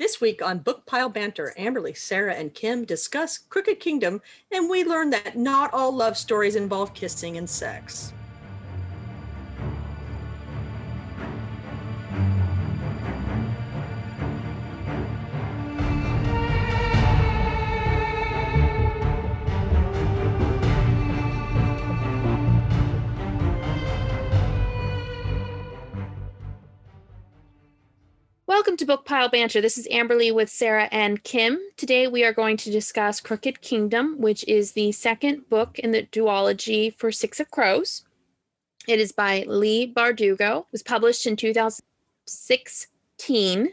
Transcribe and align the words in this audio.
This 0.00 0.18
week 0.18 0.40
on 0.40 0.60
Book 0.60 0.86
Pile 0.86 1.10
Banter, 1.10 1.52
Amberly, 1.58 1.94
Sarah, 1.94 2.32
and 2.32 2.54
Kim 2.54 2.86
discuss 2.86 3.36
Crooked 3.36 3.80
Kingdom, 3.80 4.22
and 4.50 4.70
we 4.70 4.82
learn 4.82 5.10
that 5.10 5.36
not 5.36 5.74
all 5.74 5.94
love 5.94 6.16
stories 6.16 6.56
involve 6.56 6.94
kissing 6.94 7.36
and 7.36 7.48
sex. 7.48 8.14
Welcome 28.60 28.76
to 28.76 28.84
Book 28.84 29.06
Pile 29.06 29.30
Banter. 29.30 29.62
This 29.62 29.78
is 29.78 29.88
Amberly 29.88 30.34
with 30.34 30.50
Sarah 30.50 30.90
and 30.92 31.24
Kim. 31.24 31.58
Today 31.78 32.06
we 32.06 32.24
are 32.24 32.32
going 32.34 32.58
to 32.58 32.70
discuss 32.70 33.18
Crooked 33.18 33.62
Kingdom, 33.62 34.18
which 34.18 34.44
is 34.46 34.72
the 34.72 34.92
second 34.92 35.48
book 35.48 35.78
in 35.78 35.92
the 35.92 36.02
duology 36.02 36.94
for 36.94 37.10
Six 37.10 37.40
of 37.40 37.50
Crows. 37.50 38.04
It 38.86 39.00
is 39.00 39.12
by 39.12 39.46
Leigh 39.48 39.90
Bardugo. 39.90 40.58
It 40.58 40.66
was 40.72 40.82
published 40.82 41.26
in 41.26 41.36
2016. 41.36 43.68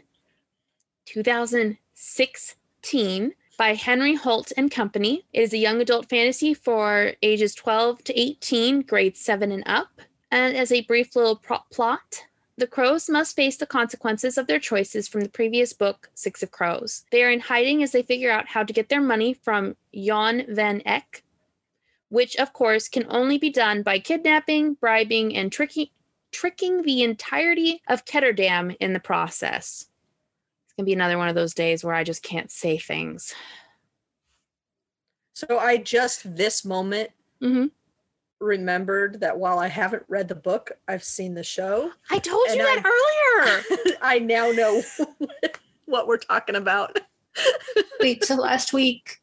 2016 1.04 3.32
by 3.58 3.74
Henry 3.74 4.14
Holt 4.14 4.52
and 4.56 4.70
Company. 4.70 5.26
It 5.34 5.42
is 5.42 5.52
a 5.52 5.58
young 5.58 5.82
adult 5.82 6.08
fantasy 6.08 6.54
for 6.54 7.12
ages 7.22 7.54
12 7.54 8.04
to 8.04 8.18
18, 8.18 8.80
grades 8.80 9.20
7 9.20 9.52
and 9.52 9.64
up. 9.66 10.00
And 10.30 10.56
as 10.56 10.72
a 10.72 10.80
brief 10.80 11.14
little 11.14 11.36
plot, 11.36 12.24
the 12.58 12.66
crows 12.66 13.08
must 13.08 13.36
face 13.36 13.56
the 13.56 13.66
consequences 13.66 14.36
of 14.36 14.46
their 14.46 14.58
choices 14.58 15.08
from 15.08 15.20
the 15.20 15.28
previous 15.28 15.72
book, 15.72 16.10
Six 16.14 16.42
of 16.42 16.50
Crows. 16.50 17.04
They 17.10 17.22
are 17.22 17.30
in 17.30 17.40
hiding 17.40 17.82
as 17.82 17.92
they 17.92 18.02
figure 18.02 18.30
out 18.30 18.48
how 18.48 18.64
to 18.64 18.72
get 18.72 18.88
their 18.88 19.00
money 19.00 19.32
from 19.32 19.76
Jan 19.94 20.44
van 20.48 20.82
Eck, 20.84 21.22
which, 22.08 22.36
of 22.36 22.52
course, 22.52 22.88
can 22.88 23.06
only 23.08 23.38
be 23.38 23.50
done 23.50 23.82
by 23.82 24.00
kidnapping, 24.00 24.74
bribing, 24.74 25.36
and 25.36 25.52
tricking, 25.52 25.88
tricking 26.32 26.82
the 26.82 27.02
entirety 27.02 27.80
of 27.88 28.04
Ketterdam 28.04 28.76
in 28.80 28.92
the 28.92 29.00
process. 29.00 29.86
It's 30.66 30.74
going 30.74 30.84
to 30.84 30.90
be 30.90 30.92
another 30.92 31.16
one 31.16 31.28
of 31.28 31.34
those 31.34 31.54
days 31.54 31.84
where 31.84 31.94
I 31.94 32.04
just 32.04 32.22
can't 32.22 32.50
say 32.50 32.76
things. 32.76 33.34
So 35.32 35.58
I 35.58 35.76
just 35.76 36.36
this 36.36 36.64
moment 36.64 37.10
Mm-hmm. 37.42 37.66
Remembered 38.40 39.20
that 39.20 39.38
while 39.38 39.58
I 39.58 39.68
haven't 39.68 40.04
read 40.08 40.28
the 40.28 40.34
book, 40.34 40.72
I've 40.86 41.04
seen 41.04 41.34
the 41.34 41.42
show. 41.44 41.90
I 42.10 42.18
told 42.18 42.46
you 42.48 42.52
And 42.52 42.60
that 42.60 42.82
earlier. 42.84 43.96
I 44.02 44.18
now 44.18 44.50
know 44.50 44.82
what 45.86 46.06
we're 46.06 46.18
talking 46.18 46.54
about. 46.56 46.98
Wait, 48.00 48.24
so 48.24 48.34
last 48.36 48.72
week 48.72 49.18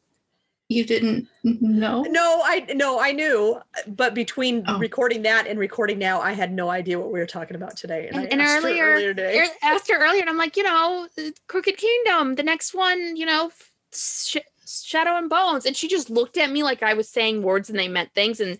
you 0.68 0.84
didn't 0.84 1.28
know? 1.44 2.02
No, 2.08 2.40
I 2.44 2.66
no, 2.74 2.98
I 2.98 3.12
knew, 3.12 3.60
but 3.86 4.14
between 4.14 4.64
Oh. 4.66 4.78
recording 4.78 5.22
that 5.22 5.46
and 5.46 5.58
recording 5.60 5.98
now, 5.98 6.20
I 6.20 6.32
had 6.32 6.52
no 6.52 6.70
idea 6.70 6.98
what 6.98 7.12
we 7.12 7.20
were 7.20 7.26
talking 7.26 7.54
about 7.56 7.76
today. 7.76 8.08
And, 8.08 8.18
I 8.18 8.24
and 8.24 8.40
her 8.42 8.58
earlier, 8.58 8.84
earlier 8.94 9.14
er- 9.44 9.46
asked 9.62 9.88
her 9.90 9.98
earlier, 10.04 10.22
and 10.22 10.28
I'm 10.30 10.36
like, 10.38 10.56
you 10.56 10.64
know, 10.64 11.06
Crooked 11.46 11.76
Kingdom, 11.76 12.34
the 12.34 12.42
next 12.42 12.74
one, 12.74 13.16
you 13.16 13.26
know, 13.26 13.52
sh- 13.94 14.38
Shadow 14.66 15.16
and 15.16 15.30
Bones, 15.30 15.66
and 15.66 15.76
she 15.76 15.86
just 15.86 16.10
looked 16.10 16.36
at 16.36 16.50
me 16.50 16.64
like 16.64 16.82
I 16.82 16.94
was 16.94 17.08
saying 17.08 17.42
words 17.42 17.70
and 17.70 17.78
they 17.78 17.86
meant 17.86 18.12
things, 18.12 18.40
and 18.40 18.58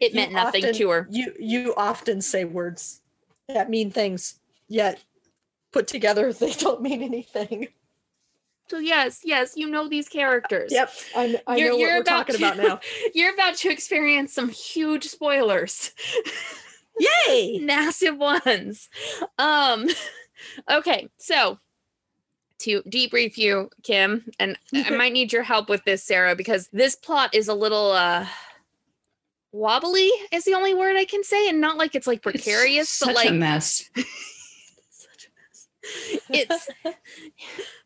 it 0.00 0.14
meant 0.14 0.32
nothing 0.32 0.64
often- 0.64 0.74
to 0.76 0.90
her. 0.90 1.06
You 1.10 1.32
you 1.38 1.74
often 1.76 2.20
say 2.20 2.44
words 2.44 3.00
that 3.48 3.70
mean 3.70 3.90
things, 3.90 4.38
yet 4.68 5.02
put 5.72 5.86
together 5.86 6.32
they 6.32 6.52
don't 6.52 6.82
mean 6.82 7.02
anything. 7.02 7.68
So 8.68 8.78
yes, 8.78 9.20
yes, 9.24 9.52
you 9.56 9.70
know 9.70 9.88
these 9.88 10.08
characters. 10.08 10.72
Yep, 10.72 10.90
I, 11.14 11.40
I 11.46 11.56
You're- 11.56 11.68
know 11.70 11.74
what 11.76 11.80
you're 11.80 11.96
we're 11.98 12.02
talking 12.02 12.36
to- 12.36 12.44
about 12.44 12.56
now. 12.56 12.80
You're 13.14 13.32
about 13.34 13.54
to 13.58 13.70
experience 13.70 14.32
some 14.32 14.48
huge 14.48 15.04
spoilers. 15.04 15.92
Yay! 17.28 17.58
massive 17.60 18.16
ones. 18.16 18.88
Um 19.38 19.86
okay, 20.70 21.08
so 21.18 21.58
to 22.60 22.82
debrief 22.84 23.36
you, 23.36 23.68
Kim, 23.82 24.24
and 24.40 24.56
I 24.74 24.88
might 24.90 25.12
need 25.12 25.30
your 25.30 25.42
help 25.42 25.68
with 25.68 25.84
this, 25.84 26.02
Sarah, 26.02 26.34
because 26.34 26.68
this 26.72 26.96
plot 26.96 27.34
is 27.34 27.48
a 27.48 27.54
little 27.54 27.92
uh 27.92 28.26
wobbly 29.56 30.10
is 30.30 30.44
the 30.44 30.54
only 30.54 30.74
word 30.74 30.96
I 30.96 31.04
can 31.04 31.24
say, 31.24 31.48
and 31.48 31.60
not 31.60 31.76
like 31.76 31.94
it's 31.94 32.06
like 32.06 32.24
It's 32.24 32.44
precarious, 32.44 32.88
such 32.88 33.08
but 33.08 33.12
a 33.12 33.28
like 33.28 33.34
mess. 33.34 33.90
Such 34.90 35.26
a 35.26 35.30
mess. 35.36 35.68
it's 36.30 36.68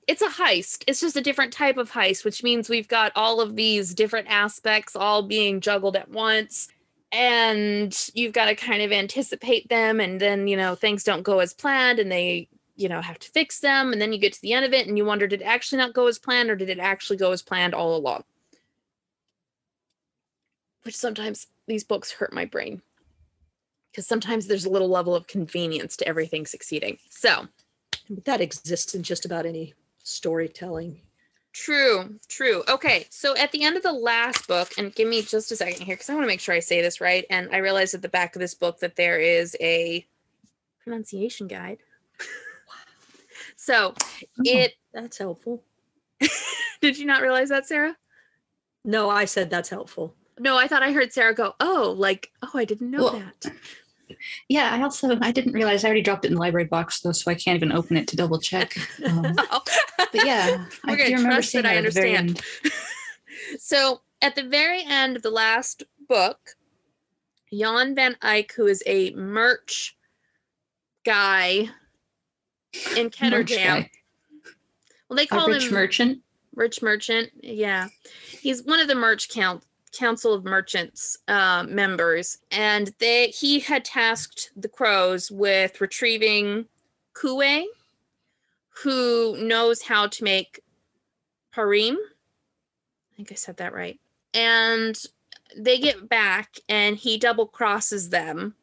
it's 0.06 0.22
a 0.22 0.28
heist. 0.28 0.84
It's 0.86 1.00
just 1.00 1.16
a 1.16 1.20
different 1.20 1.52
type 1.52 1.76
of 1.76 1.92
heist, 1.92 2.24
which 2.24 2.42
means 2.42 2.68
we've 2.68 2.88
got 2.88 3.12
all 3.14 3.40
of 3.40 3.54
these 3.54 3.94
different 3.94 4.28
aspects 4.28 4.96
all 4.96 5.22
being 5.22 5.60
juggled 5.60 5.96
at 5.96 6.10
once. 6.10 6.68
And 7.12 7.96
you've 8.14 8.32
got 8.32 8.46
to 8.46 8.54
kind 8.54 8.82
of 8.82 8.92
anticipate 8.92 9.68
them, 9.68 10.00
and 10.00 10.20
then 10.20 10.46
you 10.48 10.56
know 10.56 10.74
things 10.74 11.04
don't 11.04 11.22
go 11.22 11.40
as 11.40 11.52
planned, 11.52 11.98
and 11.98 12.10
they 12.10 12.48
you 12.76 12.88
know 12.88 13.00
have 13.00 13.18
to 13.20 13.30
fix 13.30 13.60
them, 13.60 13.92
and 13.92 14.00
then 14.00 14.12
you 14.12 14.18
get 14.18 14.32
to 14.32 14.42
the 14.42 14.52
end 14.52 14.64
of 14.64 14.72
it, 14.72 14.86
and 14.86 14.96
you 14.96 15.04
wonder 15.04 15.26
did 15.26 15.42
it 15.42 15.44
actually 15.44 15.78
not 15.78 15.94
go 15.94 16.06
as 16.06 16.18
planned, 16.18 16.50
or 16.50 16.56
did 16.56 16.70
it 16.70 16.78
actually 16.78 17.16
go 17.16 17.32
as 17.32 17.42
planned 17.42 17.74
all 17.74 17.96
along? 17.96 18.24
Which 20.82 20.96
sometimes 20.96 21.46
these 21.66 21.84
books 21.84 22.10
hurt 22.10 22.32
my 22.32 22.44
brain 22.44 22.82
because 23.90 24.06
sometimes 24.06 24.46
there's 24.46 24.64
a 24.64 24.70
little 24.70 24.88
level 24.88 25.14
of 25.14 25.26
convenience 25.26 25.96
to 25.96 26.08
everything 26.08 26.46
succeeding. 26.46 26.98
So 27.10 27.46
But 28.08 28.24
that 28.24 28.40
exists 28.40 28.94
in 28.94 29.02
just 29.02 29.24
about 29.24 29.46
any 29.46 29.74
storytelling. 30.02 31.00
True, 31.52 32.18
true. 32.28 32.62
Okay, 32.68 33.06
so 33.10 33.36
at 33.36 33.50
the 33.50 33.64
end 33.64 33.76
of 33.76 33.82
the 33.82 33.92
last 33.92 34.46
book, 34.46 34.70
and 34.78 34.94
give 34.94 35.08
me 35.08 35.22
just 35.22 35.50
a 35.50 35.56
second 35.56 35.84
here 35.84 35.96
because 35.96 36.08
I 36.08 36.14
want 36.14 36.22
to 36.22 36.28
make 36.28 36.40
sure 36.40 36.54
I 36.54 36.60
say 36.60 36.80
this 36.80 37.00
right. 37.00 37.24
And 37.28 37.48
I 37.52 37.58
realized 37.58 37.92
at 37.94 38.02
the 38.02 38.08
back 38.08 38.36
of 38.36 38.40
this 38.40 38.54
book 38.54 38.78
that 38.80 38.94
there 38.94 39.18
is 39.18 39.56
a 39.60 40.06
pronunciation 40.84 41.48
guide. 41.48 41.78
so 43.56 43.94
oh, 43.98 44.42
it 44.44 44.74
That's 44.92 45.18
helpful. 45.18 45.64
did 46.80 46.98
you 46.98 47.06
not 47.06 47.22
realize 47.22 47.48
that, 47.48 47.66
Sarah? 47.66 47.96
No, 48.84 49.10
I 49.10 49.24
said 49.24 49.50
that's 49.50 49.68
helpful. 49.68 50.14
No, 50.40 50.56
I 50.56 50.66
thought 50.66 50.82
I 50.82 50.92
heard 50.92 51.12
Sarah 51.12 51.34
go, 51.34 51.54
"Oh, 51.60 51.94
like, 51.96 52.30
oh, 52.42 52.50
I 52.54 52.64
didn't 52.64 52.90
know 52.90 53.04
Well, 53.04 53.22
that." 53.42 53.52
Yeah, 54.48 54.70
I 54.72 54.82
also 54.82 55.16
I 55.20 55.30
didn't 55.32 55.52
realize 55.52 55.84
I 55.84 55.88
already 55.88 56.02
dropped 56.02 56.24
it 56.24 56.28
in 56.28 56.34
the 56.34 56.40
library 56.40 56.64
box 56.66 57.00
though, 57.00 57.12
so 57.12 57.30
I 57.30 57.34
can't 57.34 57.56
even 57.56 57.70
open 57.72 57.96
it 57.96 58.08
to 58.08 58.16
double 58.16 58.40
check. 58.40 58.74
Um, 59.04 59.34
Oh. 59.38 59.62
but 59.98 60.24
yeah, 60.26 60.64
We're 60.86 60.94
I 60.94 61.08
do 61.08 61.14
remember 61.16 61.42
seeing 61.42 61.62
that 61.64 61.70
I 61.72 61.74
it 61.74 61.84
at 61.86 61.94
the 61.94 62.00
very 62.00 62.16
understand. 62.16 62.72
so 63.58 64.00
at 64.22 64.34
the 64.34 64.42
very 64.42 64.82
end 64.84 65.14
of 65.16 65.22
the 65.22 65.30
last 65.30 65.84
book, 66.08 66.38
Jan 67.52 67.94
van 67.94 68.16
Eck, 68.22 68.52
who 68.54 68.66
is 68.66 68.82
a 68.86 69.12
merch 69.12 69.96
guy 71.04 71.68
in 72.96 73.10
Ketterdam. 73.10 73.88
Well, 75.08 75.16
they 75.16 75.24
A 75.24 75.26
call 75.26 75.48
rich 75.48 75.66
him 75.66 75.72
merchant. 75.74 76.18
rich 76.54 76.82
merchant. 76.82 77.30
Yeah, 77.42 77.88
he's 78.40 78.62
one 78.64 78.80
of 78.80 78.88
the 78.88 78.94
merch 78.94 79.28
count 79.28 79.62
council 79.92 80.32
of 80.32 80.44
merchants 80.44 81.18
uh, 81.28 81.64
members, 81.68 82.38
and 82.50 82.92
they 82.98 83.28
he 83.28 83.60
had 83.60 83.84
tasked 83.84 84.52
the 84.56 84.68
crows 84.68 85.30
with 85.30 85.80
retrieving 85.80 86.66
Kuwei, 87.14 87.64
who 88.68 89.36
knows 89.36 89.82
how 89.82 90.06
to 90.06 90.24
make 90.24 90.60
parem. 91.54 91.94
I 91.94 93.16
think 93.16 93.32
I 93.32 93.34
said 93.34 93.56
that 93.58 93.74
right. 93.74 93.98
And 94.32 94.96
they 95.56 95.78
get 95.78 96.08
back, 96.08 96.58
and 96.68 96.96
he 96.96 97.18
double 97.18 97.46
crosses 97.46 98.10
them, 98.10 98.54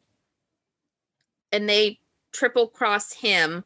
and 1.52 1.68
they 1.68 2.00
triple 2.32 2.68
cross 2.68 3.12
him 3.12 3.64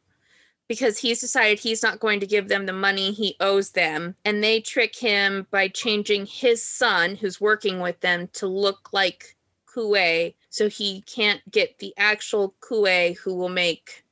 because 0.67 0.97
he's 0.97 1.19
decided 1.19 1.59
he's 1.59 1.83
not 1.83 1.99
going 1.99 2.19
to 2.19 2.27
give 2.27 2.47
them 2.47 2.65
the 2.65 2.73
money 2.73 3.11
he 3.11 3.35
owes 3.39 3.71
them. 3.71 4.15
And 4.25 4.43
they 4.43 4.61
trick 4.61 4.95
him 4.95 5.47
by 5.51 5.67
changing 5.67 6.25
his 6.25 6.63
son, 6.63 7.15
who's 7.15 7.41
working 7.41 7.79
with 7.79 7.99
them, 7.99 8.29
to 8.33 8.47
look 8.47 8.93
like 8.93 9.35
Kuwei 9.73 10.35
so 10.49 10.69
he 10.69 11.01
can't 11.01 11.41
get 11.51 11.79
the 11.79 11.93
actual 11.97 12.55
Kuwei 12.61 13.17
who 13.17 13.35
will 13.35 13.49
make 13.49 14.03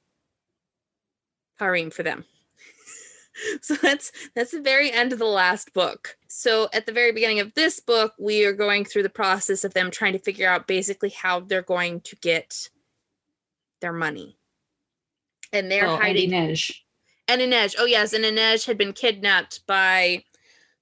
parem 1.59 1.93
for 1.93 2.03
them. 2.03 2.25
so 3.61 3.75
that's 3.75 4.11
that's 4.35 4.51
the 4.51 4.61
very 4.61 4.91
end 4.91 5.13
of 5.13 5.19
the 5.19 5.25
last 5.25 5.73
book. 5.73 6.17
So 6.27 6.67
at 6.73 6.85
the 6.85 6.91
very 6.91 7.11
beginning 7.11 7.39
of 7.39 7.53
this 7.53 7.79
book, 7.79 8.13
we 8.19 8.43
are 8.45 8.53
going 8.53 8.85
through 8.85 9.03
the 9.03 9.09
process 9.09 9.63
of 9.63 9.73
them 9.73 9.91
trying 9.91 10.13
to 10.13 10.19
figure 10.19 10.49
out 10.49 10.67
basically 10.67 11.09
how 11.09 11.41
they're 11.41 11.61
going 11.61 12.01
to 12.01 12.15
get 12.17 12.69
their 13.79 13.93
money. 13.93 14.37
And 15.53 15.69
they're 15.71 15.87
Oh, 15.87 15.97
hiding 15.97 16.33
Andy 16.33 16.53
Nej. 16.53 16.75
and 17.27 17.41
Inej. 17.41 17.75
Oh 17.77 17.85
yes, 17.85 18.13
and 18.13 18.23
Inej 18.25 18.65
had 18.65 18.77
been 18.77 18.93
kidnapped 18.93 19.65
by 19.67 20.23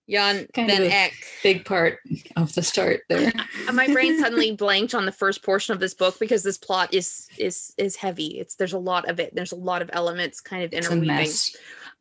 Jan 0.09 0.47
Kind 0.53 0.69
Van 0.69 0.83
Eck. 0.83 1.13
Big 1.43 1.65
part 1.65 1.99
of 2.35 2.53
the 2.55 2.63
start 2.63 3.01
there. 3.09 3.31
My 3.73 3.87
brain 3.87 4.19
suddenly 4.21 4.55
blanked 4.55 4.93
on 4.95 5.05
the 5.05 5.11
first 5.11 5.43
portion 5.43 5.73
of 5.73 5.79
this 5.79 5.93
book 5.93 6.17
because 6.19 6.43
this 6.43 6.57
plot 6.57 6.93
is 6.93 7.27
is 7.37 7.73
is 7.77 7.95
heavy. 7.95 8.39
It's 8.39 8.55
there's 8.55 8.73
a 8.73 8.79
lot 8.79 9.07
of 9.09 9.19
it. 9.19 9.35
There's 9.35 9.51
a 9.51 9.55
lot 9.57 9.81
of 9.81 9.89
elements 9.93 10.41
kind 10.41 10.63
of 10.63 10.73
interweaving. 10.73 11.29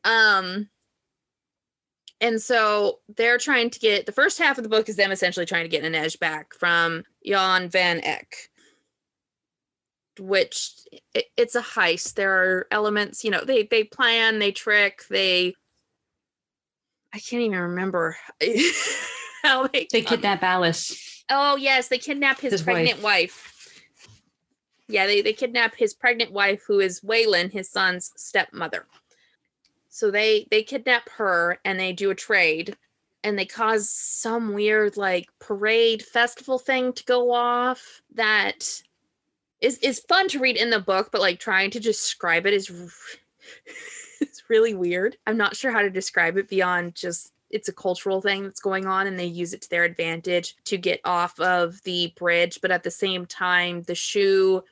Um, 0.04 0.68
and 2.20 2.40
so 2.40 2.98
they're 3.16 3.38
trying 3.38 3.70
to 3.70 3.78
get 3.78 4.06
the 4.06 4.12
first 4.12 4.38
half 4.38 4.58
of 4.58 4.64
the 4.64 4.70
book 4.70 4.88
is 4.88 4.96
them 4.96 5.12
essentially 5.12 5.46
trying 5.46 5.64
to 5.64 5.68
get 5.68 5.84
Inej 5.84 6.18
back 6.18 6.54
from 6.54 7.04
Jan 7.24 7.68
van 7.68 8.00
Eck, 8.02 8.47
which 10.18 10.72
it, 11.14 11.26
it's 11.36 11.54
a 11.54 11.62
heist. 11.62 12.14
There 12.14 12.32
are 12.32 12.66
elements, 12.70 13.24
you 13.24 13.30
know, 13.30 13.44
they 13.44 13.64
they 13.64 13.84
plan, 13.84 14.38
they 14.38 14.52
trick, 14.52 15.02
they. 15.08 15.54
I 17.12 17.18
can't 17.18 17.42
even 17.42 17.58
remember 17.58 18.16
how 19.42 19.66
they 19.66 19.88
They 19.90 20.02
kidnap 20.02 20.42
Alys. 20.42 21.24
Oh 21.30 21.56
yes, 21.56 21.88
they 21.88 21.98
kidnap 21.98 22.40
his, 22.40 22.52
His 22.52 22.62
pregnant 22.62 23.02
wife. 23.02 23.54
Yeah, 24.88 25.06
they, 25.06 25.20
they 25.20 25.34
kidnap 25.34 25.74
his 25.74 25.92
pregnant 25.92 26.32
wife, 26.32 26.62
who 26.66 26.80
is 26.80 27.02
Wylan, 27.02 27.52
his 27.52 27.70
son's 27.70 28.10
stepmother. 28.16 28.86
So 29.90 30.10
they 30.10 30.46
they 30.50 30.62
kidnap 30.62 31.08
her 31.10 31.58
and 31.64 31.78
they 31.78 31.92
do 31.92 32.10
a 32.10 32.14
trade, 32.14 32.76
and 33.24 33.38
they 33.38 33.44
cause 33.44 33.90
some 33.90 34.54
weird 34.54 34.96
like 34.96 35.28
parade 35.40 36.02
festival 36.02 36.58
thing 36.58 36.92
to 36.94 37.04
go 37.04 37.32
off 37.32 38.00
that 38.14 38.82
is 39.60 39.78
is 39.78 40.00
fun 40.00 40.28
to 40.28 40.38
read 40.38 40.56
in 40.56 40.70
the 40.70 40.80
book, 40.80 41.10
but 41.12 41.20
like 41.20 41.38
trying 41.40 41.70
to 41.72 41.80
describe 41.80 42.46
it 42.46 42.54
is 42.54 42.70
it's 44.20 44.44
really 44.48 44.74
weird. 44.74 45.16
I'm 45.26 45.36
not 45.36 45.56
sure 45.56 45.72
how 45.72 45.82
to 45.82 45.90
describe 45.90 46.36
it 46.36 46.48
beyond 46.48 46.94
just 46.94 47.32
it's 47.50 47.68
a 47.68 47.72
cultural 47.72 48.20
thing 48.20 48.42
that's 48.44 48.60
going 48.60 48.86
on 48.86 49.06
and 49.06 49.18
they 49.18 49.24
use 49.24 49.54
it 49.54 49.62
to 49.62 49.70
their 49.70 49.84
advantage 49.84 50.54
to 50.64 50.76
get 50.76 51.00
off 51.04 51.38
of 51.40 51.82
the 51.84 52.12
bridge 52.16 52.58
but 52.60 52.70
at 52.70 52.82
the 52.82 52.90
same 52.90 53.24
time 53.24 53.82
the 53.84 53.94
Shu 53.94 54.62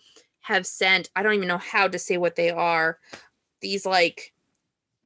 have 0.40 0.66
sent 0.66 1.08
i 1.16 1.22
don't 1.22 1.32
even 1.32 1.48
know 1.48 1.56
how 1.56 1.88
to 1.88 1.98
say 1.98 2.18
what 2.18 2.36
they 2.36 2.50
are 2.50 2.98
these 3.62 3.86
like 3.86 4.34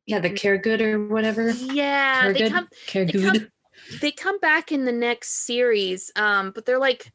Yeah, 0.06 0.18
the 0.18 0.30
Kherguud 0.30 0.80
or 0.80 1.06
whatever. 1.06 1.50
yeah 1.52 2.32
they 2.32 2.40
Kherguud. 2.40 2.50
come 2.50 2.68
Kherguud. 2.88 3.22
come- 3.40 3.48
they 4.00 4.10
come 4.10 4.38
back 4.40 4.72
in 4.72 4.84
the 4.84 4.92
next 4.92 5.46
series 5.46 6.10
um 6.16 6.50
but 6.50 6.66
they're 6.66 6.78
like 6.80 7.12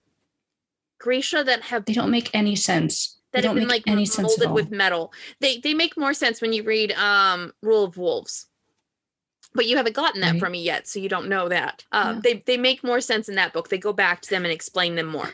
Grisha 1.00 1.44
that 1.44 1.62
have 1.64 1.86
They 1.86 1.94
don't 1.94 2.12
make 2.12 2.30
any 2.34 2.56
sense. 2.56 3.20
They 3.32 3.42
that 3.42 3.48
have 3.48 3.50
don't 3.50 3.56
been 3.60 3.68
make 3.68 3.86
like 3.86 3.92
any 3.92 4.06
sense 4.06 4.38
molded 4.40 4.52
with 4.52 4.72
metal. 4.72 5.12
They 5.42 5.58
they 5.60 5.74
make 5.74 5.98
more 5.98 6.14
sense 6.14 6.42
when 6.42 6.54
you 6.54 6.64
read 6.64 6.92
um 6.94 7.52
Rule 7.62 7.84
of 7.84 7.98
Wolves. 7.98 8.48
But 9.54 9.68
you 9.68 9.78
haven't 9.78 9.96
gotten 9.96 10.22
that 10.22 10.32
Right. 10.34 10.40
from 10.40 10.52
me 10.52 10.64
yet, 10.64 10.88
so 10.88 11.00
you 11.00 11.08
don't 11.10 11.30
know 11.30 11.48
that. 11.50 11.84
Um, 11.92 12.16
Yeah. 12.16 12.22
They 12.24 12.44
they 12.46 12.58
make 12.58 12.84
more 12.84 13.02
sense 13.02 13.30
in 13.30 13.36
that 13.36 13.54
book. 13.54 13.70
They 13.70 13.78
go 13.78 13.94
back 13.94 14.22
to 14.22 14.30
them 14.30 14.44
and 14.44 14.52
explain 14.54 14.96
them 14.96 15.08
more. 15.08 15.34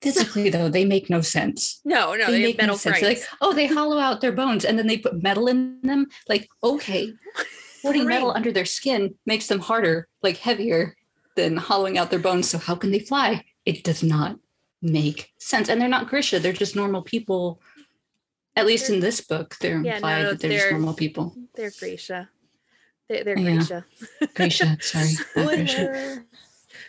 Physically, 0.00 0.48
though, 0.48 0.68
they 0.68 0.84
make 0.84 1.10
no 1.10 1.20
sense. 1.20 1.80
No, 1.84 2.14
no, 2.14 2.26
they 2.26 2.32
they, 2.32 2.42
make 2.42 2.58
metal 2.58 2.74
no 2.74 2.78
sense. 2.78 3.00
They're 3.00 3.08
like, 3.10 3.22
oh, 3.40 3.52
they 3.52 3.66
hollow 3.66 3.98
out 3.98 4.20
their 4.20 4.30
bones 4.32 4.64
and 4.64 4.78
then 4.78 4.86
they 4.86 4.96
put 4.98 5.20
metal 5.22 5.48
in 5.48 5.80
them. 5.82 6.06
Like, 6.28 6.48
okay, 6.62 7.12
putting 7.82 8.06
metal 8.06 8.30
under 8.30 8.52
their 8.52 8.64
skin 8.64 9.14
makes 9.26 9.48
them 9.48 9.58
harder, 9.58 10.06
like 10.22 10.36
heavier 10.36 10.94
than 11.34 11.56
hollowing 11.56 11.98
out 11.98 12.10
their 12.10 12.20
bones. 12.20 12.48
So 12.48 12.58
how 12.58 12.76
can 12.76 12.92
they 12.92 13.00
fly? 13.00 13.44
It 13.68 13.84
does 13.84 14.02
not 14.02 14.38
make 14.80 15.30
sense. 15.38 15.68
And 15.68 15.78
they're 15.80 15.88
not 15.88 16.08
Grisha. 16.08 16.38
They're 16.40 16.54
just 16.54 16.74
normal 16.74 17.02
people. 17.02 17.60
At 18.56 18.64
least 18.66 18.88
in 18.88 19.00
this 19.00 19.20
book, 19.20 19.56
they're 19.60 19.82
Yeah, 19.82 19.90
no, 19.90 19.96
implied 19.96 20.22
no, 20.22 20.30
that 20.30 20.40
they're, 20.40 20.50
just 20.50 20.62
they're- 20.64 20.72
normal 20.72 20.94
people. 20.94 21.34
They're 21.54 21.70
Grisha. 21.78 22.30
They're, 23.08 23.24
they're 23.24 23.38
Yeah. 23.38 23.54
Grisha. 23.56 23.84
Grisha, 24.34 24.78
sorry. 24.80 25.10
not 25.36 25.46
Grisha. 25.54 25.74
Spoiler. 25.76 26.24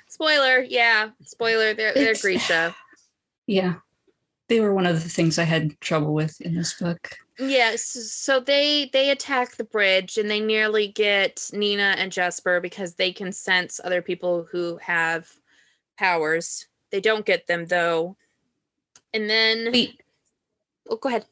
Spoiler, 0.08 0.60
yeah. 0.64 1.10
Spoiler, 1.26 1.74
they're 1.74 1.94
they're 1.94 2.04
It's- 2.16 2.22
Grisha. 2.22 2.74
Yeah. 3.46 3.76
They 4.48 4.62
were 4.62 4.74
one 4.74 4.86
of 4.88 5.04
the 5.04 5.10
things 5.10 5.38
I 5.38 5.44
had 5.44 5.80
trouble 5.82 6.14
with 6.14 6.40
in 6.42 6.56
this 6.56 6.74
book. 6.80 7.12
Yes, 7.38 7.84
so 7.84 8.40
they 8.40 8.90
they 8.94 9.12
attack 9.12 9.56
the 9.58 9.64
bridge 9.64 10.18
and 10.18 10.30
they 10.32 10.40
nearly 10.40 10.88
get 10.88 11.50
Nina 11.54 11.96
and 11.98 12.12
Jasper 12.12 12.60
because 12.62 12.96
they 12.96 13.12
can 13.14 13.32
sense 13.32 13.80
other 13.84 14.02
people 14.02 14.48
who 14.52 14.78
have 14.78 15.30
powers. 15.98 16.66
They 16.92 17.02
don't 17.02 17.26
get 17.26 17.48
them 17.48 17.66
though. 17.66 18.18
And 19.14 19.30
then 19.30 19.72
Wait, 19.72 20.02
oh 20.90 20.96
go 20.96 21.10
ahead. 21.10 21.26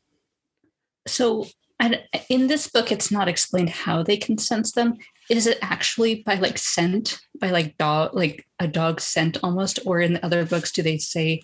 So 1.07 1.47
I, 1.79 2.03
in 2.29 2.47
this 2.47 2.67
book, 2.67 2.91
it's 2.91 3.11
not 3.11 3.27
explained 3.27 3.69
how 3.69 4.03
they 4.03 4.17
can 4.17 4.37
sense 4.37 4.71
them. 4.71 4.97
Is 5.29 5.45
it 5.45 5.59
actually 5.61 6.23
by 6.23 6.35
like 6.35 6.57
scent, 6.57 7.19
by 7.39 7.51
like 7.51 7.77
dog, 7.77 8.15
like 8.15 8.47
a 8.59 8.67
dog 8.67 8.99
scent 8.99 9.37
almost? 9.43 9.79
Or 9.85 10.01
in 10.01 10.13
the 10.13 10.25
other 10.25 10.45
books, 10.45 10.71
do 10.71 10.81
they 10.81 10.97
say 10.97 11.43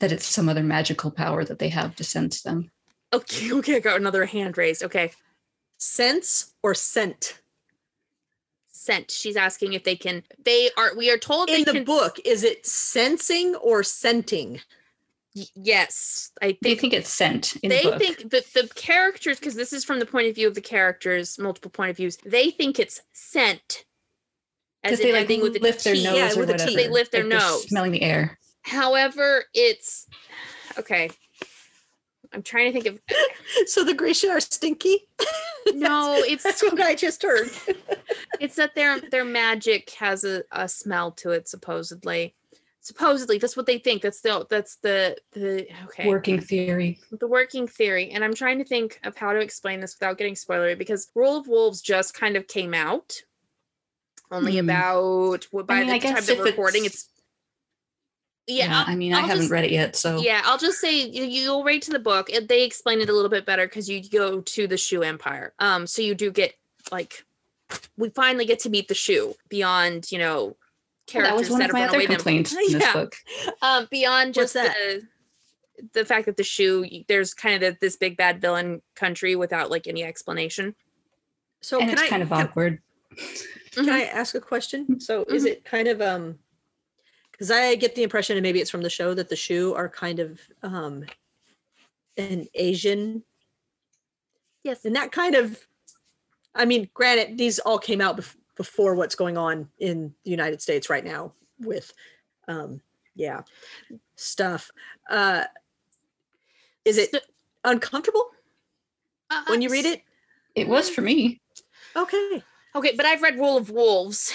that 0.00 0.12
it's 0.12 0.26
some 0.26 0.48
other 0.48 0.62
magical 0.62 1.10
power 1.10 1.44
that 1.44 1.58
they 1.58 1.68
have 1.70 1.96
to 1.96 2.04
sense 2.04 2.42
them? 2.42 2.70
Okay, 3.12 3.52
okay, 3.58 3.76
I 3.76 3.80
got 3.80 4.00
another 4.00 4.26
hand 4.26 4.58
raised. 4.58 4.82
Okay. 4.82 5.12
Sense 5.78 6.54
or 6.62 6.74
scent? 6.74 7.39
Scent. 8.90 9.10
She's 9.10 9.36
asking 9.36 9.74
if 9.74 9.84
they 9.84 9.96
can 9.96 10.22
they 10.44 10.70
are 10.76 10.94
we 10.96 11.10
are 11.10 11.18
told 11.18 11.48
In 11.48 11.56
they 11.56 11.64
the 11.64 11.72
can 11.72 11.84
book, 11.84 12.18
is 12.24 12.42
it 12.42 12.66
sensing 12.66 13.54
or 13.56 13.82
scenting? 13.82 14.60
y- 15.34 15.44
yes. 15.54 16.32
I 16.42 16.58
They 16.60 16.70
think 16.70 16.80
think 16.80 16.94
it's 16.94 17.08
scent 17.10 17.56
in 17.62 17.68
they 17.70 17.84
the 17.84 17.90
book. 17.90 17.98
think 18.00 18.30
that 18.30 18.46
the 18.52 18.68
characters 18.74 19.38
because 19.38 19.54
this 19.54 19.72
is 19.72 19.84
from 19.84 20.00
the 20.00 20.06
point 20.06 20.26
of 20.28 20.34
view 20.34 20.48
of 20.48 20.54
the 20.56 20.60
characters 20.60 21.38
multiple 21.38 21.70
point 21.70 21.90
of 21.90 21.96
views 21.96 22.16
they 22.24 22.50
think 22.50 22.78
it's 22.80 23.00
scent 23.12 23.84
as 24.82 24.90
because 24.98 25.04
they 25.04 25.12
like 25.12 25.20
ending 25.22 25.40
with 25.42 25.52
the 25.54 25.60
lift 25.60 25.84
their 25.84 25.94
T. 25.94 26.02
nose 26.02 26.16
Yeah, 26.16 26.32
or 26.32 26.40
with 26.40 26.48
a 26.50 26.52
whatever. 26.54 26.68
T. 26.70 26.74
They 26.76 26.88
lift 26.88 27.12
their 27.12 27.22
Like 27.22 27.38
nose. 27.38 27.68
smelling 27.68 27.92
the 27.92 28.02
air. 28.02 28.38
however 28.62 29.44
it's 29.54 30.06
okay 30.78 31.10
i'm 32.32 32.42
trying 32.42 32.72
to 32.72 32.80
think 32.80 32.86
of 32.86 33.00
So 33.66 33.82
the 33.84 33.94
Grisha 33.94 34.28
are 34.30 34.40
stinky? 34.40 35.08
no 35.74 36.22
it's 36.26 36.44
That's 36.44 36.62
what 36.62 36.80
I 36.80 36.94
just 36.94 37.22
heard. 37.22 37.50
it's 38.40 38.54
that 38.56 38.74
their 38.74 39.00
their 39.00 39.24
magic 39.24 39.90
has 39.90 40.24
a, 40.24 40.44
a 40.52 40.68
smell 40.68 41.10
to 41.12 41.30
it 41.30 41.48
supposedly 41.48 42.34
supposedly 42.80 43.36
that's 43.38 43.56
what 43.56 43.66
they 43.66 43.78
think 43.78 44.00
that's 44.02 44.20
the 44.22 44.46
that's 44.48 44.76
the 44.76 45.16
the 45.32 45.66
okay 45.84 46.08
Working 46.08 46.40
theory. 46.40 46.98
the 47.10 47.26
working 47.28 47.66
theory 47.68 48.10
and 48.10 48.24
i'm 48.24 48.34
trying 48.34 48.58
to 48.58 48.64
think 48.64 48.98
of 49.04 49.16
how 49.16 49.32
to 49.32 49.40
explain 49.40 49.80
this 49.80 49.96
without 49.98 50.16
getting 50.16 50.34
spoilery 50.34 50.78
because 50.78 51.10
rule 51.14 51.36
of 51.36 51.46
wolves 51.48 51.82
just 51.82 52.14
kind 52.14 52.36
of 52.36 52.46
came 52.46 52.72
out 52.72 53.20
only 54.30 54.52
Hmm. 54.58 54.68
about 54.70 55.46
well, 55.52 55.64
by 55.64 55.80
mean, 55.80 55.90
I 55.90 55.98
the 55.98 56.08
time 56.08 56.18
of 56.18 56.26
that 56.26 56.38
recording 56.38 56.84
it's- 56.86 57.02
it's 57.02 57.09
yeah, 58.50 58.84
I 58.86 58.94
mean, 58.96 59.12
I'll 59.14 59.20
I 59.24 59.26
haven't 59.26 59.38
just- 59.42 59.50
read 59.52 59.64
it 59.64 59.70
yet, 59.70 59.96
so 59.96 60.20
yeah 60.20 60.42
i'll 60.44 60.58
just 60.58 60.80
say 60.80 61.06
you, 61.06 61.24
you'll 61.24 61.64
read 61.64 61.82
to 61.82 61.90
the 61.90 61.98
book 61.98 62.28
it, 62.30 62.48
they 62.48 62.62
explain 62.64 63.00
it 63.00 63.08
a 63.08 63.12
little 63.12 63.30
bit 63.30 63.46
better 63.46 63.66
because 63.66 63.88
you 63.88 64.02
go 64.08 64.40
to 64.40 64.66
the 64.66 64.76
Shu 64.76 65.02
empire 65.02 65.52
um 65.58 65.86
so 65.86 66.02
you 66.02 66.14
do 66.14 66.30
get 66.30 66.54
like 66.90 67.24
we 67.96 68.10
finally 68.10 68.44
get 68.44 68.58
to 68.60 68.70
meet 68.70 68.88
the 68.88 68.94
Shu 68.94 69.34
beyond 69.48 70.10
you 70.12 70.18
know 70.18 70.44
Well, 70.44 70.56
characters 71.06 71.30
that 71.30 71.36
was 71.36 71.50
one 71.50 71.60
that 71.60 71.70
of 71.70 71.70
have 71.70 71.72
my 71.74 71.80
run 71.80 71.88
other 71.90 71.98
away 71.98 72.06
them 72.06 72.16
complaints 72.16 72.52
in 72.56 72.58
this 72.72 72.82
Yeah. 72.82 72.92
book. 72.92 73.16
um 73.62 73.88
beyond 73.90 74.36
What's 74.36 74.52
just 74.52 74.54
that? 74.54 74.74
the 74.76 75.06
the 75.94 76.04
fact 76.04 76.26
that 76.26 76.36
the 76.36 76.44
Shu 76.44 76.84
there's 77.08 77.32
kind 77.32 77.62
of 77.62 77.72
the, 77.74 77.78
this 77.80 77.96
big 77.96 78.16
bad 78.16 78.40
villain 78.40 78.82
country 78.96 79.34
without 79.36 79.70
like 79.70 79.86
any 79.86 80.02
explanation 80.04 80.74
So 81.62 81.78
and 81.80 81.88
can 81.88 81.98
it's 81.98 82.02
I 82.02 82.08
kind 82.08 82.22
of 82.22 82.32
awkward. 82.32 82.80
can 83.72 83.86
Mhm. 83.86 83.88
I 83.92 84.02
ask 84.04 84.34
a 84.34 84.40
question? 84.40 85.00
So 85.00 85.24
is 85.28 85.44
Mhm. 85.44 85.48
it 85.52 85.64
kind 85.64 85.88
of 85.88 86.00
um 86.02 86.38
because 87.40 87.50
I 87.50 87.74
get 87.74 87.94
the 87.94 88.02
impression, 88.02 88.36
and 88.36 88.42
maybe 88.42 88.60
it's 88.60 88.68
from 88.70 88.82
the 88.82 88.90
show, 88.90 89.14
that 89.14 89.30
the 89.30 89.34
Shu 89.36 89.72
are 89.74 89.88
kind 89.88 90.18
of 90.20 90.38
um 90.62 91.04
an 92.18 92.46
Asian. 92.54 93.24
Yes. 94.62 94.84
And 94.84 94.94
that 94.94 95.10
kind 95.10 95.34
of 95.34 95.58
i 96.54 96.64
mean 96.66 96.90
granted 96.92 97.38
these 97.38 97.60
all 97.60 97.78
came 97.78 98.00
out 98.00 98.16
bef- 98.18 98.34
before 98.56 98.94
what's 98.96 99.14
going 99.14 99.38
on 99.38 99.68
in 99.78 100.12
the 100.24 100.30
united 100.32 100.60
states 100.60 100.90
right 100.90 101.04
now 101.04 101.32
with 101.60 101.92
um 102.48 102.80
yeah 103.14 103.40
stuff. 104.16 104.70
Uh 105.08 105.44
is 106.84 106.98
it 106.98 107.10
So- 107.12 107.20
uncomfortable 107.64 108.26
uh, 109.30 109.44
when 109.48 109.62
you 109.62 109.70
read 109.70 109.86
it? 109.86 110.02
It 110.56 110.66
was 110.68 110.90
for 110.90 111.00
me. 111.00 111.40
okay. 111.96 112.42
Okay 112.74 112.92
but 112.96 113.06
i've 113.06 113.22
read 113.22 113.36
rule 113.38 113.56
of 113.56 113.70
wolves 113.70 114.32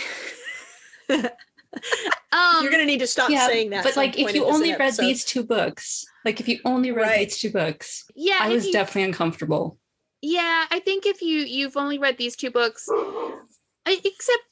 um 2.32 2.62
you're 2.62 2.72
gonna 2.72 2.86
need 2.86 3.00
to 3.00 3.08
stop 3.08 3.30
yeah, 3.30 3.48
saying 3.48 3.70
that 3.70 3.84
but 3.84 3.96
like 3.96 4.18
if 4.18 4.34
you 4.36 4.46
only 4.46 4.76
read 4.76 4.94
these 4.98 5.24
two 5.26 5.44
books, 5.44 6.06
like 6.26 6.40
if 6.40 6.48
you 6.48 6.60
only 6.66 6.92
read 6.92 7.02
Right. 7.08 7.30
these 7.30 7.38
two 7.40 7.52
books, 7.52 8.06
yeah 8.16 8.38
I 8.42 8.50
was 8.50 8.66
you- 8.68 8.74
definitely 8.74 9.04
uncomfortable. 9.04 9.78
yeah 10.22 10.66
i 10.72 10.80
think 10.80 11.06
if 11.06 11.22
you 11.22 11.40
you've 11.40 11.78
only 11.78 11.98
read 12.00 12.18
these 12.18 12.36
two 12.36 12.50
books 12.52 12.88
I, 13.86 14.00
except 14.04 14.46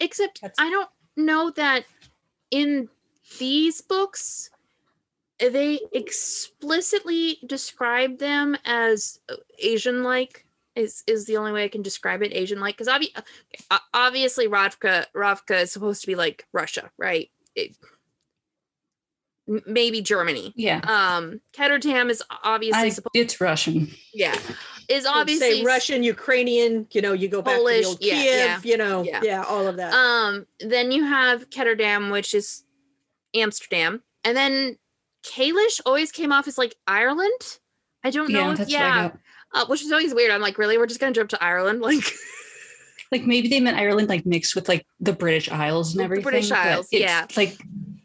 except 0.00 0.40
That's- 0.40 0.56
i 0.58 0.70
don't 0.70 0.88
know 1.16 1.50
that 1.50 1.84
in 2.50 2.88
these 3.38 3.80
books 3.80 4.50
they 5.38 5.80
explicitly 5.92 7.38
describe 7.46 8.18
them 8.18 8.56
as 8.64 9.20
asian 9.60 10.02
like 10.02 10.44
is 10.78 11.02
is 11.06 11.26
the 11.26 11.36
only 11.36 11.52
way 11.52 11.64
i 11.64 11.68
can 11.68 11.82
describe 11.82 12.22
it 12.22 12.32
asian 12.32 12.60
like 12.60 12.76
because 12.76 12.88
obvi- 12.88 13.14
uh, 13.70 13.78
obviously 13.92 14.46
ravka 14.48 15.04
ravka 15.14 15.62
is 15.62 15.72
supposed 15.72 16.00
to 16.00 16.06
be 16.06 16.14
like 16.14 16.46
russia 16.52 16.90
right 16.98 17.30
it, 17.54 17.76
maybe 19.66 20.00
germany 20.02 20.52
Yeah. 20.56 20.80
um 20.84 21.40
Ketterdam 21.52 22.10
is 22.10 22.22
obviously 22.44 22.80
I, 22.80 22.88
supposed 22.90 23.16
it's 23.16 23.40
Russian. 23.40 23.88
yeah 24.12 24.36
is 24.88 25.04
obviously 25.04 25.58
say 25.58 25.64
Russian, 25.64 26.02
Ukrainian, 26.02 26.86
you 26.92 27.02
know, 27.02 27.12
you 27.12 27.28
go 27.28 27.42
back 27.42 27.58
to 27.58 27.62
the 27.64 27.84
old 27.84 27.98
yeah, 28.00 28.14
Kiev, 28.14 28.24
yeah, 28.24 28.60
you 28.64 28.76
know, 28.78 29.02
yeah. 29.02 29.20
yeah. 29.22 29.42
all 29.42 29.66
of 29.68 29.76
that. 29.76 29.92
Um, 29.92 30.46
then 30.60 30.90
you 30.92 31.04
have 31.04 31.50
Ketterdam, 31.50 32.10
which 32.10 32.32
is 32.34 32.64
Amsterdam, 33.34 34.02
and 34.24 34.34
then 34.34 34.78
Kaelish 35.24 35.82
always 35.84 36.10
came 36.10 36.32
off 36.32 36.48
as 36.48 36.56
like 36.56 36.74
Ireland. 36.86 37.58
I 38.02 38.08
don't 38.10 38.30
know 38.30 38.38
Yeah, 38.46 38.52
if 38.52 38.58
that's 38.58 38.72
what 38.72 38.80
I 38.80 38.86
yeah, 38.86 39.08
got. 39.10 39.18
Uh, 39.54 39.64
which 39.66 39.82
is 39.82 39.90
always 39.92 40.14
weird. 40.14 40.30
I'm 40.30 40.40
like, 40.42 40.58
really, 40.58 40.76
we're 40.78 40.86
just 40.86 41.00
gonna 41.00 41.12
jump 41.12 41.30
to 41.30 41.42
Ireland, 41.42 41.80
like 41.82 42.04
Like 43.10 43.24
maybe 43.24 43.48
they 43.48 43.60
meant 43.60 43.78
Ireland 43.78 44.08
like 44.08 44.26
mixed 44.26 44.54
with 44.54 44.68
like 44.68 44.86
the 45.00 45.14
British 45.14 45.50
Isles 45.50 45.92
and 45.92 46.00
The 46.00 46.04
everything. 46.04 46.24
British 46.24 46.50
Isles, 46.52 46.88
it's, 46.92 47.00
yeah. 47.02 47.26
Like 47.36 47.56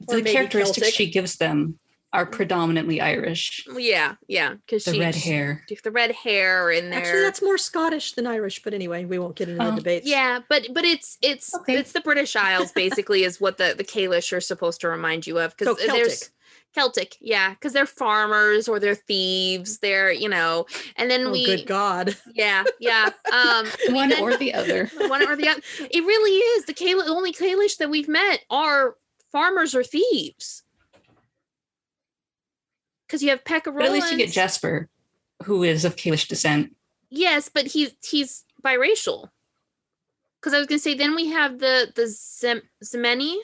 Or 0.08 0.16
the 0.22 0.32
characteristics 0.32 0.78
Celtic. 0.88 0.94
she 0.96 1.10
gives 1.12 1.36
them 1.38 1.78
are 2.14 2.26
predominantly 2.28 3.02
Irish. 3.02 3.66
yeah, 3.76 4.16
yeah, 4.28 4.54
because 4.54 4.86
The 4.86 4.94
she 4.94 5.00
red 5.00 5.16
hair. 5.16 5.64
the 5.84 5.90
red 5.92 6.12
hair 6.12 6.70
in 6.72 6.90
there. 6.92 7.00
Actually, 7.00 7.22
that's 7.24 7.42
more 7.42 7.58
Scottish 7.58 8.14
than 8.14 8.28
Irish, 8.28 8.62
but 8.64 8.74
anyway, 8.76 9.04
we 9.04 9.18
won't 9.18 9.36
get 9.36 9.50
into 9.50 9.62
Oh. 9.66 9.72
the 9.72 9.78
debates. 9.78 10.08
Yeah, 10.08 10.40
but 10.48 10.68
but 10.74 10.86
it's 10.86 11.18
it's 11.24 11.54
Okay. 11.56 11.76
it's 11.76 11.92
the 11.92 12.02
British 12.02 12.36
Isles 12.36 12.72
basically 12.72 13.24
is 13.24 13.42
what 13.42 13.58
the 13.58 13.74
the 13.76 13.84
Kaelish 13.84 14.32
are 14.32 14.40
supposed 14.42 14.80
to 14.82 14.90
remind 14.90 15.26
you 15.28 15.40
of 15.40 15.52
So 15.60 15.74
because 15.76 15.78
there's 15.88 16.30
Celtic. 16.74 17.16
Yeah, 17.22 17.52
because 17.52 17.74
they're 17.74 17.86
farmers 17.86 18.68
or 18.68 18.80
they're 18.80 18.96
thieves. 18.96 19.80
They're 19.80 20.12
you 20.12 20.28
know, 20.30 20.66
and 20.98 21.10
then 21.10 21.28
Oh, 21.28 21.32
we 21.32 21.46
good 21.46 21.66
God. 21.68 22.18
yeah 22.34 22.64
yeah 22.80 23.10
um 23.32 23.68
One 23.96 24.10
then- 24.10 24.22
or 24.24 24.36
the 24.38 24.54
other. 24.54 24.90
one 25.08 25.28
or 25.28 25.36
the 25.36 25.48
other. 25.50 25.62
It 25.80 26.02
really 26.04 26.32
is 26.32 26.66
the. 26.66 26.74
The 26.74 27.06
only 27.10 27.32
Kaelish 27.32 27.78
that 27.78 27.90
we've 27.90 28.08
met 28.10 28.42
are 28.50 28.96
farmers 29.32 29.74
or 29.74 29.84
thieves. 29.84 30.64
Because 33.08 33.22
you 33.24 33.30
have 33.30 33.44
Pekka 33.44 33.74
But 33.74 33.86
at 33.86 33.92
least 33.92 34.12
you 34.12 34.18
get. 34.18 34.32
Jesper, 34.32 34.90
who 35.44 35.64
is 35.64 35.86
of 35.86 35.96
Kaelish 35.96 36.28
descent. 36.28 36.76
Yes, 37.10 37.50
but 37.54 37.68
he's 37.68 37.92
he's 38.04 38.44
biracial. 38.64 39.30
Because 40.40 40.54
I 40.54 40.58
was 40.58 40.68
gonna 40.68 40.80
say, 40.80 40.96
then 40.96 41.16
we 41.16 41.28
have 41.28 41.60
the 41.60 41.92
the 41.96 42.08
Zem- 42.08 42.64
Zemeni, 42.84 43.36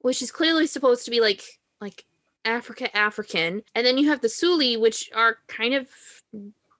which 0.00 0.22
is 0.22 0.30
clearly 0.30 0.66
supposed 0.66 1.04
to 1.04 1.10
be 1.10 1.20
like 1.20 1.42
like 1.80 2.04
Africa 2.44 2.94
African, 2.96 3.62
and 3.74 3.86
then 3.86 3.98
you 3.98 4.08
have 4.08 4.20
the 4.20 4.28
Suli, 4.28 4.76
which 4.76 5.10
are 5.14 5.38
kind 5.48 5.74
of 5.74 5.88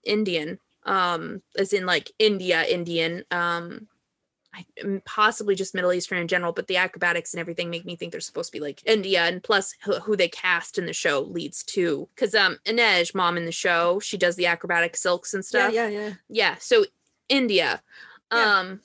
Indian, 0.03 0.59
um, 0.85 1.41
as 1.57 1.73
in 1.73 1.85
like 1.85 2.11
India 2.19 2.63
Indian, 2.65 3.23
um, 3.31 3.87
I, 4.53 4.65
possibly 5.05 5.53
just 5.53 5.75
Middle 5.75 5.93
Eastern 5.93 6.17
in 6.17 6.27
general. 6.27 6.51
But 6.53 6.67
the 6.67 6.77
acrobatics 6.77 7.33
and 7.33 7.39
everything 7.39 7.69
make 7.69 7.85
me 7.85 7.95
think 7.95 8.11
they're 8.11 8.21
supposed 8.21 8.51
to 8.51 8.57
be 8.57 8.63
like 8.63 8.81
India, 8.85 9.23
and 9.23 9.43
plus 9.43 9.75
who, 9.83 9.99
who 9.99 10.15
they 10.15 10.29
cast 10.29 10.77
in 10.77 10.85
the 10.85 10.93
show 10.93 11.21
leads 11.21 11.63
to 11.63 12.07
because 12.15 12.33
um 12.33 12.57
Inej, 12.65 13.13
mom 13.13 13.37
in 13.37 13.45
the 13.45 13.51
show, 13.51 13.99
she 13.99 14.17
does 14.17 14.35
the 14.35 14.47
acrobatic 14.47 14.97
silks 14.97 15.33
and 15.33 15.43
Yeah, 15.43 15.67
stuff 15.67 15.73
yeah, 15.73 15.87
yeah. 15.87 16.13
yeah 16.29 16.55
so 16.59 16.85
india 17.29 17.81
Yeah. 18.33 18.59
um 18.59 18.79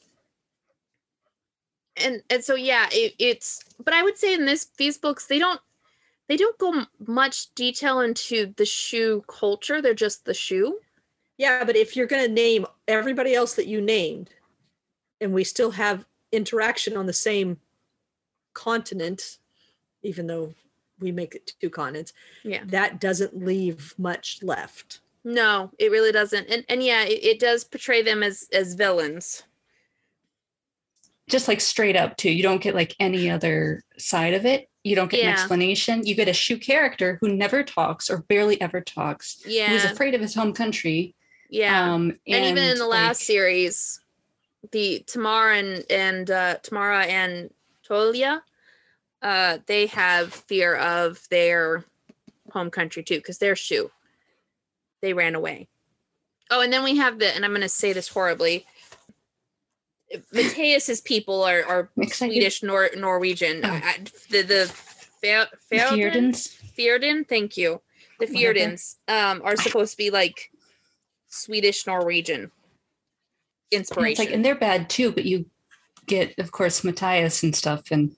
and 1.96 2.22
and 2.28 2.44
so 2.44 2.54
yeah 2.54 2.88
it, 2.92 3.14
it's 3.18 3.62
but 3.82 3.94
i 3.94 4.02
would 4.02 4.18
say 4.18 4.34
in 4.34 4.44
this 4.44 4.66
these 4.76 4.98
books 4.98 5.26
they 5.26 5.38
don't 5.38 5.60
they 6.28 6.36
don't 6.36 6.58
go 6.58 6.72
m- 6.72 6.86
much 7.06 7.54
detail 7.54 8.00
into 8.00 8.52
the 8.56 8.64
Shu 8.64 9.22
culture 9.28 9.80
they're 9.82 9.94
just 9.94 10.24
the 10.24 10.34
Shu 10.34 10.78
Yeah, 11.36 11.64
but 11.64 11.76
if 11.76 11.96
you're 11.96 12.06
going 12.06 12.24
to 12.26 12.32
name 12.32 12.66
everybody 12.88 13.34
else 13.34 13.54
that 13.54 13.66
you 13.66 13.80
named, 13.80 14.30
and 15.20 15.32
we 15.34 15.44
still 15.44 15.70
have 15.72 16.04
interaction 16.32 16.96
on 16.96 17.06
the 17.06 17.12
same 17.12 17.58
continent, 18.52 19.38
even 20.02 20.26
though 20.26 20.54
we 21.00 21.10
make 21.12 21.34
it 21.34 21.52
two 21.60 21.70
continents, 21.70 22.12
yeah 22.44 22.62
that 22.66 23.00
doesn't 23.00 23.44
leave 23.44 23.94
much 23.98 24.42
left. 24.42 25.00
no 25.24 25.70
it 25.78 25.90
really 25.90 26.12
doesn't 26.12 26.46
and 26.50 26.64
and 26.68 26.82
yeah 26.82 27.02
it, 27.02 27.24
it 27.24 27.38
does 27.40 27.64
portray 27.64 28.02
them 28.02 28.22
as 28.22 28.46
as 28.52 28.74
villains 28.74 29.42
Just 31.28 31.48
like 31.48 31.60
straight 31.60 31.96
up 31.96 32.16
too. 32.18 32.30
You 32.30 32.42
don't 32.42 32.60
get 32.62 32.74
like 32.74 32.94
any 33.00 33.30
other 33.30 33.82
side 33.96 34.34
of 34.34 34.44
it. 34.44 34.68
You 34.84 34.94
don't 34.94 35.10
get 35.10 35.20
Yeah. 35.20 35.28
an 35.28 35.32
explanation. 35.32 36.06
You 36.06 36.14
get 36.14 36.28
a 36.28 36.32
Shu 36.34 36.58
character 36.58 37.18
who 37.20 37.34
never 37.34 37.62
talks 37.64 38.10
or 38.10 38.18
barely 38.18 38.60
ever 38.60 38.80
talks. 38.82 39.42
Yeah. 39.46 39.68
Who's 39.70 39.84
afraid 39.84 40.14
of 40.14 40.20
his 40.20 40.34
home 40.34 40.52
country. 40.52 41.14
yeah 41.50 41.92
Um, 41.92 42.18
and, 42.26 42.44
even 42.44 42.62
in 42.64 42.78
the 42.78 42.86
last 42.86 43.20
like, 43.20 43.26
series 43.26 44.00
the 44.72 45.04
tamara 45.06 45.58
and 45.58 45.84
and 45.90 46.30
uh 46.30 46.56
tamara 46.62 47.04
and 47.04 47.50
tolia 47.86 48.40
uh 49.20 49.58
they 49.66 49.84
have 49.86 50.32
fear 50.32 50.74
of 50.76 51.20
their 51.30 51.84
home 52.50 52.70
country 52.70 53.02
too 53.02 53.16
because 53.16 53.36
they're 53.38 53.54
Shu 53.56 53.90
they 55.02 55.12
ran 55.12 55.34
away 55.34 55.68
oh 56.50 56.62
and 56.62 56.72
then 56.72 56.82
we 56.82 56.96
have 56.96 57.18
the 57.18 57.28
and 57.34 57.44
i'm 57.44 57.50
going 57.50 57.60
to 57.60 57.68
say 57.68 57.92
this 57.92 58.08
horribly 58.08 58.64
Mateus's 60.32 61.00
people 61.00 61.42
are, 61.42 61.64
are 61.64 61.90
excited. 61.96 62.34
Swedish 62.34 62.62
Nor- 62.62 62.90
Norwegian. 62.96 63.60
Oh. 63.64 63.68
I, 63.68 63.98
the 64.30 64.42
the 64.42 64.66
Fe- 65.20 65.46
Fjerdans. 65.72 66.56
Fjorden, 66.78 67.26
thank 67.28 67.56
you. 67.56 67.80
The. 68.20 68.26
Fjerdans 68.26 68.96
um, 69.08 69.42
are 69.44 69.56
supposed 69.56 69.92
to 69.92 69.96
be 69.96 70.10
like 70.10 70.50
Swedish 71.28 71.86
Norwegian 71.86 72.42
And 72.42 72.50
inspiration. 73.72 74.10
it's 74.10 74.18
like, 74.18 74.30
and 74.30 74.44
they're 74.44 74.54
bad 74.54 74.88
too, 74.88 75.10
but 75.10 75.24
you 75.24 75.46
get, 76.06 76.38
of 76.38 76.52
course, 76.52 76.84
Matthias 76.84 77.42
and 77.42 77.56
stuff. 77.56 77.90
And 77.90 78.14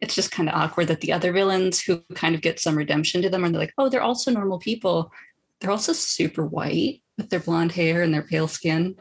it's 0.00 0.14
just 0.14 0.30
kind 0.30 0.48
of 0.48 0.54
awkward 0.54 0.88
that 0.88 1.00
the 1.00 1.12
other 1.12 1.32
villains 1.32 1.80
who 1.82 2.02
kind 2.14 2.34
of 2.34 2.40
get 2.40 2.60
some 2.60 2.76
redemption 2.76 3.20
to 3.22 3.28
them 3.28 3.44
and 3.44 3.54
they're 3.54 3.60
like, 3.60 3.74
oh, 3.76 3.88
they're 3.88 4.02
also 4.02 4.30
normal 4.30 4.58
people. 4.58 5.12
They're 5.60 5.70
also 5.70 5.92
super 5.92 6.46
white 6.46 7.02
with 7.18 7.30
their 7.30 7.40
blonde 7.40 7.72
hair 7.72 8.02
and 8.02 8.14
their 8.14 8.22
pale 8.22 8.48
skin. 8.48 8.96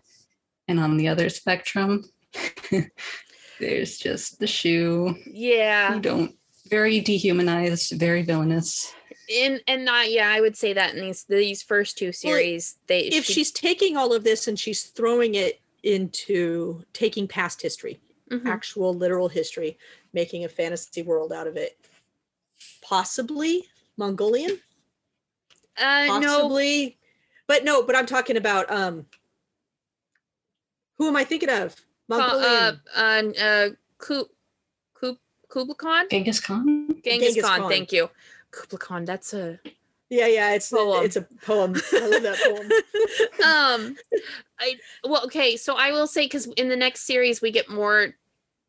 And 0.67 0.79
on 0.79 0.97
the 0.97 1.07
other 1.09 1.29
spectrum, 1.29 2.03
there's 3.59 3.97
just 3.97 4.39
the 4.39 4.47
Shu 4.47 5.15
yeah, 5.25 5.93
who 5.93 5.99
don't 5.99 6.35
very 6.69 7.01
dehumanized, 7.01 7.91
very 7.99 8.23
villainous. 8.23 8.93
And 9.33 9.61
and 9.67 9.85
not 9.85 10.11
yeah, 10.11 10.29
I 10.29 10.41
would 10.41 10.57
say 10.57 10.73
that 10.73 10.95
in 10.95 11.01
these 11.01 11.23
these 11.25 11.61
first 11.61 11.97
two 11.97 12.11
series, 12.11 12.77
they 12.87 13.01
If 13.01 13.25
she- 13.25 13.33
she's 13.33 13.51
taking 13.51 13.95
all 13.97 14.13
of 14.13 14.23
this 14.23 14.47
and 14.47 14.59
she's 14.59 14.83
throwing 14.83 15.35
it 15.35 15.59
into 15.83 16.83
taking 16.93 17.27
past 17.27 17.61
history, 17.61 17.99
Mhm. 18.31 18.47
actual 18.47 18.93
literal 18.93 19.27
history, 19.27 19.77
making 20.13 20.45
a 20.45 20.49
fantasy 20.49 21.01
world 21.01 21.31
out 21.33 21.47
of 21.47 21.57
it, 21.57 21.77
possibly 22.81 23.67
Mongolian, 23.97 24.59
uh, 25.77 26.05
no, 26.05 26.21
possibly, 26.21 26.97
but 27.47 27.63
no, 27.63 27.83
but 27.83 27.95
I'm 27.95 28.05
talking 28.05 28.37
about 28.37 28.71
um. 28.71 29.05
Who 30.97 31.07
am 31.07 31.15
I 31.15 31.23
thinking 31.23 31.49
of? 31.49 31.75
Uh, 32.11 32.17
Mongolian. 32.17 32.81
uh, 32.95 33.41
uh, 33.41 33.69
Ku, 33.97 34.25
Ku, 34.93 35.17
Kublai 35.49 35.75
Khan, 35.75 36.07
Genghis 36.09 36.39
Khan? 36.39 36.87
Genghis, 37.03 37.03
Genghis 37.03 37.43
Khan, 37.43 37.59
Khan. 37.61 37.69
Thank 37.69 37.91
you, 37.91 38.09
Kublai 38.51 38.79
Khan. 38.79 39.05
That's 39.05 39.33
a 39.33 39.59
yeah, 40.09 40.27
yeah, 40.27 40.53
it's 40.53 40.69
poem. 40.69 41.05
it's 41.05 41.15
a 41.15 41.23
poem. 41.43 41.75
I 41.91 42.07
love 42.07 42.23
that 42.23 42.37
poem. 42.43 42.69
um 43.43 43.95
i 44.59 44.75
well 45.03 45.23
okay 45.25 45.57
so 45.57 45.75
i 45.75 45.91
will 45.91 46.07
say 46.07 46.25
because 46.25 46.47
in 46.47 46.69
the 46.69 46.75
next 46.75 47.01
series 47.01 47.41
we 47.41 47.51
get 47.51 47.69
more 47.69 48.15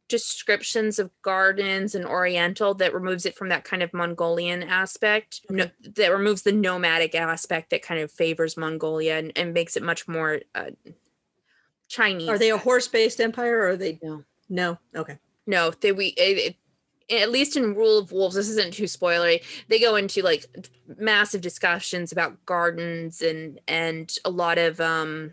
descriptions 0.09 0.99
of 0.99 1.11
gardens 1.23 1.95
and 1.95 2.05
oriental 2.05 2.75
that 2.75 2.93
removes 2.93 3.25
it 3.25 3.37
from 3.37 3.49
that 3.49 3.65
kind 3.65 3.83
of 3.83 3.93
mongolian 3.95 4.63
aspect 4.63 5.41
no, 5.49 5.67
that 5.81 6.09
removes 6.09 6.43
the 6.43 6.53
nomadic 6.53 7.15
aspect 7.15 7.71
that 7.71 7.83
kind 7.83 8.01
of 8.01 8.11
favors 8.11 8.57
mongolia 8.57 9.17
and, 9.19 9.33
and 9.37 9.55
makes 9.55 9.77
it 9.77 9.83
much 9.83 10.07
more 10.07 10.41
uh, 10.55 10.71
chinese 11.95 12.29
Are 12.29 12.39
they 12.39 12.51
a 12.51 12.57
horse-based 12.59 13.21
empire 13.21 13.59
or 13.61 13.69
are 13.71 13.77
they 13.77 13.99
No. 14.03 14.25
No. 14.49 14.79
Okay. 14.97 15.19
no 15.47 15.71
they 15.81 15.93
we 15.93 16.09
it, 16.09 16.57
it, 17.09 17.23
at 17.23 17.31
least 17.31 17.57
in 17.57 17.75
rule 17.75 17.99
of 17.99 18.13
wolves 18.13 18.35
this 18.35 18.49
isn't 18.49 18.73
too 18.75 18.85
spoilery 18.85 19.43
they 19.69 19.79
go 19.79 19.97
into 19.97 20.23
like 20.23 20.47
massive 20.99 21.41
discussions 21.41 22.13
about 22.13 22.45
gardens 22.47 23.23
and 23.23 23.61
and 23.69 24.17
a 24.25 24.31
lot 24.31 24.59
of 24.59 24.81
um 24.81 25.33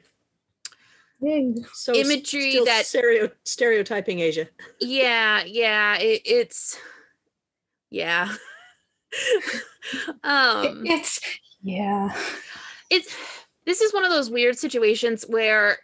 So 1.73 1.93
Imagery 1.93 2.51
still 2.51 2.65
that- 2.65 2.85
stereo, 2.85 3.29
stereotyping 3.43 4.19
Asia. 4.19 4.47
yeah 4.79 5.43
yeah 5.45 5.97
it, 5.97 6.21
it's 6.25 6.77
yeah 7.89 8.33
um 10.23 10.83
It's, 10.85 11.19
yeah. 11.61 12.09
it's 12.89 13.13
this 13.65 13.81
is 13.81 13.93
one 13.93 14.03
of 14.03 14.09
those 14.11 14.29
weird 14.29 14.57
situations 14.57 15.23
where 15.27 15.77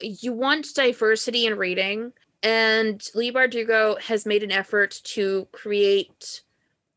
you 0.00 0.32
want 0.32 0.74
diversity 0.74 1.46
in 1.46 1.56
reading 1.56 2.12
and 2.42 3.08
leigh 3.14 3.32
bardugo 3.32 4.00
has 4.00 4.24
made 4.24 4.42
an 4.42 4.52
effort 4.52 5.00
to 5.04 5.46
create 5.52 6.42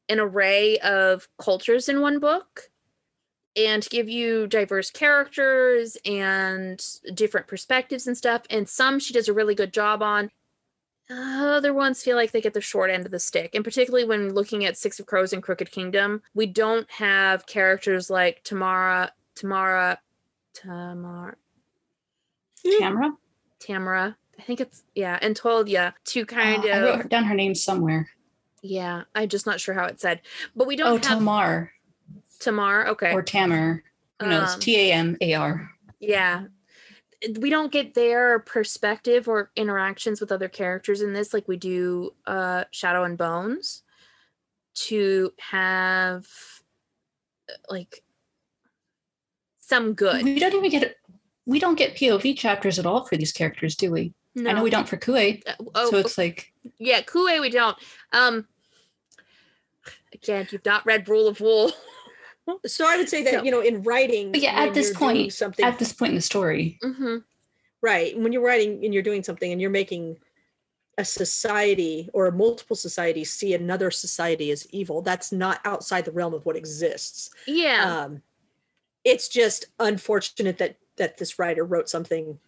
an 0.10 0.20
array 0.20 0.78
of 0.80 1.28
cultures 1.38 1.90
in 1.90 2.02
one 2.02 2.20
book 2.20 2.70
and 3.56 3.88
give 3.90 4.10
you 4.10 4.48
diverse 4.48 4.90
characters 4.90 5.98
and 6.06 6.84
different 7.14 7.48
perspectives 7.48 8.08
and 8.08 8.18
stuff 8.18 8.42
and 8.50 8.68
some 8.68 9.00
she 9.00 9.14
does 9.14 9.28
a 9.28 9.34
really 9.34 9.56
good 9.56 9.74
job 9.74 10.02
on. 10.02 10.30
Other 11.10 11.74
ones 11.74 12.02
feel 12.02 12.16
like 12.16 12.32
they 12.32 12.42
get 12.42 12.54
the 12.54 12.62
short 12.62 12.90
end 12.90 13.06
of 13.06 13.12
the 13.12 13.20
stick 13.20 13.54
and 13.54 13.64
particularly 13.64 14.06
when 14.06 14.34
looking 14.34 14.66
at 14.66 14.78
six 14.78 15.00
of 15.00 15.06
crows 15.06 15.34
and 15.34 15.44
crooked 15.44 15.70
kingdom 15.70 16.22
we 16.34 16.46
don't 16.46 16.90
have 16.90 17.46
characters 17.46 18.10
like 18.10 18.42
tamara 18.44 19.12
tamara 19.36 20.00
Tamar 20.54 21.38
Tamara. 22.66 23.12
Tamara. 23.60 24.18
I 24.40 24.42
think 24.44 24.62
it's 24.62 24.84
yeah, 24.96 25.20
and 25.22 25.36
told 25.36 25.70
yeah 25.70 25.92
to 26.06 26.26
kind 26.26 26.64
Oh, 26.66 26.70
I 26.70 26.78
of 26.78 27.00
wrote 27.00 27.10
down 27.10 27.24
her 27.26 27.36
name 27.36 27.54
somewhere. 27.56 28.10
yeah. 28.62 29.04
I'm 29.16 29.30
just 29.30 29.46
not 29.46 29.60
sure 29.60 29.76
how 29.76 29.86
it 29.86 30.00
said, 30.02 30.22
but 30.56 30.68
we 30.68 30.76
don't 30.76 30.88
Oh, 30.88 30.94
have 30.94 31.02
Tamar 31.02 31.72
Tamar. 32.40 32.88
Okay, 32.88 33.14
or 33.14 33.22
Tamar. 33.22 33.84
Who 34.22 34.28
knows? 34.28 34.54
Um, 34.56 34.60
T 34.60 34.76
A 34.90 34.94
M 34.94 35.18
A 35.22 35.34
R. 35.36 35.70
yeah. 36.00 36.46
We 37.40 37.50
don't 37.50 37.72
get 37.72 37.94
their 37.94 38.40
perspective 38.40 39.30
or 39.30 39.50
interactions 39.56 40.20
with 40.20 40.30
other 40.32 40.50
characters 40.50 41.02
in 41.02 41.14
this 41.14 41.34
like 41.34 41.48
we 41.48 41.56
do 41.58 42.14
uh 42.28 42.66
Shadow 42.72 43.04
and 43.06 43.18
Bones 43.18 43.84
to 44.88 45.32
have 45.40 46.28
uh, 47.50 47.54
like 47.70 48.04
some 49.60 49.94
good. 49.94 50.24
We 50.26 50.40
don't 50.40 50.54
even 50.54 50.70
get 50.72 50.98
we 51.46 51.60
don't 51.60 51.76
get 51.78 51.96
POV 51.96 52.38
chapters 52.38 52.80
at 52.80 52.86
all 52.86 53.04
for 53.06 53.18
these 53.18 53.32
characters, 53.32 53.76
do 53.76 53.92
we? 53.92 54.14
No. 54.36 54.50
I 54.50 54.54
know 54.54 54.64
we 54.64 54.70
don't 54.70 54.88
for 54.90 54.98
Kue. 54.98 55.42
Uh, 55.48 55.54
oh, 55.76 55.92
so 55.92 55.98
it's 55.98 56.18
like 56.18 56.52
yeah, 56.80 57.02
Kue 57.02 57.40
we 57.42 57.50
don't. 57.50 57.78
Um 58.12 58.48
again, 60.14 60.48
you've 60.52 60.66
not 60.66 60.86
read 60.86 61.08
Rule 61.08 61.28
of 61.28 61.40
Wool. 61.42 61.72
So 62.66 62.86
I 62.86 62.98
would 62.98 63.08
say 63.08 63.24
that 63.24 63.34
So- 63.36 63.44
you 63.44 63.52
know, 63.52 63.62
in 63.62 63.84
writing, 63.84 64.32
But 64.34 64.42
yeah, 64.42 64.52
at 64.52 64.74
this 64.74 64.92
point- 64.94 65.32
something 65.34 65.64
at 65.64 65.80
this 65.80 65.94
point 65.94 66.10
in 66.10 66.16
the 66.16 66.22
story. 66.22 66.78
hmm 66.82 67.18
right 67.82 68.18
when 68.18 68.32
you're 68.32 68.42
writing 68.42 68.84
and 68.86 68.94
you're 68.94 69.04
doing 69.04 69.24
something 69.24 69.52
and 69.52 69.60
you're 69.62 69.70
making 69.70 70.18
a 70.98 71.04
society 71.06 72.10
or 72.14 72.32
multiple 72.32 72.76
societies 72.78 73.30
see 73.34 73.54
another 73.54 73.92
society 73.92 74.52
as 74.52 74.66
evil 74.72 75.02
that's 75.02 75.32
not 75.34 75.60
outside 75.66 76.06
the 76.06 76.12
realm 76.12 76.34
of 76.34 76.46
what 76.46 76.56
exists 76.56 77.30
Yeah. 77.46 77.84
um 78.04 78.22
it's 79.04 79.28
just 79.28 79.66
unfortunate 79.80 80.58
that 80.60 80.78
that 80.98 81.18
this 81.18 81.40
writer 81.40 81.64
wrote 81.66 81.90
something 81.90 82.40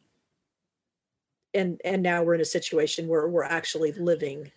and 1.54 1.80
and 1.86 2.04
now 2.04 2.22
we're 2.22 2.36
in 2.36 2.42
a 2.42 2.46
situation 2.46 3.08
where 3.08 3.28
we're 3.28 3.44
actually 3.44 3.92
living 3.94 4.52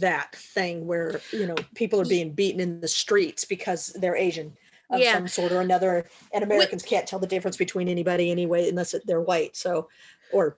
that 0.00 0.34
thing 0.34 0.86
where 0.86 1.20
you 1.32 1.46
know 1.46 1.54
people 1.74 2.00
are 2.00 2.04
being 2.06 2.32
beaten 2.32 2.60
in 2.60 2.80
the 2.80 2.88
streets 2.88 3.44
because 3.44 3.88
they're 4.00 4.16
asian 4.16 4.56
of 4.90 5.00
Yeah. 5.00 5.12
some 5.14 5.28
sort 5.28 5.52
or 5.52 5.60
another 5.60 6.06
and 6.32 6.42
americans 6.42 6.82
can't 6.82 7.06
tell 7.06 7.18
the 7.18 7.26
difference 7.26 7.56
between 7.56 7.88
anybody 7.88 8.30
anyway 8.30 8.68
unless 8.68 8.94
they're 9.04 9.20
white 9.20 9.56
so 9.56 9.88
or 10.32 10.56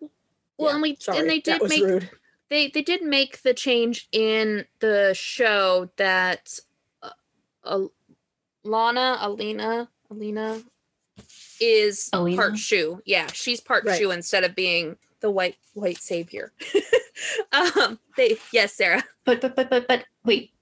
Well, 0.59 0.69
yeah, 0.71 0.75
and 0.75 0.83
we 0.83 0.97
sorry, 1.01 1.19
and 1.19 1.29
they 1.31 1.41
did 1.41 1.61
make 1.69 1.83
rude. 1.83 2.09
they 2.51 2.69
they 2.69 2.83
did 2.83 3.03
make 3.03 3.43
the 3.43 3.55
change 3.55 4.09
in 4.13 4.65
the 4.79 5.13
show 5.15 5.91
that 5.97 6.57
uh, 7.03 7.11
Al- 7.67 7.93
Lana 8.63 9.19
Alina 9.21 9.89
Alina 10.11 10.63
is 11.61 12.09
Alina? 12.13 12.37
part 12.37 12.59
Shu. 12.59 13.01
Yeah, 13.05 13.27
she's 13.33 13.61
part 13.61 13.85
Right. 13.85 13.99
Shu 13.99 14.11
instead 14.11 14.45
of 14.45 14.55
being 14.55 14.97
the 15.21 15.31
white 15.31 15.57
white 15.75 15.99
savior. 15.99 16.53
um, 17.53 17.99
they 18.17 18.39
yes, 18.53 18.75
Sarah. 18.75 19.05
But 19.25 19.41
but 19.41 19.55
but 19.57 19.71
but 19.71 19.87
but 19.87 20.05
wait. 20.25 20.53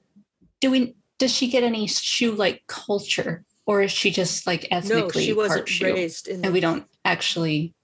Do 0.60 0.70
we 0.70 0.96
does 1.18 1.32
she 1.32 1.48
get 1.48 1.62
any 1.62 1.86
Shu 1.86 2.32
like 2.32 2.62
culture? 2.66 3.44
Or 3.66 3.82
is 3.82 3.92
she 3.92 4.10
just 4.10 4.46
like 4.46 4.66
ethnically 4.70 4.88
no 4.88 5.06
ethnically 5.06 5.24
she 5.24 5.32
wasn't 5.34 5.58
part 5.58 5.68
Shu? 5.68 5.84
raised 5.84 6.28
in 6.28 6.36
And 6.36 6.44
the, 6.44 6.52
we 6.52 6.60
don't 6.60 6.86
actually 7.04 7.74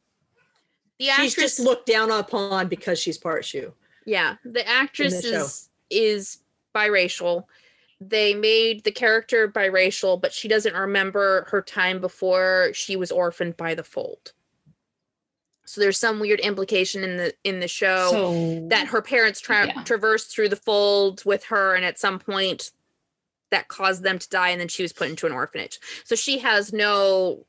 The 0.99 1.07
she's 1.07 1.11
actress, 1.11 1.35
just 1.37 1.61
looked 1.61 1.87
down 1.87 2.11
upon 2.11 2.69
because 2.69 2.99
she's 2.99 3.19
part 3.19 3.45
Shu 3.45 3.75
yeah, 4.05 4.37
the 4.45 4.67
actress 4.69 5.23
the 5.23 5.29
show. 5.29 5.45
is 5.45 5.69
is 5.91 6.39
biracial. 6.75 7.45
They 8.09 8.35
made 8.35 8.85
the 8.85 8.91
character 8.93 9.49
biracial, 9.49 10.21
but 10.21 10.33
she 10.33 10.49
doesn't 10.49 10.75
remember 10.75 11.47
her 11.51 11.63
time 11.63 12.01
before 12.01 12.71
she 12.75 12.97
was 12.97 13.11
orphaned 13.11 13.57
by 13.57 13.75
the 13.75 13.85
fold. 13.85 14.33
So 15.65 15.81
there's 15.81 15.99
some 15.99 16.21
weird 16.21 16.41
implication 16.41 17.03
in 17.03 17.17
the 17.17 17.35
in 17.43 17.61
the 17.61 17.69
show 17.69 18.11
so 18.11 18.67
that 18.69 18.89
her 18.89 19.01
parents 19.01 19.41
tra- 19.41 19.67
Yeah. 19.69 19.83
traversed 19.85 20.31
through 20.31 20.51
the 20.51 20.57
fold 20.57 21.25
with 21.25 21.45
her, 21.45 21.75
and 21.75 21.85
at 21.85 21.99
some 21.99 22.19
point 22.19 22.73
that 23.51 23.69
caused 23.69 24.03
them 24.03 24.19
to 24.19 24.29
die, 24.29 24.51
and 24.51 24.61
then 24.61 24.69
she 24.69 24.83
was 24.83 24.93
put 24.93 25.09
into 25.09 25.27
an 25.27 25.33
orphanage. 25.33 25.79
So 26.05 26.17
she 26.17 26.39
has 26.39 26.73
no, 26.73 27.47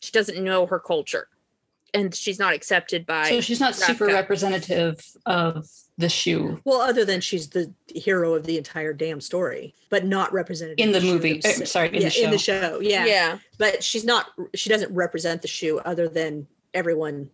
she 0.00 0.10
doesn't 0.10 0.42
know 0.42 0.66
her 0.66 0.80
culture, 0.80 1.28
and 1.92 2.12
she's 2.14 2.38
not 2.40 2.54
accepted 2.54 3.06
by. 3.06 3.28
so 3.30 3.40
she's 3.40 3.60
not 3.60 3.76
super 3.76 4.06
representative 4.06 5.04
of 5.26 5.68
the 5.98 6.08
Shu 6.08 6.60
Well, 6.64 6.80
other 6.80 7.04
than 7.04 7.20
she's 7.20 7.48
the 7.50 7.72
hero 7.86 8.34
of 8.34 8.44
the 8.46 8.58
entire 8.58 8.92
damn 8.92 9.20
story, 9.20 9.74
but 9.90 10.04
not 10.04 10.32
represented 10.32 10.80
in 10.80 10.90
the 10.92 11.00
Shu 11.00 11.06
movie. 11.12 11.40
uh, 11.44 11.48
sorry, 11.64 11.88
in 11.88 11.94
yeah, 11.94 12.00
the 12.02 12.10
show. 12.10 12.22
in 12.24 12.30
the 12.30 12.38
show, 12.38 12.80
yeah. 12.80 13.04
yeah, 13.06 13.38
But 13.58 13.82
she's 13.84 14.04
not. 14.04 14.26
She 14.54 14.68
doesn't 14.70 14.92
represent 14.94 15.40
the 15.42 15.48
Shu, 15.48 15.78
other 15.80 16.08
than 16.08 16.46
everyone 16.74 17.30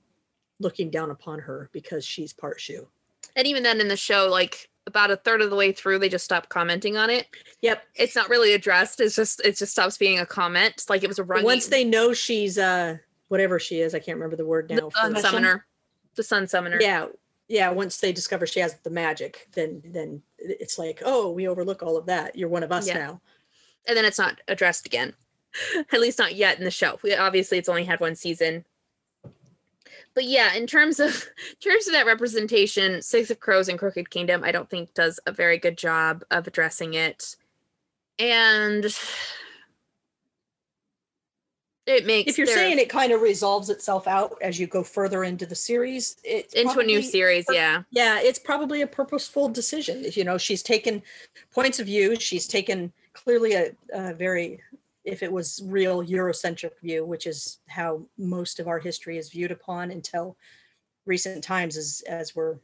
looking 0.58 0.90
down 0.90 1.10
upon 1.10 1.38
her 1.38 1.70
because 1.72 2.04
she's 2.04 2.32
part 2.34 2.60
Shu. 2.60 2.86
and 3.36 3.46
even 3.46 3.62
then 3.62 3.80
in 3.80 3.88
the 3.88 3.96
show, 3.96 4.28
like 4.28 4.68
about 4.86 5.10
a 5.10 5.16
third 5.16 5.40
of 5.40 5.48
the 5.50 5.56
way 5.56 5.72
through, 5.72 5.98
they 5.98 6.08
just 6.10 6.24
stopped 6.24 6.48
commenting 6.50 6.96
on 6.98 7.08
it. 7.10 7.26
Yep. 7.62 7.82
It's 7.94 8.14
not 8.16 8.28
really 8.28 8.52
addressed. 8.52 9.00
It's 9.00 9.14
just 9.16 9.40
it 9.44 9.56
just 9.56 9.72
stops 9.72 9.96
being 9.96 10.18
a 10.18 10.26
comment. 10.26 10.84
Like 10.88 11.02
it 11.02 11.08
was 11.08 11.18
a 11.18 11.24
running. 11.24 11.44
Once 11.46 11.68
they 11.68 11.84
know 11.84 12.12
she's 12.12 12.58
uh 12.58 12.96
whatever 13.28 13.58
she 13.58 13.80
is, 13.80 13.94
I 13.94 14.00
can't 14.00 14.16
remember 14.16 14.36
the 14.36 14.44
word 14.44 14.68
the 14.68 14.74
now. 14.76 14.90
sun 14.90 15.14
for- 15.14 15.20
summoner, 15.20 15.66
the 16.16 16.22
sun 16.22 16.46
summoner. 16.48 16.78
yeah, 16.80 17.06
yeah. 17.50 17.68
Once 17.70 17.98
they 17.98 18.12
discover 18.12 18.46
she 18.46 18.60
has 18.60 18.74
the 18.82 18.88
magic, 18.90 19.48
then 19.54 19.82
then 19.84 20.22
it's 20.38 20.78
like, 20.78 21.02
oh, 21.04 21.30
we 21.32 21.46
overlook 21.48 21.82
all 21.82 21.98
of 21.98 22.06
that. 22.06 22.34
You're 22.36 22.48
one 22.48 22.62
of 22.62 22.72
us 22.72 22.86
Yeah. 22.88 22.98
now. 22.98 23.20
and 23.86 23.96
then 23.96 24.04
it's 24.06 24.18
not 24.18 24.40
addressed 24.48 24.86
again 24.86 25.12
at 25.92 26.00
least 26.00 26.18
not 26.18 26.34
yet 26.36 26.58
in 26.58 26.64
the 26.64 26.70
show 26.70 26.98
we, 27.02 27.14
obviously 27.14 27.58
it's 27.58 27.68
only 27.68 27.82
had 27.84 27.98
one 27.98 28.14
season 28.14 28.64
but 30.14 30.24
yeah 30.24 30.52
in 30.54 30.66
terms 30.66 31.00
of 31.00 31.10
in 31.50 31.70
terms 31.70 31.86
of 31.88 31.92
that 31.94 32.06
representation 32.06 33.00
six 33.02 33.30
of 33.30 33.40
crows 33.40 33.68
and 33.68 33.78
crooked 33.78 34.10
kingdom 34.10 34.44
i 34.44 34.52
don't 34.52 34.68
think 34.70 34.92
does 34.94 35.18
a 35.26 35.32
very 35.32 35.58
good 35.58 35.76
job 35.78 36.22
of 36.30 36.46
addressing 36.46 36.92
it 36.94 37.34
and 38.18 38.94
it 41.90 42.06
makes 42.06 42.30
If 42.30 42.38
you're 42.38 42.46
their- 42.46 42.56
saying 42.56 42.78
it 42.78 42.88
kind 42.88 43.12
of 43.12 43.20
resolves 43.20 43.70
itself 43.70 44.06
out 44.06 44.36
as 44.42 44.58
you 44.58 44.66
go 44.66 44.82
further 44.82 45.24
into 45.24 45.46
the 45.46 45.54
series, 45.54 46.16
it's 46.24 46.54
into 46.54 46.78
a 46.78 46.84
new 46.84 47.02
series 47.02 47.46
yeah. 47.50 47.82
yeah 47.90 48.20
it's 48.20 48.38
probably 48.38 48.82
a 48.82 48.86
purposeful 48.86 49.48
decision. 49.48 50.04
You 50.12 50.24
know 50.24 50.38
she's 50.38 50.62
taken 50.62 51.02
points 51.52 51.80
of 51.80 51.86
view 51.86 52.16
she's 52.18 52.46
taken 52.46 52.92
clearly 53.12 53.54
a, 53.54 53.72
a 53.92 54.14
very 54.14 54.60
if 55.04 55.22
it 55.22 55.32
was 55.32 55.62
real 55.64 56.02
eurocentric 56.04 56.72
view 56.82 57.04
which 57.04 57.26
is 57.26 57.58
how 57.68 58.02
most 58.18 58.60
of 58.60 58.68
our 58.68 58.78
history 58.78 59.16
is 59.18 59.30
viewed 59.30 59.50
upon 59.50 59.90
until 59.90 60.36
recent 61.06 61.42
times 61.42 61.76
as 61.76 62.02
as 62.08 62.36
we're 62.36 62.56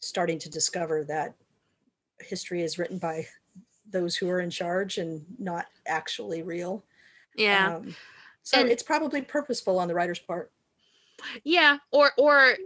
starting 0.00 0.38
to 0.38 0.50
discover 0.50 1.04
that 1.04 1.34
history 2.20 2.62
is 2.62 2.78
written 2.78 2.98
by 2.98 3.26
those 3.90 4.16
who 4.16 4.28
are 4.28 4.40
in 4.40 4.50
charge 4.50 4.98
and 4.98 5.24
not 5.38 5.66
actually 5.86 6.42
real 6.42 6.82
yeah 7.36 7.76
um, 7.76 7.94
so 8.42 8.60
And- 8.60 8.70
it's 8.70 8.82
probably 8.82 9.22
purposeful 9.22 9.78
on 9.78 9.88
the 9.88 9.94
writer's 9.94 10.18
part 10.18 10.50
Yeah, 11.44 11.78
or 11.92 12.12
or 12.18 12.56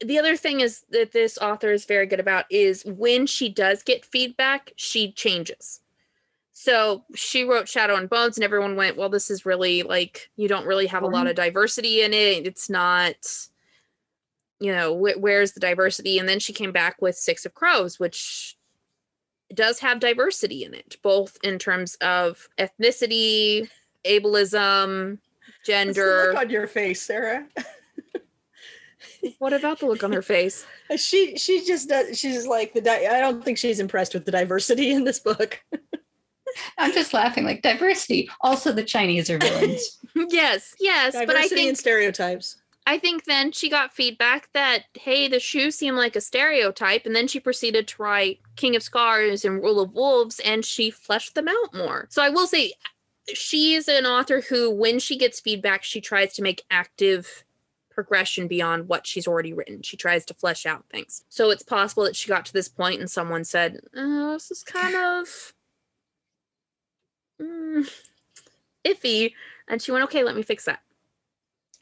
the 0.00 0.18
other 0.18 0.36
thing 0.36 0.60
is 0.60 0.84
that 0.90 1.12
this 1.12 1.38
author 1.38 1.72
is 1.72 1.84
very 1.84 2.06
good 2.06 2.20
about 2.20 2.44
is 2.50 2.84
when 2.86 3.26
she 3.26 3.48
does 3.48 3.82
get 3.82 4.04
feedback, 4.04 4.72
she 4.76 5.12
changes. 5.12 5.80
So 6.52 7.04
she 7.14 7.44
wrote 7.44 7.68
Shadow 7.68 7.96
and 7.96 8.08
Bones, 8.08 8.36
and 8.36 8.44
everyone 8.44 8.76
went, 8.76 8.96
"Well, 8.96 9.08
this 9.10 9.30
is 9.30 9.44
really 9.44 9.82
like 9.82 10.30
you 10.36 10.48
don't 10.48 10.66
really 10.66 10.86
have 10.86 11.02
a 11.02 11.06
lot 11.08 11.26
of 11.26 11.36
diversity 11.36 12.00
in 12.02 12.14
it. 12.14 12.46
It's 12.46 12.70
not, 12.70 13.16
you 14.60 14.72
know, 14.72 14.96
wh- 14.96 15.20
where's 15.20 15.52
the 15.52 15.60
diversity?" 15.60 16.18
And 16.18 16.28
then 16.28 16.38
she 16.38 16.52
came 16.52 16.72
back 16.72 17.02
with 17.02 17.16
Six 17.16 17.44
of 17.44 17.54
Crows, 17.54 17.98
which 18.00 18.56
does 19.52 19.80
have 19.80 20.00
diversity 20.00 20.64
in 20.64 20.74
it, 20.74 20.96
both 21.02 21.38
in 21.42 21.58
terms 21.58 21.96
of 21.96 22.48
ethnicity, 22.58 23.68
ableism, 24.04 25.18
What's 25.18 25.66
the 25.66 25.72
gender. 25.72 26.28
look 26.32 26.38
on 26.38 26.50
your 26.50 26.66
face 26.66 27.02
sarah 27.02 27.46
What 29.38 29.52
about 29.52 29.80
the 29.80 29.86
look 29.86 30.04
on 30.04 30.12
her 30.12 30.22
face? 30.22 30.64
she 30.96 31.36
she 31.36 31.64
just 31.64 31.88
does 31.88 32.18
she's 32.18 32.46
like 32.46 32.72
the 32.72 32.80
di- 32.80 33.06
i 33.06 33.20
don't 33.20 33.44
think 33.44 33.58
she's 33.58 33.80
impressed 33.80 34.14
with 34.14 34.24
the 34.24 34.30
diversity 34.32 34.92
in 34.92 35.04
this 35.04 35.18
book 35.20 35.60
I'm 36.78 36.92
just 36.92 37.12
laughing 37.12 37.44
like 37.44 37.60
diversity. 37.62 38.28
Also, 38.40 38.72
the 38.72 38.82
Chinese 38.82 39.28
are 39.28 39.38
villains. 39.38 39.98
yes, 40.14 40.74
yes, 40.80 41.12
diversity 41.12 41.26
but 41.26 41.36
I 41.36 41.46
think 41.46 41.68
and 41.68 41.78
stereotypes 41.78 42.56
I 42.86 42.98
think 42.98 43.24
then 43.24 43.52
she 43.52 43.68
got 43.68 43.92
feedback 43.92 44.48
that 44.54 44.84
hey, 44.94 45.28
the 45.28 45.38
Shu 45.40 45.70
seemed 45.70 45.98
like 45.98 46.16
a 46.16 46.22
stereotype, 46.22 47.04
and 47.04 47.14
then 47.14 47.28
she 47.28 47.38
proceeded 47.38 47.86
to 47.88 48.02
write 48.02 48.40
King 48.56 48.74
of 48.76 48.82
Scars 48.82 49.44
and 49.44 49.62
Rule 49.62 49.78
of 49.78 49.94
Wolves, 49.94 50.40
and 50.40 50.64
she 50.64 50.90
fleshed 50.90 51.34
them 51.34 51.48
out 51.48 51.74
more. 51.74 52.06
So 52.10 52.22
I 52.22 52.30
will 52.30 52.46
say, 52.46 52.72
she 53.34 53.74
is 53.74 53.88
an 53.88 54.06
author 54.06 54.40
who, 54.42 54.70
when 54.70 54.98
she 54.98 55.16
gets 55.18 55.40
feedback, 55.40 55.84
she 55.84 56.00
tries 56.00 56.34
to 56.34 56.42
make 56.42 56.64
active 56.70 57.44
progression 57.90 58.46
beyond 58.48 58.88
what 58.88 59.06
she's 59.06 59.26
already 59.26 59.52
written. 59.52 59.82
She 59.82 59.96
tries 59.96 60.24
to 60.26 60.34
flesh 60.34 60.66
out 60.66 60.84
things. 60.90 61.24
So 61.28 61.50
it's 61.50 61.62
possible 61.62 62.04
that 62.04 62.16
she 62.16 62.28
got 62.28 62.46
to 62.46 62.52
this 62.52 62.68
point 62.68 63.00
and 63.00 63.10
someone 63.10 63.44
said, 63.44 63.80
oh, 63.96 64.34
"This 64.34 64.50
is 64.50 64.62
kind 64.64 64.94
of." 64.94 65.52
mm, 67.40 67.88
iffy 68.84 69.32
and 69.68 69.80
she 69.80 69.92
went 69.92 70.04
okay 70.04 70.22
let 70.24 70.36
me 70.36 70.42
fix 70.42 70.64
that 70.64 70.80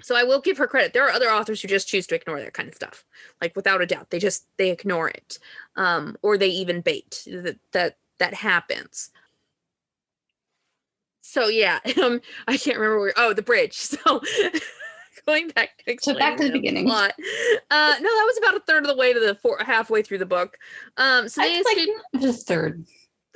So 0.02 0.14
I 0.14 0.24
will 0.24 0.40
give 0.40 0.58
her 0.58 0.66
credit. 0.66 0.92
There 0.92 1.04
are 1.06 1.10
other 1.10 1.30
authors 1.30 1.62
who 1.62 1.68
just 1.68 1.88
choose 1.88 2.06
to 2.08 2.14
ignore 2.14 2.40
that 2.40 2.52
kind 2.52 2.68
of 2.68 2.74
stuff, 2.74 3.04
like 3.40 3.56
without 3.56 3.80
a 3.80 3.86
doubt. 3.86 4.10
They 4.10 4.18
just 4.18 4.46
they 4.58 4.70
ignore 4.70 5.08
it, 5.08 5.38
um, 5.76 6.16
or 6.22 6.36
they 6.36 6.48
even 6.48 6.82
bait. 6.82 7.22
That 7.26 7.58
that 7.72 7.96
that 8.18 8.34
happens. 8.34 9.10
So 11.28 11.48
yeah, 11.48 11.80
um, 12.02 12.20
I 12.46 12.56
can't 12.56 12.78
remember 12.78 13.00
where. 13.00 13.14
Oh, 13.16 13.32
the 13.32 13.42
bridge. 13.42 13.76
So 14.06 14.20
going 15.26 15.48
back 15.48 15.82
to 15.84 15.96
So 16.00 16.14
back 16.16 16.36
to 16.36 16.44
the 16.44 16.52
beginning. 16.52 16.86
plot. 16.86 17.12
Uh, 17.68 17.94
no, 18.00 18.08
that 18.08 18.24
was 18.26 18.38
about 18.38 18.54
a 18.54 18.60
third 18.60 18.84
of 18.84 18.88
the 18.88 18.96
way 18.96 19.12
to 19.12 19.18
the 19.18 19.34
four, 19.34 19.58
halfway 19.60 20.00
through 20.02 20.18
the 20.18 20.26
book. 20.26 20.56
Um, 20.98 21.28
so 21.28 21.40
they 21.40 21.54
I 21.58 21.62
like 21.62 21.76
escape- 21.78 22.22
the 22.22 22.32
third. 22.32 22.86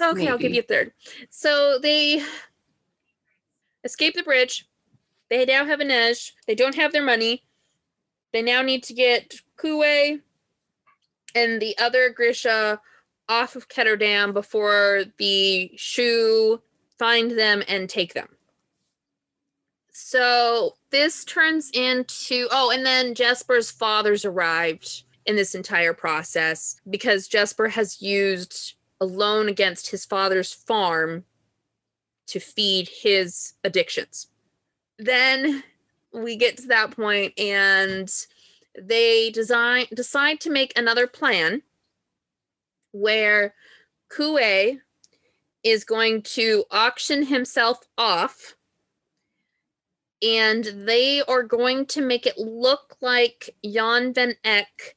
Okay, 0.01 0.29
I'll 0.29 0.39
give 0.39 0.53
you 0.55 0.61
a 0.61 0.63
third. 0.63 0.93
So 1.31 1.79
they 1.83 2.23
escape 3.85 4.15
the 4.15 4.23
bridge. 4.23 4.67
They 5.31 5.45
now 5.45 5.65
have 5.65 5.81
an 5.81 5.91
edge. 5.91 6.35
They 6.47 6.55
don't 6.55 6.77
have 6.77 6.93
their 6.93 7.03
money. 7.05 7.43
They 8.33 8.43
now 8.43 8.63
need 8.63 8.85
to 8.85 8.95
get 8.95 9.35
Kuwei 9.59 10.21
and 11.35 11.61
the 11.61 11.77
other 11.79 12.11
Grisha 12.11 12.81
off 13.29 13.57
of 13.57 13.69
Ketterdam 13.69 14.33
before 14.33 15.05
the 15.19 15.73
Shu 15.77 16.61
find 17.01 17.31
them 17.31 17.63
and 17.67 17.89
take 17.89 18.13
them. 18.13 18.29
So 19.91 20.75
this 20.91 21.25
turns 21.25 21.71
into 21.73 22.47
oh, 22.51 22.71
and 22.71 22.85
then 22.85 23.15
Jesper's 23.15 23.71
father's 23.71 24.27
arrived 24.27 25.05
in 25.25 25.35
this 25.35 25.55
entire 25.55 25.95
process 25.95 26.77
because 26.91 27.27
Jesper 27.27 27.69
has 27.69 28.03
used 28.03 28.75
a 29.01 29.07
loan 29.07 29.49
against 29.49 29.91
his 29.91 30.05
father's 30.05 30.53
farm 30.53 31.25
to 32.27 32.39
feed 32.39 32.91
his 33.03 33.55
addictions. 33.65 34.27
Then 34.99 35.65
we 36.13 36.37
get 36.37 36.59
to 36.59 36.67
that 36.67 36.91
point 36.91 37.33
and 37.39 38.13
they 38.79 39.31
design 39.31 39.87
decide 39.95 40.39
to 40.41 40.51
make 40.51 40.79
another 40.79 41.07
plan 41.07 41.63
where 42.93 43.55
Kuwei 44.13 44.81
is 45.63 45.85
going 45.85 46.23
to 46.23 46.65
auction 46.71 47.25
himself 47.27 47.79
off 47.99 48.57
and 50.23 50.65
they 50.65 51.23
are 51.23 51.43
going 51.43 51.87
to 51.87 52.01
make 52.01 52.27
it 52.27 52.39
look 52.39 52.97
like 53.01 53.55
Jan 53.65 54.13
van 54.13 54.35
Eck 54.45 54.97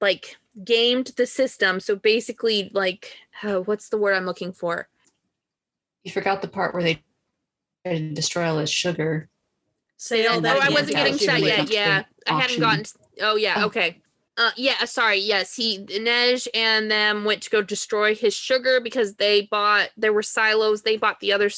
like 0.00 0.36
gamed 0.64 1.08
the 1.16 1.26
system. 1.26 1.80
So 1.80 1.96
basically, 1.96 2.70
like, 2.72 3.16
uh, 3.42 3.60
what's 3.60 3.88
the 3.88 3.98
word 3.98 4.14
I'm 4.14 4.26
looking 4.26 4.52
for? 4.52 4.88
You 6.04 6.10
forgot 6.10 6.42
the 6.42 6.48
part 6.48 6.74
where 6.74 6.82
they 6.82 7.02
tried 7.84 7.98
to 7.98 8.14
destroy 8.14 8.48
all 8.48 8.58
his 8.58 8.70
sugar. 8.70 9.28
Say 9.96 10.26
all 10.26 10.40
that. 10.40 10.56
oh, 10.56 10.60
I 10.60 10.70
wasn't 10.70 10.96
getting 10.96 11.12
was 11.14 11.20
to 11.22 11.26
that 11.26 11.34
really 11.34 11.48
yet. 11.48 11.70
Yeah, 11.70 12.04
I 12.26 12.40
hadn't 12.40 12.60
gotten. 12.60 12.84
Oh, 13.20 13.36
yeah. 13.36 13.54
Oh. 13.58 13.66
Okay. 13.66 14.00
Uh, 14.40 14.52
yeah. 14.56 14.86
Sorry. 14.86 15.18
Yes, 15.18 15.54
he 15.54 15.84
Nej 15.84 16.48
and 16.54 16.90
them 16.90 17.24
went 17.26 17.42
to 17.42 17.50
go 17.50 17.60
destroy 17.60 18.14
his 18.14 18.32
sugar 18.34 18.80
because 18.80 19.16
they 19.16 19.42
bought. 19.42 19.90
There 19.98 20.14
were 20.14 20.22
silos. 20.22 20.80
They 20.80 20.96
bought 20.96 21.20
the 21.20 21.34
other 21.34 21.50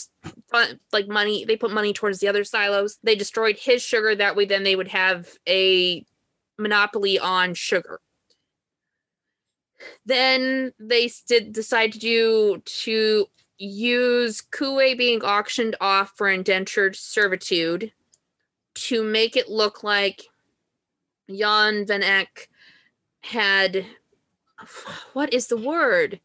like 0.92 1.06
money. 1.06 1.44
They 1.44 1.56
put 1.56 1.70
money 1.70 1.92
towards 1.92 2.18
the 2.18 2.26
other 2.26 2.42
silos. 2.42 2.98
They 3.04 3.14
destroyed 3.14 3.56
his 3.56 3.82
sugar. 3.82 4.16
That 4.16 4.34
way, 4.34 4.46
then 4.46 4.64
they 4.64 4.74
would 4.74 4.88
have 4.88 5.28
a 5.48 6.04
monopoly 6.58 7.20
on 7.20 7.54
sugar. 7.54 8.00
Then 10.04 10.72
they 10.80 11.08
did 11.28 11.52
decide 11.52 11.92
to 11.92 12.00
do 12.00 12.62
to 12.82 13.26
use 13.58 14.42
Kuwei 14.42 14.98
being 14.98 15.22
auctioned 15.22 15.76
off 15.80 16.14
for 16.16 16.28
indentured 16.28 16.96
servitude 16.96 17.92
to 18.74 19.04
make 19.04 19.36
it 19.36 19.48
look 19.48 19.84
like 19.84 20.24
Jan 21.30 21.86
van 21.86 22.02
Eck 22.02 22.48
had 23.22 23.86
what 25.12 25.32
is 25.32 25.48
the 25.48 25.56
word? 25.56 26.20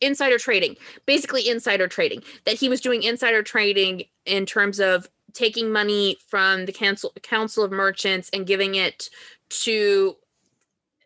Insider 0.00 0.38
trading. 0.38 0.76
Basically 1.06 1.48
insider 1.48 1.88
trading. 1.88 2.22
That 2.44 2.56
he 2.56 2.68
was 2.68 2.80
doing 2.80 3.02
insider 3.02 3.42
trading 3.42 4.04
in 4.26 4.46
terms 4.46 4.80
of 4.80 5.08
taking 5.32 5.72
money 5.72 6.16
from 6.28 6.66
the 6.66 6.72
council 6.72 7.12
council 7.22 7.64
of 7.64 7.72
merchants 7.72 8.30
and 8.32 8.46
giving 8.46 8.76
it 8.76 9.10
to 9.48 10.16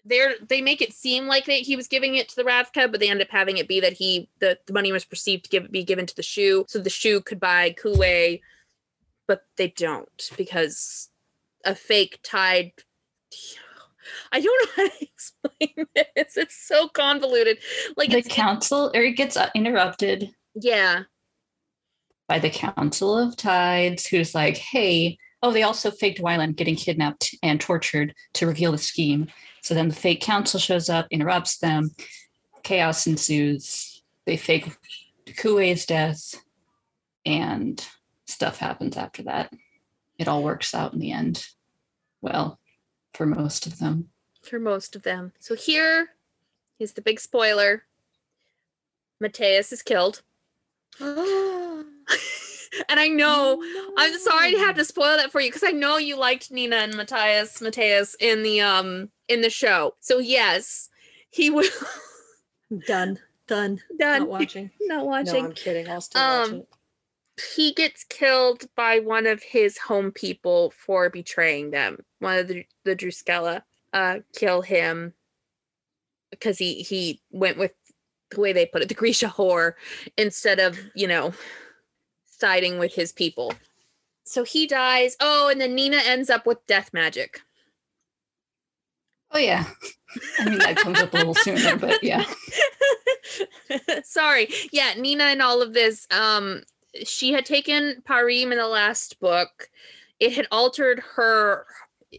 there 0.04 0.34
they 0.48 0.60
make 0.60 0.80
it 0.80 0.92
seem 0.92 1.26
like 1.26 1.44
that 1.46 1.60
he 1.60 1.76
was 1.76 1.88
giving 1.88 2.14
it 2.14 2.28
to 2.28 2.36
the 2.36 2.44
Ravka, 2.44 2.90
but 2.90 3.00
they 3.00 3.10
end 3.10 3.20
up 3.20 3.28
having 3.30 3.58
it 3.58 3.68
be 3.68 3.80
that 3.80 3.92
he 3.92 4.28
the, 4.38 4.58
the 4.66 4.72
money 4.72 4.92
was 4.92 5.04
perceived 5.04 5.44
to 5.44 5.50
give 5.50 5.70
be 5.70 5.84
given 5.84 6.06
to 6.06 6.16
the 6.16 6.22
Shu, 6.22 6.64
so 6.68 6.78
the 6.78 6.90
Shu 6.90 7.20
could 7.20 7.40
buy 7.40 7.74
Kuwei, 7.82 8.40
but 9.26 9.44
they 9.56 9.68
don't 9.68 10.30
because 10.36 11.08
a 11.64 11.74
fake 11.74 12.20
tied. 12.22 12.72
I 14.32 14.40
don't 14.40 14.68
know 14.78 14.84
how 14.84 14.88
to 14.88 15.02
explain 15.02 15.86
this. 15.94 16.36
It's 16.36 16.66
so 16.66 16.88
convoluted. 16.88 17.58
Like 17.96 18.10
the 18.10 18.22
council, 18.22 18.90
or 18.94 19.02
it 19.02 19.12
gets 19.16 19.36
uh, 19.36 19.50
interrupted 19.54 20.30
yeah, 20.54 21.02
by 22.28 22.38
the 22.38 22.50
Council 22.50 23.16
of 23.16 23.36
Tides, 23.36 24.06
who's 24.06 24.34
like, 24.34 24.56
hey, 24.56 25.18
oh, 25.42 25.50
they 25.50 25.62
also 25.62 25.90
faked 25.90 26.20
Wylan 26.20 26.56
getting 26.56 26.76
kidnapped 26.76 27.34
and 27.42 27.60
tortured 27.60 28.14
to 28.34 28.46
reveal 28.46 28.72
the 28.72 28.78
scheme. 28.78 29.28
So 29.62 29.74
then 29.74 29.88
the 29.88 29.94
fake 29.94 30.20
council 30.20 30.60
shows 30.60 30.88
up, 30.88 31.06
interrupts 31.10 31.58
them, 31.58 31.90
chaos 32.62 33.06
ensues. 33.06 34.02
They 34.26 34.36
fake 34.36 34.70
Kuwei's 35.26 35.86
death, 35.86 36.34
and 37.24 37.84
stuff 38.26 38.58
happens 38.58 38.96
after 38.96 39.22
that. 39.24 39.52
It 40.18 40.28
all 40.28 40.42
works 40.42 40.74
out 40.74 40.92
in 40.92 40.98
the 40.98 41.12
end. 41.12 41.46
Well, 42.20 42.58
for 43.18 43.26
most 43.26 43.66
of 43.66 43.80
them. 43.80 44.08
for 44.42 44.60
most 44.60 44.94
of 44.94 45.02
them. 45.02 45.32
So 45.40 45.56
here 45.56 46.10
is 46.78 46.92
the 46.92 47.02
big 47.02 47.18
spoiler. 47.18 47.82
Mateus 49.20 49.72
is 49.72 49.82
killed. 49.82 50.22
and 51.00 51.84
I 52.88 53.08
know 53.08 53.60
I'm 53.98 54.16
sorry 54.18 54.52
to 54.52 54.58
have 54.58 54.76
to 54.76 54.84
spoil 54.84 55.16
that 55.16 55.32
for 55.32 55.40
you 55.40 55.48
because 55.50 55.64
I 55.64 55.72
know 55.72 55.96
you 55.98 56.16
liked 56.16 56.52
Nina 56.52 56.76
and 56.76 56.94
Matthias 56.96 57.60
Mateus 57.60 58.14
in 58.20 58.44
the 58.44 58.60
um 58.60 59.10
in 59.26 59.40
the 59.42 59.50
show. 59.50 59.94
So 59.98 60.18
yes, 60.18 60.88
he 61.30 61.50
will 61.50 61.68
Done. 62.86 63.18
Done. 63.48 63.80
done. 63.98 64.20
Not 64.20 64.28
watching. 64.38 64.70
Not 64.82 65.06
watching. 65.06 65.24
No, 65.26 65.32
watching. 65.32 65.44
I'm 65.46 65.52
kidding. 65.54 65.88
I'll 65.88 66.00
still 66.02 66.20
Um, 66.22 66.52
watch 66.52 66.60
it. 66.60 66.68
He 67.54 67.72
gets 67.72 68.04
killed 68.04 68.64
by 68.74 68.98
one 69.00 69.26
of 69.26 69.42
his 69.42 69.78
home 69.78 70.12
people 70.12 70.70
for 70.70 71.10
betraying 71.10 71.70
them. 71.70 71.98
One 72.18 72.38
of 72.38 72.48
the 72.48 72.64
the 72.84 72.96
drüskelle 72.96 73.62
uh 73.92 74.18
kill 74.34 74.62
him 74.62 75.14
because 76.30 76.58
he 76.58 76.82
he 76.82 77.20
went 77.30 77.58
with 77.58 77.72
the 78.30 78.40
way 78.40 78.52
they 78.52 78.66
put 78.66 78.82
it, 78.82 78.88
the 78.88 78.94
Grisha 78.94 79.28
whore, 79.28 79.74
instead 80.16 80.58
of, 80.58 80.78
you 80.94 81.06
know, 81.06 81.32
siding 82.26 82.78
with 82.78 82.94
his 82.94 83.12
people. 83.12 83.52
So 84.24 84.44
he 84.44 84.66
dies. 84.66 85.16
Oh, 85.20 85.48
and 85.48 85.60
then 85.60 85.74
Nina 85.74 85.98
ends 86.04 86.30
up 86.30 86.46
with 86.46 86.66
death 86.66 86.90
magic. 86.92 87.40
Oh, 89.30 89.38
yeah. 89.38 89.64
I 90.38 90.48
mean, 90.48 90.58
that 90.58 90.76
comes 90.76 91.00
up 91.00 91.12
a 91.12 91.16
little 91.18 91.34
sooner, 91.34 91.76
but 91.76 92.02
yeah. 92.02 92.24
Sorry. 94.04 94.48
Yeah, 94.72 94.94
Nina 94.96 95.24
and 95.24 95.42
all 95.42 95.60
of 95.60 95.74
this. 95.74 96.06
Um, 96.10 96.62
she 97.06 97.32
had 97.32 97.44
taken 97.44 98.02
Parem 98.08 98.50
in 98.52 98.58
the 98.58 98.66
last 98.68 99.20
book. 99.20 99.68
It 100.18 100.32
had 100.32 100.46
altered 100.50 101.00
her 101.16 101.66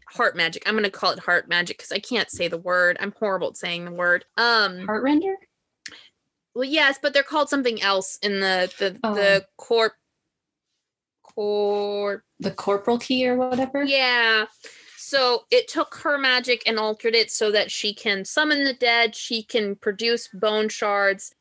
heart 0.07 0.35
magic. 0.35 0.63
I'm 0.67 0.75
gonna 0.75 0.89
call 0.89 1.11
it 1.11 1.19
heart 1.19 1.49
magic 1.49 1.77
because 1.77 1.91
I 1.91 1.99
can't 1.99 2.29
say 2.29 2.47
the 2.47 2.57
word. 2.57 2.97
I'm 2.99 3.13
horrible 3.17 3.49
at 3.49 3.57
saying 3.57 3.85
the 3.85 3.91
word. 3.91 4.25
Um 4.37 4.87
Heartrender? 4.87 5.35
well 6.53 6.65
yes, 6.65 6.99
but 7.01 7.13
they're 7.13 7.23
called 7.23 7.49
something 7.49 7.81
else 7.81 8.17
in 8.21 8.39
the 8.39 8.71
the 8.79 8.91
the 9.01 9.45
corp 9.57 9.93
corp 11.23 12.23
The 12.39 12.51
Corporalki 12.51 13.25
or 13.27 13.35
whatever? 13.35 13.83
Yeah. 13.83 14.45
So 14.97 15.45
it 15.49 15.67
took 15.67 15.95
her 16.03 16.17
magic 16.17 16.61
and 16.67 16.77
altered 16.77 17.15
it 17.15 17.31
so 17.31 17.51
that 17.51 17.71
she 17.71 17.93
can 17.93 18.25
summon 18.25 18.63
the 18.63 18.73
dead, 18.73 19.15
she 19.15 19.41
can 19.41 19.75
produce 19.75 20.27
bone 20.27 20.69
shards. 20.69 21.33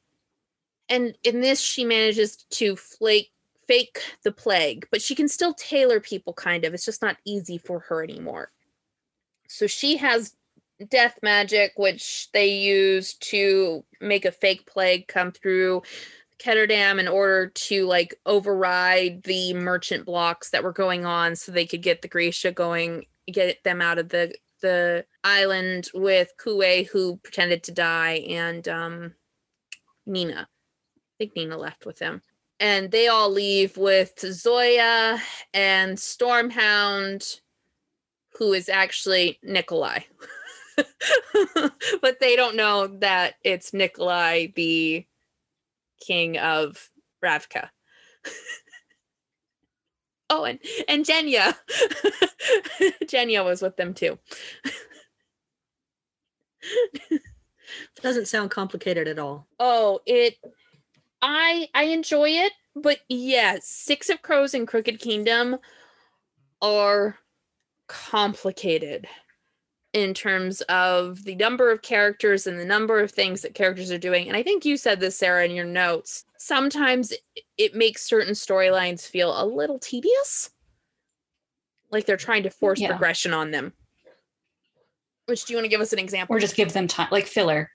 And 0.89 1.17
in 1.23 1.41
this, 1.41 1.61
she 1.61 1.85
manages 1.85 2.37
to 2.51 2.77
flake 2.77 3.31
fake 3.67 4.01
the 4.25 4.33
plague, 4.33 4.89
but 4.91 5.03
she 5.03 5.15
can 5.15 5.29
still 5.29 5.53
tailor 5.53 6.01
people 6.01 6.33
kind 6.33 6.65
of. 6.65 6.73
It's 6.73 6.87
just 6.87 7.03
not 7.03 7.19
easy 7.27 7.59
for 7.59 7.81
her 7.81 8.03
anymore. 8.03 8.51
So 9.47 9.67
she 9.67 9.99
has 9.99 10.35
death 10.89 11.19
magic, 11.23 11.73
which 11.77 12.31
they 12.33 12.47
use 12.47 13.15
to 13.15 13.85
make 14.01 14.25
a 14.25 14.33
fake 14.33 14.67
plague 14.67 15.07
come 15.07 15.33
through 15.33 15.83
Ketterdam 16.39 16.99
in 16.99 17.09
order 17.09 17.49
to 17.49 17.87
like 17.87 18.15
override 18.25 19.23
the 19.25 19.55
merchant 19.55 20.07
blocks 20.07 20.51
that 20.51 20.63
were 20.63 20.73
going 20.73 21.05
on 21.05 21.37
so 21.37 21.53
they 21.53 21.67
could 21.67 21.83
get 21.83 22.01
the 22.01 22.09
Grisha 22.09 22.53
going, 22.53 23.07
get 23.31 23.63
them 23.65 23.83
out 23.83 23.99
of 23.99 24.09
the 24.09 24.35
the 24.61 25.05
island 25.23 25.89
with 25.95 26.33
Kuwei 26.41 26.89
who 26.89 27.17
pretended 27.19 27.63
to 27.65 27.73
die 27.73 28.25
and 28.29 28.67
um 28.67 29.15
Nina. 30.05 30.49
I 31.19 31.25
think 31.25 31.35
Nina 31.35 31.59
left 31.59 31.85
with 31.85 31.99
them. 31.99 32.23
and 32.61 32.91
they 32.91 33.09
all 33.09 33.31
leave 33.31 33.77
with 33.77 34.19
Zoya 34.21 35.21
and 35.55 35.97
Sturmhond, 35.97 37.41
who 38.39 38.53
is 38.53 38.69
actually 38.69 39.39
Nikolai. 39.43 40.01
but 42.03 42.21
they 42.21 42.37
don't 42.37 42.57
know 42.57 42.87
that 42.99 43.35
it's 43.45 43.73
Nikolai, 43.73 44.49
the 44.55 45.07
king 46.05 46.39
of 46.39 46.91
Ravka. 47.25 47.69
oh, 50.31 50.45
and 50.45 50.59
and 50.89 51.05
Genya. 51.05 51.55
Genya 53.05 53.45
was 53.45 53.63
with 53.63 53.77
them 53.77 53.95
too. 53.95 54.19
Doesn't 58.03 58.29
sound 58.29 58.51
complicated 58.51 59.09
at 59.09 59.19
all. 59.19 59.47
Oh, 59.59 60.01
it 60.07 60.37
I 61.23 61.69
I 61.75 61.85
enjoy 61.85 62.31
it, 62.31 62.53
but 62.77 63.01
yeah, 63.09 63.59
Six 63.61 64.09
of 64.09 64.23
Crows 64.23 64.55
and 64.55 64.67
Crooked 64.69 65.01
Kingdom 65.01 65.57
are 66.63 67.19
complicated 67.87 69.07
in 69.95 70.13
terms 70.13 70.61
of 70.63 71.25
the 71.25 71.35
number 71.35 71.71
of 71.71 71.83
characters 71.83 72.47
and 72.47 72.59
the 72.61 72.65
number 72.65 73.01
of 73.01 73.11
things 73.11 73.41
that 73.43 73.55
characters 73.55 73.91
are 73.91 73.99
doing. 73.99 74.29
And 74.29 74.37
I 74.37 74.43
think 74.43 74.65
you 74.65 74.77
said 74.77 75.01
this, 75.01 75.17
Sarah, 75.17 75.45
in 75.45 75.53
your 75.53 75.65
notes. 75.65 76.25
Sometimes 76.37 77.13
it 77.57 77.75
makes 77.75 78.03
certain 78.05 78.35
storylines 78.35 79.07
feel 79.09 79.33
a 79.41 79.47
little 79.47 79.79
tedious, 79.79 80.51
like 81.91 82.05
they're 82.05 82.17
trying 82.19 82.43
to 82.43 82.51
force 82.51 82.81
Yeah. 82.81 82.89
progression 82.89 83.33
on 83.33 83.51
them. 83.51 83.73
Which 85.27 85.45
do 85.47 85.53
you 85.53 85.57
want 85.57 85.65
to 85.65 85.71
give 85.71 85.81
us 85.81 85.93
an 85.93 85.99
example? 85.99 86.37
Or 86.37 86.39
just 86.39 86.55
give 86.57 86.73
them 86.73 86.87
time, 86.87 87.09
like 87.11 87.27
filler. 87.27 87.71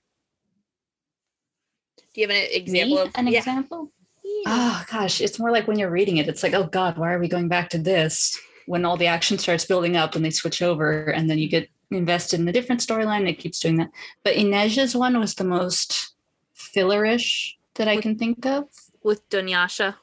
Do 2.14 2.20
you 2.20 2.28
have 2.28 2.36
an 2.36 2.48
example 2.52 2.98
of 2.98 3.10
an 3.16 3.26
yeah. 3.26 3.38
example? 3.38 3.90
Yeah. 4.24 4.42
Oh 4.46 4.84
gosh, 4.90 5.20
it's 5.20 5.38
more 5.38 5.50
like 5.50 5.68
when 5.68 5.78
you're 5.78 5.90
reading 5.90 6.16
it, 6.16 6.28
it's 6.28 6.42
like, 6.42 6.54
oh 6.54 6.64
God, 6.64 6.96
why 6.96 7.12
are 7.12 7.18
we 7.18 7.28
going 7.28 7.48
back 7.48 7.68
to 7.70 7.78
this? 7.78 8.40
When 8.66 8.84
all 8.84 8.96
the 8.96 9.08
action 9.08 9.36
starts 9.36 9.66
building 9.66 9.96
up 9.96 10.14
and 10.14 10.24
they 10.24 10.30
switch 10.30 10.62
over, 10.62 11.10
and 11.10 11.28
then 11.28 11.38
you 11.38 11.48
get 11.48 11.68
invested 11.90 12.40
in 12.40 12.48
a 12.48 12.52
different 12.52 12.80
storyline, 12.80 13.28
it 13.28 13.38
keeps 13.38 13.60
doing 13.60 13.76
that. 13.76 13.90
But 14.22 14.36
Inezja's 14.36 14.96
one 14.96 15.18
was 15.18 15.34
the 15.34 15.44
most 15.44 16.14
fillerish 16.56 17.52
that 17.74 17.88
I 17.88 18.00
can 18.00 18.16
think 18.16 18.46
of. 18.46 18.68
with 19.04 19.28
Dunyasha? 19.28 19.94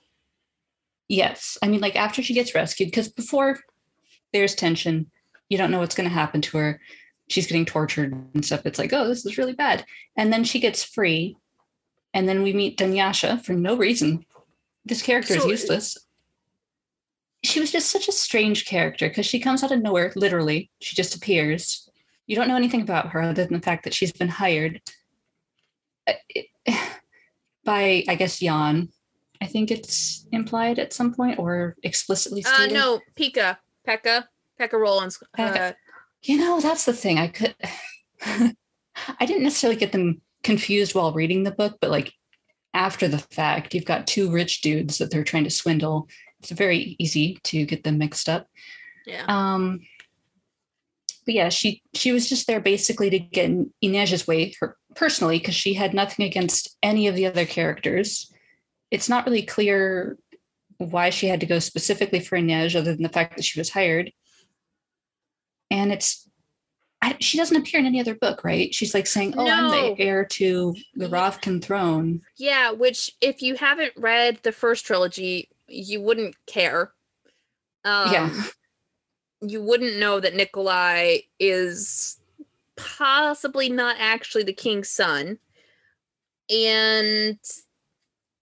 Yes. 1.09 1.57
I 1.61 1.67
mean, 1.67 1.81
like 1.81 1.97
after 1.97 2.23
she 2.23 2.33
gets 2.33 2.55
rescued, 2.55 2.89
because 2.89 3.09
before 3.09 3.59
there's 4.31 4.55
tension, 4.55 5.11
you 5.49 5.57
don't 5.57 5.71
know 5.71 5.79
what's 5.79 5.95
going 5.95 6.07
to 6.07 6.13
happen 6.13 6.39
to 6.41 6.57
her. 6.57 6.79
She's 7.27 7.47
getting 7.47 7.65
tortured 7.65 8.13
and 8.33 8.45
stuff. 8.45 8.65
It's 8.65 8.79
like, 8.79 8.93
oh, 8.93 9.07
this 9.07 9.25
is 9.25 9.37
really 9.37 9.53
bad. 9.53 9.85
And 10.15 10.31
then 10.31 10.45
she 10.45 10.59
gets 10.61 10.83
free. 10.83 11.35
And 12.13 12.27
then 12.27 12.43
we 12.43 12.53
meet 12.53 12.77
Dunyasha 12.77 13.43
for 13.43 13.53
no 13.53 13.75
reason. 13.77 14.25
This 14.85 15.01
character 15.01 15.35
is 15.35 15.45
useless. 15.45 15.97
She 17.43 17.59
was 17.59 17.71
just 17.71 17.89
such 17.89 18.07
a 18.07 18.11
strange 18.11 18.65
character 18.65 19.07
because 19.07 19.25
she 19.25 19.39
comes 19.39 19.63
out 19.63 19.71
of 19.71 19.81
nowhere, 19.81 20.11
literally. 20.15 20.69
She 20.79 20.95
just 20.95 21.15
appears. 21.15 21.89
You 22.27 22.35
don't 22.35 22.47
know 22.47 22.55
anything 22.55 22.81
about 22.81 23.09
her 23.09 23.21
other 23.21 23.45
than 23.45 23.53
the 23.53 23.63
fact 23.63 23.83
that 23.85 23.93
she's 23.93 24.11
been 24.11 24.27
hired 24.27 24.81
uh, 26.07 26.13
by, 27.65 28.03
I 28.07 28.15
guess, 28.15 28.39
Jan. 28.39 28.89
I 29.41 29.47
think 29.47 29.71
it's 29.71 30.27
implied 30.31 30.77
at 30.77 30.93
some 30.93 31.13
point 31.13 31.39
or 31.39 31.75
explicitly 31.83 32.43
Uh 32.45 32.53
stated. 32.53 32.73
no, 32.73 32.99
Pika, 33.15 33.57
Pekka, 33.87 34.25
Pekka 34.59 34.73
Rollins. 34.79 35.17
Uh, 35.37 35.71
You 36.21 36.37
know, 36.37 36.59
that's 36.59 36.85
the 36.85 36.93
thing. 36.93 37.17
I 37.17 37.27
could 37.27 37.55
I 38.23 39.25
didn't 39.25 39.41
necessarily 39.43 39.79
get 39.79 39.91
them 39.91 40.21
confused 40.43 40.95
while 40.95 41.13
reading 41.13 41.43
the 41.43 41.51
book, 41.51 41.77
but 41.81 41.91
like 41.91 42.13
after 42.73 43.07
the 43.07 43.19
fact, 43.19 43.73
you've 43.73 43.85
got 43.85 44.07
two 44.07 44.31
rich 44.31 44.61
dudes 44.61 44.97
that 44.97 45.11
they're 45.11 45.23
trying 45.23 45.43
to 45.43 45.49
swindle. 45.49 46.07
It's 46.39 46.51
very 46.51 46.95
easy 46.99 47.39
to 47.43 47.65
get 47.65 47.83
them 47.83 47.97
mixed 47.97 48.29
up. 48.29 48.47
yeah. 49.05 49.25
Um 49.27 49.81
but 51.25 51.35
yeah, 51.35 51.49
she 51.49 51.83
she 51.93 52.11
was 52.11 52.27
just 52.27 52.47
there 52.47 52.59
basically 52.59 53.09
to 53.09 53.19
get 53.19 53.45
in 53.45 53.71
Inez's 53.81 54.27
way 54.27 54.53
her 54.59 54.77
personally 54.95 55.37
because 55.37 55.55
she 55.55 55.73
had 55.73 55.93
nothing 55.93 56.25
against 56.25 56.77
any 56.81 57.07
of 57.07 57.15
the 57.15 57.25
other 57.25 57.45
characters. 57.45 58.31
It's 58.89 59.07
not 59.07 59.25
really 59.25 59.43
clear 59.43 60.17
why 60.77 61.11
she 61.11 61.27
had 61.27 61.39
to 61.41 61.45
go 61.45 61.59
specifically 61.59 62.19
for 62.19 62.35
Inez 62.35 62.75
other 62.75 62.93
than 62.93 63.03
the 63.03 63.09
fact 63.09 63.35
that 63.35 63.45
she 63.45 63.59
was 63.59 63.69
hired. 63.69 64.11
And 65.69 65.91
it's 65.91 66.27
I, 67.01 67.17
she 67.19 67.37
doesn't 67.37 67.57
appear 67.57 67.79
in 67.79 67.85
any 67.85 67.99
other 67.99 68.15
book, 68.15 68.43
right? 68.43 68.73
She's 68.73 68.93
like 68.93 69.07
saying, 69.07 69.33
"Oh, 69.37 69.47
I'm 69.47 69.69
the 69.69 69.99
heir 69.99 70.25
to 70.25 70.75
the 70.95 71.07
Ravkan 71.07 71.63
throne." 71.63 72.21
Yeah, 72.37 72.71
which 72.71 73.11
if 73.21 73.41
you 73.41 73.55
haven't 73.55 73.93
read 73.97 74.39
the 74.43 74.51
first 74.51 74.85
trilogy, 74.85 75.49
you 75.67 76.01
wouldn't 76.01 76.35
care. 76.45 76.91
Um, 77.83 78.13
yeah, 78.13 78.43
you 79.41 79.63
wouldn't 79.63 79.97
know 79.97 80.19
that 80.19 80.35
Nikolai 80.35 81.19
is 81.39 82.19
possibly 82.75 83.69
not 83.69 83.95
actually 83.99 84.43
the 84.43 84.53
king's 84.53 84.89
son. 84.89 85.39
And 86.49 87.39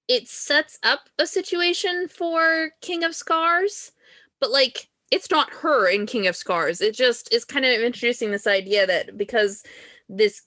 it 0.08 0.28
sets 0.28 0.80
up 0.84 1.02
a 1.20 1.28
situation 1.28 2.08
for 2.08 2.72
King 2.82 3.04
of 3.04 3.16
Scars, 3.16 3.92
but 4.40 4.50
like 4.50 4.90
it's 5.12 5.32
not 5.32 5.52
her 5.52 5.88
in 5.90 6.06
King 6.06 6.28
of 6.28 6.36
Scars. 6.36 6.82
It 6.82 6.96
just 6.96 7.34
is 7.34 7.46
kind 7.46 7.66
of 7.66 7.82
introducing 7.82 8.32
this 8.32 8.48
idea 8.48 8.86
that 8.88 9.18
because 9.18 9.64
this 10.08 10.44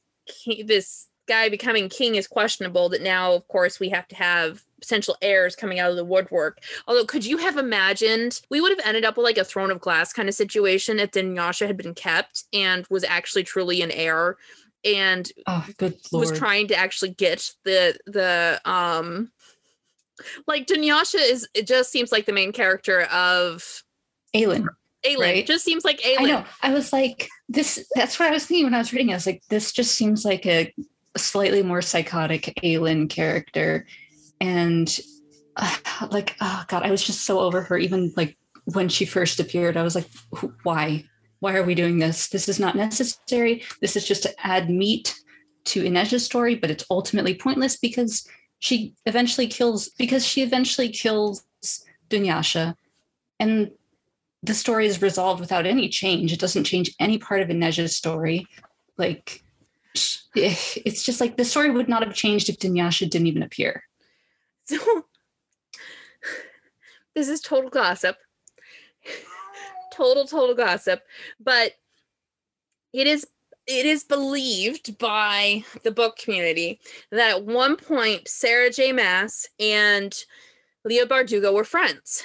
this 0.65 1.09
guy 1.29 1.49
becoming 1.49 1.89
king 1.89 2.17
is 2.17 2.27
questionable, 2.27 2.89
that 2.89 3.03
now 3.03 3.33
of 3.33 3.47
course 3.49 3.81
we 3.81 3.89
have 3.89 4.09
to 4.09 4.17
have 4.17 4.63
potential 4.81 5.17
heirs 5.23 5.57
coming 5.57 5.79
out 5.79 5.91
of 5.91 5.97
the 5.97 6.05
woodwork. 6.05 6.59
Although, 6.87 7.05
could 7.05 7.25
you 7.25 7.39
have 7.39 7.57
imagined 7.57 8.41
we 8.51 8.61
would 8.61 8.71
have 8.71 8.87
ended 8.87 9.05
up 9.05 9.17
with 9.17 9.25
like 9.25 9.39
a 9.39 9.45
throne 9.45 9.71
of 9.71 9.81
glass 9.81 10.13
kind 10.13 10.29
of 10.29 10.35
situation 10.35 10.99
if 10.99 11.13
Dunyasha 11.13 11.67
had 11.67 11.77
been 11.77 11.95
kept 11.95 12.45
and 12.53 12.87
was 12.91 13.05
actually 13.05 13.45
truly 13.45 13.83
an 13.83 13.91
heir 13.91 14.37
and 14.85 15.31
oh, 15.47 15.67
was 16.13 16.33
trying 16.33 16.67
to 16.69 16.77
actually 16.77 17.11
get 17.11 17.53
the 17.65 17.97
the 18.07 18.61
um 18.65 19.31
like 20.47 20.67
Dunyasha 20.67 21.19
is 21.21 21.49
it 21.55 21.67
just 21.67 21.91
seems 21.91 22.13
like 22.13 22.27
the 22.27 22.33
main 22.33 22.53
character 22.53 23.03
of 23.03 23.85
Aelin. 24.35 24.67
Aelin. 25.05 25.19
Right. 25.19 25.37
It 25.39 25.47
just 25.47 25.65
seems 25.65 25.85
like 25.85 26.01
Aelin. 26.01 26.21
I 26.21 26.25
know. 26.25 26.45
I 26.63 26.73
was 26.73 26.93
like, 26.93 27.29
this. 27.49 27.87
That's 27.95 28.19
what 28.19 28.29
I 28.29 28.33
was 28.33 28.47
thinking 28.47 28.65
when 28.65 28.75
I 28.75 28.79
was 28.79 28.93
reading. 28.93 29.11
it. 29.11 29.13
I 29.13 29.17
was 29.17 29.27
like, 29.27 29.43
this 29.49 29.73
just 29.73 29.95
seems 29.95 30.25
like 30.25 30.47
a 30.47 30.73
slightly 31.17 31.63
more 31.63 31.83
psychotic 31.83 32.53
Aelin 32.63 33.11
character, 33.11 33.87
and 34.41 34.99
uh, 35.57 35.77
like, 36.11 36.37
oh 36.41 36.65
god, 36.69 36.83
I 36.83 36.91
was 36.91 37.03
just 37.03 37.25
so 37.25 37.41
over 37.41 37.63
her. 37.63 37.77
Even 37.77 38.13
like 38.17 38.37
when 38.65 38.89
she 38.89 39.05
first 39.05 39.41
appeared, 39.41 39.77
I 39.77 39.83
was 39.83 39.95
like, 39.95 40.09
why? 40.63 41.05
Why 41.41 41.57
are 41.57 41.65
we 41.65 41.75
doing 41.75 41.99
this? 41.99 42.29
This 42.29 42.49
is 42.49 42.61
not 42.61 42.77
necessary. 42.77 43.65
This 43.81 43.97
is 43.97 44.07
just 44.07 44.23
to 44.23 44.47
add 44.47 44.71
meat 44.71 45.17
to 45.65 45.83
Inezja's 45.83 46.25
story, 46.25 46.55
but 46.55 46.71
it's 46.71 46.85
ultimately 46.89 47.35
pointless 47.35 47.77
because 47.77 48.27
she 48.61 48.95
eventually 49.07 49.49
kills 49.49 49.89
because 49.99 50.25
she 50.25 50.43
eventually 50.43 50.89
kills 50.89 51.45
Dunyasha, 52.09 52.77
and 53.41 53.73
the 54.43 54.55
story 54.55 54.87
is 54.87 55.03
resolved 55.03 55.41
without 55.41 55.67
any 55.67 55.89
change. 55.89 56.33
It 56.33 56.41
doesn't 56.41 56.65
change 56.65 56.95
any 56.99 57.19
part 57.19 57.43
of 57.43 57.49
Inezja's 57.49 57.97
story. 57.97 58.47
Like, 58.97 59.43
eh, 60.37 60.57
it's 60.85 61.03
just 61.03 61.21
like 61.21 61.37
the 61.37 61.45
story 61.45 61.71
would 61.71 61.89
not 61.89 62.05
have 62.05 62.15
changed 62.15 62.49
if 62.49 62.59
Dunyasha 62.59 63.09
didn't 63.09 63.29
even 63.29 63.43
appear. 63.43 63.85
So 64.65 65.05
this 67.15 67.29
is 67.29 67.41
total 67.41 67.71
gossip. 67.71 68.17
total, 69.93 70.27
total 70.27 70.55
gossip. 70.55 71.03
But 71.41 71.73
it 72.93 73.07
is 73.07 73.27
it 73.67 73.87
is 73.87 74.03
believed 74.03 74.99
by 74.99 75.65
the 75.85 75.93
book 75.93 76.17
community 76.17 76.81
that 77.11 77.37
at 77.37 77.45
one 77.45 77.77
point 77.77 78.27
Sarah 78.27 78.71
J. 78.71 78.93
Maas 78.93 79.49
and 79.61 80.13
Leah 80.85 81.07
Bardugo 81.07 81.55
were 81.55 81.65
friends. 81.65 82.25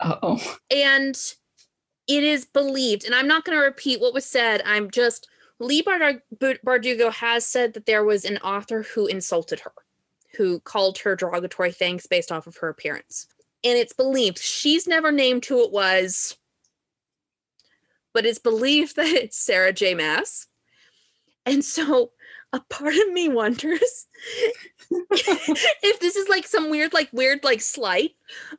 Oh, 0.00 0.56
And 0.74 1.16
it 2.06 2.24
is 2.24 2.44
believed, 2.44 3.04
and 3.04 3.14
I'm 3.14 3.28
not 3.28 3.44
going 3.44 3.56
to 3.58 3.64
repeat 3.64 4.00
what 4.00 4.14
was 4.14 4.26
said. 4.26 4.62
I'm 4.66 4.90
just 4.90 5.28
Leigh 5.58 5.82
Bard- 5.82 6.22
Bardugo 6.40 7.12
has 7.12 7.46
said 7.46 7.74
that 7.74 7.86
there 7.86 8.04
was 8.04 8.24
an 8.24 8.38
author 8.38 8.82
who 8.82 9.06
insulted 9.06 9.60
her, 9.60 9.72
who 10.36 10.60
called 10.60 10.98
her 10.98 11.16
derogatory 11.16 11.72
things 11.72 12.06
based 12.06 12.32
off 12.32 12.46
of 12.46 12.56
her 12.58 12.68
appearance. 12.68 13.26
And 13.62 13.78
it's 13.78 13.94
believed 13.94 14.38
she's 14.38 14.86
never 14.86 15.10
named 15.10 15.46
who 15.46 15.64
it 15.64 15.72
was, 15.72 16.36
but 18.12 18.26
it's 18.26 18.38
believed 18.38 18.96
that 18.96 19.06
it's 19.06 19.38
Sarah 19.38 19.72
J. 19.72 19.94
Maas. 19.94 20.48
And 21.46 21.64
so 21.64 22.10
a 22.52 22.60
part 22.70 22.94
of 22.94 23.12
me 23.12 23.28
wonders 23.28 24.06
if 24.90 26.00
this 26.00 26.16
is 26.16 26.28
like 26.28 26.46
some 26.46 26.70
weird, 26.70 26.92
like 26.92 27.10
weird, 27.12 27.42
like 27.42 27.60
slight 27.60 28.12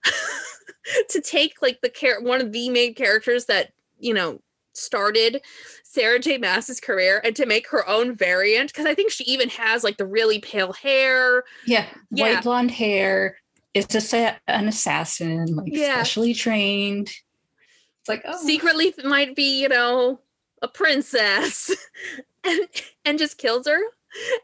to 1.09 1.21
take 1.21 1.61
like 1.61 1.81
the 1.81 1.89
char- 1.89 2.21
one 2.21 2.41
of 2.41 2.51
the 2.51 2.69
main 2.69 2.93
characters 2.93 3.45
that 3.45 3.71
you 3.99 4.13
know 4.13 4.41
started 4.73 5.41
Sarah 5.83 6.19
J. 6.19 6.37
Maas's 6.37 6.81
career 6.81 7.21
and 7.23 7.33
to 7.37 7.45
make 7.45 7.69
her 7.69 7.87
own 7.87 8.13
variant 8.13 8.71
because 8.73 8.85
I 8.85 8.93
think 8.93 9.09
she 9.11 9.23
even 9.23 9.47
has 9.49 9.83
like 9.83 9.95
the 9.97 10.05
really 10.05 10.39
pale 10.39 10.73
hair. 10.73 11.45
yeah, 11.65 11.85
Yeah. 12.11 12.33
white 12.35 12.43
blonde 12.43 12.71
hair, 12.71 13.37
is 13.73 13.93
a 13.95 14.01
sa- 14.01 14.35
an 14.47 14.67
assassin, 14.67 15.45
like 15.55 15.71
Yeah. 15.71 15.93
specially 15.95 16.33
trained. 16.33 17.07
It's 17.07 18.09
like 18.09 18.23
oh, 18.25 18.37
secretly 18.45 18.93
might 19.05 19.35
be, 19.35 19.61
you 19.61 19.69
know, 19.69 20.19
a 20.61 20.67
princess 20.67 21.71
and, 22.43 22.67
and 23.05 23.17
just 23.17 23.37
kills 23.37 23.65
her. 23.67 23.79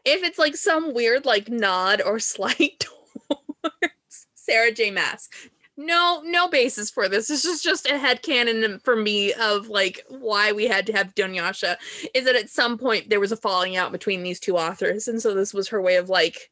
If 0.04 0.22
it's 0.22 0.38
like 0.38 0.56
some 0.56 0.94
weird 0.94 1.26
like 1.26 1.48
nod 1.50 2.00
or 2.00 2.18
slight 2.18 2.86
towards 3.28 4.26
Sarah 4.34 4.72
J. 4.72 4.90
Maas. 4.90 5.28
No, 5.76 6.22
no 6.24 6.48
basis 6.48 6.90
for 6.90 7.08
this. 7.08 7.28
This 7.28 7.44
is 7.44 7.62
just 7.62 7.86
a 7.86 7.98
head 7.98 8.22
headcanon 8.22 8.82
for 8.84 8.94
me 8.94 9.32
of 9.32 9.68
like 9.68 10.04
why 10.08 10.52
we 10.52 10.66
had 10.66 10.86
to 10.86 10.92
have 10.92 11.14
Dunyasha 11.14 11.76
is 12.14 12.26
that 12.26 12.36
at 12.36 12.50
some 12.50 12.76
point 12.76 13.08
there 13.08 13.20
was 13.20 13.32
a 13.32 13.36
falling 13.36 13.76
out 13.76 13.90
between 13.90 14.22
these 14.22 14.38
two 14.38 14.58
authors. 14.58 15.08
And 15.08 15.20
so 15.22 15.34
this 15.34 15.54
was 15.54 15.68
her 15.68 15.80
way 15.80 15.96
of 15.96 16.10
like, 16.10 16.50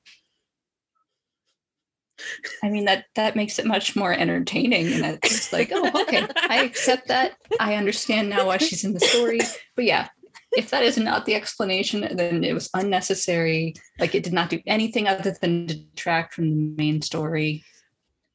I 2.63 2.69
mean 2.69 2.85
that 2.87 3.07
that 3.15 3.37
makes 3.37 3.59
it 3.59 3.67
much 3.67 3.97
more 3.97 4.13
entertaining, 4.13 4.93
and 4.93 5.19
it's 5.23 5.55
like 5.55 5.71
oh 5.73 6.03
okay, 6.03 6.27
I 6.51 6.65
accept 6.65 7.09
that. 7.09 7.33
I 7.59 7.77
understand 7.77 8.29
now 8.29 8.47
why 8.47 8.59
she's 8.59 8.85
in 8.85 8.93
the 8.93 9.01
story. 9.01 9.41
But 9.75 9.87
yeah, 9.87 10.09
if 10.53 10.69
that 10.69 10.83
is 10.83 10.99
not 10.99 11.25
the 11.25 11.35
explanation, 11.35 12.07
then 12.17 12.45
it 12.45 12.53
was 12.53 12.69
unnecessary. 12.75 13.75
Like 13.99 14.15
it 14.15 14.23
did 14.23 14.35
not 14.35 14.51
do 14.51 14.61
anything 14.67 15.09
other 15.09 15.35
than 15.41 15.67
detract 15.67 16.35
from 16.35 16.51
the 16.51 16.75
main 16.77 17.01
story. 17.01 17.65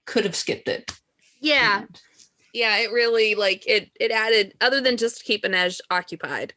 Could 0.05 0.25
have 0.25 0.35
skipped 0.35 0.67
it. 0.67 0.91
yeah, 1.41 1.85
yeah, 2.53 2.77
it 2.77 2.91
really 2.91 3.35
like 3.35 3.67
it 3.67 3.91
it 3.99 4.11
added 4.11 4.53
other 4.61 4.79
than 4.79 4.97
just 4.97 5.23
keep 5.23 5.43
Inej 5.43 5.79
occupied. 5.91 6.53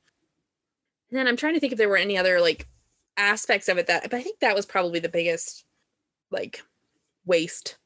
And 1.10 1.18
then 1.18 1.26
I'm 1.26 1.36
trying 1.36 1.54
to 1.54 1.60
think 1.60 1.72
if 1.72 1.78
there 1.78 1.88
were 1.88 1.96
any 1.96 2.16
other 2.16 2.40
like 2.40 2.68
aspects 3.16 3.68
of 3.68 3.78
it 3.78 3.88
that 3.88 4.04
but 4.04 4.14
I 4.14 4.22
think 4.22 4.38
that 4.38 4.54
was 4.54 4.64
probably 4.64 5.00
the 5.00 5.08
biggest 5.08 5.64
like 6.30 6.62
waste. 7.26 7.78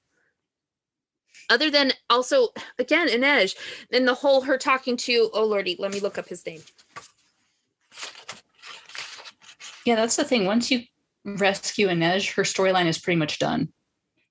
Other 1.49 1.71
than 1.71 1.93
also 2.11 2.49
again 2.79 3.09
Inej 3.09 3.57
and 3.93 4.07
the 4.07 4.15
whole 4.15 4.43
her 4.43 4.59
talking 4.59 4.97
to 4.99 5.31
oh 5.33 5.45
lordy, 5.45 5.77
let 5.79 5.93
me 5.93 6.01
look 6.01 6.19
up 6.19 6.29
his 6.29 6.45
name. 6.45 6.61
Yeah, 9.87 9.97
that's 9.97 10.17
the 10.17 10.25
thing. 10.25 10.45
Once 10.45 10.71
you 10.71 10.83
rescue 11.25 11.89
Inej, 11.89 12.35
her 12.35 12.43
storyline 12.43 12.87
is 12.87 12.99
pretty 12.99 13.19
much 13.19 13.39
done. 13.39 13.73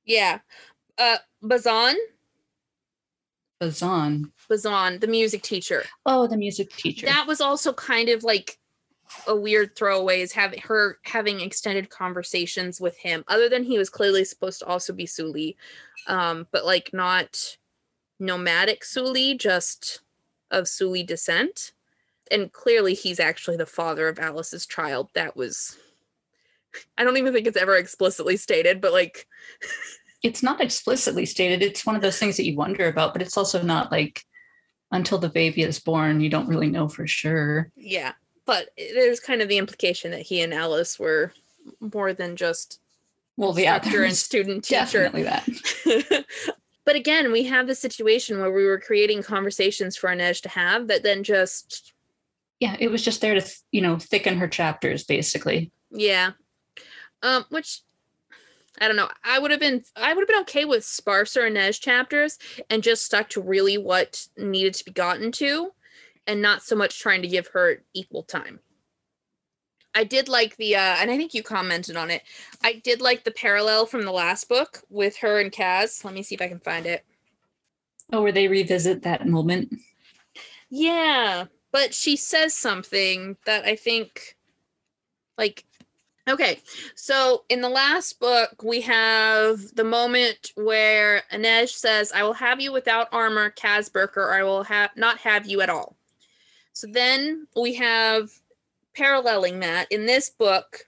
Yeah. 0.05 0.39
Uh 1.01 1.17
Bajan, 1.43 1.95
Bajan. 3.59 4.31
Bajan, 4.47 4.99
the 4.99 5.07
music 5.07 5.41
teacher. 5.41 5.83
Oh, 6.05 6.27
the 6.27 6.37
music 6.37 6.71
teacher. 6.75 7.07
that 7.07 7.25
was 7.25 7.41
also 7.41 7.73
kind 7.73 8.09
of 8.09 8.23
like 8.23 8.59
a 9.27 9.35
weird 9.35 9.75
throwaway 9.75 10.21
is 10.21 10.31
having 10.31 10.59
her 10.61 10.99
having 11.03 11.39
extended 11.39 11.89
conversations 11.89 12.79
with 12.79 12.95
him 12.97 13.23
other 13.27 13.49
than 13.49 13.63
he 13.63 13.79
was 13.79 13.89
clearly 13.89 14.23
supposed 14.23 14.59
to 14.59 14.65
also 14.65 14.93
be 14.93 15.05
suli 15.05 15.57
um 16.07 16.47
but 16.51 16.65
like 16.65 16.91
not 16.93 17.57
nomadic 18.19 18.85
suli 18.85 19.35
just 19.35 19.99
of 20.49 20.65
suli 20.65 21.03
descent 21.03 21.73
and 22.31 22.53
clearly 22.53 22.93
he's 22.93 23.19
actually 23.19 23.57
the 23.57 23.65
father 23.65 24.07
of 24.07 24.17
Alys's 24.17 24.65
child 24.65 25.09
that 25.13 25.35
was 25.35 25.77
i 26.97 27.03
don't 27.03 27.17
even 27.17 27.33
think 27.33 27.47
it's 27.47 27.57
ever 27.57 27.75
explicitly 27.75 28.37
stated 28.37 28.79
but 28.79 28.93
like 28.93 29.27
it's 30.23 30.43
not 30.43 30.61
explicitly 30.61 31.25
stated. 31.25 31.61
It's 31.61 31.85
one 31.85 31.95
of 31.95 32.01
those 32.01 32.17
things 32.19 32.37
that 32.37 32.45
you 32.45 32.55
wonder 32.55 32.87
about, 32.87 33.13
but 33.13 33.21
it's 33.21 33.37
also 33.37 33.61
not 33.61 33.91
like 33.91 34.23
until 34.91 35.17
the 35.17 35.29
baby 35.29 35.61
is 35.63 35.79
born, 35.79 36.19
you 36.21 36.29
don't 36.29 36.47
really 36.49 36.67
know 36.69 36.87
for 36.87 37.07
sure. 37.07 37.71
yeah 37.75 38.13
but 38.45 38.69
there's 38.95 39.19
kind 39.19 39.41
of 39.41 39.47
the 39.47 39.57
implication 39.59 40.11
that 40.11 40.23
he 40.23 40.41
and 40.41 40.51
Alys 40.51 40.99
were 40.99 41.31
more 41.79 42.11
than 42.11 42.35
just 42.35 42.81
Well, 43.37 43.53
the 43.53 43.67
actor 43.67 44.03
and 44.03 44.15
student 44.27 44.63
teacher 44.65 45.03
definitely 45.03 45.23
that. 45.23 46.25
but 46.85 46.95
again, 46.95 47.31
we 47.31 47.43
have 47.43 47.67
the 47.67 47.75
situation 47.75 48.39
where 48.39 48.51
we 48.51 48.65
were 48.65 48.79
creating 48.79 49.21
conversations 49.23 49.95
for 49.95 50.09
Inej 50.09 50.41
to 50.41 50.49
have 50.49 50.87
that 50.87 51.03
then 51.03 51.23
just 51.23 51.93
Yeah, 52.59 52.75
it 52.79 52.89
was 52.89 53.03
just 53.03 53.21
there 53.21 53.39
to, 53.39 53.47
you 53.71 53.81
know, 53.81 53.97
thicken 53.99 54.37
her 54.39 54.47
chapters, 54.47 55.03
basically. 55.03 55.71
yeah. 55.91 56.31
Um, 57.21 57.45
which 57.49 57.81
I 58.81 58.87
don't 58.87 58.97
know. 58.97 59.09
I 59.23 59.39
would 59.39 59.51
have 59.51 59.59
been 59.59 59.83
I 59.95 60.13
would 60.13 60.21
have 60.21 60.27
been 60.27 60.41
okay 60.41 60.65
with 60.65 60.83
sparser 60.83 61.41
Inej 61.41 61.79
chapters 61.79 62.39
and 62.69 62.83
just 62.83 63.05
stuck 63.05 63.29
to 63.29 63.41
really 63.41 63.77
what 63.77 64.27
needed 64.37 64.73
to 64.73 64.85
be 64.85 64.91
gotten 64.91 65.31
to 65.33 65.71
and 66.27 66.41
not 66.41 66.63
so 66.63 66.75
much 66.75 66.99
trying 66.99 67.21
to 67.21 67.27
give 67.27 67.47
her 67.47 67.83
equal 67.93 68.23
time. 68.23 68.59
I 69.93 70.03
did 70.03 70.27
like 70.27 70.57
the 70.57 70.75
uh 70.75 70.95
and 70.99 71.11
I 71.11 71.17
think 71.17 71.33
you 71.33 71.43
commented 71.43 71.95
on 71.95 72.09
it. 72.09 72.23
I 72.63 72.81
did 72.83 73.01
like 73.01 73.23
the 73.23 73.31
parallel 73.31 73.85
from 73.85 74.03
the 74.03 74.11
last 74.11 74.49
book 74.49 74.81
with 74.89 75.17
her 75.17 75.39
and 75.39 75.51
Kaz. 75.51 76.03
Let 76.03 76.15
me 76.15 76.23
see 76.23 76.35
if 76.35 76.41
I 76.41 76.47
can 76.47 76.59
find 76.59 76.85
it. 76.87 77.05
Oh, 78.11 78.23
where 78.23 78.31
they 78.31 78.47
revisit 78.47 79.03
that 79.03 79.27
moment. 79.27 79.73
Yeah, 80.69 81.45
but 81.71 81.93
she 81.93 82.15
says 82.15 82.55
something 82.55 83.37
that 83.45 83.65
I 83.65 83.75
think, 83.75 84.37
like, 85.37 85.65
okay. 86.27 86.59
So 86.95 87.43
in 87.49 87.61
the 87.61 87.69
last 87.69 88.19
book, 88.19 88.63
we 88.63 88.81
have 88.81 89.75
the 89.75 89.83
moment 89.83 90.51
where 90.55 91.23
Inej 91.31 91.69
says, 91.69 92.11
"I 92.11 92.23
will 92.23 92.33
have 92.33 92.61
you 92.61 92.71
without 92.71 93.09
armor, 93.11 93.51
Kaz 93.51 93.89
Brekker, 93.91 94.17
or 94.17 94.33
I 94.33 94.43
will 94.43 94.63
have 94.63 94.91
not 94.95 95.19
have 95.19 95.45
you 95.45 95.61
at 95.61 95.69
all." 95.69 95.95
So 96.73 96.87
then 96.87 97.47
we 97.55 97.73
have 97.75 98.31
paralleling 98.93 99.59
that 99.59 99.91
in 99.91 100.05
this 100.05 100.29
book. 100.29 100.87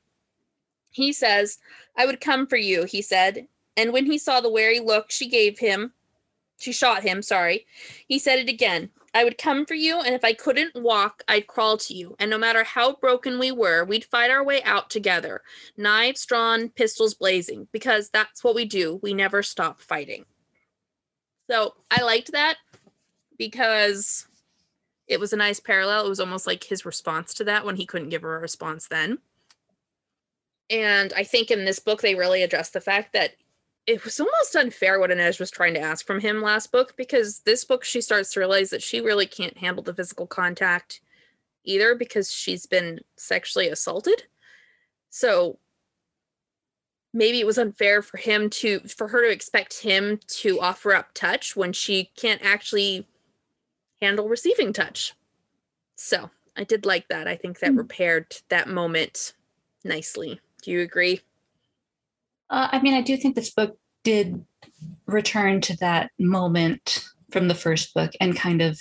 He 0.92 1.12
says, 1.14 1.60
"I 1.96 2.06
would 2.06 2.22
come 2.22 2.48
for 2.48 2.58
you," 2.58 2.84
he 2.84 3.02
said, 3.02 3.48
and 3.76 3.92
when 3.92 4.06
he 4.06 4.18
saw 4.18 4.42
the 4.42 4.50
wary 4.50 4.80
look 4.80 5.12
she 5.12 5.28
gave 5.28 5.60
him, 5.60 5.94
she 6.60 6.72
shot 6.72 7.04
him. 7.04 7.22
Sorry, 7.22 7.66
he 8.08 8.20
said 8.20 8.40
it 8.40 8.50
again. 8.50 8.92
I 9.14 9.24
would 9.24 9.38
come 9.38 9.66
for 9.66 9.76
you, 9.76 10.00
and 10.00 10.16
if 10.16 10.24
I 10.24 10.34
couldn't 10.34 10.82
walk, 10.82 11.24
I'd 11.28 11.48
crawl 11.48 11.78
to 11.78 11.94
you. 11.94 12.16
And 12.20 12.32
no 12.32 12.38
matter 12.38 12.64
how 12.64 12.96
broken 12.96 13.38
we 13.38 13.52
were, 13.52 13.86
we'd 13.86 14.06
fight 14.06 14.32
our 14.32 14.44
way 14.44 14.64
out 14.64 14.90
together, 14.90 15.44
knives 15.78 16.26
drawn, 16.26 16.70
pistols 16.70 17.14
blazing, 17.14 17.68
because 17.72 18.10
that's 18.10 18.44
what 18.44 18.56
we 18.56 18.66
do. 18.66 19.00
We 19.04 19.14
never 19.14 19.44
stop 19.44 19.80
fighting. 19.80 20.26
So 21.50 21.76
I 21.92 22.02
liked 22.02 22.32
that 22.32 22.58
because 23.38 24.28
it 25.08 25.20
was 25.20 25.34
a 25.34 25.38
nice 25.38 25.60
parallel. 25.60 26.06
It 26.06 26.10
was 26.10 26.20
almost 26.20 26.48
like 26.48 26.64
his 26.64 26.86
response 26.86 27.36
to 27.36 27.44
that 27.44 27.66
when 27.66 27.76
he 27.76 27.86
couldn't 27.86 28.10
give 28.10 28.24
her 28.24 28.36
a 28.36 28.42
response 28.42 28.88
then. 28.88 29.20
And 30.70 31.14
I 31.16 31.24
think 31.24 31.52
in 31.52 31.66
this 31.66 31.80
book, 31.80 32.02
they 32.02 32.16
really 32.16 32.42
address 32.42 32.70
the 32.72 32.82
fact 32.82 33.14
that 33.14 33.36
it 33.86 34.04
was 34.04 34.20
almost 34.20 34.56
unfair 34.56 35.00
what 35.00 35.10
Inej 35.10 35.40
was 35.40 35.52
trying 35.52 35.74
to 35.74 35.80
ask 35.80 36.06
from 36.06 36.20
him 36.20 36.42
last 36.42 36.72
book 36.72 36.94
because 36.96 37.40
this 37.40 37.66
book 37.66 37.84
she 37.84 38.02
starts 38.02 38.32
to 38.34 38.40
realize 38.40 38.70
that 38.70 38.82
she 38.84 39.02
really 39.02 39.26
can't 39.26 39.58
handle 39.58 39.84
the 39.84 39.94
physical 39.94 40.26
contact 40.26 41.02
either 41.66 41.96
because 41.96 42.32
she's 42.32 42.66
been 42.66 43.00
sexually 43.18 43.70
assaulted. 43.70 44.24
So 45.10 45.60
maybe 47.14 47.40
it 47.40 47.46
was 47.46 47.58
unfair 47.58 48.02
for 48.02 48.18
him 48.18 48.50
to 48.50 48.80
for 48.82 49.08
her 49.10 49.24
to 49.24 49.32
expect 49.32 49.82
him 49.82 50.20
to 50.28 50.60
offer 50.62 50.94
up 50.94 51.14
touch 51.14 51.56
when 51.56 51.74
she 51.74 52.12
can't 52.16 52.42
actually 52.44 53.08
handle 54.02 54.28
receiving 54.30 54.74
touch. 54.74 55.14
So, 55.96 56.30
I 56.58 56.64
did 56.64 56.86
like 56.86 57.08
that. 57.10 57.28
I 57.28 57.36
think 57.36 57.60
that 57.60 57.72
Hmm. 57.72 57.78
repaired 57.78 58.36
that 58.50 58.68
moment 58.68 59.34
nicely. 59.84 60.40
Do 60.62 60.72
you 60.72 60.82
agree? 60.82 61.22
Uh, 62.50 62.70
I 62.72 62.82
mean, 62.82 62.94
I 62.94 63.02
do 63.02 63.18
think 63.18 63.36
this 63.36 63.52
book 63.52 63.78
did 64.04 64.44
return 65.06 65.62
to 65.62 65.78
that 65.78 66.12
moment 66.20 67.06
from 67.32 67.48
the 67.48 67.56
first 67.56 67.94
book 67.94 68.12
and 68.22 68.36
kind 68.36 68.62
of 68.62 68.80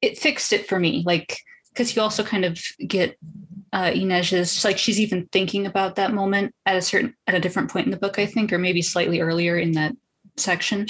it 0.00 0.18
fixed 0.18 0.52
it 0.52 0.68
for 0.68 0.78
me. 0.78 1.02
Like, 1.04 1.40
because 1.70 1.94
you 1.94 2.02
also 2.02 2.22
kind 2.24 2.44
of 2.44 2.60
get 2.86 3.16
uh, 3.72 3.90
Inej's 3.90 4.64
like 4.64 4.78
she's 4.78 5.00
even 5.00 5.28
thinking 5.32 5.66
about 5.66 5.96
that 5.96 6.12
moment 6.12 6.54
at 6.66 6.76
a 6.76 6.82
certain 6.82 7.14
at 7.26 7.34
a 7.34 7.40
different 7.40 7.70
point 7.70 7.86
in 7.86 7.90
the 7.90 7.98
book, 7.98 8.18
I 8.18 8.26
think, 8.26 8.52
or 8.52 8.58
maybe 8.58 8.82
slightly 8.82 9.20
earlier 9.20 9.56
in 9.56 9.72
that 9.72 9.92
section, 10.36 10.86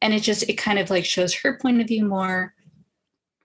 and 0.00 0.14
it 0.14 0.22
just 0.22 0.48
it 0.48 0.54
kind 0.54 0.78
of 0.78 0.90
like 0.90 1.04
shows 1.04 1.34
her 1.34 1.58
point 1.58 1.80
of 1.80 1.88
view 1.88 2.04
more. 2.04 2.54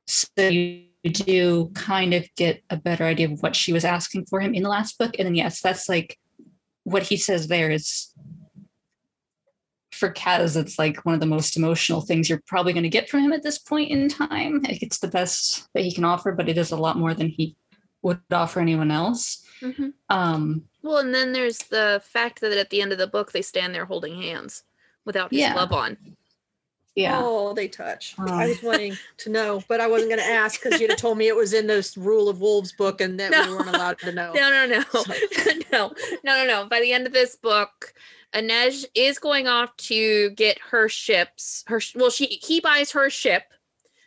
So 0.06 0.48
you 0.48 0.86
do 1.04 1.72
kind 1.74 2.14
of 2.14 2.28
get 2.36 2.64
a 2.70 2.78
better 2.78 3.04
idea 3.04 3.30
of 3.32 3.42
what 3.42 3.56
she 3.56 3.74
was 3.74 3.84
asking 3.84 4.26
for 4.26 4.40
him 4.40 4.54
in 4.54 4.64
the 4.64 4.70
last 4.70 4.98
book, 4.98 5.16
and 5.18 5.26
then 5.26 5.36
yes, 5.36 5.62
that's 5.62 5.90
like 5.90 6.18
what 6.88 7.04
he 7.04 7.18
says 7.18 7.50
there 7.50 7.70
is 7.70 8.14
for 9.92 10.10
Kaz, 10.14 10.56
it's 10.56 10.80
like 10.80 11.06
one 11.06 11.16
of 11.16 11.20
the 11.20 11.26
most 11.26 11.58
emotional 11.58 12.00
things 12.00 12.30
you're 12.30 12.42
probably 12.48 12.72
going 12.72 12.84
to 12.84 12.90
get 12.90 13.10
from 13.10 13.20
him 13.20 13.34
at 13.34 13.44
this 13.44 13.58
point 13.58 13.92
in 13.92 14.08
time. 14.08 14.62
It's 14.70 15.00
the 15.00 15.10
best 15.10 15.68
that 15.74 15.84
he 15.84 15.92
can 15.94 16.06
offer, 16.06 16.32
but 16.32 16.48
it 16.48 16.58
is 16.58 16.72
a 16.72 16.78
lot 16.78 16.98
more 16.98 17.14
than 17.14 17.28
he 17.28 17.58
would 18.04 18.22
offer 18.32 18.62
anyone 18.62 18.90
else. 18.90 19.44
Mm-hmm. 19.62 19.90
Um, 20.10 20.64
Well, 20.82 21.00
and 21.00 21.14
then 21.14 21.34
there's 21.34 21.58
the 21.58 22.02
fact 22.06 22.40
that 22.40 22.54
at 22.54 22.70
the 22.70 22.82
end 22.82 22.94
of 22.94 23.00
the 23.00 23.08
book 23.08 23.34
they 23.34 23.42
stand 23.42 23.76
there 23.76 23.86
holding 23.86 24.22
hands 24.22 24.64
without 25.04 25.32
his 25.32 25.42
Yeah. 25.42 25.54
glove 25.54 25.74
on. 25.74 25.98
Yeah, 26.98 27.22
Oh, 27.24 27.54
they 27.54 27.68
touch. 27.68 28.16
Um, 28.18 28.30
I 28.30 28.48
was 28.48 28.62
wanting 28.64 28.98
to 29.18 29.30
know, 29.30 29.62
but 29.68 29.80
I 29.80 29.88
wasn't 29.88 30.10
going 30.10 30.20
to 30.22 30.26
ask 30.30 30.62
because 30.62 30.82
you'd 30.82 30.90
have 30.90 31.00
told 31.00 31.18
me 31.18 31.28
it 31.28 31.36
was 31.36 31.54
in 31.54 31.68
this 31.68 31.96
Rule 31.96 32.28
of 32.28 32.42
Wolves 32.42 32.72
book 32.74 33.00
and 33.02 33.20
that 33.20 33.32
we 33.48 33.54
weren't 33.56 33.70
allowed 33.70 34.00
to 34.00 34.12
know. 34.12 34.34
No, 34.36 34.50
no, 34.50 34.66
no, 34.66 34.82
So- 34.82 35.14
no, 35.72 35.72
no, 35.72 35.92
no, 36.24 36.44
no, 36.44 36.46
no. 36.46 36.66
By 36.68 36.82
the 36.82 36.92
end 36.94 37.06
of 37.08 37.14
this 37.14 37.36
book, 37.36 37.94
Inej 38.34 38.86
is 38.96 39.20
going 39.20 39.48
off 39.48 39.76
to 39.78 40.32
get 40.32 40.58
her 40.72 40.90
ships. 40.90 41.64
Her 41.68 41.80
well, 41.96 42.10
she 42.10 42.26
he 42.26 42.60
buys 42.60 42.92
her 42.92 43.10
ship 43.10 43.44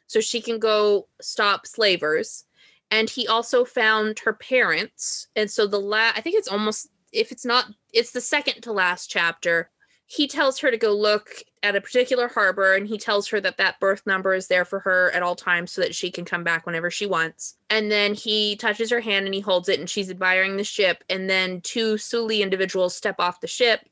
so 0.08 0.20
she 0.20 0.40
can 0.40 0.58
go 0.58 1.06
stop 1.20 1.66
slavers, 1.66 2.44
and 2.90 3.08
he 3.08 3.26
also 3.28 3.64
found 3.64 4.18
her 4.20 4.32
parents. 4.34 5.28
And 5.36 5.50
so 5.50 5.66
the 5.66 5.80
last, 5.80 6.18
I 6.18 6.20
think 6.20 6.36
it's 6.36 6.48
almost 6.48 6.88
if 7.12 7.32
it's 7.32 7.44
not 7.46 7.66
it's 7.92 8.10
the 8.12 8.20
second 8.20 8.60
to 8.62 8.72
last 8.72 9.08
chapter. 9.10 9.70
He 10.10 10.26
tells 10.26 10.58
her 10.58 10.72
to 10.72 10.76
go 10.76 10.92
look 10.92 11.30
at 11.62 11.76
a 11.76 11.80
particular 11.80 12.26
harbor 12.26 12.74
and 12.74 12.88
he 12.88 12.98
tells 12.98 13.28
her 13.28 13.40
that 13.42 13.58
that 13.58 13.78
birth 13.78 14.04
number 14.06 14.34
is 14.34 14.48
there 14.48 14.64
for 14.64 14.80
her 14.80 15.12
at 15.12 15.22
all 15.22 15.36
times 15.36 15.70
so 15.70 15.80
that 15.82 15.94
she 15.94 16.10
can 16.10 16.24
come 16.24 16.42
back 16.42 16.66
whenever 16.66 16.90
she 16.90 17.06
wants. 17.06 17.56
And 17.70 17.92
then 17.92 18.14
he 18.14 18.56
touches 18.56 18.90
her 18.90 18.98
hand 18.98 19.26
and 19.26 19.34
he 19.34 19.40
holds 19.40 19.68
it 19.68 19.78
and 19.78 19.88
she's 19.88 20.10
admiring 20.10 20.56
the 20.56 20.64
ship. 20.64 21.04
And 21.08 21.30
then 21.30 21.60
two 21.60 21.96
Suli 21.96 22.42
individuals 22.42 22.96
step 22.96 23.20
off 23.20 23.40
the 23.40 23.46
ship 23.46 23.88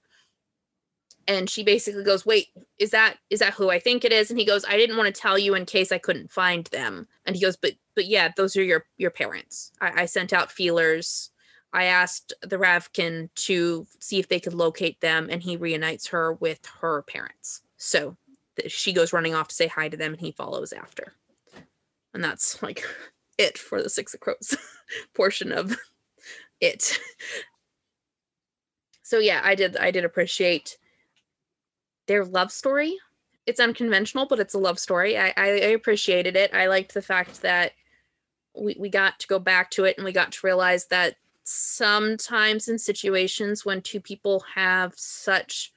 and 1.29 1.49
she 1.49 1.63
basically 1.63 2.03
goes 2.03 2.27
wait 2.27 2.49
is 2.79 2.91
that 2.91 3.19
is 3.31 3.39
that 3.39 3.53
who 3.53 3.71
i 3.71 3.79
think 3.79 4.05
it 4.05 4.13
is 4.13 4.31
and 4.31 4.39
he 4.39 4.47
goes 4.47 4.65
i 4.65 4.77
didn't 4.77 4.97
want 4.97 5.15
to 5.15 5.21
tell 5.21 5.39
you 5.39 5.55
in 5.55 5.67
case 5.67 5.93
i 5.93 5.99
couldn't 5.99 6.33
find 6.33 6.65
them 6.67 7.07
and 7.27 7.37
he 7.37 7.43
goes 7.43 7.57
but 7.57 7.75
but 7.95 8.07
yeah 8.07 8.33
those 8.37 8.57
are 8.57 8.63
your 8.63 8.87
your 8.97 9.11
parents 9.11 9.71
i, 9.81 10.03
I 10.03 10.07
sent 10.07 10.33
out 10.33 10.51
feelers 10.51 11.31
i 11.73 11.85
asked 11.85 12.33
the 12.43 12.57
Ravkan 12.57 13.29
to 13.35 13.87
see 14.01 14.19
if 14.19 14.29
they 14.29 14.41
could 14.41 14.55
locate 14.55 15.01
them 15.01 15.29
and 15.31 15.43
he 15.43 15.57
reunites 15.57 16.07
her 16.09 16.35
with 16.35 16.61
her 16.81 17.03
parents 17.03 17.63
so 17.77 18.17
she 18.67 18.93
goes 18.93 19.13
running 19.13 19.35
off 19.35 19.49
to 19.49 19.55
say 19.55 19.67
hi 19.67 19.89
to 19.89 19.97
them 19.97 20.13
and 20.13 20.21
he 20.21 20.33
follows 20.33 20.73
after 20.73 21.15
and 22.15 22.23
that's 22.25 22.63
like 22.63 22.83
it 23.39 23.57
for 23.57 23.83
the 23.83 23.91
six 23.91 24.15
of 24.15 24.21
crows 24.21 24.57
portion 25.15 25.53
of 25.53 25.77
it 26.61 26.99
so 29.03 29.19
yeah 29.19 29.41
i 29.45 29.55
did 29.55 29.77
i 29.77 29.91
did 29.91 30.05
appreciate 30.05 30.77
their 32.09 32.25
love 32.25 32.51
story. 32.51 32.97
It's 33.47 33.61
unconventional, 33.61 34.27
but 34.27 34.41
it's 34.41 34.55
a 34.55 34.59
love 34.59 34.79
story. 34.81 35.17
I, 35.17 35.33
I 35.37 35.47
appreciated 35.47 36.35
it. 36.35 36.53
I 36.53 36.67
liked 36.67 36.93
the 36.93 37.03
fact 37.03 37.43
that 37.43 37.73
we, 38.59 38.77
we 38.79 38.89
got 38.89 39.21
to 39.21 39.29
go 39.29 39.39
back 39.39 39.71
to 39.73 39.85
it 39.85 39.97
and 39.97 40.05
we 40.05 40.13
got 40.13 40.33
to 40.33 40.41
realize 40.43 40.87
that 40.87 41.17
sometimes 41.49 42.69
in 42.69 42.79
situations 42.79 43.65
when 43.65 43.81
two 43.81 44.01
people 44.01 44.45
have 44.55 44.93
such 44.97 45.73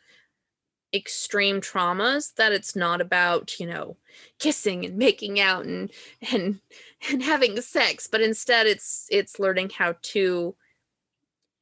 extreme 0.94 1.62
traumas 1.62 2.36
that 2.36 2.52
it's 2.52 2.76
not 2.76 3.00
about 3.00 3.58
you 3.60 3.66
know 3.66 3.96
kissing 4.40 4.86
and 4.86 4.98
making 4.98 5.40
out 5.40 5.66
and 5.66 5.90
and 6.34 6.60
and 7.10 7.24
having 7.24 7.60
sex 7.62 8.08
but 8.12 8.20
instead 8.20 8.68
it's 8.68 9.08
it's 9.10 9.40
learning 9.40 9.70
how 9.70 9.96
to 10.02 10.54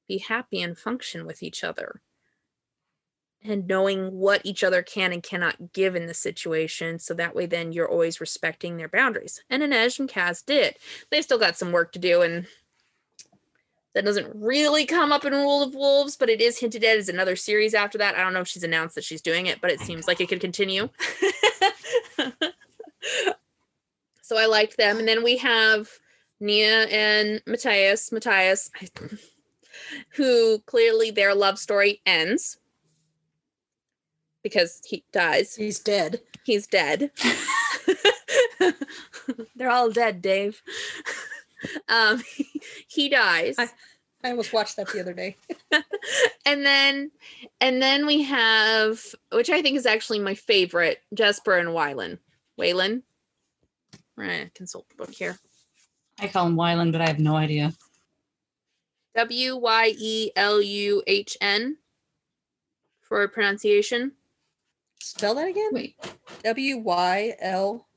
be 0.07 0.17
happy 0.17 0.61
and 0.61 0.79
function 0.79 1.27
with 1.27 1.43
each 1.43 1.63
other 1.63 2.01
and 3.43 3.67
knowing 3.67 4.17
what 4.17 4.41
each 4.43 4.63
other 4.63 4.81
can 4.81 5.13
and 5.13 5.23
cannot 5.23 5.71
give 5.71 5.95
in 5.95 6.07
the 6.07 6.13
situation. 6.13 6.99
So 6.99 7.13
that 7.13 7.35
way, 7.35 7.45
then 7.45 7.71
you're 7.71 7.89
always 7.89 8.19
respecting 8.19 8.75
their 8.75 8.89
boundaries. 8.89 9.41
And 9.49 9.63
Inej 9.63 9.99
and 9.99 10.09
Kaz 10.09 10.45
did. 10.45 10.75
They 11.09 11.21
still 11.21 11.37
got 11.37 11.57
some 11.57 11.71
work 11.71 11.93
to 11.93 11.99
do, 11.99 12.21
and 12.21 12.47
that 13.93 14.05
doesn't 14.05 14.29
really 14.35 14.85
come 14.85 15.11
up 15.11 15.25
in 15.25 15.33
Rule 15.33 15.63
of 15.63 15.73
Wolves, 15.73 16.15
but 16.15 16.29
it 16.29 16.41
is 16.41 16.59
hinted 16.59 16.83
at 16.83 16.97
as 16.97 17.09
another 17.09 17.35
series 17.35 17.73
after 17.73 17.97
that. 17.97 18.15
I 18.15 18.23
don't 18.23 18.33
know 18.33 18.41
if 18.41 18.47
she's 18.47 18.63
announced 18.63 18.95
that 18.95 19.03
she's 19.03 19.21
doing 19.21 19.47
it, 19.47 19.61
but 19.61 19.71
it 19.71 19.79
seems 19.79 20.07
like 20.07 20.21
it 20.21 20.29
could 20.29 20.41
continue. 20.41 20.89
so 24.21 24.37
I 24.37 24.45
liked 24.45 24.77
them. 24.77 24.99
And 24.99 25.07
then 25.07 25.23
we 25.23 25.37
have 25.37 25.89
Nia 26.39 26.83
and 26.85 27.41
Matthias. 27.47 28.11
Matthias, 28.11 28.69
who 30.15 30.59
clearly 30.59 31.09
their 31.11 31.33
love 31.33 31.57
story 31.57 32.01
ends 32.05 32.59
because 34.43 34.81
he 34.85 35.03
dies. 35.11 35.55
He's 35.55 35.79
dead. 35.79 36.21
He's 36.43 36.67
dead. 36.67 37.11
They're 39.55 39.69
all 39.69 39.91
dead, 39.91 40.21
Dave. 40.21 40.61
Um, 41.87 42.21
he, 42.35 42.61
he 42.87 43.09
dies. 43.09 43.55
I, 43.57 43.69
I 44.23 44.31
almost 44.31 44.53
watched 44.53 44.75
that 44.77 44.89
the 44.89 44.99
other 44.99 45.13
day. 45.13 45.37
and 46.45 46.65
then 46.65 47.11
and 47.61 47.81
then 47.81 48.05
we 48.05 48.23
have 48.23 49.03
which 49.31 49.49
I 49.49 49.61
think 49.61 49.77
is 49.77 49.85
actually 49.85 50.19
my 50.19 50.35
favorite, 50.35 50.99
Jesper 51.13 51.57
and 51.57 51.69
Wylan. 51.69 52.19
Waylon. 52.59 53.03
Right, 54.17 54.53
consult 54.53 54.89
the 54.89 54.95
book 54.95 55.11
here. 55.11 55.37
I 56.19 56.27
call 56.27 56.47
him 56.47 56.55
Wylan, 56.55 56.91
but 56.91 56.99
I 56.99 57.07
have 57.07 57.19
no 57.19 57.35
idea. 57.37 57.73
W 59.15 59.55
Y 59.55 59.93
E 59.97 60.31
L 60.35 60.61
U 60.61 61.03
H 61.07 61.37
N 61.39 61.77
for 63.01 63.25
pronunciation. 63.29 64.11
Spell 65.01 65.35
that 65.35 65.47
again. 65.47 65.69
Wait, 65.71 65.95
W 66.43 66.77
Y 66.77 67.35
L. 67.39 67.87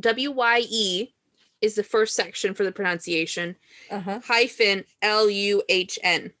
W 0.00 0.30
Y 0.30 0.66
E 0.70 1.14
is 1.62 1.74
the 1.76 1.82
first 1.84 2.14
section 2.14 2.52
for 2.54 2.64
the 2.64 2.72
pronunciation, 2.72 3.56
Uh 3.90 4.00
huh. 4.00 4.20
hyphen 4.24 4.84
L 5.00 5.30
U 5.30 5.62
H 5.68 5.98
N. 6.02 6.32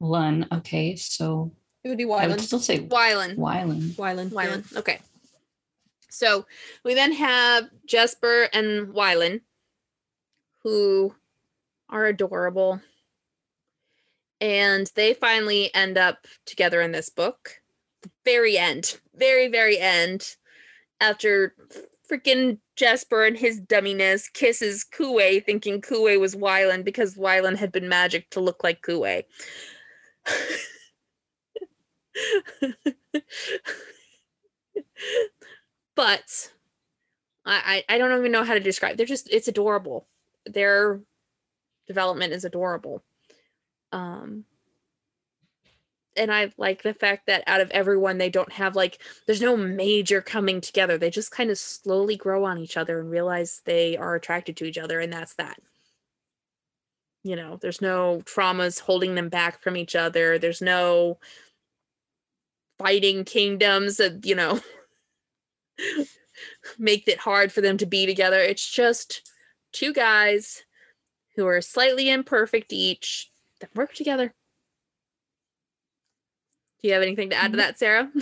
Lun. 0.00 0.46
Okay, 0.52 0.94
so 0.96 1.50
It 1.82 1.88
would 1.88 1.98
be 1.98 2.04
I 2.04 2.26
would 2.28 2.36
Wyland. 2.38 2.40
still 2.42 2.60
say 2.60 2.78
Wylan. 2.80 3.36
Wylan. 3.36 3.94
Wyland. 3.96 4.30
Wylan. 4.30 4.76
Okay. 4.76 5.00
So 6.10 6.46
we 6.84 6.94
then 6.94 7.12
have 7.12 7.70
Jesper 7.86 8.48
and 8.52 8.88
Wylan, 8.88 9.40
who 10.62 11.14
are 11.88 12.04
adorable. 12.06 12.80
And 14.40 14.90
they 14.96 15.14
finally 15.14 15.72
end 15.74 15.96
up 15.96 16.26
together 16.46 16.80
in 16.82 16.92
this 16.92 17.08
book. 17.08 17.60
The 18.02 18.10
very 18.24 18.58
end. 18.58 18.98
Very, 19.14 19.48
very 19.48 19.78
end. 19.78 20.36
After 21.00 21.54
freaking 22.12 22.58
Jesper 22.76 23.24
and 23.24 23.38
his 23.38 23.60
dumminess 23.60 24.32
kisses 24.32 24.84
Kuwei, 24.84 25.44
thinking 25.44 25.80
Kuwei 25.80 26.20
was 26.20 26.36
Wylan 26.36 26.84
because 26.84 27.16
Wylan 27.16 27.56
had 27.56 27.72
been 27.72 27.88
magic 27.88 28.30
to 28.30 28.38
look 28.40 28.62
like 28.62 28.82
Kuwei. 28.82 29.24
but 35.96 36.52
I, 37.44 37.82
I 37.88 37.94
I 37.94 37.98
don't 37.98 38.16
even 38.18 38.32
know 38.32 38.44
how 38.44 38.54
to 38.54 38.60
describe. 38.60 38.96
They're 38.96 39.04
just 39.06 39.28
it's 39.30 39.48
adorable. 39.48 40.06
Their 40.46 41.00
development 41.86 42.32
is 42.32 42.44
adorable. 42.44 43.02
Um 43.90 44.44
and 46.16 46.32
I 46.32 46.52
like 46.56 46.82
the 46.82 46.94
fact 46.94 47.26
that 47.26 47.44
out 47.46 47.60
of 47.60 47.70
everyone 47.70 48.18
they 48.18 48.30
don't 48.30 48.52
have 48.52 48.76
like 48.76 49.00
there's 49.26 49.40
no 49.40 49.56
major 49.56 50.20
coming 50.20 50.60
together. 50.60 50.98
They 50.98 51.10
just 51.10 51.30
kind 51.30 51.50
of 51.50 51.58
slowly 51.58 52.16
grow 52.16 52.44
on 52.44 52.58
each 52.58 52.76
other 52.76 53.00
and 53.00 53.10
realize 53.10 53.62
they 53.64 53.96
are 53.96 54.14
attracted 54.14 54.56
to 54.58 54.64
each 54.64 54.78
other 54.78 55.00
and 55.00 55.12
that's 55.12 55.34
that. 55.34 55.58
You 57.24 57.36
know, 57.36 57.56
there's 57.60 57.80
no 57.80 58.22
traumas 58.24 58.80
holding 58.80 59.14
them 59.14 59.28
back 59.28 59.62
from 59.62 59.76
each 59.76 59.94
other. 59.94 60.38
There's 60.38 60.60
no 60.60 61.18
fighting 62.78 63.24
kingdoms 63.24 63.98
that, 63.98 64.26
you 64.26 64.34
know, 64.34 64.60
make 66.78 67.06
it 67.06 67.18
hard 67.18 67.52
for 67.52 67.60
them 67.60 67.76
to 67.78 67.86
be 67.86 68.06
together. 68.06 68.38
It's 68.38 68.68
just 68.68 69.30
two 69.72 69.92
guys 69.92 70.64
who 71.36 71.46
are 71.46 71.60
slightly 71.60 72.10
imperfect 72.10 72.72
each 72.72 73.30
that 73.60 73.74
work 73.74 73.94
together. 73.94 74.34
Do 76.82 76.88
you 76.88 76.94
have 76.94 77.02
anything 77.02 77.30
to 77.30 77.36
add 77.36 77.52
to 77.52 77.58
Mhm. 77.58 77.60
that, 77.60 77.78
Sarah? 77.78 78.10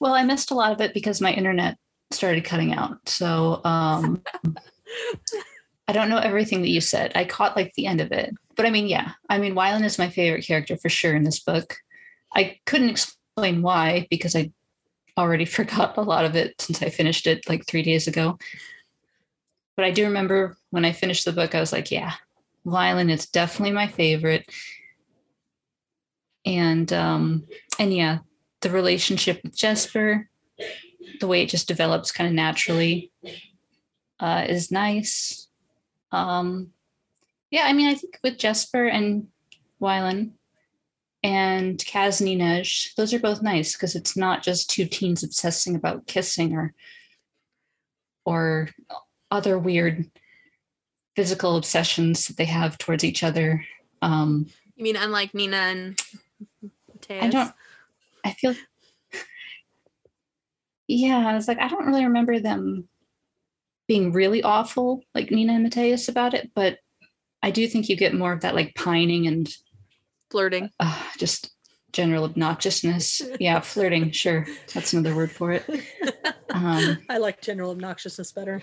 Well, 0.00 0.12
I 0.12 0.24
missed 0.24 0.50
a 0.50 0.54
lot 0.54 0.72
of 0.72 0.82
it 0.82 0.92
because 0.92 1.22
my 1.22 1.32
internet 1.32 1.78
started 2.10 2.44
cutting 2.44 2.74
out. 2.74 3.08
So 3.08 3.62
um 3.64 4.22
I 5.88 5.92
don't 5.92 6.10
know 6.10 6.18
everything 6.18 6.60
that 6.62 6.68
you 6.68 6.80
said. 6.82 7.12
I 7.14 7.24
caught 7.24 7.56
like 7.56 7.72
the 7.74 7.86
end 7.86 8.02
of 8.02 8.12
it. 8.12 8.34
But 8.56 8.66
I 8.66 8.70
mean, 8.70 8.86
yeah. 8.86 9.12
I 9.30 9.38
mean, 9.38 9.54
Wylan 9.54 9.84
is 9.84 9.98
my 9.98 10.10
favorite 10.10 10.44
character 10.46 10.76
for 10.76 10.90
sure 10.90 11.14
in 11.14 11.22
this 11.24 11.40
book. 11.40 11.76
I 12.34 12.58
couldn't 12.66 12.90
explain 12.90 13.62
why 13.62 14.06
because 14.10 14.36
I 14.36 14.50
already 15.16 15.44
forgot 15.58 15.96
a 15.96 16.02
lot 16.02 16.26
of 16.26 16.36
it 16.36 16.60
since 16.60 16.82
I 16.82 16.90
finished 16.90 17.26
it 17.26 17.48
like 17.48 17.64
three 17.66 17.82
days 17.82 18.06
ago. 18.06 18.36
But 19.76 19.86
I 19.86 19.90
do 19.90 20.04
remember 20.04 20.56
when 20.70 20.84
I 20.84 20.92
finished 20.92 21.24
the 21.24 21.32
book, 21.32 21.54
I 21.54 21.60
was 21.60 21.72
like, 21.72 21.90
yeah, 21.90 22.12
Wylan 22.66 23.10
is 23.10 23.26
definitely 23.26 23.72
my 23.74 23.86
favorite. 23.88 24.44
And 26.46 26.92
um, 26.92 27.44
and 27.78 27.94
yeah, 27.94 28.18
the 28.60 28.70
relationship 28.70 29.40
with 29.42 29.56
Jesper, 29.56 30.28
the 31.20 31.26
way 31.26 31.42
it 31.42 31.48
just 31.48 31.68
develops 31.68 32.12
kind 32.12 32.28
of 32.28 32.34
naturally, 32.34 33.10
uh, 34.20 34.44
is 34.48 34.70
nice. 34.70 35.48
Um, 36.12 36.70
yeah, 37.50 37.64
I 37.64 37.72
mean, 37.72 37.88
I 37.88 37.94
think 37.94 38.18
with 38.22 38.38
Jesper 38.38 38.86
and 38.86 39.28
Wylan 39.80 40.32
and 41.22 41.78
Kaz 41.78 42.20
and 42.20 42.28
Inej, 42.28 42.94
those 42.96 43.14
are 43.14 43.18
both 43.18 43.42
nice 43.42 43.72
because 43.72 43.94
it's 43.94 44.16
not 44.16 44.42
just 44.42 44.70
two 44.70 44.86
teens 44.86 45.22
obsessing 45.22 45.74
about 45.74 46.06
kissing 46.06 46.54
or 46.54 46.74
or 48.24 48.68
other 49.30 49.58
weird 49.58 50.10
physical 51.16 51.56
obsessions 51.56 52.26
that 52.26 52.36
they 52.36 52.44
have 52.44 52.76
towards 52.78 53.04
each 53.04 53.22
other. 53.22 53.64
Um, 54.02 54.46
You 54.76 54.84
mean 54.84 54.96
unlike 54.96 55.34
Nina 55.34 55.56
and 55.56 56.00
Matthias? 57.08 57.24
I 57.24 57.28
don't 57.28 57.54
I 58.24 58.32
feel. 58.32 58.54
Yeah, 60.86 61.26
I 61.26 61.34
was 61.34 61.48
like, 61.48 61.58
I 61.58 61.68
don't 61.68 61.86
really 61.86 62.04
remember 62.04 62.38
them 62.38 62.88
being 63.88 64.12
really 64.12 64.42
awful, 64.42 65.02
like 65.14 65.30
Nina 65.30 65.54
and 65.54 65.62
Matthias 65.62 66.08
about 66.08 66.34
it, 66.34 66.50
but 66.54 66.78
I 67.42 67.50
do 67.52 67.66
think 67.66 67.88
you 67.88 67.96
get 67.96 68.12
more 68.12 68.34
of 68.34 68.42
that 68.42 68.54
like 68.54 68.74
pining 68.74 69.26
and 69.26 69.48
Flirting. 70.30 70.68
uh, 70.80 71.02
just 71.18 71.54
general 71.92 72.28
obnoxiousness. 72.28 73.22
Yeah, 73.40 73.60
flirting, 73.60 74.10
sure. 74.12 74.46
That's 74.74 74.92
another 74.92 75.16
word 75.16 75.30
for 75.30 75.52
it. 75.52 75.64
Um, 76.50 76.98
I 77.08 77.16
like 77.16 77.40
general 77.40 77.74
obnoxiousness 77.74 78.34
better. 78.34 78.62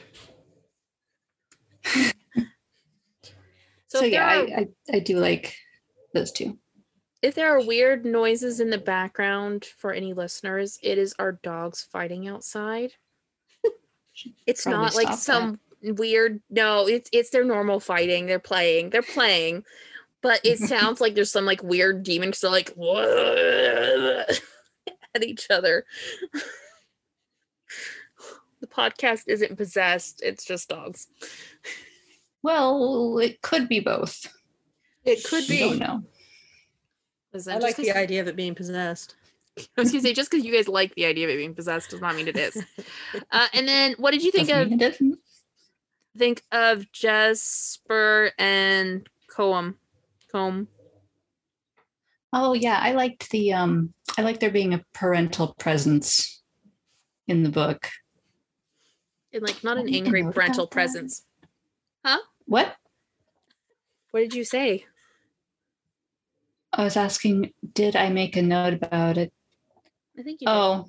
So, 3.88 4.00
so 4.00 4.06
yeah, 4.06 4.26
are, 4.26 4.30
I, 4.30 4.68
I, 4.92 4.96
I 4.98 5.00
do 5.00 5.18
like 5.18 5.56
those 6.14 6.32
two. 6.32 6.58
If 7.22 7.36
there 7.36 7.50
are 7.56 7.62
weird 7.66 8.06
noises 8.06 8.60
in 8.60 8.70
the 8.70 8.78
background 8.78 9.66
for 9.78 9.94
any 9.94 10.14
listeners, 10.14 10.80
it 10.82 10.98
is 10.98 11.14
our 11.20 11.34
dogs 11.34 11.88
fighting 11.92 12.28
outside. 12.28 12.94
It's 14.46 14.64
Probably 14.66 14.82
not 14.82 14.96
like 14.96 15.08
stop 15.08 15.20
some 15.20 15.60
weird 15.84 16.42
no, 16.50 16.88
it's 16.88 17.10
it's 17.14 17.30
their 17.30 17.46
normal 17.46 17.80
fighting. 17.80 18.26
They're 18.26 18.40
playing. 18.40 18.90
They're 18.90 19.02
playing. 19.02 19.64
But 20.22 20.42
it 20.44 20.60
sounds 20.70 21.00
like 21.02 21.16
there's 21.16 21.32
some 21.32 21.46
like 21.46 21.64
weird 21.64 22.04
demons 22.04 22.40
they're 22.42 22.52
like 22.52 22.70
at 25.16 25.24
each 25.24 25.48
other. 25.50 25.86
the 28.60 28.68
podcast 28.68 29.24
isn't 29.28 29.58
possessed, 29.58 30.22
it's 30.24 30.46
just 30.46 30.70
dogs. 30.70 31.08
Well, 32.44 33.18
it 33.20 33.42
could 33.42 33.68
be 33.68 33.80
both. 33.80 34.28
It 35.04 35.24
could 35.24 35.46
We 35.50 35.60
don't 35.60 35.74
be. 35.74 35.80
know. 35.80 36.04
Listen, 37.34 37.54
I 37.54 37.56
just 37.56 37.64
like 37.64 37.76
'cause- 37.78 37.86
the 37.86 37.98
idea 37.98 38.22
of 38.22 38.28
it 38.28 38.36
being 38.36 38.56
possessed. 38.56 39.16
I 39.58 39.82
was 39.82 39.92
gonna 39.92 40.02
say 40.02 40.14
just 40.14 40.32
because 40.32 40.46
you 40.46 40.54
guys 40.54 40.68
like 40.68 40.96
the 40.96 41.06
idea 41.06 41.26
of 41.28 41.32
it 41.34 41.38
being 41.38 41.54
possessed 41.56 41.90
does 41.90 42.02
not 42.02 42.16
mean 42.16 42.28
it 42.28 42.38
is. 42.38 42.64
Uh, 43.32 43.48
and 43.54 43.68
then 43.68 43.94
what 43.98 44.12
did 44.12 44.24
you 44.24 44.32
think 44.32 44.48
Doesn't 44.48 44.62
of 44.64 44.70
mean 44.70 44.82
it 44.82 44.94
isn't. 44.96 45.20
think 46.18 46.44
of 46.52 46.90
Jesper 46.94 48.32
and 48.38 49.08
Colm? 49.30 49.76
Colm. 50.34 50.68
Oh 52.34 52.54
yeah, 52.54 52.80
I 52.82 52.94
liked 52.94 53.30
the 53.32 53.54
um 53.54 53.94
I 54.18 54.22
like 54.22 54.40
there 54.40 54.52
being 54.52 54.74
a 54.74 54.84
parental 54.94 55.54
presence 55.60 56.42
in 57.28 57.44
the 57.44 57.50
book. 57.50 57.90
And 59.34 59.44
like 59.44 59.64
not 59.64 59.78
an 59.78 59.94
angry 59.94 60.24
parental 60.24 60.68
presence. 60.68 61.26
Huh? 62.06 62.20
What? 62.46 62.76
What 64.12 64.22
did 64.22 64.34
you 64.34 64.44
say? 64.46 64.86
I 66.74 66.84
was 66.84 66.96
asking, 66.96 67.54
did 67.74 67.96
I 67.96 68.10
make 68.10 68.38
a 68.38 68.42
note 68.42 68.74
about 68.74 69.18
it? 69.18 69.34
I 70.18 70.24
think 70.24 70.42
you 70.42 70.48
did. 70.48 70.54
Oh, 70.54 70.86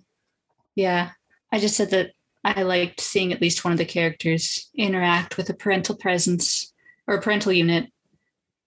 yeah. 0.75 1.11
I 1.51 1.59
just 1.59 1.77
said 1.77 1.91
that 1.91 2.13
I 2.45 2.63
liked 2.63 3.01
seeing 3.01 3.33
at 3.33 3.41
least 3.41 3.65
one 3.65 3.73
of 3.73 3.79
the 3.79 3.85
characters 3.85 4.71
interact 4.75 5.37
with 5.37 5.49
a 5.51 5.55
parental 5.55 5.97
presence 5.97 6.73
or 7.07 7.17
a 7.17 7.21
parental 7.21 7.53
unit, 7.53 7.91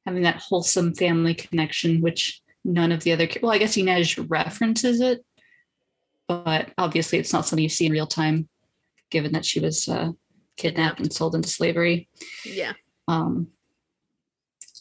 having 0.06 0.24
that 0.24 0.42
wholesome 0.42 0.94
family 0.94 1.34
connection, 1.34 2.02
which 2.02 2.42
none 2.64 2.92
of 2.92 3.04
the 3.04 3.12
other, 3.12 3.28
well, 3.42 3.52
I 3.52 3.58
guess 3.58 3.76
Inej 3.76 4.26
references 4.30 5.02
it, 5.02 5.26
but 6.28 6.72
obviously 6.78 7.20
it's 7.20 7.34
not 7.34 7.46
something 7.46 7.64
you 7.64 7.70
see 7.70 7.86
in 7.86 7.92
real 7.92 8.08
time, 8.08 8.50
given 9.10 9.32
that 9.34 9.46
she 9.46 9.60
was 9.60 9.88
uh, 9.88 10.12
kidnapped 10.58 11.00
and 11.00 11.14
sold 11.14 11.36
into 11.36 11.50
slavery. 11.50 12.10
Yeah. 12.44 12.74
Um, 13.08 13.48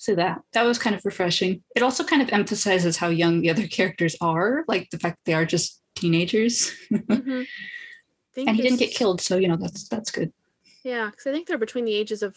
so 0.04 0.14
that 0.14 0.42
that 0.52 0.64
was 0.64 0.78
kind 0.78 0.94
of 0.94 1.02
refreshing. 1.04 1.62
It 1.74 1.82
also 1.82 2.04
kind 2.04 2.20
of 2.20 2.28
emphasizes 2.30 2.98
how 2.98 3.08
young 3.08 3.40
the 3.40 3.48
other 3.48 3.66
characters 3.78 4.14
are, 4.20 4.64
like 4.68 4.90
the 4.90 4.98
fact 4.98 5.18
they 5.24 5.32
are 5.34 5.46
just 5.46 5.80
teenagers. 5.94 6.72
Mhm. 6.92 7.46
And 8.36 8.56
he 8.56 8.62
didn't 8.62 8.80
get 8.80 8.92
killed, 8.92 9.20
so 9.20 9.36
you 9.36 9.46
know 9.46 9.56
that's 9.56 9.88
that's 9.88 10.10
good. 10.10 10.32
Yeah, 10.82 11.08
because 11.08 11.26
I 11.28 11.32
think 11.32 11.46
they're 11.46 11.56
between 11.56 11.84
the 11.84 11.94
ages 11.94 12.20
of 12.20 12.36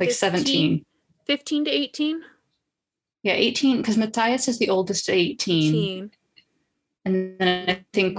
Like 0.00 0.08
15? 0.10 0.30
17. 0.44 0.84
15 1.26 1.64
to 1.66 1.70
18. 1.70 2.22
Yeah, 3.22 3.34
18, 3.34 3.76
because 3.76 3.96
Matthias 3.96 4.48
is 4.48 4.58
the 4.58 4.68
oldest 4.70 5.08
at 5.08 5.14
18. 5.14 5.74
18. 5.74 6.10
And 7.04 7.38
then 7.38 7.70
I 7.70 7.84
think 7.92 8.18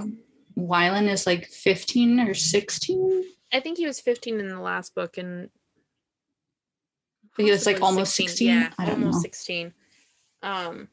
Wylan 0.57 1.09
is 1.09 1.27
like 1.27 1.47
15 1.47 2.21
or 2.21 2.33
16. 2.33 3.25
I 3.51 3.59
think 3.59 3.77
he 3.77 3.85
was 3.85 3.99
15 3.99 4.39
in 4.39 4.47
the 4.47 4.61
last 4.61 4.95
book 4.95 5.17
and 5.17 5.49
He 7.37 7.51
was, 7.51 7.65
like, 7.65 7.81
almost 7.81 8.15
16? 8.15 8.47
Yeah, 8.47 8.71
I 8.77 8.85
don't 8.85 8.95
almost 8.95 9.17
know. 9.17 9.21
16. 9.21 9.73
Um 10.41 10.87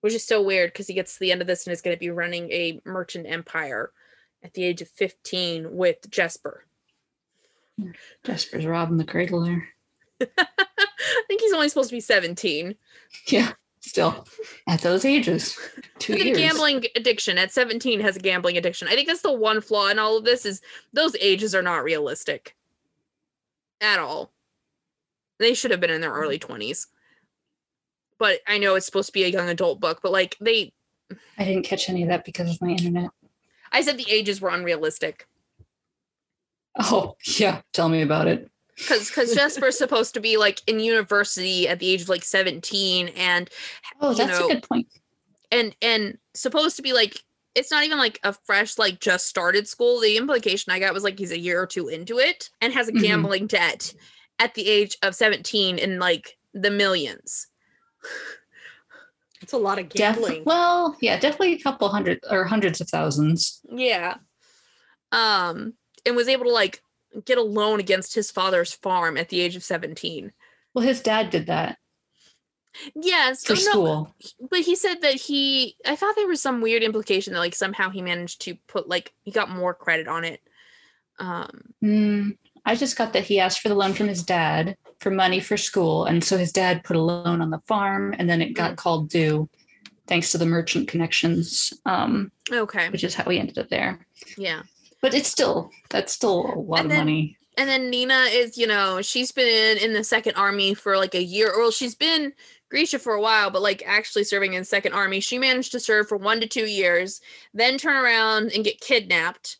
which 0.00 0.14
is 0.14 0.24
so 0.24 0.42
weird 0.42 0.72
because 0.72 0.86
he 0.86 0.94
gets 0.94 1.14
to 1.14 1.20
the 1.20 1.32
end 1.32 1.40
of 1.40 1.46
this 1.46 1.66
and 1.66 1.72
is 1.72 1.82
going 1.82 1.94
to 1.94 2.00
be 2.00 2.10
running 2.10 2.50
a 2.50 2.80
merchant 2.84 3.26
empire 3.28 3.92
at 4.42 4.54
the 4.54 4.64
age 4.64 4.80
of 4.80 4.88
15 4.88 5.76
with 5.76 6.10
Jesper. 6.10 6.64
Jesper's 8.24 8.66
robbing 8.66 8.96
the 8.96 9.04
cradle 9.04 9.42
there. 9.44 9.68
I 10.38 11.22
think 11.26 11.40
he's 11.40 11.52
only 11.52 11.68
supposed 11.68 11.90
to 11.90 11.96
be 11.96 12.00
17. 12.00 12.74
Yeah, 13.26 13.52
still 13.80 14.26
at 14.66 14.80
those 14.80 15.04
ages. 15.04 15.58
Two 15.98 16.16
years. 16.16 16.36
gambling 16.36 16.84
addiction 16.96 17.38
at 17.38 17.52
17 17.52 18.00
has 18.00 18.16
a 18.16 18.20
gambling 18.20 18.56
addiction. 18.56 18.88
I 18.88 18.94
think 18.94 19.08
that's 19.08 19.22
the 19.22 19.32
one 19.32 19.60
flaw 19.60 19.88
in 19.88 19.98
all 19.98 20.16
of 20.16 20.24
this 20.24 20.44
is 20.44 20.60
those 20.92 21.16
ages 21.20 21.54
are 21.54 21.62
not 21.62 21.84
realistic 21.84 22.56
at 23.80 23.98
all. 23.98 24.32
They 25.40 25.54
should 25.54 25.70
have 25.72 25.80
been 25.80 25.90
in 25.90 26.02
their 26.02 26.12
early 26.12 26.38
20s. 26.38 26.86
But 28.18 28.40
I 28.46 28.58
know 28.58 28.74
it's 28.74 28.84
supposed 28.86 29.06
to 29.08 29.12
be 29.12 29.24
a 29.24 29.28
young 29.28 29.48
adult 29.48 29.80
book, 29.80 30.00
but 30.02 30.12
like 30.12 30.36
they 30.40 30.72
I 31.38 31.44
didn't 31.44 31.64
catch 31.64 31.88
any 31.88 32.02
of 32.02 32.08
that 32.10 32.24
because 32.24 32.50
of 32.50 32.60
my 32.60 32.68
internet. 32.68 33.10
I 33.72 33.80
said 33.80 33.96
the 33.96 34.10
ages 34.10 34.40
were 34.40 34.50
unrealistic. 34.50 35.26
Oh, 36.78 37.16
yeah. 37.38 37.62
Tell 37.72 37.88
me 37.88 38.02
about 38.02 38.28
it. 38.28 38.48
Cuz 38.86 39.10
cuz 39.10 39.34
Jesper's 39.34 39.76
supposed 39.84 40.14
to 40.14 40.20
be 40.20 40.36
like 40.36 40.60
in 40.66 40.78
university 40.78 41.66
at 41.66 41.78
the 41.80 41.88
age 41.90 42.02
of 42.02 42.08
like 42.10 42.22
17 42.22 43.08
and 43.08 43.48
Oh, 44.00 44.12
that's 44.14 44.38
know, 44.38 44.46
a 44.46 44.54
good 44.54 44.62
point. 44.68 44.86
and 45.50 45.74
and 45.82 46.18
supposed 46.34 46.76
to 46.76 46.82
be 46.82 46.92
like 46.92 47.24
it's 47.54 47.70
not 47.70 47.84
even 47.84 47.98
like 47.98 48.20
a 48.22 48.32
fresh 48.32 48.78
like 48.78 49.00
just 49.00 49.26
started 49.26 49.66
school 49.66 50.00
the 50.00 50.16
implication 50.16 50.72
i 50.72 50.78
got 50.78 50.94
was 50.94 51.02
like 51.02 51.18
he's 51.18 51.32
a 51.32 51.38
year 51.38 51.60
or 51.60 51.66
two 51.66 51.88
into 51.88 52.18
it 52.18 52.48
and 52.60 52.72
has 52.72 52.86
a 52.88 52.92
Mhm. 52.92 53.00
gambling 53.02 53.46
debt 53.48 53.92
at 54.40 54.54
the 54.54 54.66
age 54.68 54.96
of 55.02 55.14
17 55.14 55.78
in 55.78 55.98
like 56.00 56.36
the 56.52 56.70
millions. 56.70 57.46
It's 59.42 59.52
a 59.52 59.58
lot 59.58 59.78
of 59.78 59.88
Def- 59.88 59.96
gambling. 59.96 60.42
well, 60.44 60.96
yeah, 61.00 61.18
definitely 61.18 61.54
a 61.54 61.62
couple 61.62 61.88
hundred 61.88 62.20
or 62.30 62.44
hundreds 62.44 62.80
of 62.80 62.88
thousands. 62.88 63.60
yeah. 63.70 64.16
Um 65.12 65.74
and 66.06 66.16
was 66.16 66.28
able 66.28 66.44
to 66.46 66.52
like 66.52 66.82
get 67.24 67.38
a 67.38 67.42
loan 67.42 67.80
against 67.80 68.14
his 68.14 68.30
father's 68.30 68.72
farm 68.72 69.16
at 69.16 69.28
the 69.28 69.40
age 69.40 69.56
of 69.56 69.64
17 69.64 70.32
Well, 70.74 70.84
his 70.86 71.00
dad 71.02 71.30
did 71.30 71.46
that. 71.48 71.78
Yes 72.94 73.44
for 73.44 73.54
no, 73.54 73.58
school. 73.58 74.14
but 74.48 74.60
he 74.60 74.76
said 74.76 75.00
that 75.02 75.14
he 75.14 75.74
i 75.84 75.96
thought 75.96 76.14
there 76.14 76.28
was 76.28 76.40
some 76.40 76.60
weird 76.60 76.84
implication 76.84 77.32
that 77.32 77.40
like 77.40 77.56
somehow 77.56 77.90
he 77.90 78.00
managed 78.00 78.42
to 78.42 78.54
put 78.68 78.88
like 78.88 79.12
he 79.22 79.32
got 79.32 79.50
more 79.50 79.74
credit 79.74 80.06
on 80.06 80.24
it. 80.24 80.40
Um 81.18 81.62
Mm, 81.82 82.38
I 82.64 82.74
just 82.76 82.96
got 82.96 83.12
that 83.14 83.24
he 83.24 83.40
asked 83.40 83.60
for 83.60 83.68
the 83.68 83.74
loan 83.74 83.94
from 83.94 84.08
his 84.08 84.22
dad 84.22 84.76
for 85.00 85.10
money 85.10 85.40
for 85.40 85.56
school. 85.56 86.04
And 86.04 86.22
so 86.22 86.36
his 86.36 86.52
dad 86.52 86.84
put 86.84 86.96
a 86.96 87.00
loan 87.00 87.40
on 87.40 87.50
the 87.50 87.60
farm 87.66 88.14
and 88.18 88.28
then 88.28 88.42
it 88.42 88.54
got 88.54 88.76
called 88.76 89.08
due 89.08 89.48
thanks 90.06 90.32
to 90.32 90.38
the 90.38 90.46
merchant 90.46 90.88
connections, 90.88 91.72
um, 91.86 92.32
okay 92.52 92.88
which 92.90 93.04
is 93.04 93.14
how 93.14 93.24
we 93.26 93.38
ended 93.38 93.58
up 93.58 93.68
there. 93.68 94.04
yeah 94.36 94.62
But 95.00 95.14
it's 95.14 95.28
still, 95.28 95.70
that's 95.88 96.12
still 96.12 96.52
a 96.54 96.58
lot 96.58 96.80
And 96.80 96.86
of 96.86 96.90
then- 96.90 96.98
money. 96.98 97.36
And 97.56 97.68
then 97.68 97.90
Nina 97.90 98.26
is, 98.30 98.56
you 98.56 98.66
know, 98.66 99.02
she's 99.02 99.32
been 99.32 99.76
in 99.76 99.92
the 99.92 100.02
second 100.04 100.34
army 100.36 100.72
for 100.72 100.96
like 100.96 101.14
a 101.14 101.22
year. 101.22 101.52
Well, 101.58 101.70
she's 101.70 101.94
been 101.94 102.32
Grisha 102.70 102.98
for 102.98 103.12
a 103.12 103.20
while, 103.20 103.50
but 103.50 103.60
like 103.60 103.82
actually 103.86 104.24
serving 104.24 104.54
in 104.54 104.64
second 104.64 104.94
army. 104.94 105.20
She 105.20 105.38
managed 105.38 105.72
to 105.72 105.80
serve 105.80 106.08
for 106.08 106.16
one 106.16 106.40
to 106.40 106.46
two 106.46 106.64
years, 106.64 107.20
then 107.52 107.76
turn 107.76 107.96
around 108.02 108.52
and 108.54 108.64
get 108.64 108.80
kidnapped, 108.80 109.58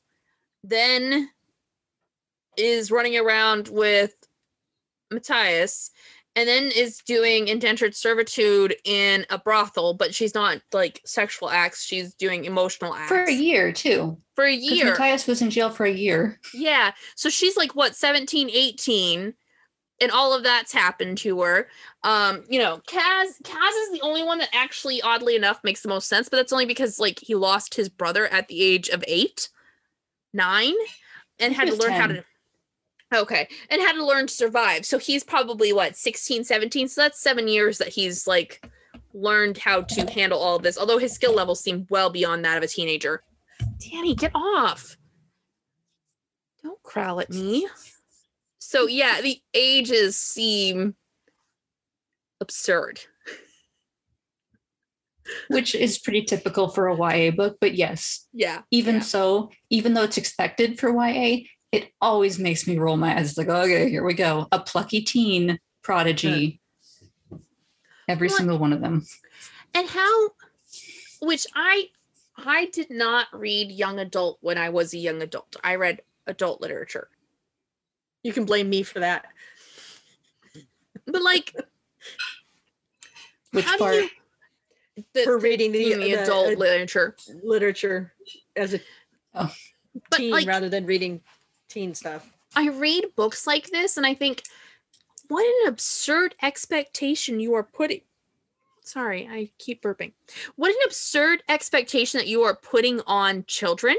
then 0.65 1.29
is 2.57 2.91
running 2.91 3.17
around 3.17 3.69
with 3.69 4.15
Matthias, 5.11 5.91
and 6.37 6.49
then 6.49 6.71
is 6.75 6.99
doing 6.99 7.49
indentured 7.49 7.95
servitude 7.95 8.77
in 8.85 9.27
a 9.31 9.39
brothel, 9.39 9.95
but 9.95 10.15
she's 10.15 10.35
not 10.35 10.61
like 10.73 11.01
sexual 11.05 11.51
acts, 11.51 11.83
she's 11.83 12.15
doing 12.15 12.45
emotional 12.45 12.95
acts 12.95 13.09
For 13.09 13.25
a 13.25 13.33
year, 13.33 13.73
too. 13.73 14.17
For 14.37 14.45
a 14.45 14.55
year. 14.55 14.87
Matthias 14.87 15.27
was 15.27 15.43
in 15.43 15.51
jail 15.51 15.71
for 15.71 15.85
a 15.85 15.93
year. 15.93 16.39
Yeah. 16.55 16.93
So 17.17 17.29
she's 17.29 17.57
like 17.57 17.75
what 17.75 17.97
17, 17.97 18.49
18 18.51 19.35
and 20.01 20.11
all 20.11 20.35
of 20.35 20.43
that's 20.43 20.73
happened 20.73 21.19
to 21.19 21.41
her. 21.43 21.69
Um, 22.05 22.45
you 22.49 22.59
know, 22.59 22.81
Kaz 22.89 23.41
Kaz 23.43 23.83
is 23.83 23.93
the 23.93 24.01
only 24.03 24.23
one 24.23 24.39
that 24.39 24.49
actually 24.55 25.03
oddly 25.03 25.37
enough 25.37 25.63
makes 25.63 25.83
the 25.83 25.89
most 25.89 26.09
sense, 26.09 26.29
but 26.29 26.39
that's 26.39 26.53
only 26.53 26.67
because 26.67 26.99
like 26.99 27.19
he 27.21 27.35
lost 27.35 27.75
his 27.75 27.89
brother 27.89 28.27
at 28.29 28.49
the 28.49 28.63
age 28.63 28.89
of 28.89 29.05
8, 29.07 29.49
9 30.33 30.75
and 31.39 31.55
had 31.55 31.69
to 31.69 31.75
learn 31.75 31.93
how 31.93 32.07
to 32.07 32.25
Okay. 33.15 33.49
And 33.71 33.81
had 33.83 33.95
to 33.95 34.05
learn 34.07 34.27
to 34.29 34.33
survive. 34.33 34.85
So 34.87 34.99
he's 34.99 35.25
probably 35.25 35.73
what 35.73 35.97
16, 35.97 36.45
17. 36.45 36.89
So 36.89 37.01
that's 37.03 37.21
7 37.21 37.49
years 37.49 37.79
that 37.79 37.89
he's 37.89 38.27
like 38.27 38.65
learned 39.13 39.59
how 39.59 39.83
to 39.83 40.11
handle 40.11 40.39
all 40.39 40.57
of 40.57 40.63
this, 40.63 40.79
although 40.79 40.99
his 40.99 41.13
skill 41.13 41.35
levels 41.35 41.61
seem 41.61 41.87
well 41.91 42.11
beyond 42.11 42.45
that 42.45 42.57
of 42.57 42.63
a 42.63 42.69
teenager. 42.69 43.23
Danny, 43.79 44.15
get 44.15 44.31
off. 44.35 44.97
Don't 46.63 46.83
growl 46.83 47.21
at 47.21 47.31
me. 47.31 47.67
So 48.59 48.87
yeah, 48.87 49.21
the 49.21 49.41
ages 49.55 50.17
seem 50.17 50.95
absurd. 52.41 53.01
which 55.49 55.75
is 55.77 55.99
pretty 55.99 56.23
typical 56.23 56.69
for 56.69 56.89
a 56.89 56.97
YA 56.97 57.31
book. 57.31 57.57
But 57.61 57.75
yes, 57.75 58.27
Yeah. 58.33 58.63
even 58.73 58.97
Yeah. 58.97 59.01
so, 59.03 59.51
even 59.69 59.95
though 59.95 60.03
it's 60.03 60.17
expected 60.19 60.79
for 60.79 60.91
YA, 60.91 61.45
it 61.73 61.93
always 62.01 62.39
makes 62.39 62.67
me 62.67 62.79
roll 62.79 62.97
my 62.97 63.17
eyes 63.17 63.31
It's 63.31 63.39
like, 63.39 63.49
okay, 63.49 63.89
here 63.89 64.05
we 64.05 64.15
go. 64.15 64.49
A 64.53 64.59
plucky 64.61 65.03
teen 65.03 65.59
prodigy. 65.83 66.61
Every 68.09 68.29
Well, 68.29 68.37
single 68.39 68.59
one 68.59 68.73
of 68.73 68.81
them. 68.81 69.05
and 69.75 69.89
how 69.89 70.31
which 71.23 71.47
i 71.55 71.85
i 72.37 72.65
did 72.73 72.91
not 72.91 73.27
read 73.33 73.71
young 73.71 74.01
adult 74.01 74.39
when 74.41 74.57
i 74.59 74.69
was 74.71 74.93
a 74.95 74.99
young 74.99 75.21
adult 75.23 75.55
i 75.63 75.75
read 75.77 76.01
adult 76.27 76.61
literature 76.61 77.09
You 78.25 78.33
can 78.33 78.47
blame 78.47 78.69
me 78.69 78.83
for 78.83 78.99
that. 79.01 79.27
but 81.07 81.23
like 81.23 81.55
Which 83.53 83.65
how 83.65 83.79
part? 83.79 83.93
do 83.95 84.01
you 84.97 85.05
the, 85.15 85.23
For 85.23 85.39
reading 85.39 85.71
the, 85.73 85.85
the, 85.85 85.95
the 85.95 86.01
the, 86.01 86.13
adult 86.23 86.47
uh, 86.55 86.59
literature 86.59 87.17
literature 87.45 88.13
as 88.57 88.75
a 88.75 88.81
Oh. 89.35 89.53
teen 90.15 90.31
like 90.33 90.49
rather 90.49 90.69
than 90.69 90.85
reading 90.87 91.21
teen 91.71 91.95
stuff. 91.95 92.31
i 92.57 92.69
read 92.69 93.07
books 93.17 93.47
like 93.47 93.71
this 93.71 93.97
and 93.97 94.05
i 94.05 94.13
think 94.13 94.43
what 95.29 95.45
an 95.45 95.69
absurd 95.69 96.35
expectation 96.43 97.41
you 97.41 97.55
are 97.55 97.63
putting 97.63 98.01
sorry 98.83 99.29
i 99.31 99.49
keep 99.59 99.83
burping. 99.83 100.13
What 100.57 100.71
an 100.71 100.77
absurd 100.85 101.43
expectation 101.49 102.19
that 102.19 102.27
you 102.27 102.43
are 102.43 102.57
putting 102.57 103.01
on 103.07 103.45
children. 103.47 103.97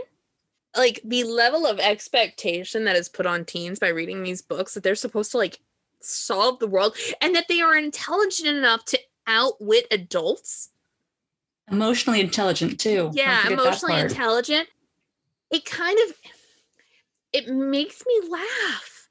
Like 0.76 1.02
the 1.04 1.24
level 1.24 1.66
of 1.66 1.80
expectation 1.80 2.86
that 2.86 2.96
is 2.96 3.10
put 3.10 3.26
on 3.26 3.46
teens 3.46 3.80
by 3.80 3.90
reading 3.90 4.24
these 4.24 4.42
books 4.42 4.74
that 4.74 4.84
they're 4.84 4.96
supposed 4.96 5.32
to 5.32 5.38
like 5.38 5.60
solve 6.00 6.60
the 6.60 6.68
world 6.68 6.96
and 7.22 7.36
that 7.36 7.48
they 7.48 7.62
are 7.62 7.76
intelligent 7.78 8.48
enough 8.48 8.86
to 8.86 9.00
outwit 9.28 9.86
adults. 9.92 10.70
Emotionally 11.70 12.22
intelligent 12.22 12.80
too. 12.80 13.12
Yeah 13.14 13.48
emotionally 13.48 14.00
intelligent. 14.00 14.68
It 15.52 15.66
kind 15.66 15.98
of 16.08 16.16
it 17.34 17.48
makes 17.48 18.04
me 18.06 18.30
laugh. 18.30 19.10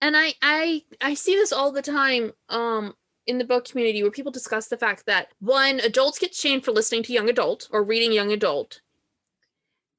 And 0.00 0.16
i 0.16 0.34
i 0.42 0.82
i 1.00 1.14
see 1.14 1.34
this 1.34 1.52
all 1.52 1.72
the 1.72 1.82
time 1.82 2.32
um 2.50 2.94
in 3.26 3.38
the 3.38 3.44
book 3.44 3.64
community 3.64 4.02
where 4.02 4.10
people 4.10 4.32
discuss 4.32 4.68
the 4.68 4.76
fact 4.76 5.06
that 5.06 5.28
one 5.40 5.80
adults 5.80 6.18
get 6.18 6.34
shamed 6.34 6.64
for 6.64 6.72
listening 6.72 7.02
to 7.04 7.12
young 7.12 7.30
adult 7.30 7.68
or 7.72 7.82
reading 7.82 8.12
young 8.12 8.32
adult. 8.32 8.80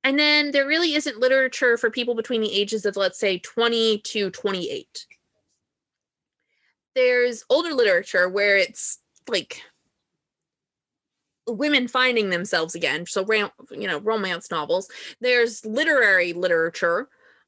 And 0.04 0.20
then 0.20 0.52
there 0.52 0.68
really 0.68 0.94
isn't 0.94 1.20
literature 1.20 1.78
for 1.78 1.90
people 1.90 2.14
between 2.14 2.42
the 2.42 2.54
ages 2.54 2.86
of 2.86 2.96
let's 2.96 3.20
say 3.20 3.40
20 3.40 4.00
to 4.00 4.30
28 4.30 5.08
there's 6.96 7.44
older 7.50 7.74
literature 7.74 8.28
where 8.30 8.58
it's 8.58 9.00
like 9.28 9.62
women 11.48 11.88
finding 11.88 12.30
themselves 12.30 12.76
again 12.76 13.06
so 13.06 13.26
you 13.72 13.88
know 13.88 14.00
romance 14.00 14.50
novels 14.50 14.90
there's 15.22 15.66
literary 15.66 16.34
literature 16.34 17.08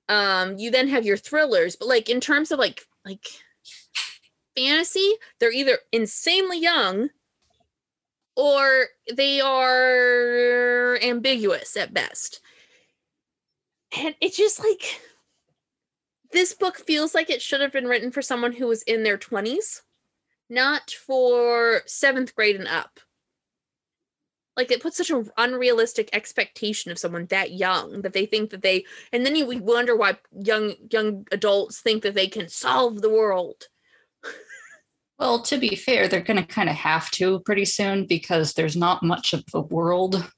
um 0.10 0.58
you 0.58 0.70
then 0.70 0.88
have 0.88 1.06
your 1.06 1.18
thrillers 1.18 1.76
but 1.76 1.88
like 1.88 2.10
in 2.10 2.20
terms 2.20 2.52
of 2.52 2.60
like 2.60 2.86
like 3.06 3.26
fantasy 4.56 5.14
they're 5.40 5.52
either 5.52 5.80
insanely 5.92 6.60
young 6.60 7.10
or 8.38 8.86
they 9.12 9.42
are 9.42 10.98
ambiguous 11.02 11.76
at 11.76 11.94
best. 11.94 12.40
And 13.98 14.16
it's 14.22 14.38
just 14.38 14.60
like 14.60 15.02
this 16.32 16.54
book 16.54 16.78
feels 16.78 17.16
like 17.16 17.32
it 17.32 17.42
should 17.42 17.62
have 17.62 17.72
been 17.72 17.88
written 17.88 18.12
for 18.12 18.22
someone 18.22 18.54
who 18.54 18.68
was 18.68 18.84
in 18.84 19.04
their 19.04 19.18
20s 19.18 19.82
not 20.50 20.92
for 20.92 21.82
seventh 21.86 22.34
grade 22.36 22.56
and 22.56 22.68
up 22.70 23.00
like 24.58 24.72
it 24.72 24.82
puts 24.82 24.98
such 24.98 25.12
an 25.12 25.30
unrealistic 25.38 26.10
expectation 26.12 26.92
of 26.92 26.98
someone 26.98 27.28
that 27.28 27.52
young 27.54 28.02
that 28.02 28.14
they 28.14 28.26
think 28.26 28.50
that 28.50 28.64
they 28.64 28.84
and 29.14 29.26
then 29.26 29.36
you 29.36 29.46
would 29.46 29.62
wonder 29.62 29.96
why 29.96 30.18
young 30.44 30.74
young 30.92 31.26
adults 31.32 31.80
think 31.80 32.04
that 32.04 32.16
they 32.16 32.28
can 32.28 32.50
solve 32.50 33.02
the 33.02 33.10
world 33.10 33.68
Well, 35.20 35.42
to 35.44 35.58
be 35.58 35.76
fair, 35.76 36.08
they're 36.08 36.22
going 36.22 36.38
to 36.38 36.46
kind 36.46 36.70
of 36.70 36.76
have 36.76 37.10
to 37.12 37.40
pretty 37.40 37.66
soon 37.66 38.06
because 38.06 38.54
there's 38.54 38.76
not 38.76 39.02
much 39.02 39.34
of 39.34 39.44
a 39.54 39.62
world 39.62 40.30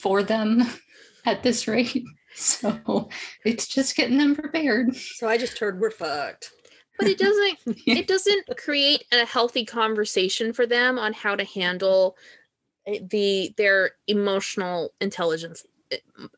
for 0.00 0.22
them 0.22 0.62
at 1.26 1.42
this 1.42 1.66
rate. 1.66 2.04
So 2.34 3.08
it's 3.44 3.66
just 3.66 3.96
getting 3.96 4.18
them 4.18 4.36
prepared. 4.36 4.94
So 4.94 5.28
I 5.28 5.36
just 5.38 5.58
heard 5.58 5.80
we're 5.80 5.90
fucked. 5.90 6.50
but 6.98 7.08
it 7.08 7.18
doesn't 7.18 7.58
it 7.86 8.06
doesn't 8.06 8.46
create 8.56 9.04
a 9.12 9.26
healthy 9.26 9.64
conversation 9.64 10.52
for 10.52 10.66
them 10.66 10.98
on 10.98 11.12
how 11.12 11.34
to 11.34 11.44
handle 11.44 12.16
the 12.86 13.54
their 13.56 13.92
emotional 14.08 14.92
intelligence 15.00 15.64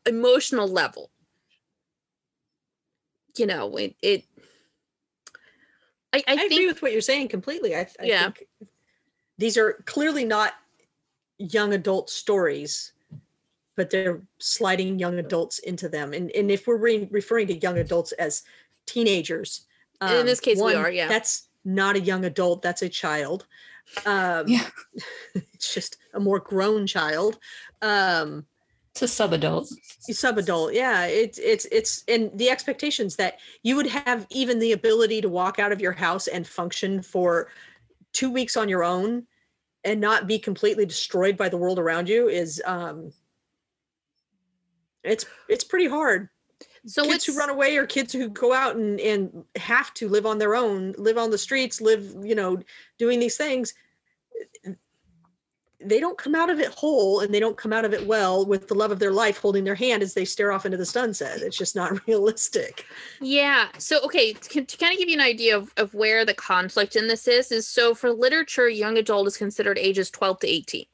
emotional 0.05 0.67
level 0.67 1.09
you 3.37 3.45
know 3.45 3.75
it, 3.77 3.95
it 4.01 4.25
I, 6.15 6.17
I, 6.19 6.33
I, 6.33 6.35
think 6.37 6.51
agree 6.53 6.67
with 6.67 6.81
what 6.81 6.93
you're 6.93 7.01
saying 7.01 7.27
completely. 7.27 7.75
I, 7.75 7.87
I 7.99 8.05
Yeah. 8.05 8.23
think 8.23 8.47
these 9.37 9.57
are 9.57 9.83
clearly 9.85 10.23
not 10.23 10.53
young 11.37 11.73
adult 11.73 12.09
stories, 12.09 12.93
but 13.75 13.89
they're 13.89 14.21
sliding 14.39 14.97
young 14.97 15.19
adults 15.19 15.59
into 15.59 15.89
them. 15.89 16.13
And 16.13 16.31
and 16.31 16.49
if 16.49 16.67
we're 16.67 16.77
re- 16.77 17.09
referring 17.11 17.47
to 17.47 17.57
young 17.57 17.79
adults 17.79 18.13
as 18.13 18.43
teenagers, 18.85 19.65
um, 20.01 20.15
In 20.15 20.25
this 20.25 20.39
case, 20.39 20.61
we 20.61 20.73
are, 20.73 20.89
yeah. 20.89 21.07
That's 21.07 21.49
not 21.65 21.95
a 21.95 21.99
young 21.99 22.25
adult. 22.25 22.61
That's 22.61 22.81
a 22.81 22.89
child. 22.89 23.45
Um, 24.05 24.47
Yeah. 24.47 24.67
it's 25.35 25.73
just 25.73 25.97
a 26.13 26.19
more 26.19 26.39
grown 26.39 26.87
child. 26.87 27.39
Um, 27.81 28.45
It's 28.91 29.01
a 29.01 29.07
sub 29.07 29.33
adult. 29.33 29.67
sub 30.13 30.37
adult 30.37 30.71
yeah 30.73 31.05
it's 31.05 31.39
it's 31.39 31.65
it's 31.71 32.03
and 32.07 32.29
the 32.37 32.49
expectations 32.49 33.15
that 33.15 33.39
you 33.63 33.75
would 33.75 33.87
have 33.87 34.27
even 34.29 34.59
the 34.59 34.71
ability 34.71 35.19
to 35.19 35.27
walk 35.29 35.57
out 35.59 35.71
of 35.71 35.81
your 35.81 35.91
house 35.91 36.27
and 36.27 36.45
function 36.47 37.01
for 37.01 37.49
two 38.13 38.29
weeks 38.31 38.55
on 38.55 38.69
your 38.69 38.83
own 38.83 39.25
and 39.83 39.99
not 39.99 40.27
be 40.27 40.37
completely 40.39 40.85
destroyed 40.85 41.35
by 41.37 41.49
the 41.49 41.57
world 41.57 41.79
around 41.79 42.07
you 42.07 42.27
is 42.29 42.61
um 42.65 43.11
it's 45.03 45.25
it's 45.49 45.63
pretty 45.63 45.87
hard 45.87 46.29
so 46.85 47.03
kids 47.03 47.25
who 47.25 47.37
run 47.37 47.49
away 47.49 47.77
or 47.77 47.85
kids 47.85 48.13
who 48.13 48.29
go 48.29 48.53
out 48.53 48.75
and 48.75 48.99
and 48.99 49.43
have 49.55 49.93
to 49.93 50.07
live 50.09 50.25
on 50.25 50.37
their 50.37 50.55
own 50.55 50.93
live 50.97 51.17
on 51.17 51.31
the 51.31 51.37
streets 51.37 51.81
live 51.81 52.15
you 52.23 52.35
know 52.35 52.61
doing 52.97 53.19
these 53.19 53.37
things 53.37 53.73
eh, 54.65 54.71
they 55.81 55.99
don't 55.99 56.17
come 56.17 56.33
out 56.33 56.49
of 56.49 56.59
it 56.59 56.73
whole 56.73 57.19
and 57.19 57.33
they 57.33 57.39
don't 57.39 57.57
come 57.57 57.73
out 57.73 57.85
of 57.85 57.93
it 57.93 58.07
well 58.07 58.45
with 58.45 58.67
the 58.67 58.73
love 58.73 58.91
of 58.91 58.99
their 58.99 59.11
life 59.11 59.37
holding 59.37 59.63
their 59.63 59.75
hand 59.75 60.01
as 60.01 60.13
they 60.13 60.25
stare 60.25 60.51
off 60.51 60.65
into 60.65 60.77
the 60.77 60.85
sunset 60.85 61.41
it's 61.41 61.57
just 61.57 61.75
not 61.75 62.05
realistic 62.07 62.85
Yeah. 63.21 63.67
So, 63.77 63.99
okay, 64.05 64.33
to, 64.33 64.63
to 64.63 64.77
kind 64.77 64.93
of 64.93 64.99
give 64.99 65.09
you 65.09 65.15
an 65.15 65.21
idea 65.21 65.57
of, 65.57 65.73
of 65.77 65.93
where 65.93 66.25
the 66.25 66.33
conflict 66.33 66.95
in 66.95 67.07
this 67.07 67.27
is, 67.27 67.51
is 67.51 67.67
so 67.67 67.95
for 67.95 68.11
literature, 68.11 68.69
young 68.69 68.97
adult 68.97 69.27
is 69.27 69.37
considered 69.37 69.77
ages 69.77 70.09
12 70.11 70.39
to 70.41 70.47
18. 70.47 70.85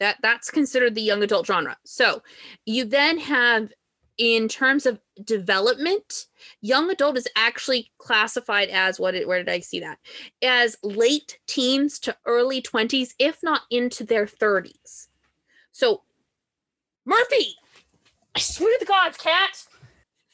That 0.00 0.16
that's 0.20 0.50
considered 0.50 0.94
the 0.94 1.02
young 1.02 1.22
adult 1.22 1.46
genre. 1.46 1.76
So, 1.84 2.22
you 2.66 2.84
then 2.84 3.18
have 3.18 3.72
in 4.18 4.48
terms 4.48 4.86
of 4.86 5.00
development, 5.24 6.26
young 6.60 6.90
adult 6.90 7.16
is 7.16 7.28
actually 7.36 7.90
classified 7.98 8.68
as 8.68 9.00
what 9.00 9.14
it, 9.14 9.26
where 9.26 9.38
did 9.38 9.48
I 9.48 9.60
see 9.60 9.80
that? 9.80 9.98
As 10.42 10.76
late 10.82 11.38
teens 11.46 11.98
to 12.00 12.16
early 12.26 12.60
20s, 12.62 13.14
if 13.18 13.42
not 13.42 13.62
into 13.70 14.04
their 14.04 14.26
30s. 14.26 15.08
So, 15.72 16.02
Murphy, 17.04 17.54
I 18.34 18.40
swear 18.40 18.78
to 18.78 18.84
the 18.84 18.86
gods, 18.86 19.16
cat. 19.16 19.66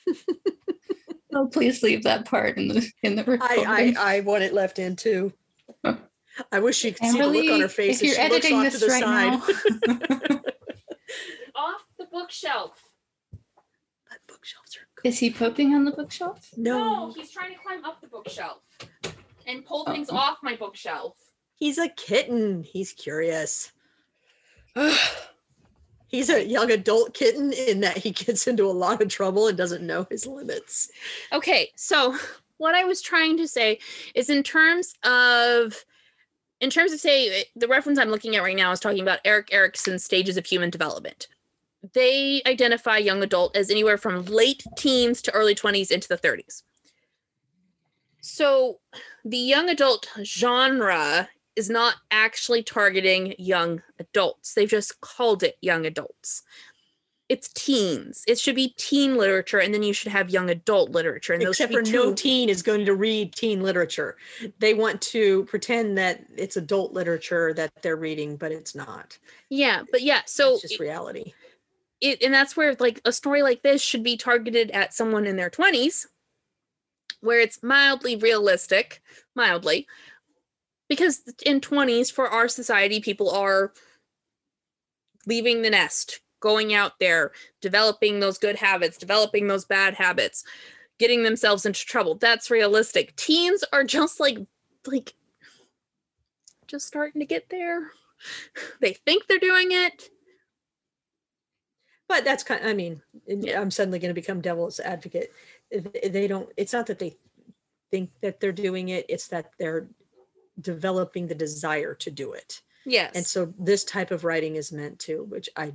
Oh, 1.34 1.46
please 1.46 1.82
leave 1.82 2.04
that 2.04 2.24
part 2.24 2.56
in 2.56 2.68
the 2.68 2.90
in 3.02 3.14
the 3.14 3.22
I, 3.22 3.26
recording. 3.26 3.96
I 3.98 4.16
i 4.16 4.20
want 4.20 4.42
it 4.42 4.54
left 4.54 4.78
in 4.78 4.96
too 4.96 5.30
i 5.84 6.58
wish 6.58 6.82
you 6.84 6.92
could 6.92 7.06
see 7.06 7.18
the 7.18 7.26
look 7.26 7.50
on 7.50 7.60
her 7.60 7.68
face 7.68 8.00
if 8.00 8.10
as 8.10 8.16
you're 8.16 8.26
she 8.26 8.32
looks 8.32 8.46
editing 8.46 8.56
off 8.56 8.64
this 8.64 8.80
to 8.80 8.86
the 8.86 8.92
right 8.92 9.02
side 9.02 9.86
now, 9.86 10.40
off 11.54 11.84
the 11.98 12.06
bookshelf. 12.10 12.87
But 14.48 14.62
bookshelves 14.62 14.76
are 14.76 14.88
good. 15.02 15.08
is 15.08 15.18
he 15.18 15.30
pooping 15.30 15.74
on 15.74 15.84
the 15.84 15.90
bookshelf? 15.92 16.50
no 16.56 17.12
he's 17.12 17.30
trying 17.30 17.52
to 17.52 17.58
climb 17.58 17.84
up 17.84 18.00
the 18.00 18.06
bookshelf 18.06 18.62
and 19.46 19.64
pull 19.64 19.84
things 19.84 20.10
off 20.10 20.38
my 20.42 20.56
bookshelf. 20.56 21.16
He's 21.54 21.78
a 21.78 21.88
kitten. 21.88 22.62
He's 22.62 22.92
curious. 22.92 23.72
He's 26.10 26.30
a 26.30 26.42
young 26.42 26.70
adult 26.70 27.12
kitten 27.12 27.52
in 27.52 27.80
that 27.80 27.98
he 27.98 28.12
gets 28.12 28.46
into 28.46 28.64
a 28.64 28.72
lot 28.72 29.02
of 29.02 29.08
trouble 29.08 29.46
and 29.46 29.58
doesn't 29.58 29.86
know 29.86 30.06
his 30.10 30.26
limits. 30.26 30.90
Okay, 31.32 31.70
so 31.76 32.16
what 32.56 32.74
I 32.74 32.84
was 32.84 33.02
trying 33.02 33.36
to 33.36 33.46
say 33.46 33.78
is 34.14 34.30
in 34.30 34.42
terms 34.42 34.94
of 35.04 35.84
in 36.60 36.70
terms 36.70 36.92
of 36.92 37.00
say 37.00 37.44
the 37.56 37.68
reference 37.68 37.98
I'm 37.98 38.08
looking 38.08 38.36
at 38.36 38.42
right 38.42 38.56
now 38.56 38.72
is 38.72 38.80
talking 38.80 39.02
about 39.02 39.20
Erik 39.24 39.52
Erikson's 39.52 40.02
stages 40.02 40.38
of 40.38 40.46
human 40.46 40.70
development. 40.70 41.28
They 41.94 42.42
identify 42.46 42.98
young 42.98 43.22
adult 43.22 43.56
as 43.56 43.70
anywhere 43.70 43.98
from 43.98 44.24
late 44.24 44.64
teens 44.76 45.22
to 45.22 45.32
early 45.32 45.54
20s 45.54 45.90
into 45.90 46.08
the 46.08 46.18
30s. 46.18 46.62
So 48.20 48.80
the 49.24 49.38
young 49.38 49.68
adult 49.68 50.08
genre 50.22 51.28
is 51.56 51.68
not 51.68 51.96
actually 52.10 52.62
targeting 52.62 53.34
young 53.38 53.82
adults. 53.98 54.54
They've 54.54 54.68
just 54.68 55.00
called 55.00 55.42
it 55.42 55.56
young 55.60 55.86
adults. 55.86 56.42
It's 57.28 57.48
teens. 57.48 58.24
It 58.26 58.38
should 58.38 58.54
be 58.54 58.74
teen 58.78 59.16
literature, 59.16 59.58
and 59.58 59.74
then 59.74 59.82
you 59.82 59.92
should 59.92 60.10
have 60.12 60.30
young 60.30 60.48
adult 60.48 60.92
literature. 60.92 61.34
And 61.34 61.42
Except 61.42 61.72
for 61.72 61.82
no 61.82 62.14
teen 62.14 62.48
is 62.48 62.62
going 62.62 62.86
to 62.86 62.94
read 62.94 63.34
teen 63.34 63.60
literature. 63.60 64.16
They 64.60 64.72
want 64.72 65.02
to 65.02 65.44
pretend 65.44 65.98
that 65.98 66.24
it's 66.36 66.56
adult 66.56 66.92
literature 66.92 67.52
that 67.54 67.70
they're 67.82 67.96
reading, 67.96 68.36
but 68.36 68.50
it's 68.50 68.74
not. 68.74 69.18
Yeah, 69.50 69.82
but 69.90 70.02
yeah, 70.02 70.22
so 70.24 70.54
it's 70.54 70.62
just 70.62 70.80
reality. 70.80 71.20
It, 71.20 71.34
and 72.02 72.32
that's 72.32 72.56
where 72.56 72.76
like 72.78 73.00
a 73.04 73.12
story 73.12 73.42
like 73.42 73.62
this 73.62 73.82
should 73.82 74.02
be 74.02 74.16
targeted 74.16 74.70
at 74.70 74.94
someone 74.94 75.26
in 75.26 75.36
their 75.36 75.50
20s 75.50 76.06
where 77.20 77.40
it's 77.40 77.62
mildly 77.64 78.14
realistic, 78.14 79.02
mildly, 79.34 79.88
because 80.88 81.22
in 81.44 81.60
20s 81.60 82.12
for 82.12 82.28
our 82.28 82.48
society 82.48 83.00
people 83.00 83.30
are 83.30 83.72
leaving 85.26 85.62
the 85.62 85.70
nest 85.70 86.20
going 86.40 86.72
out 86.72 87.00
there 87.00 87.32
developing 87.60 88.20
those 88.20 88.38
good 88.38 88.54
habits 88.54 88.96
developing 88.96 89.48
those 89.48 89.64
bad 89.64 89.92
habits 89.94 90.44
getting 90.98 91.22
themselves 91.22 91.64
into 91.64 91.84
trouble. 91.84 92.16
That's 92.16 92.50
realistic. 92.50 93.14
Teens 93.16 93.64
are 93.72 93.84
just 93.84 94.20
like 94.20 94.38
like 94.86 95.14
just 96.66 96.86
starting 96.86 97.20
to 97.20 97.26
get 97.26 97.48
there. 97.50 97.90
They 98.80 98.94
think 98.94 99.26
they're 99.26 99.38
doing 99.38 99.68
it 99.70 100.10
but 102.08 102.24
that's 102.24 102.42
kind 102.42 102.60
of, 102.60 102.66
i 102.66 102.74
mean 102.74 103.00
i'm 103.56 103.70
suddenly 103.70 103.98
going 103.98 104.10
to 104.10 104.20
become 104.20 104.40
devil's 104.40 104.80
advocate 104.80 105.32
they 106.04 106.26
don't 106.26 106.48
it's 106.56 106.72
not 106.72 106.86
that 106.86 106.98
they 106.98 107.16
think 107.90 108.10
that 108.20 108.40
they're 108.40 108.52
doing 108.52 108.88
it 108.88 109.06
it's 109.08 109.28
that 109.28 109.50
they're 109.58 109.88
developing 110.60 111.26
the 111.26 111.34
desire 111.34 111.94
to 111.94 112.10
do 112.10 112.32
it. 112.32 112.60
Yes. 112.84 113.12
And 113.14 113.26
so 113.26 113.52
this 113.58 113.84
type 113.84 114.10
of 114.10 114.24
writing 114.24 114.56
is 114.56 114.72
meant 114.72 114.98
to, 115.00 115.24
which 115.24 115.48
I 115.56 115.74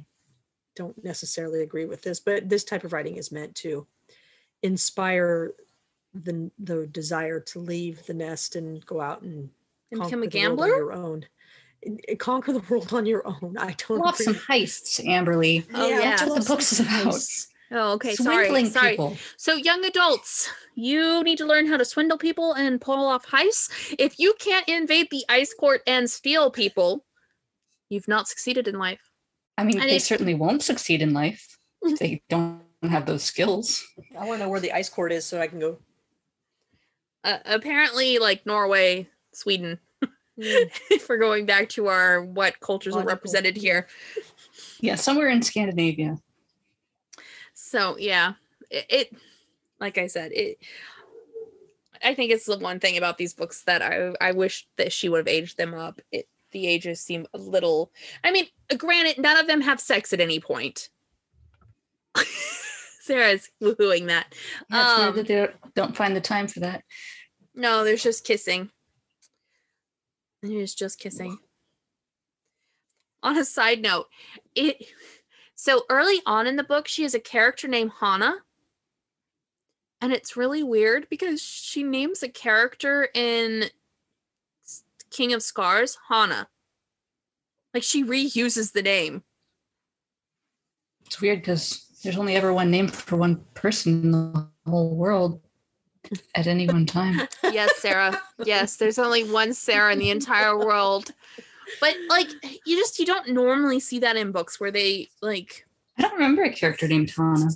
don't 0.75 1.01
necessarily 1.03 1.61
agree 1.61 1.85
with 1.85 2.01
this, 2.01 2.19
but 2.19 2.49
this 2.49 2.63
type 2.63 2.83
of 2.83 2.93
writing 2.93 3.17
is 3.17 3.31
meant 3.31 3.55
to 3.55 3.85
inspire 4.61 5.53
the 6.13 6.51
the 6.59 6.85
desire 6.87 7.39
to 7.39 7.59
leave 7.59 8.05
the 8.05 8.13
nest 8.13 8.55
and 8.55 8.85
go 8.85 9.01
out 9.01 9.23
and, 9.23 9.49
and 9.91 10.01
become 10.01 10.21
a 10.21 10.27
gambler 10.27 10.71
on 10.71 10.77
your 10.77 10.93
own 10.93 11.25
conquer 12.17 12.53
the 12.53 12.63
world 12.69 12.93
on 12.93 13.05
your 13.05 13.25
own 13.27 13.55
i 13.57 13.75
don't 13.87 13.99
love 13.99 14.15
some 14.15 14.35
heists 14.35 15.03
amberly 15.05 15.65
oh 15.73 15.87
yeah, 15.87 15.99
yeah. 15.99 16.09
that's 16.11 16.29
what 16.29 16.41
the 16.41 16.47
book's 16.47 16.71
is 16.71 16.79
about. 16.79 17.15
Oh, 17.75 17.93
okay. 17.93 18.13
Swindling 18.13 18.67
sorry. 18.67 18.91
People. 18.91 19.09
Sorry. 19.09 19.19
So, 19.37 19.55
young 19.55 19.83
adults, 19.83 20.49
you 20.75 21.23
need 21.23 21.39
to 21.39 21.45
learn 21.45 21.65
how 21.65 21.77
to 21.77 21.83
swindle 21.83 22.19
people 22.19 22.53
and 22.53 22.79
pull 22.79 23.07
off 23.07 23.25
heists. 23.25 23.95
If 23.97 24.19
you 24.19 24.35
can't 24.39 24.67
invade 24.69 25.07
the 25.09 25.25
ice 25.27 25.53
court 25.53 25.81
and 25.87 26.09
steal 26.09 26.51
people, 26.51 27.03
you've 27.89 28.07
not 28.07 28.27
succeeded 28.27 28.67
in 28.67 28.77
life. 28.77 29.01
I 29.57 29.63
mean, 29.63 29.79
and 29.79 29.89
they 29.89 29.99
certainly 29.99 30.35
won't 30.35 30.61
succeed 30.61 31.01
in 31.01 31.13
life 31.13 31.57
if 31.81 31.97
they 31.99 32.21
don't 32.29 32.61
have 32.83 33.07
those 33.07 33.23
skills. 33.23 33.83
I 34.17 34.25
want 34.25 34.39
to 34.39 34.45
know 34.45 34.49
where 34.49 34.59
the 34.59 34.71
ice 34.71 34.89
court 34.89 35.11
is 35.11 35.25
so 35.25 35.41
I 35.41 35.47
can 35.47 35.59
go. 35.59 35.79
Uh, 37.23 37.39
apparently, 37.45 38.19
like 38.19 38.45
Norway, 38.45 39.09
Sweden. 39.33 39.79
Mm. 40.39 40.69
if 40.91 41.07
we're 41.07 41.17
going 41.17 41.45
back 41.45 41.69
to 41.69 41.87
our 41.87 42.23
what 42.23 42.59
cultures 42.59 42.95
are 42.95 43.03
represented 43.03 43.55
here. 43.55 43.87
Yeah, 44.79 44.95
somewhere 44.95 45.29
in 45.29 45.41
Scandinavia. 45.41 46.17
So 47.53 47.97
yeah, 47.97 48.33
it, 48.69 48.85
it 48.89 49.17
like 49.79 49.97
I 49.97 50.07
said, 50.07 50.31
it 50.33 50.57
I 52.03 52.13
think 52.13 52.31
it's 52.31 52.45
the 52.45 52.57
one 52.57 52.79
thing 52.79 52.97
about 52.97 53.17
these 53.17 53.33
books 53.33 53.63
that 53.63 53.81
I 53.81 54.13
I 54.19 54.31
wish 54.31 54.67
that 54.77 54.91
she 54.91 55.09
would 55.09 55.19
have 55.19 55.27
aged 55.27 55.57
them 55.57 55.73
up. 55.73 56.01
It 56.11 56.27
the 56.51 56.67
ages 56.67 57.01
seem 57.01 57.27
a 57.33 57.37
little 57.37 57.91
I 58.23 58.31
mean, 58.31 58.45
granted, 58.77 59.21
none 59.21 59.37
of 59.37 59.47
them 59.47 59.61
have 59.61 59.79
sex 59.79 60.13
at 60.13 60.21
any 60.21 60.39
point. 60.39 60.89
Sarah's 63.01 63.49
woohooing 63.61 64.07
that. 64.07 64.33
Yeah, 64.71 65.07
um, 65.07 65.15
that 65.15 65.27
they 65.27 65.47
don't 65.75 65.95
find 65.95 66.15
the 66.15 66.21
time 66.21 66.47
for 66.47 66.61
that. 66.61 66.83
No, 67.53 67.83
there's 67.83 68.03
just 68.03 68.25
kissing. 68.25 68.69
There's 70.43 70.75
just 70.75 70.99
kissing. 70.99 71.37
On 73.23 73.37
a 73.37 73.45
side 73.45 73.81
note, 73.81 74.07
it 74.55 74.85
so 75.55 75.83
early 75.89 76.19
on 76.25 76.45
in 76.47 76.57
the 76.57 76.63
book, 76.63 76.89
she 76.89 77.03
has 77.03 77.15
a 77.15 77.19
character 77.19 77.69
named 77.69 77.91
Hana. 78.01 78.35
And 80.01 80.11
it's 80.11 80.35
really 80.35 80.61
weird 80.61 81.07
because 81.09 81.41
she 81.41 81.81
names 81.81 82.21
a 82.21 82.27
character 82.27 83.07
in 83.13 83.69
King 85.09 85.31
of 85.31 85.41
Scars 85.41 85.97
Hana. 86.09 86.49
Like 87.73 87.83
she 87.83 88.03
reuses 88.03 88.73
the 88.73 88.81
name. 88.81 89.23
It's 91.05 91.21
weird 91.21 91.39
because 91.39 91.85
there's 92.03 92.17
only 92.17 92.35
ever 92.35 92.53
one 92.53 92.69
name 92.69 92.89
for 92.89 93.15
one 93.15 93.45
person 93.53 94.03
in 94.03 94.11
the 94.11 94.49
whole 94.67 94.93
world 94.93 95.39
at 96.35 96.47
any 96.47 96.67
one 96.67 96.85
time. 96.85 97.27
yes, 97.43 97.71
Sarah. 97.77 98.19
Yes, 98.45 98.75
there's 98.77 98.99
only 98.99 99.23
one 99.23 99.53
Sarah 99.53 99.93
in 99.93 99.99
the 99.99 100.09
entire 100.09 100.57
world 100.57 101.11
but 101.79 101.95
like 102.09 102.29
you 102.65 102.77
just 102.77 102.99
you 102.99 103.05
don't 103.05 103.29
normally 103.29 103.79
see 103.79 103.99
that 103.99 104.15
in 104.15 104.31
books 104.31 104.59
where 104.59 104.71
they 104.71 105.09
like 105.21 105.65
I 105.97 106.01
don't 106.01 106.13
remember 106.13 106.43
a 106.43 106.51
character 106.51 106.87
named 106.87 107.11
Hana. 107.11 107.49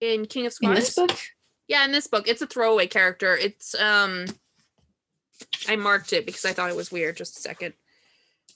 In 0.00 0.26
King 0.26 0.46
of 0.46 0.52
Scars. 0.52 0.70
In 0.70 0.74
this 0.74 0.94
book? 0.94 1.16
Yeah, 1.68 1.84
in 1.84 1.92
this 1.92 2.08
book. 2.08 2.28
It's 2.28 2.42
a 2.42 2.46
throwaway 2.46 2.86
character. 2.86 3.36
It's 3.36 3.74
um 3.74 4.26
I 5.68 5.76
marked 5.76 6.12
it 6.12 6.26
because 6.26 6.44
I 6.44 6.52
thought 6.52 6.70
it 6.70 6.76
was 6.76 6.92
weird. 6.92 7.16
Just 7.16 7.38
a 7.38 7.40
second. 7.40 7.74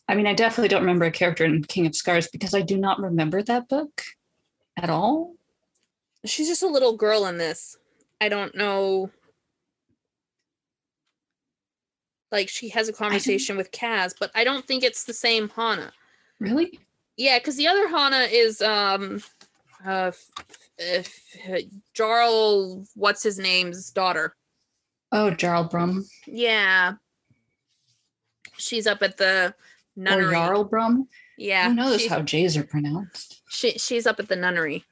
I 0.09 0.15
mean, 0.15 0.27
I 0.27 0.35
definitely 0.35 0.69
don't 0.69 0.81
remember 0.83 1.05
a 1.05 1.11
character 1.11 1.45
in 1.45 1.63
King 1.65 1.87
of 1.87 1.95
Scars 1.95 2.29
because 2.29 2.55
I 2.55 2.63
do 2.63 2.79
not 2.79 2.99
remember 2.99 3.43
that 3.43 3.69
book 3.69 4.03
at 4.77 4.89
all. 4.89 5.35
She's 6.25 6.49
just 6.49 6.63
a 6.63 6.69
little 6.69 6.97
girl 6.97 7.27
in 7.27 7.39
this. 7.39 7.77
I 8.21 8.29
don't 8.29 8.55
know 8.55 9.11
Like 12.31 12.49
she 12.49 12.69
has 12.71 12.89
a 12.89 12.93
conversation 12.93 13.57
with 13.57 13.73
Kaz, 13.73 14.15
but 14.19 14.31
I 14.35 14.45
don't 14.45 14.67
think 14.67 14.85
it's 14.85 15.05
the 15.05 15.15
same 15.15 15.49
Hana. 15.49 15.93
Really? 16.41 16.79
Yeah, 17.17 17.39
because 17.39 17.57
the 17.57 17.69
other 17.69 17.89
Hana 17.89 18.29
is 18.31 18.61
um 18.61 19.23
uh 19.85 20.13
Jarl 21.95 22.85
what's 22.95 23.23
his 23.23 23.39
name's 23.39 23.91
daughter. 23.91 24.35
Oh, 25.11 25.31
Jarl 25.31 25.65
Brum. 25.65 26.07
Yeah. 26.27 26.95
She's 28.59 28.87
up 28.87 29.03
at 29.03 29.17
the 29.17 29.55
nunnery. 29.97 30.27
Or 30.27 30.33
Jarl 30.33 30.65
Brum? 30.65 31.09
Yeah. 31.39 31.69
Who 31.69 31.75
knows 31.75 32.07
how 32.07 32.21
J's 32.21 32.59
are 32.59 32.65
pronounced? 32.65 33.41
She 33.49 33.73
she's 33.73 34.07
up 34.07 34.21
at 34.21 34.29
the 34.29 34.37
nunnery. 34.37 34.85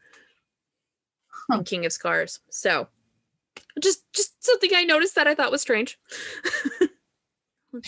Huh. 1.50 1.62
King 1.64 1.84
of 1.84 1.92
Scars. 1.92 2.40
So 2.50 2.88
just 3.80 4.04
just 4.12 4.42
something 4.44 4.70
I 4.74 4.84
noticed 4.84 5.14
that 5.14 5.26
I 5.26 5.34
thought 5.34 5.52
was 5.52 5.62
strange. 5.62 5.98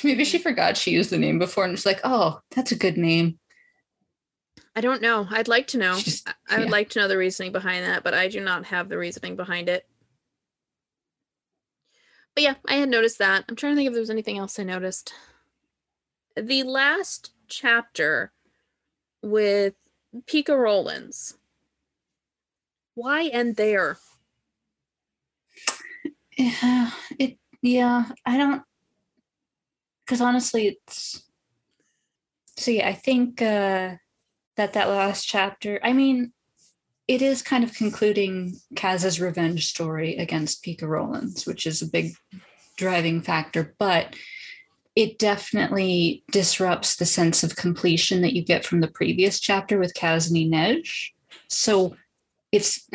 Maybe 0.04 0.24
she 0.24 0.38
forgot 0.38 0.76
she 0.76 0.90
used 0.90 1.10
the 1.10 1.18
name 1.18 1.38
before 1.38 1.64
and 1.64 1.72
was 1.72 1.86
like, 1.86 2.00
oh, 2.04 2.40
that's 2.54 2.72
a 2.72 2.76
good 2.76 2.98
name. 2.98 3.38
I 4.76 4.80
don't 4.80 5.02
know. 5.02 5.26
I'd 5.30 5.48
like 5.48 5.66
to 5.68 5.78
know. 5.78 5.98
Just, 5.98 6.28
I 6.48 6.58
would 6.58 6.66
yeah. 6.66 6.70
like 6.70 6.90
to 6.90 7.00
know 7.00 7.08
the 7.08 7.16
reasoning 7.16 7.52
behind 7.52 7.84
that, 7.84 8.04
but 8.04 8.14
I 8.14 8.28
do 8.28 8.40
not 8.40 8.66
have 8.66 8.88
the 8.88 8.98
reasoning 8.98 9.34
behind 9.34 9.68
it. 9.68 9.86
But 12.34 12.44
yeah, 12.44 12.54
I 12.68 12.74
had 12.74 12.88
noticed 12.88 13.18
that. 13.18 13.44
I'm 13.48 13.56
trying 13.56 13.72
to 13.72 13.76
think 13.76 13.88
if 13.88 13.94
there 13.94 14.00
was 14.00 14.10
anything 14.10 14.38
else 14.38 14.58
I 14.58 14.62
noticed. 14.62 15.12
The 16.36 16.62
last 16.62 17.32
chapter 17.48 18.30
with 19.22 19.74
Pekka 20.26 20.56
Rollins. 20.56 21.36
Why 22.94 23.26
end 23.26 23.56
there? 23.56 23.98
Yeah, 26.38 26.90
it 27.18 27.36
yeah, 27.62 28.04
I 28.24 28.36
don't 28.36 28.62
because 30.06 30.20
honestly, 30.20 30.68
it's 30.68 31.22
see, 32.56 32.80
I 32.80 32.94
think 32.94 33.42
uh, 33.42 33.96
that 34.56 34.72
that 34.72 34.88
last 34.88 35.26
chapter. 35.26 35.80
I 35.82 35.92
mean, 35.92 36.32
it 37.08 37.22
is 37.22 37.42
kind 37.42 37.64
of 37.64 37.74
concluding 37.74 38.56
Kaz's 38.74 39.20
revenge 39.20 39.66
story 39.66 40.16
against 40.16 40.64
Pekka 40.64 40.88
Rollins, 40.88 41.44
which 41.44 41.66
is 41.66 41.82
a 41.82 41.90
big 41.90 42.12
driving 42.76 43.20
factor, 43.20 43.74
but 43.78 44.14
it 44.94 45.18
definitely 45.18 46.24
disrupts 46.30 46.96
the 46.96 47.06
sense 47.06 47.42
of 47.42 47.56
completion 47.56 48.22
that 48.22 48.32
you 48.32 48.44
get 48.44 48.64
from 48.64 48.80
the 48.80 48.88
previous 48.88 49.40
chapter 49.40 49.78
with 49.78 49.94
Kaz 49.94 50.28
and 50.28 50.36
Inej. 50.36 51.10
So 51.48 51.96
it's 52.52 52.88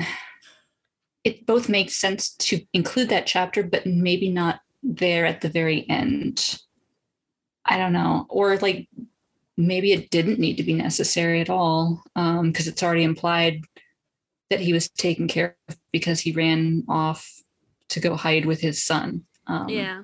it 1.24 1.45
both 1.45 1.69
makes 1.69 1.95
sense 1.95 2.32
to 2.36 2.61
include 2.74 3.09
that 3.09 3.26
chapter, 3.26 3.63
but 3.63 3.86
maybe 3.86 4.30
not 4.30 4.59
there 4.82 5.26
at 5.26 5.41
the 5.41 5.49
very 5.49 5.89
end 5.89 6.59
I 7.65 7.78
don't 7.78 7.93
know. 7.93 8.26
Or 8.30 8.57
like 8.57 8.88
maybe 9.57 9.93
it 9.93 10.09
didn't 10.09 10.39
need 10.39 10.57
to 10.57 10.63
be 10.63 10.74
necessary 10.74 11.41
at 11.41 11.49
all 11.49 12.03
because 12.15 12.67
it's 12.67 12.84
already 12.84 13.03
implied 13.03 13.61
that 14.49 14.59
he 14.59 14.74
was 14.74 14.89
taken 14.89 15.28
care 15.28 15.55
of 15.69 15.78
because 15.91 16.19
he 16.19 16.32
ran 16.32 16.84
off 16.89 17.28
to 17.89 17.99
go 17.99 18.15
hide 18.15 18.45
with 18.45 18.59
his 18.59 18.84
son. 18.84 19.24
Um, 19.47 19.69
yeah. 19.69 20.03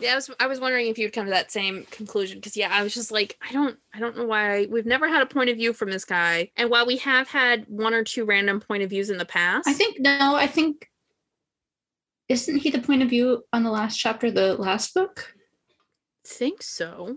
Yeah, 0.00 0.12
I 0.12 0.14
was 0.14 0.30
I 0.38 0.46
was 0.46 0.60
wondering 0.60 0.86
if 0.86 0.98
you'd 0.98 1.12
come 1.12 1.24
to 1.24 1.30
that 1.30 1.50
same 1.50 1.84
conclusion 1.90 2.38
because 2.38 2.56
yeah, 2.56 2.68
I 2.70 2.82
was 2.82 2.94
just 2.94 3.10
like, 3.10 3.36
I 3.46 3.52
don't 3.52 3.76
I 3.92 3.98
don't 3.98 4.16
know 4.16 4.26
why 4.26 4.66
we've 4.70 4.86
never 4.86 5.08
had 5.08 5.22
a 5.22 5.26
point 5.26 5.50
of 5.50 5.56
view 5.56 5.72
from 5.72 5.90
this 5.90 6.04
guy. 6.04 6.50
And 6.56 6.70
while 6.70 6.86
we 6.86 6.98
have 6.98 7.28
had 7.28 7.64
one 7.68 7.94
or 7.94 8.04
two 8.04 8.24
random 8.24 8.60
point 8.60 8.82
of 8.82 8.90
views 8.90 9.10
in 9.10 9.18
the 9.18 9.24
past, 9.24 9.66
I 9.66 9.72
think 9.72 9.98
no, 9.98 10.36
I 10.36 10.46
think 10.46 10.88
isn't 12.28 12.58
he 12.58 12.70
the 12.70 12.80
point 12.80 13.02
of 13.02 13.08
view 13.08 13.44
on 13.52 13.64
the 13.64 13.70
last 13.70 13.96
chapter, 13.96 14.26
of 14.28 14.34
the 14.34 14.54
last 14.54 14.94
book? 14.94 15.34
think 16.26 16.62
so. 16.62 17.16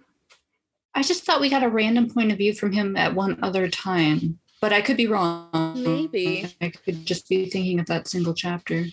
I 0.96 1.04
just 1.04 1.24
thought 1.24 1.42
we 1.42 1.50
got 1.50 1.64
a 1.64 1.70
random 1.70 2.10
point 2.10 2.32
of 2.32 2.38
view 2.38 2.54
from 2.54 2.72
him 2.72 2.98
at 2.98 3.14
one 3.14 3.38
other 3.44 3.70
time, 3.70 4.40
but 4.62 4.74
I 4.74 4.82
could 4.82 4.98
be 4.98 5.08
wrong. 5.08 5.74
Maybe. 5.76 6.54
I 6.62 6.70
could 6.70 7.06
just 7.06 7.30
be 7.30 7.50
thinking 7.50 7.80
of 7.80 7.86
that 7.88 8.08
single 8.08 8.34
chapter. 8.34 8.86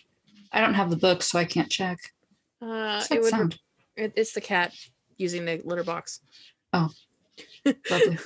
I 0.53 0.61
don't 0.61 0.75
have 0.75 0.91
the 0.91 0.97
book, 0.97 1.23
so 1.23 1.39
I 1.39 1.45
can't 1.45 1.71
check. 1.71 1.99
Uh, 2.61 3.03
it 3.11 3.21
would. 3.21 3.31
sound? 3.31 3.59
It, 3.99 4.13
it's 4.17 4.33
the 4.33 4.41
cat 4.41 4.73
using 5.17 5.45
the 5.45 5.61
litter 5.65 5.85
box. 5.85 6.21
Oh. 6.73 6.91
Lovely. 7.91 8.19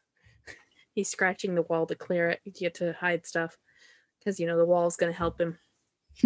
He's 0.94 1.10
scratching 1.10 1.54
the 1.54 1.62
wall 1.62 1.86
to 1.86 1.94
clear 1.94 2.30
it. 2.30 2.40
You 2.44 2.52
get 2.52 2.74
to 2.76 2.94
hide 2.94 3.26
stuff 3.26 3.58
because 4.18 4.40
you 4.40 4.46
know 4.46 4.56
the 4.56 4.64
wall's 4.64 4.96
going 4.96 5.12
to 5.12 5.18
help 5.18 5.40
him. 5.40 5.58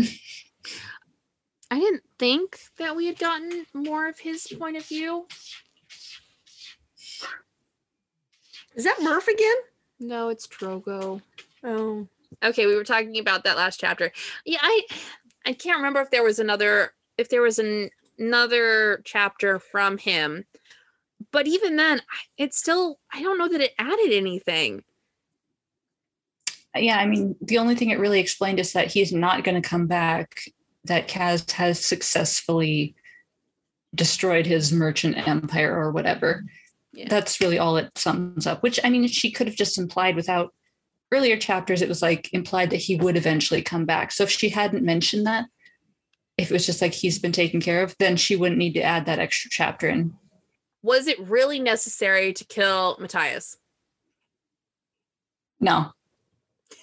I 1.73 1.79
didn't 1.79 2.05
think 2.19 2.59
that 2.79 2.97
we 2.97 3.07
had 3.07 3.19
gotten 3.19 3.67
more 3.75 4.09
of 4.09 4.19
his 4.19 4.47
point 4.47 4.77
of 4.77 4.87
view. 4.87 5.27
Is 8.75 8.85
that 8.85 9.03
Murph 9.03 9.29
again? 9.29 9.57
No, 9.99 10.29
it's 10.29 10.47
Drogo. 10.47 11.21
Oh, 11.65 12.09
Okay, 12.43 12.67
we 12.67 12.75
were 12.75 12.85
talking 12.85 13.19
about 13.19 13.45
that 13.45 13.57
last 13.57 13.81
chapter. 13.81 14.13
Yeah, 14.45 14.61
I 14.63 14.87
I 15.47 15.53
can't 15.53 15.79
remember 15.79 16.01
if 16.01 16.11
there 16.11 16.23
was 16.23 16.39
another 16.39 16.93
if 17.19 17.29
there 17.29 17.43
was 17.43 17.59
an, 17.59 17.91
another 18.21 19.03
chapter 19.05 19.59
from 19.59 19.99
him. 19.99 20.45
But 21.33 21.47
even 21.47 21.77
then, 21.77 22.03
it's 22.39 22.59
still 22.59 22.99
I 23.13 23.23
don't 23.23 23.39
know 23.39 23.49
that 23.49 23.61
it 23.61 23.73
added 23.79 24.13
anything. 24.13 24.85
yeah, 26.77 26.99
I 26.99 27.07
mean, 27.07 27.37
the 27.41 27.59
only 27.59 27.75
thing 27.75 27.91
it 27.91 27.99
really 27.99 28.21
explained 28.21 28.61
is 28.61 28.73
that 28.73 28.89
he's 28.89 29.13
not 29.13 29.45
going 29.45 29.61
to 29.61 29.69
come 29.69 29.87
back. 29.87 30.43
That 30.85 31.09
Kaz 31.09 31.51
has 31.53 31.85
successfully 31.85 32.95
destroyed 33.95 34.47
his 34.47 34.73
merchant 34.73 35.17
empire 35.29 35.77
or 35.77 35.91
whatever. 35.91 36.45
Yeah. 36.93 37.07
That's 37.09 37.41
really 37.41 37.59
all 37.59 37.77
it 37.77 37.91
sums 37.97 38.47
up. 38.47 38.63
Which 38.63 38.81
I 38.83 38.91
mean, 38.91 39.07
she 39.09 39.31
could 39.31 39.47
have 39.47 39.57
just 39.57 39.79
implied 39.79 40.17
without 40.17 40.55
earlier 41.13 41.37
chapters. 41.37 41.83
It 41.83 41.89
was 41.89 42.03
like 42.03 42.33
implied 42.33 42.71
that 42.71 42.77
he 42.77 42.97
would 42.97 43.17
eventually 43.17 43.63
come 43.63 43.85
back. 43.85 44.13
So 44.13 44.25
if 44.25 44.31
she 44.31 44.49
hadn't 44.49 44.85
mentioned 44.85 45.27
that, 45.27 45.47
if 46.41 46.51
it 46.51 46.55
was 46.55 46.67
just 46.67 46.81
like 46.81 46.95
he's 46.95 47.19
been 47.19 47.33
taken 47.33 47.61
care 47.61 47.83
of, 47.83 47.95
then 47.99 48.17
she 48.17 48.37
wouldn't 48.37 48.59
need 48.59 48.75
to 48.75 48.83
add 48.83 49.07
that 49.07 49.19
extra 49.19 49.51
chapter 49.51 49.89
in. 49.89 50.15
Was 50.83 51.07
it 51.07 51.21
really 51.21 51.59
necessary 51.59 52.33
to 52.33 52.45
kill 52.45 52.97
Matthias? 52.99 53.59
No, 55.61 55.93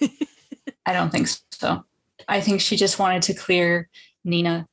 I 0.86 0.92
don't 0.92 1.10
think 1.10 1.28
so. 1.52 1.84
I 2.28 2.40
think 2.40 2.60
she 2.60 2.76
just 2.76 3.00
wanted 3.00 3.22
to 3.22 3.34
clear 3.34 3.88
Nina 4.24 4.68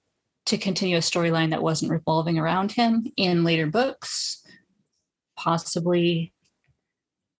to 0.46 0.58
continue 0.60 0.98
a 0.98 1.00
storyline 1.00 1.50
that 1.50 1.64
wasn't 1.64 1.92
revolving 1.92 2.38
around 2.38 2.72
him 2.72 3.08
in 3.18 3.44
later 3.44 3.66
books. 3.66 4.44
Possibly, 5.36 6.34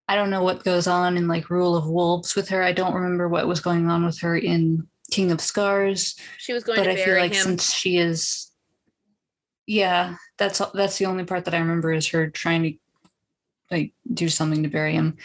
I 0.08 0.16
don't 0.16 0.32
know 0.32 0.44
what 0.44 0.64
goes 0.64 0.88
on 0.88 1.18
in 1.18 1.28
like 1.28 1.52
Rule 1.52 1.76
of 1.76 1.88
Wolves 1.88 2.36
with 2.36 2.50
her. 2.50 2.64
I 2.64 2.72
don't 2.72 2.96
remember 2.96 3.28
what 3.28 3.48
was 3.48 3.60
going 3.60 3.88
on 3.88 4.04
with 4.04 4.20
her 4.22 4.36
in 4.36 4.88
King 5.12 5.32
of 5.32 5.40
Scars, 5.42 6.16
She 6.38 6.54
was 6.54 6.64
going 6.64 6.78
but 6.78 6.86
to 6.86 6.92
I 6.92 6.96
feel 7.06 7.16
like 7.18 7.34
him. 7.34 7.44
since 7.44 7.72
she 7.74 7.98
is, 7.98 8.52
yeah, 9.68 10.16
that's 10.38 10.62
that's 10.74 10.98
the 10.98 11.06
only 11.06 11.24
part 11.26 11.46
that 11.46 11.54
I 11.54 11.60
remember 11.60 11.92
is 11.94 12.08
her 12.10 12.30
trying 12.30 12.64
to 12.64 12.74
like 13.72 13.94
do 14.14 14.30
something 14.30 14.64
to 14.64 14.70
bury 14.70 14.94
him, 14.94 15.18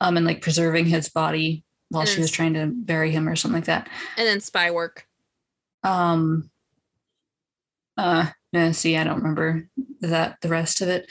um, 0.00 0.16
and 0.16 0.26
like 0.26 0.42
preserving 0.42 0.86
his 0.86 1.08
body 1.08 1.64
while 1.88 2.02
And 2.02 2.10
she 2.10 2.20
was 2.20 2.30
trying 2.30 2.54
to 2.54 2.66
bury 2.66 3.10
him 3.10 3.28
or 3.28 3.36
something 3.36 3.56
like 3.58 3.66
that. 3.66 3.88
and 4.16 4.26
then 4.26 4.40
spy 4.40 4.70
work. 4.70 5.06
Um, 5.82 6.50
uh, 7.96 8.26
no, 8.52 8.72
see, 8.72 8.96
I 8.96 9.04
don't 9.04 9.18
remember 9.22 9.68
that 10.00 10.38
the 10.40 10.48
rest 10.48 10.80
of 10.80 10.88
it. 10.88 11.08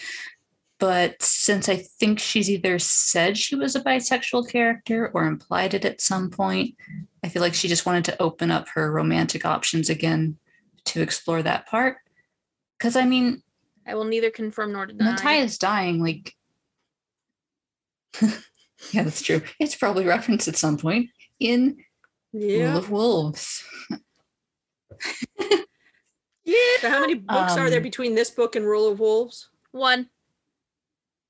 But 0.77 1.21
since 1.21 1.69
I 1.69 1.77
think 1.77 2.19
she's 2.19 2.49
either 2.49 2.79
said 2.79 3.37
she 3.37 3.55
was 3.55 3.75
a 3.75 3.81
bisexual 3.81 4.49
character 4.49 5.09
or 5.13 5.23
implied 5.25 5.73
it 5.73 5.85
at 5.85 6.01
some 6.01 6.29
point, 6.29 6.75
I 7.23 7.29
feel 7.29 7.41
like 7.41 7.53
she 7.53 7.69
just 7.69 7.85
wanted 7.85 8.05
to 8.05 8.21
open 8.21 8.51
up 8.51 8.67
her 8.69 8.91
romantic 8.91 9.45
options 9.45 9.89
again 9.89 10.37
to 10.85 11.01
explore 11.01 11.41
that 11.43 11.65
part. 11.67 11.97
Because 12.77 12.97
I 12.97 13.05
mean, 13.05 13.41
I 13.87 13.95
will 13.95 14.03
neither 14.03 14.29
confirm 14.31 14.73
nor 14.73 14.85
deny. 14.85 15.11
Matthias 15.11 15.57
dying, 15.57 16.03
like, 16.03 16.33
yeah, 18.21 19.03
that's 19.03 19.21
true. 19.21 19.41
It's 19.59 19.75
probably 19.75 20.05
referenced 20.05 20.47
at 20.49 20.57
some 20.57 20.77
point 20.77 21.09
in 21.39 21.77
Rule 22.33 22.77
of 22.77 22.89
Wolves. 22.89 23.63
Yeah. 26.45 26.55
So 26.79 26.89
how 26.91 26.99
many 27.01 27.15
books 27.15 27.57
are 27.57 27.69
there 27.69 27.79
Um, 27.79 27.83
between 27.83 28.13
this 28.13 28.29
book 28.29 28.55
and 28.55 28.65
Rule 28.65 28.87
of 28.91 28.99
Wolves? 28.99 29.49
One. 29.71 30.09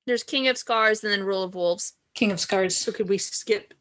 There's 0.06 0.22
King 0.22 0.48
of 0.48 0.56
Scars 0.56 1.02
and 1.04 1.12
then 1.12 1.24
Rule 1.24 1.42
of 1.42 1.54
Wolves. 1.54 1.94
King 2.14 2.32
of 2.32 2.40
Scars. 2.40 2.76
So 2.76 2.92
could 2.92 3.08
we 3.08 3.18
skip 3.18 3.74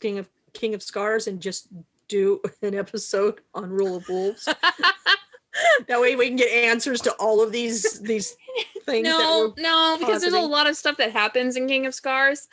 King 0.00 0.18
of 0.18 0.28
King 0.52 0.74
of 0.74 0.82
Scars 0.82 1.26
and 1.26 1.40
just 1.40 1.68
do 2.08 2.40
an 2.62 2.74
episode 2.74 3.40
on 3.54 3.70
Rule 3.70 3.96
of 3.96 4.08
Wolves? 4.08 4.44
that 5.88 6.00
way 6.00 6.16
we 6.16 6.28
can 6.28 6.36
get 6.36 6.50
answers 6.50 7.00
to 7.02 7.12
all 7.14 7.42
of 7.42 7.52
these 7.52 8.00
these 8.00 8.36
things. 8.84 9.04
no, 9.04 9.52
that 9.56 9.62
no, 9.62 9.96
because 9.98 10.20
there's 10.20 10.32
a 10.32 10.40
lot 10.40 10.66
of 10.66 10.76
stuff 10.76 10.96
that 10.96 11.12
happens 11.12 11.56
in 11.56 11.68
King 11.68 11.86
of 11.86 11.94
Scars 11.94 12.48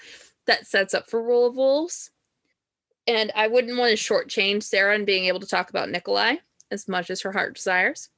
that 0.46 0.68
sets 0.68 0.94
up 0.94 1.10
for 1.10 1.22
Rule 1.22 1.48
of 1.48 1.56
Wolves. 1.56 2.12
And 3.06 3.32
I 3.36 3.48
wouldn't 3.48 3.78
want 3.78 3.98
to 3.98 3.98
shortchange 3.98 4.64
Sarah 4.64 4.96
in 4.96 5.04
being 5.04 5.26
able 5.26 5.42
to 5.42 5.48
talk 5.48 5.70
about 5.70 5.90
Nikolai 5.90 6.36
as 6.72 6.88
much 6.88 7.10
as 7.10 7.22
her 7.22 7.34
heart 7.34 7.56
desires. 7.56 8.10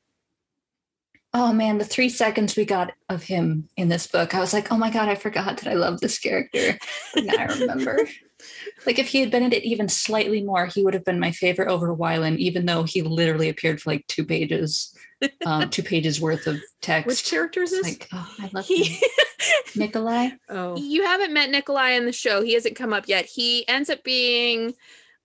Oh 1.38 1.52
man, 1.52 1.80
the 1.80 1.84
three 1.84 2.08
seconds 2.08 2.56
we 2.56 2.64
got 2.64 2.94
of 3.10 3.24
him 3.24 3.68
in 3.76 3.90
this 3.90 4.08
book, 4.08 4.34
I 4.34 4.40
was 4.40 4.54
like, 4.54 4.72
oh 4.72 4.78
my 4.78 4.90
god, 4.90 5.10
I 5.10 5.16
forgot 5.16 5.58
that 5.58 5.70
I 5.70 5.74
love 5.74 6.00
this 6.00 6.18
character. 6.18 6.80
now 7.18 7.34
I 7.38 7.44
remember. 7.44 8.08
like 8.86 9.00
if 9.00 9.10
he 9.10 9.20
had 9.20 9.32
been 9.32 9.44
in 9.44 9.52
it 9.52 9.66
even 9.66 9.90
slightly 9.90 10.42
more, 10.42 10.66
he 10.68 10.82
would 10.82 10.94
have 10.94 11.04
been 11.04 11.20
my 11.20 11.32
favorite 11.32 11.68
over 11.68 11.94
Wylan, 11.94 12.38
even 12.38 12.66
though 12.66 12.84
he 12.84 13.02
literally 13.02 13.50
appeared 13.50 13.82
for 13.82 13.90
like 13.90 14.08
two 14.08 14.24
pages, 14.24 14.98
um, 15.46 15.70
two 15.72 15.84
pages 15.84 16.22
worth 16.22 16.48
of 16.48 16.58
text. 16.82 17.06
Which 17.08 17.30
character 17.30 17.64
is 17.64 17.72
this? 17.72 17.84
like, 17.84 18.08
oh, 18.14 18.34
I 18.40 18.50
love 18.54 18.66
him. 18.66 18.78
He, 18.78 19.02
Nikolai. 19.76 20.30
oh, 20.48 20.78
you 20.78 21.04
haven't 21.04 21.34
met 21.34 21.50
Nikolai 21.50 21.92
in 21.92 22.06
the 22.06 22.14
show. 22.14 22.44
He 22.44 22.54
hasn't 22.54 22.78
come 22.78 22.94
up 22.94 23.10
yet. 23.10 23.26
He 23.26 23.68
ends 23.68 23.90
up 23.90 24.06
being 24.06 24.74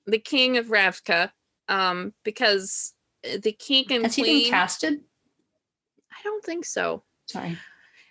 the 0.06 0.18
king 0.18 0.56
of 0.56 0.66
Ravka 0.66 1.30
um, 1.68 2.14
because 2.24 2.94
uh, 3.24 3.36
the 3.40 3.52
king 3.52 3.86
and 3.90 4.02
Has 4.06 4.16
he 4.16 4.22
queen. 4.22 4.42
been 4.42 4.50
casted? 4.50 5.00
I 6.20 6.22
don't 6.24 6.44
think 6.44 6.64
so. 6.64 7.02
Sorry. 7.26 7.56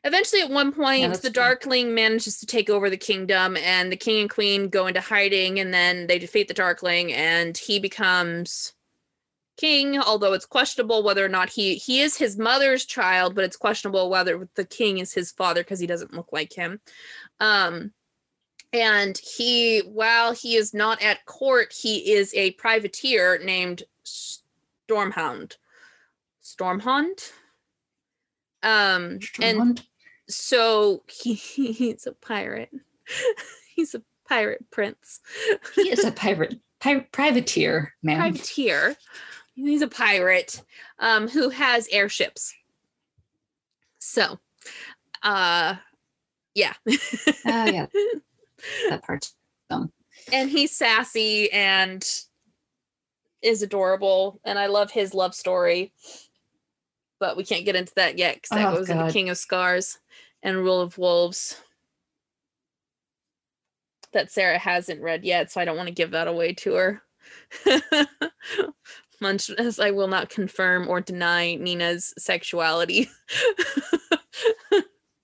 Eventually, 0.04 0.42
at 0.42 0.50
one 0.50 0.72
point, 0.72 1.08
that's 1.08 1.20
the. 1.20 1.30
Darkling 1.30 1.94
manages 1.94 2.40
to 2.40 2.46
take 2.46 2.70
over 2.70 2.90
the 2.90 2.98
kingdom, 2.98 3.58
and 3.58 3.92
the 3.92 3.98
king 3.98 4.22
and 4.22 4.30
queen 4.30 4.70
go 4.70 4.88
into 4.88 5.02
hiding, 5.02 5.60
and 5.60 5.74
then 5.74 6.08
they 6.08 6.18
defeat 6.18 6.48
the 6.48 6.54
Darkling, 6.54 7.12
and 7.12 7.58
he 7.58 7.80
becomes 7.80 8.74
king. 9.58 10.00
Although 10.00 10.34
it's 10.34 10.46
questionable 10.46 11.04
whether 11.04 11.24
or 11.24 11.30
not 11.30 11.50
he 11.50 11.76
he 11.76 12.00
is 12.00 12.16
his 12.16 12.38
mother's 12.38 12.86
child, 12.86 13.36
but 13.36 13.44
it's 13.44 13.58
questionable 13.58 14.10
whether 14.10 14.48
the 14.56 14.66
king 14.66 15.00
is 15.00 15.14
his 15.14 15.32
father 15.32 15.64
because 15.64 15.80
he 15.80 15.88
doesn't 15.88 16.14
look 16.14 16.30
like 16.32 16.54
him. 16.54 16.80
Um, 17.42 17.92
and 18.72 19.18
he, 19.18 19.80
while 19.80 20.34
he 20.34 20.56
is 20.56 20.74
not 20.74 21.02
at 21.02 21.26
court, 21.26 21.74
he 21.74 22.14
is 22.14 22.34
a 22.36 22.52
privateer 22.52 23.40
named 23.44 23.84
Sturmhond. 24.06 25.58
Sturmhond. 26.44 27.32
Um, 28.64 29.20
and 29.42 29.82
so 30.28 31.04
he, 31.08 31.34
he's 31.34 32.08
a 32.08 32.14
pirate. 32.14 32.70
he's 33.76 33.96
a 33.96 34.02
pirate 34.28 34.66
prince. 34.72 35.20
he 35.76 35.90
is 35.90 36.04
a 36.04 36.12
pirate, 36.14 36.60
pi- 36.80 37.08
privateer, 37.12 37.94
man. 38.04 38.20
Privateer. 38.20 38.96
He's 39.56 39.82
a 39.82 39.88
pirate 39.88 40.62
um, 41.00 41.28
who 41.28 41.50
has 41.50 41.88
airships. 41.92 42.54
So, 44.00 44.40
uh, 45.22 45.76
yeah. 46.56 46.74
Ah, 47.46 47.66
yeah. 47.66 47.88
That 48.90 49.04
part's 49.04 49.36
and 50.32 50.50
he's 50.50 50.76
sassy 50.76 51.52
and 51.52 52.06
is 53.42 53.62
adorable. 53.62 54.40
And 54.44 54.60
I 54.60 54.68
love 54.68 54.92
his 54.92 55.14
love 55.14 55.34
story. 55.34 55.94
But 57.20 57.38
we 57.38 57.44
can't 57.44 57.66
get 57.66 57.76
into 57.76 57.94
that 57.96 58.18
yet 58.18 58.36
because 58.36 58.50
that 58.50 58.74
Oh, 58.74 58.78
goes 58.78 58.90
into 58.90 59.12
King 59.12 59.30
of 59.30 59.38
Scars 59.38 60.00
and 60.42 60.58
Rule 60.58 60.82
of 60.82 60.98
Wolves. 60.98 61.62
That 64.14 64.32
Sarah 64.32 64.58
hasn't 64.58 65.02
read 65.02 65.24
yet, 65.24 65.52
so 65.52 65.62
I 65.62 65.66
don't 65.66 65.78
want 65.78 65.88
to 65.88 65.94
give 65.94 66.12
that 66.12 66.28
away 66.28 66.54
to 66.54 66.74
her. 66.74 67.02
Much 69.22 69.50
as 69.52 69.80
I 69.80 69.92
will 69.92 70.08
not 70.08 70.30
confirm 70.30 70.88
or 70.88 71.02
deny 71.02 71.56
Nina's 71.56 72.14
sexuality 72.18 73.10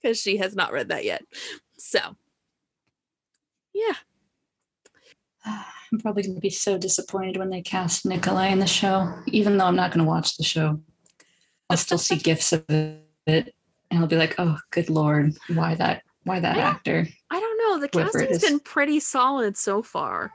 because 0.02 0.20
she 0.20 0.38
has 0.38 0.56
not 0.56 0.74
read 0.74 0.90
that 0.90 1.06
yet. 1.06 1.24
So, 1.78 2.00
yeah. 3.74 3.94
I'm 5.46 6.00
probably 6.00 6.24
going 6.24 6.36
to 6.36 6.42
be 6.42 6.50
so 6.50 6.78
disappointed 6.78 7.38
when 7.38 7.50
they 7.50 7.62
cast 7.62 8.06
Nikolai 8.06 8.48
in 8.48 8.60
the 8.60 8.68
show, 8.68 9.14
even 9.28 9.58
though 9.58 9.66
I'm 9.66 9.76
not 9.76 9.92
going 9.92 10.04
to 10.06 10.10
watch 10.10 10.36
the 10.38 10.44
show. 10.44 10.80
I'll 11.70 11.78
still 11.78 11.98
see 11.98 12.16
gifts 12.18 12.54
of 12.54 12.64
it, 12.70 13.06
and 13.28 13.54
I'll 13.92 14.08
be 14.08 14.18
like, 14.18 14.36
"Oh, 14.38 14.58
good 14.72 14.90
lord, 14.90 15.36
why 15.54 15.76
that? 15.76 16.04
Why 16.24 16.40
that 16.40 16.58
Yeah. 16.58 16.70
actor?" 16.70 17.08
I 17.32 17.40
don't 17.40 17.58
know. 17.58 17.80
The 17.80 17.90
Whoever 17.92 18.20
casting's 18.20 18.42
been 18.44 18.60
pretty 18.60 19.00
solid 19.00 19.58
so 19.58 19.82
far. 19.82 20.32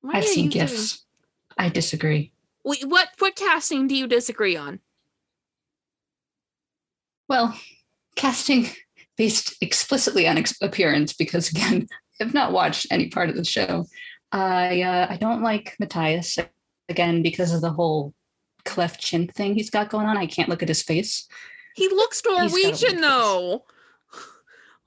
Why 0.00 0.14
I've 0.18 0.24
seen 0.26 0.50
gifts. 0.50 0.92
doing- 0.98 1.00
I 1.56 1.68
disagree. 1.68 2.32
Wait, 2.64 2.84
what 2.84 3.10
what 3.18 3.36
casting 3.36 3.86
do 3.86 3.94
you 3.94 4.06
disagree 4.06 4.56
on? 4.56 4.80
Well, 7.28 7.58
casting 8.16 8.68
based 9.16 9.54
explicitly 9.60 10.26
on 10.26 10.36
ex- 10.38 10.60
appearance, 10.60 11.12
because 11.12 11.50
again, 11.50 11.86
I've 12.20 12.34
not 12.34 12.52
watched 12.52 12.86
any 12.90 13.08
part 13.08 13.28
of 13.30 13.36
the 13.36 13.44
show. 13.44 13.86
I 14.32 14.82
uh, 14.82 15.06
I 15.10 15.16
don't 15.16 15.42
like 15.42 15.76
Matthias 15.78 16.38
again 16.88 17.22
because 17.22 17.52
of 17.52 17.60
the 17.60 17.70
whole 17.70 18.14
cleft 18.64 19.00
chin 19.00 19.28
thing 19.28 19.54
he's 19.54 19.70
got 19.70 19.90
going 19.90 20.06
on. 20.06 20.16
I 20.16 20.26
can't 20.26 20.48
look 20.48 20.62
at 20.62 20.68
his 20.68 20.82
face. 20.82 21.28
He 21.74 21.88
looks 21.88 22.20
got 22.20 22.46
a 22.46 22.48
Norwegian 22.48 23.00
though. 23.00 23.64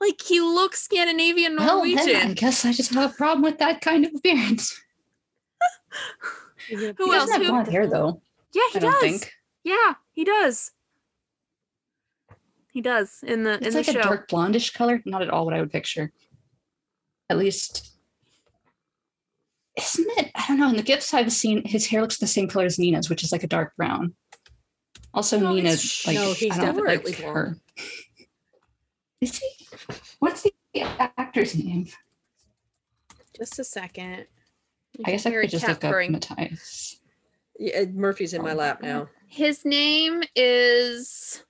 Like 0.00 0.22
he 0.22 0.40
looks 0.40 0.80
Scandinavian 0.82 1.56
Norwegian. 1.56 1.96
Well, 1.96 2.06
then 2.06 2.30
I 2.30 2.34
guess 2.34 2.64
I 2.64 2.72
just 2.72 2.94
have 2.94 3.10
a 3.10 3.14
problem 3.16 3.42
with 3.42 3.58
that 3.58 3.80
kind 3.80 4.06
of 4.06 4.14
appearance. 4.14 4.80
Who 6.70 6.76
he 6.76 6.86
else? 6.86 6.96
doesn't 6.96 7.32
have 7.32 7.42
Who- 7.42 7.48
blonde 7.48 7.68
hair 7.68 7.88
though. 7.88 8.22
yeah, 8.52 8.62
he 8.72 8.78
I 8.78 8.80
does. 8.80 9.00
think 9.00 9.32
Yeah, 9.64 9.94
he 10.12 10.22
does. 10.24 10.70
He 12.72 12.80
does 12.80 13.24
in 13.26 13.42
the 13.42 13.54
in 13.58 13.64
it's 13.64 13.74
the 13.74 13.80
like 13.80 13.88
a 13.88 14.02
dark 14.02 14.28
blondish 14.28 14.72
color. 14.72 15.02
Not 15.04 15.22
at 15.22 15.30
all 15.30 15.44
what 15.44 15.54
I 15.54 15.60
would 15.60 15.72
picture. 15.72 16.12
At 17.28 17.38
least, 17.38 17.90
isn't 19.78 20.18
it? 20.18 20.30
I 20.34 20.44
don't 20.48 20.58
know. 20.58 20.68
In 20.70 20.76
the 20.76 20.82
gifts 20.82 21.14
I've 21.14 21.32
seen, 21.32 21.64
his 21.64 21.86
hair 21.86 22.00
looks 22.00 22.18
the 22.18 22.26
same 22.26 22.48
color 22.48 22.66
as 22.66 22.78
Nina's, 22.78 23.08
which 23.08 23.22
is 23.22 23.32
like 23.32 23.44
a 23.44 23.48
dark 23.48 23.74
brown. 23.76 24.14
Also, 25.14 25.38
No, 25.38 25.54
Nina, 25.54 25.70
it's- 25.70 26.06
like 26.06 26.16
no, 26.16 26.32
he's 26.32 26.52
I 26.52 26.56
don't 26.56 26.76
definitely 26.76 27.12
like 27.12 27.22
her. 27.22 27.56
Is 29.20 29.38
he? 29.38 29.68
What's 30.18 30.42
the 30.42 30.52
actor's 31.18 31.56
name? 31.56 31.88
Just 33.36 33.58
a 33.58 33.64
second. 33.64 34.26
I 35.04 35.10
guess 35.12 35.26
I 35.26 35.30
hear 35.30 35.40
could 35.42 35.50
just 35.50 35.64
cat 35.64 35.82
look 35.82 35.92
up. 35.92 36.10
Matthias. 36.10 37.00
Yeah, 37.58 37.84
Murphy's 37.92 38.34
in 38.34 38.42
my 38.42 38.52
lap 38.52 38.80
oh, 38.82 38.86
now. 38.86 39.08
His 39.26 39.64
name 39.64 40.22
is 40.36 41.44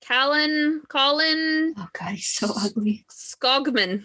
Callan 0.00 0.82
Colin 0.88 1.74
Oh 1.76 1.88
God, 1.92 2.12
he's 2.12 2.26
so 2.26 2.48
ugly. 2.56 3.04
Skogman. 3.10 4.04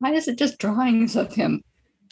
Why 0.00 0.12
is 0.12 0.26
it 0.28 0.36
just 0.38 0.58
drawings 0.58 1.14
of 1.14 1.32
him? 1.34 1.62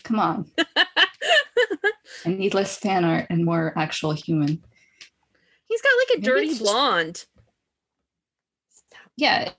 Come 0.04 0.20
on. 0.20 0.50
I 0.76 2.28
need 2.28 2.54
less 2.54 2.76
fan 2.78 3.04
art 3.04 3.26
and 3.30 3.44
more 3.44 3.72
actual 3.76 4.12
human. 4.12 4.62
He's 5.64 5.82
got 5.82 5.90
like 5.98 6.08
a 6.16 6.20
Maybe 6.20 6.26
dirty 6.26 6.48
just- 6.48 6.62
blonde. 6.62 7.24
Yeah, 9.16 9.50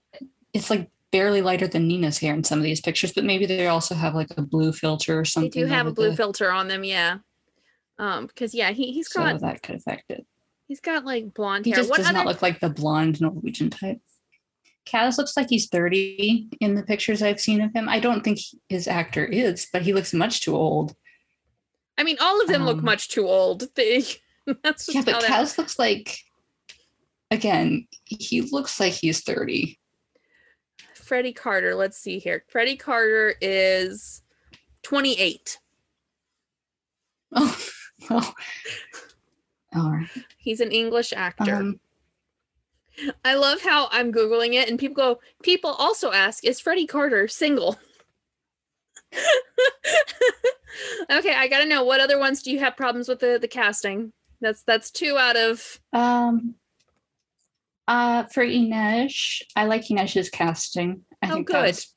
it's 0.54 0.70
like 0.70 0.90
barely 1.12 1.42
lighter 1.42 1.68
than 1.68 1.88
Nina's 1.88 2.18
hair 2.18 2.34
in 2.34 2.44
some 2.44 2.60
of 2.60 2.64
these 2.64 2.80
pictures, 2.82 3.12
but 3.12 3.26
maybe 3.26 3.46
they 3.46 3.68
also 3.68 3.94
have 3.94 4.16
like 4.16 4.30
a 4.38 4.42
blue 4.42 4.72
filter 4.72 5.20
or 5.20 5.26
something. 5.26 5.52
They 5.52 5.68
do 5.68 5.74
have 5.74 5.88
a 5.88 5.92
blue 5.92 6.12
the- 6.12 6.16
filter 6.16 6.52
on 6.52 6.68
them, 6.68 6.84
yeah. 6.84 7.18
Um, 7.98 8.28
because 8.28 8.54
yeah, 8.56 8.72
he 8.72 8.94
he's 8.94 9.12
so 9.12 9.20
got 9.22 9.42
that 9.42 9.62
could 9.62 9.76
affect 9.76 10.10
it. 10.10 10.26
he's 10.70 10.80
got 10.80 11.04
like 11.04 11.34
blonde 11.34 11.66
He 11.66 11.72
hair. 11.72 11.80
just 11.80 11.90
What 11.90 11.98
does 11.98 12.06
other 12.08 12.20
not 12.20 12.26
look 12.28 12.42
like 12.42 12.62
the 12.62 12.70
blonde 12.70 13.20
Norwegian 13.20 13.70
type. 13.70 14.00
Kaz 14.92 15.18
looks 15.18 15.38
like 15.38 15.50
he's 15.50 15.68
30 15.68 16.50
in 16.60 16.76
the 16.76 16.84
pictures 16.84 17.22
I've 17.22 17.40
seen 17.40 17.62
of 17.62 17.74
him. 17.74 17.88
I 17.88 18.00
don't 18.00 18.24
think 18.24 18.40
his 18.68 18.88
actor 18.88 19.26
is, 19.26 19.68
but 19.72 19.82
he 19.82 19.94
looks 19.94 20.14
much 20.14 20.42
too 20.42 20.56
old. 20.56 20.96
I 21.98 22.04
mean, 22.04 22.18
all 22.22 22.42
of 22.42 22.48
them 22.48 22.66
look 22.66 22.78
Um, 22.78 22.86
much 22.86 23.10
too 23.10 23.28
old. 23.28 23.68
They, 23.76 24.04
that's 24.64 24.88
just 24.88 24.96
Yeah, 24.96 25.04
but 25.04 25.24
Kaz 25.24 25.58
looks 25.58 25.78
like, 25.78 26.18
again, 27.30 27.88
he 28.06 28.42
looks 28.42 28.80
like 28.80 28.94
he's 28.94 29.22
30. 29.22 29.78
Freddie 30.96 31.34
Carter. 31.34 31.76
Let's 31.76 31.98
see 31.98 32.20
here. 32.20 32.44
Freddie 32.48 32.78
Carter 32.78 33.36
is 33.42 34.22
28. 34.84 35.60
Oh, 37.36 37.60
well. 38.10 38.36
All 39.76 39.92
right. 39.92 40.08
He's 40.38 40.62
an 40.62 40.72
English 40.72 41.14
actor. 41.14 41.56
Um, 41.56 41.80
I 43.24 43.36
love 43.36 43.62
how 43.62 43.88
I'm 43.92 44.12
Googling 44.12 44.54
it 44.54 44.70
and 44.70 44.80
people 44.80 44.96
go, 44.96 45.20
people 45.44 45.72
also 45.72 46.12
ask, 46.12 46.44
is 46.44 46.60
Freddie 46.60 46.88
Carter 46.88 47.28
single? 47.28 47.78
okay, 51.12 51.34
I 51.34 51.48
gotta 51.48 51.66
know 51.66 51.84
what 51.84 52.02
other 52.02 52.20
ones 52.20 52.44
do 52.44 52.52
you 52.52 52.60
have 52.60 52.78
problems 52.78 53.08
with 53.08 53.20
the, 53.20 53.38
the 53.42 53.48
casting? 53.48 54.14
That's 54.42 54.64
that's 54.64 54.92
two 54.92 55.18
out 55.18 55.36
of 55.36 55.80
Um, 55.94 56.56
uh, 57.88 58.24
for 58.26 58.44
Inej, 58.46 59.42
I 59.56 59.66
like 59.66 59.84
Inej's 59.88 60.30
casting. 60.30 61.02
I 61.22 61.30
Oh, 61.30 61.34
think 61.36 61.48
good. 61.48 61.56
that's 61.56 61.94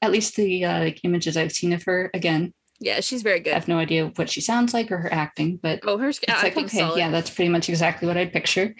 at 0.00 0.12
least 0.12 0.36
the 0.36 0.64
uh, 0.64 0.78
like 0.80 1.00
images 1.04 1.36
I've 1.36 1.52
seen 1.52 1.72
of 1.72 1.82
her. 1.84 2.10
Again, 2.14 2.54
yeah, 2.78 3.00
she's 3.00 3.22
very 3.22 3.40
good. 3.40 3.50
I 3.52 3.54
have 3.54 3.68
no 3.68 3.78
idea 3.78 4.12
what 4.16 4.30
she 4.30 4.40
sounds 4.40 4.72
like 4.72 4.90
or 4.92 4.98
her 4.98 5.12
acting, 5.12 5.58
but 5.62 5.80
Oh, 5.82 5.98
her 5.98 6.08
it's 6.08 6.20
like 6.28 6.56
okay, 6.56 6.78
solid. 6.78 6.98
yeah, 6.98 7.10
that's 7.10 7.30
pretty 7.30 7.48
much 7.48 7.68
exactly 7.68 8.06
what 8.06 8.16
I'd 8.16 8.32
picture. 8.32 8.74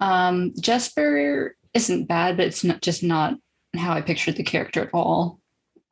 Um, 0.00 0.52
Jesper 0.60 1.56
isn't 1.74 2.06
bad, 2.06 2.36
but 2.36 2.46
it's 2.46 2.64
not 2.64 2.82
just 2.82 3.02
not 3.02 3.34
how 3.76 3.92
I 3.92 4.00
pictured 4.00 4.36
the 4.36 4.42
character 4.42 4.82
at 4.82 4.90
all. 4.92 5.40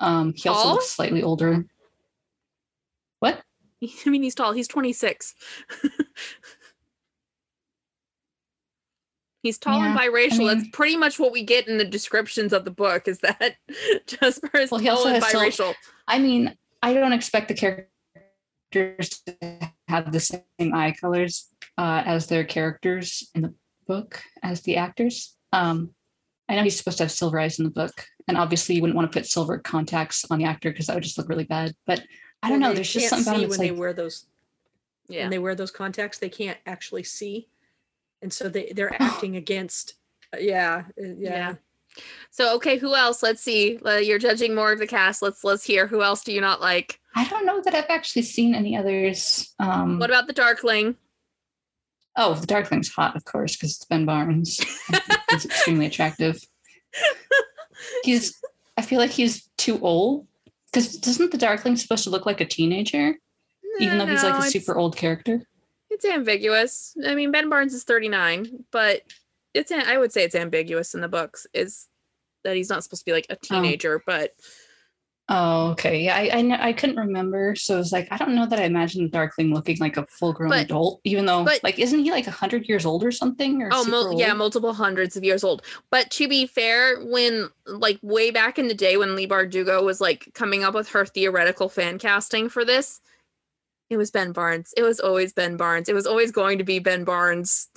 Um, 0.00 0.32
he 0.36 0.48
also 0.48 0.62
Tall? 0.64 0.72
looks 0.74 0.88
slightly 0.90 1.22
older. 1.22 1.64
What? 3.20 3.42
I 4.06 4.10
mean, 4.10 4.22
he's 4.22 4.34
tall. 4.34 4.52
He's 4.52 4.68
26. 4.68 5.34
he's 9.42 9.58
tall 9.58 9.82
and 9.82 9.94
Yeah, 9.94 10.00
biracial. 10.06 10.46
That's 10.48 10.62
mean- 10.62 10.70
pretty 10.72 10.96
much 10.96 11.18
what 11.18 11.32
we 11.32 11.42
get 11.42 11.68
in 11.68 11.78
the 11.78 11.84
descriptions 11.84 12.52
of 12.52 12.64
the 12.64 12.70
book. 12.70 13.08
Is 13.08 13.18
that 13.20 13.56
Jesper 14.06 14.58
is 14.58 14.70
Well, 14.70 14.80
tall 14.80 14.96
also 14.98 15.08
and 15.10 15.22
biracial? 15.22 15.74
I 16.08 16.18
mean, 16.18 16.56
I 16.82 16.94
don't 16.94 17.12
expect 17.12 17.48
the 17.48 17.54
characters 17.54 19.22
to 19.26 19.70
have 19.88 20.12
the 20.12 20.20
same 20.20 20.42
eye 20.74 20.94
colors 21.00 21.48
uh, 21.78 22.02
as 22.04 22.26
their 22.26 22.44
characters 22.44 23.30
in 23.34 23.42
the 23.42 23.54
book 23.86 24.22
as 24.42 24.62
the 24.62 24.76
actors. 24.76 25.36
Um, 25.52 25.90
I 26.48 26.56
know 26.56 26.62
he's 26.62 26.76
supposed 26.76 26.98
to 26.98 27.04
have 27.04 27.12
silver 27.12 27.38
eyes 27.40 27.58
in 27.58 27.64
the 27.64 27.70
book, 27.70 28.06
and 28.28 28.36
obviously 28.36 28.74
you 28.74 28.80
wouldn't 28.82 28.96
want 28.96 29.10
to 29.10 29.18
put 29.18 29.26
silver 29.26 29.58
contacts 29.58 30.24
on 30.30 30.38
the 30.38 30.44
actor 30.44 30.70
because 30.70 30.86
that 30.88 30.94
would 30.94 31.02
just 31.02 31.16
look 31.18 31.28
really 31.28 31.44
bad. 31.44 31.74
But 31.86 32.02
I 32.42 32.50
don't 32.50 32.60
Well, 32.60 32.68
know. 32.70 32.74
they 32.74 32.76
There's 32.76 32.92
just 32.92 33.10
can't 33.10 33.24
something 33.24 33.32
about 33.32 33.36
see 33.36 33.40
when 33.42 33.50
that's 33.50 33.58
they 33.60 33.70
like, 33.70 33.80
wear 33.80 33.92
those 33.94 34.26
Yeah. 35.08 35.22
when 35.22 35.30
they 35.30 35.38
wear 35.38 35.54
those 35.54 35.70
contacts, 35.70 36.18
they 36.18 36.28
can't 36.28 36.58
actually 36.66 37.04
see, 37.04 37.48
and 38.20 38.32
so 38.32 38.48
they 38.48 38.72
they're 38.74 38.94
acting 39.02 39.36
against. 39.36 39.94
uh, 40.34 40.38
yeah, 40.38 40.84
uh, 41.00 41.04
yeah. 41.16 41.30
Yeah. 41.30 41.54
So 42.30 42.54
okay, 42.56 42.76
who 42.76 42.94
else? 42.94 43.22
Let's 43.22 43.40
see. 43.40 43.78
Uh, 43.86 43.96
you're 43.98 44.18
judging 44.18 44.54
more 44.54 44.72
of 44.72 44.80
the 44.80 44.86
cast. 44.86 45.22
Let's 45.22 45.44
let's 45.44 45.64
hear. 45.64 45.86
Who 45.86 46.02
else 46.02 46.24
do 46.24 46.32
you 46.32 46.40
not 46.40 46.60
like? 46.60 47.00
I 47.14 47.26
don't 47.28 47.46
know 47.46 47.60
that 47.62 47.74
I've 47.74 47.84
actually 47.88 48.22
seen 48.22 48.54
any 48.54 48.76
others. 48.76 49.54
Um, 49.60 49.98
What 50.00 50.10
about 50.10 50.26
the 50.26 50.32
Darkling? 50.32 50.96
Oh, 52.16 52.34
the 52.34 52.46
Darkling's 52.46 52.88
hot, 52.88 53.16
of 53.16 53.24
course, 53.24 53.56
because 53.56 53.76
it's 53.76 53.84
Ben 53.84 54.04
Barnes. 54.04 54.60
he's 55.30 55.44
extremely 55.44 55.86
attractive. 55.86 56.40
He's. 58.02 58.40
I 58.76 58.82
feel 58.82 58.98
like 58.98 59.10
he's 59.10 59.48
too 59.56 59.78
old. 59.80 60.26
Because 60.72 60.96
doesn't 60.96 61.30
the 61.30 61.38
Darkling 61.38 61.76
supposed 61.76 62.04
to 62.04 62.10
look 62.10 62.26
like 62.26 62.40
a 62.40 62.44
teenager, 62.44 63.14
even 63.78 63.98
though 63.98 64.06
he's 64.06 64.24
like 64.24 64.44
a 64.44 64.50
super 64.50 64.76
old 64.76 64.96
character? 64.96 65.42
It's 65.90 66.04
ambiguous. 66.04 66.96
I 67.06 67.14
mean, 67.14 67.30
Ben 67.30 67.48
Barnes 67.48 67.74
is 67.74 67.84
39, 67.84 68.64
but 68.72 69.02
it's. 69.52 69.70
I 69.70 69.96
would 69.96 70.12
say 70.12 70.24
it's 70.24 70.34
ambiguous 70.34 70.94
in 70.94 71.00
the 71.00 71.08
books. 71.08 71.46
Is 71.54 71.86
that 72.42 72.56
he's 72.56 72.68
not 72.68 72.82
supposed 72.82 73.02
to 73.02 73.06
be 73.06 73.12
like 73.12 73.26
a 73.30 73.34
oh. 73.34 73.38
teenager, 73.42 74.02
but 74.04 74.34
Oh, 75.30 75.70
okay. 75.70 76.02
Yeah, 76.02 76.16
I 76.16 76.38
I, 76.38 76.68
I 76.68 76.72
couldn't 76.74 76.96
remember, 76.96 77.54
so 77.54 77.76
it 77.76 77.78
was 77.78 77.92
like 77.92 78.08
I 78.10 78.18
don't 78.18 78.34
know 78.34 78.44
that 78.44 78.58
I 78.58 78.64
imagined 78.64 79.06
the 79.06 79.10
Darkling 79.10 79.54
looking 79.54 79.78
like 79.78 79.96
a 79.96 80.06
full 80.06 80.34
grown 80.34 80.52
adult, 80.52 81.00
even 81.04 81.24
though 81.24 81.44
but- 81.44 81.64
like 81.64 81.78
isn't 81.78 82.00
he 82.00 82.10
like 82.10 82.26
hundred 82.26 82.68
years 82.68 82.84
old 82.84 83.02
or 83.02 83.10
something? 83.10 83.62
Or 83.62 83.70
oh, 83.72 83.84
mul- 83.86 84.18
yeah, 84.18 84.34
multiple 84.34 84.74
hundreds 84.74 85.16
of 85.16 85.24
years 85.24 85.42
old. 85.42 85.62
But 85.90 86.10
to 86.12 86.28
be 86.28 86.46
fair, 86.46 87.00
when 87.00 87.48
like 87.66 87.98
way 88.02 88.30
back 88.30 88.58
in 88.58 88.68
the 88.68 88.74
day 88.74 88.98
when 88.98 89.14
Leigh 89.16 89.26
Bardugo 89.26 89.82
was 89.82 89.98
like 89.98 90.28
coming 90.34 90.62
up 90.62 90.74
with 90.74 90.90
her 90.90 91.06
theoretical 91.06 91.70
fan 91.70 91.98
casting 91.98 92.50
for 92.50 92.62
this, 92.62 93.00
It 93.88 93.96
was 93.96 94.10
Ben 94.10 94.32
Barnes. 94.32 94.74
It 94.76 94.82
was 94.82 95.00
always 95.00 95.32
Ben 95.32 95.56
Barnes. 95.56 95.88
It 95.88 95.94
was 95.94 96.06
always 96.06 96.32
going 96.32 96.58
to 96.58 96.64
be 96.64 96.80
Ben 96.80 97.04
Barnes. 97.04 97.68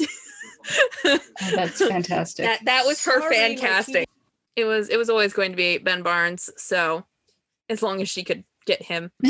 Oh, 1.06 1.20
that's 1.56 1.86
fantastic. 1.86 2.46
that 2.46 2.66
that 2.66 2.86
was 2.86 3.04
her 3.06 3.22
Sorry, 3.22 3.36
fan 3.36 3.56
my 3.56 3.62
casting. 3.62 4.06
It 4.58 4.66
was 4.66 4.90
it 4.90 4.98
was 4.98 5.10
always 5.10 5.32
going 5.32 5.52
to 5.52 5.58
be 5.58 5.78
Ben 5.78 6.04
Barnes. 6.04 6.50
So 6.58 7.06
as 7.70 7.82
long 7.82 8.02
as 8.02 8.10
she 8.10 8.24
could 8.24 8.44
get 8.66 8.82
him. 8.82 9.12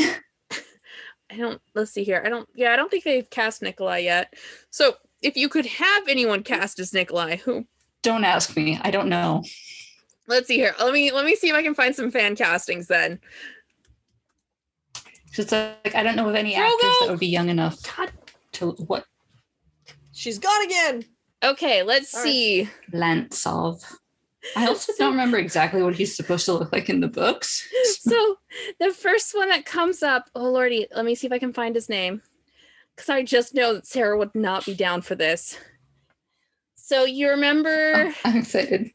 I 1.30 1.36
don't 1.36 1.62
let's 1.76 1.92
see 1.92 2.04
here. 2.04 2.22
I 2.26 2.30
don't 2.30 2.48
yeah, 2.56 2.72
I 2.72 2.76
don't 2.76 2.90
think 2.90 3.04
they've 3.04 3.30
cast 3.30 3.62
Nikolai 3.62 4.00
yet. 4.00 4.34
So 4.70 4.96
if 5.22 5.36
you 5.36 5.50
could 5.50 5.66
have 5.66 6.08
anyone 6.08 6.44
cast 6.44 6.80
as 6.80 6.94
Nikolai, 6.94 7.38
who 7.38 7.66
don't 8.02 8.24
ask 8.24 8.56
me. 8.56 8.80
I 8.82 8.92
don't 8.92 9.10
know. 9.10 9.44
let's 10.28 10.48
see 10.48 10.56
here. 10.56 10.74
Let 10.80 10.94
me 10.94 11.12
let 11.12 11.26
me 11.26 11.36
see 11.36 11.50
if 11.50 11.56
I 11.56 11.64
can 11.64 11.76
find 11.76 11.96
some 11.96 12.12
fan 12.12 12.36
castings 12.36 12.88
then. 12.88 13.20
Just 15.34 15.52
like 15.52 15.96
I 15.96 16.04
don't 16.04 16.16
know 16.16 16.30
of 16.30 16.36
any 16.36 16.54
Drogo! 16.54 16.66
actors 16.66 16.96
that 17.02 17.10
would 17.10 17.20
be 17.20 17.28
young 17.28 17.50
enough 17.50 17.78
God. 17.98 18.12
to 18.54 18.72
what 18.88 19.06
She's 20.18 20.40
gone 20.40 20.64
again. 20.64 21.04
Okay, 21.44 21.84
let's 21.84 22.12
All 22.16 22.24
right. 22.24 22.34
see. 22.34 22.70
Lantsov. 22.92 23.84
I 24.56 24.68
also 24.68 24.94
don't 24.98 25.12
remember 25.12 25.38
exactly 25.38 25.82
what 25.84 25.96
he's 25.96 26.16
supposed 26.16 26.46
to 26.46 26.54
look 26.54 26.72
like 26.72 26.90
in 26.90 27.00
the 27.02 27.08
books. 27.08 27.68
so 28.00 28.38
the 28.80 28.92
first 28.92 29.36
one 29.36 29.50
that 29.50 29.66
comes 29.66 30.02
up, 30.04 30.30
oh 30.36 30.50
lordy, 30.52 30.88
let 30.96 31.06
me 31.06 31.16
see 31.16 31.28
if 31.28 31.34
I 31.34 31.40
can 31.40 31.54
find 31.54 31.76
his 31.76 31.90
name. 31.90 32.22
Because 32.96 33.10
I 33.10 33.24
just 33.24 33.54
know 33.54 33.76
that 33.76 33.86
Sarah 33.88 34.18
would 34.18 34.34
not 34.34 34.66
be 34.66 34.74
down 34.74 35.02
for 35.02 35.14
this. 35.16 35.58
So 36.76 37.06
you 37.06 37.30
remember 37.30 37.94
Oh, 37.96 38.14
I'm 38.26 38.38
excited. 38.38 38.92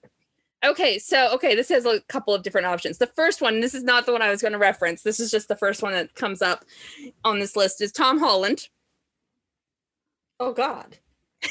okay, 0.64 0.98
so 0.98 1.32
okay, 1.34 1.54
this 1.54 1.68
has 1.68 1.84
a 1.86 2.00
couple 2.08 2.34
of 2.34 2.42
different 2.42 2.66
options. 2.66 2.98
The 2.98 3.06
first 3.06 3.40
one, 3.40 3.60
this 3.60 3.74
is 3.74 3.84
not 3.84 4.06
the 4.06 4.12
one 4.12 4.22
I 4.22 4.30
was 4.30 4.40
going 4.42 4.52
to 4.52 4.58
reference. 4.58 5.02
This 5.02 5.20
is 5.20 5.30
just 5.30 5.48
the 5.48 5.56
first 5.56 5.82
one 5.82 5.92
that 5.92 6.14
comes 6.14 6.42
up 6.42 6.64
on 7.24 7.38
this 7.38 7.54
list 7.54 7.80
is 7.80 7.92
Tom 7.92 8.18
Holland. 8.18 8.68
Oh 10.40 10.52
God. 10.52 10.98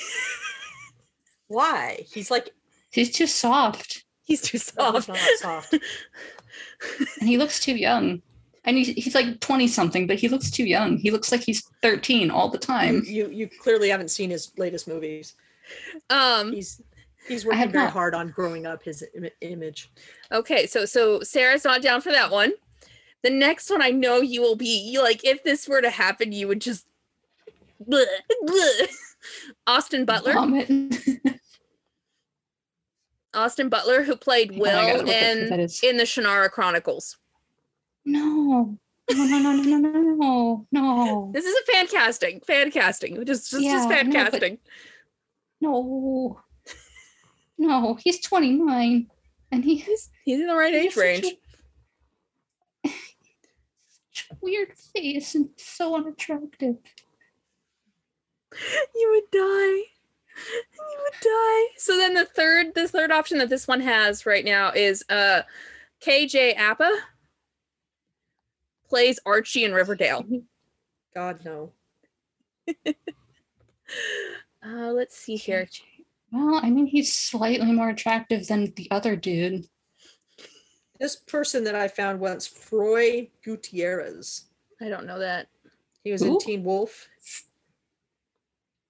Why? 1.48 2.06
He's 2.12 2.32
like 2.32 2.54
He's 2.92 3.12
too 3.12 3.28
soft 3.28 4.04
He's 4.24 4.42
too 4.42 4.60
oh, 4.78 4.94
he's 4.94 5.06
soft. 5.06 5.08
not 5.10 5.38
soft. 5.40 5.74
and 7.20 7.28
he 7.28 7.38
looks 7.38 7.60
too 7.60 7.76
young. 7.76 8.22
And 8.64 8.78
he's, 8.78 8.88
he's 8.90 9.16
like 9.16 9.40
20 9.42 9.68
something, 9.68 10.08
but 10.08 10.20
he 10.20 10.30
looks 10.30 10.50
too 10.52 10.64
young. 10.64 10.98
He 10.98 11.12
looks 11.12 11.32
like 11.34 11.42
he's 11.42 11.64
13 11.82 12.32
all 12.32 12.48
the 12.48 12.58
time. 12.58 13.04
you 13.06 13.30
you 13.30 13.50
clearly 13.62 13.90
haven't 13.90 14.10
seen 14.10 14.30
his 14.30 14.52
latest 14.58 14.88
movies. 14.88 15.36
um 16.10 16.54
He's 16.54 16.82
he's 17.28 17.44
I 17.46 17.50
working 17.50 17.72
very 17.72 17.84
not. 17.86 17.94
hard 17.94 18.16
on 18.16 18.30
growing 18.30 18.66
up 18.66 18.84
his 18.84 19.04
Im- 19.16 19.30
image. 19.42 19.92
Okay, 20.32 20.66
so 20.66 20.86
so 20.86 21.22
Sarah's 21.22 21.66
not 21.66 21.82
down 21.82 22.00
for 22.02 22.12
that 22.12 22.32
one. 22.32 22.54
The 23.24 23.32
next 23.32 23.70
one 23.70 23.82
I 23.82 23.90
know 23.90 24.22
you 24.22 24.42
will 24.42 24.56
be 24.56 24.80
you 24.92 25.02
like 25.04 25.26
if 25.26 25.44
this 25.44 25.68
were 25.68 25.82
to 25.82 25.90
happen, 25.90 26.32
you 26.32 26.48
would 26.48 26.62
just 26.62 26.86
bleh, 27.90 28.06
bleh. 28.46 28.88
Austin 29.68 30.06
Butler. 30.06 30.34
Austin 33.34 33.70
Butler, 33.70 34.04
who 34.04 34.16
played 34.16 34.52
Oh 34.54 34.60
Will 34.60 34.98
what 34.98 35.06
the 35.06 35.12
fuck 35.12 35.54
in 35.84 35.90
in 35.92 35.98
the 35.98 36.04
Shannara 36.04 36.50
Chronicles. 36.52 37.18
no. 38.06 38.78
No, 39.14 39.26
no, 39.26 39.40
no, 39.40 39.52
no, 39.52 39.78
no, 39.78 39.90
no, 39.90 40.68
no. 40.72 41.32
This 41.34 41.44
is 41.44 41.54
a 41.68 41.72
fan 41.72 41.88
casting. 41.88 42.40
Fan 42.42 42.72
casting. 42.72 43.16
Just 43.26 43.52
just, 43.52 43.62
Yeah, 43.62 43.74
just 43.74 43.90
fan 43.90 44.10
no, 44.10 44.14
casting. 44.14 44.58
No. 45.60 46.42
No, 47.58 47.96
he's 47.96 48.22
29 48.22 49.08
and 49.52 49.64
he 49.66 49.78
has 49.80 50.10
He's 50.24 50.40
in 50.40 50.48
the 50.48 50.56
right 50.56 50.74
age 50.74 50.96
range. 50.96 51.26
a 52.86 52.90
weird 54.42 54.72
face 54.78 55.36
and 55.36 55.50
so 55.58 55.96
unattractive. 55.96 56.78
You 58.96 59.10
would 59.12 59.32
die. 59.32 59.82
You 60.56 60.98
would 61.04 61.20
die. 61.22 61.74
So 61.78 61.98
then 61.98 62.14
the 62.14 62.26
third 62.26 62.74
the 62.76 62.88
third 62.88 63.12
option 63.12 63.38
that 63.40 63.50
this 63.50 63.68
one 63.68 63.82
has 63.82 64.26
right 64.26 64.46
now 64.46 64.72
is 64.72 65.04
uh 65.10 65.42
KJ 66.06 66.58
Appa 66.58 66.92
plays 68.88 69.20
Archie 69.26 69.64
in 69.64 69.74
Riverdale. 69.74 70.26
God 71.16 71.44
no. 71.46 71.72
Uh 74.64 74.92
let's 74.94 75.18
see 75.18 75.36
here. 75.36 75.68
Well, 76.32 76.62
I 76.64 76.70
mean, 76.70 76.86
he's 76.86 77.14
slightly 77.14 77.72
more 77.72 77.90
attractive 77.90 78.48
than 78.48 78.72
the 78.76 78.88
other 78.90 79.16
dude. 79.16 79.68
This 81.00 81.16
person 81.16 81.64
that 81.66 81.76
I 81.76 81.88
found 81.88 82.20
was 82.20 82.48
Froy 82.48 83.28
Gutierrez. 83.44 84.46
I 84.80 84.88
don't 84.88 85.06
know 85.06 85.20
that. 85.20 85.48
He 86.04 86.12
was 86.12 86.22
Who? 86.22 86.36
in 86.36 86.40
Teen 86.40 86.64
Wolf. 86.64 87.10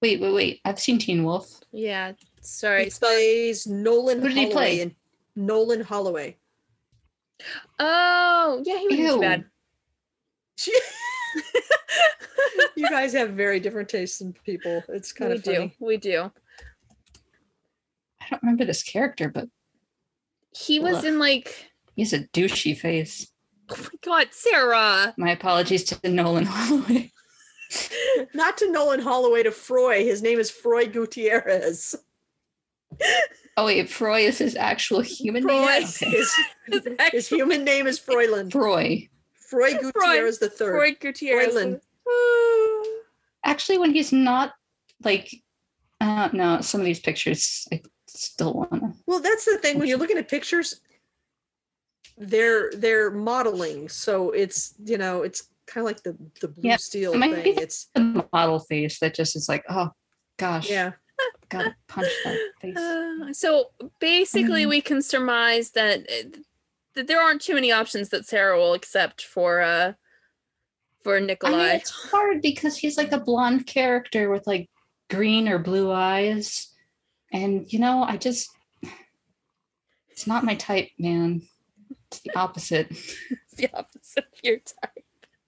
Wait, 0.01 0.19
wait, 0.19 0.33
wait. 0.33 0.61
I've 0.65 0.79
seen 0.79 0.97
Teen 0.97 1.23
Wolf. 1.23 1.59
Yeah. 1.71 2.13
Sorry. 2.41 2.85
He 2.85 2.89
Spell 2.89 3.09
plays 3.09 3.67
Nolan 3.67 4.19
Who 4.21 4.29
did 4.29 4.37
he 4.37 4.51
play? 4.51 4.81
in 4.81 4.95
Nolan 5.35 5.81
Holloway. 5.81 6.37
Oh, 7.79 8.61
yeah, 8.65 8.77
he 8.79 8.87
wasn't 8.87 9.07
too 9.07 9.13
Ew. 9.13 9.21
bad. 9.21 9.45
you 12.75 12.89
guys 12.89 13.13
have 13.13 13.31
very 13.31 13.59
different 13.59 13.89
tastes 13.89 14.21
in 14.21 14.33
people. 14.45 14.83
It's 14.89 15.11
kind 15.11 15.31
we 15.31 15.37
of 15.37 15.43
do. 15.43 15.53
funny. 15.53 15.75
We 15.79 15.97
do. 15.97 16.31
I 18.21 18.25
don't 18.29 18.43
remember 18.43 18.65
this 18.65 18.83
character, 18.83 19.29
but 19.29 19.47
He 20.55 20.79
was 20.79 20.97
Ugh. 20.97 21.05
in 21.05 21.19
like 21.19 21.71
he 21.95 22.03
has 22.03 22.13
a 22.13 22.27
douchey 22.29 22.77
face. 22.77 23.27
oh 23.69 23.75
my 23.77 23.89
god, 24.03 24.27
Sarah. 24.31 25.13
My 25.17 25.31
apologies 25.31 25.83
to 25.85 26.09
Nolan 26.09 26.45
Holloway. 26.49 27.11
Not 28.33 28.57
to 28.57 28.71
Nolan 28.71 28.99
Holloway, 29.01 29.43
to 29.43 29.51
Froy. 29.51 30.03
His 30.03 30.21
name 30.21 30.39
is 30.39 30.51
Froy 30.51 30.87
Gutierrez. 30.87 31.95
Oh 33.57 33.65
wait, 33.65 33.89
Froy 33.89 34.21
is 34.21 34.37
his 34.37 34.55
actual 34.55 35.01
human 35.01 35.43
Froy. 35.43 35.53
name. 35.53 35.83
Okay. 35.83 36.09
His, 36.11 36.33
His 36.67 36.87
his 37.11 37.27
human 37.27 37.63
name 37.63 37.87
is 37.87 37.99
Froylan. 37.99 38.51
Froy. 38.51 39.07
Froy 39.49 39.77
Gutierrez 39.79 40.39
the 40.39 40.49
third. 40.49 40.75
Freud 40.75 40.99
Gutierrez. 40.99 41.53
Froylan. 41.53 41.79
Actually, 43.43 43.77
when 43.77 43.93
he's 43.93 44.11
not 44.11 44.53
like, 45.03 45.33
uh, 45.99 46.29
no, 46.31 46.61
some 46.61 46.79
of 46.81 46.85
these 46.85 46.99
pictures 46.99 47.67
I 47.71 47.81
still 48.07 48.53
wanna. 48.53 48.93
Well, 49.05 49.19
that's 49.19 49.45
the 49.45 49.57
thing. 49.57 49.79
When 49.79 49.87
you're 49.87 49.97
looking 49.97 50.17
at 50.17 50.29
pictures, 50.29 50.79
they're 52.17 52.71
they're 52.71 53.11
modeling, 53.11 53.89
so 53.89 54.31
it's 54.31 54.73
you 54.83 54.97
know 54.97 55.23
it's 55.23 55.49
kind 55.71 55.85
of 55.85 55.89
like 55.89 56.03
the 56.03 56.17
the 56.41 56.47
blue 56.49 56.69
Yeah, 56.69 56.77
steel 56.77 57.13
it 57.13 57.19
thing. 57.19 57.53
It's 57.57 57.89
The 57.95 58.25
model 58.33 58.59
face 58.59 58.99
that 58.99 59.15
just 59.15 59.35
is 59.35 59.47
like, 59.49 59.63
oh 59.69 59.89
gosh, 60.37 60.69
yeah. 60.69 60.91
gotta 61.49 61.75
punch 61.87 62.09
that 62.23 62.37
face. 62.61 62.77
Uh, 62.77 63.33
so 63.33 63.71
basically, 63.99 64.63
Mhm. 64.65 64.69
we 64.69 64.81
can 64.81 65.01
surmise 65.01 65.71
that 65.71 65.99
uh, 66.09 66.37
that 66.95 67.07
there 67.07 67.21
aren't 67.21 67.41
too 67.41 67.55
many 67.55 67.71
options 67.71 68.09
that 68.09 68.25
Sarah 68.25 68.57
will 68.57 68.73
accept 68.73 69.23
for 69.23 69.61
uh 69.61 69.93
for 71.03 71.15
I 71.15 71.19
mean, 71.19 71.27
Nikolai. 71.27 71.73
it's 71.75 71.89
hard 72.11 72.41
because 72.41 72.77
he's 72.77 72.97
like 72.97 73.11
a 73.11 73.19
blonde 73.19 73.65
character 73.65 74.29
with 74.29 74.45
like 74.45 74.69
green 75.09 75.47
or 75.47 75.57
blue 75.57 75.91
eyes. 75.91 76.67
And, 77.33 77.71
you 77.71 77.79
know, 77.79 78.03
I 78.03 78.17
just, 78.17 78.49
it's 80.09 80.27
not 80.27 80.43
my 80.43 80.53
type, 80.55 80.89
man. 80.99 81.41
It's 82.09 82.19
the 82.19 82.35
opposite. 82.35 82.91
It's 83.53 83.55
the 83.55 83.69
opposite 83.73 84.25
of 84.31 84.39
your 84.43 84.57
type. 84.57 85.03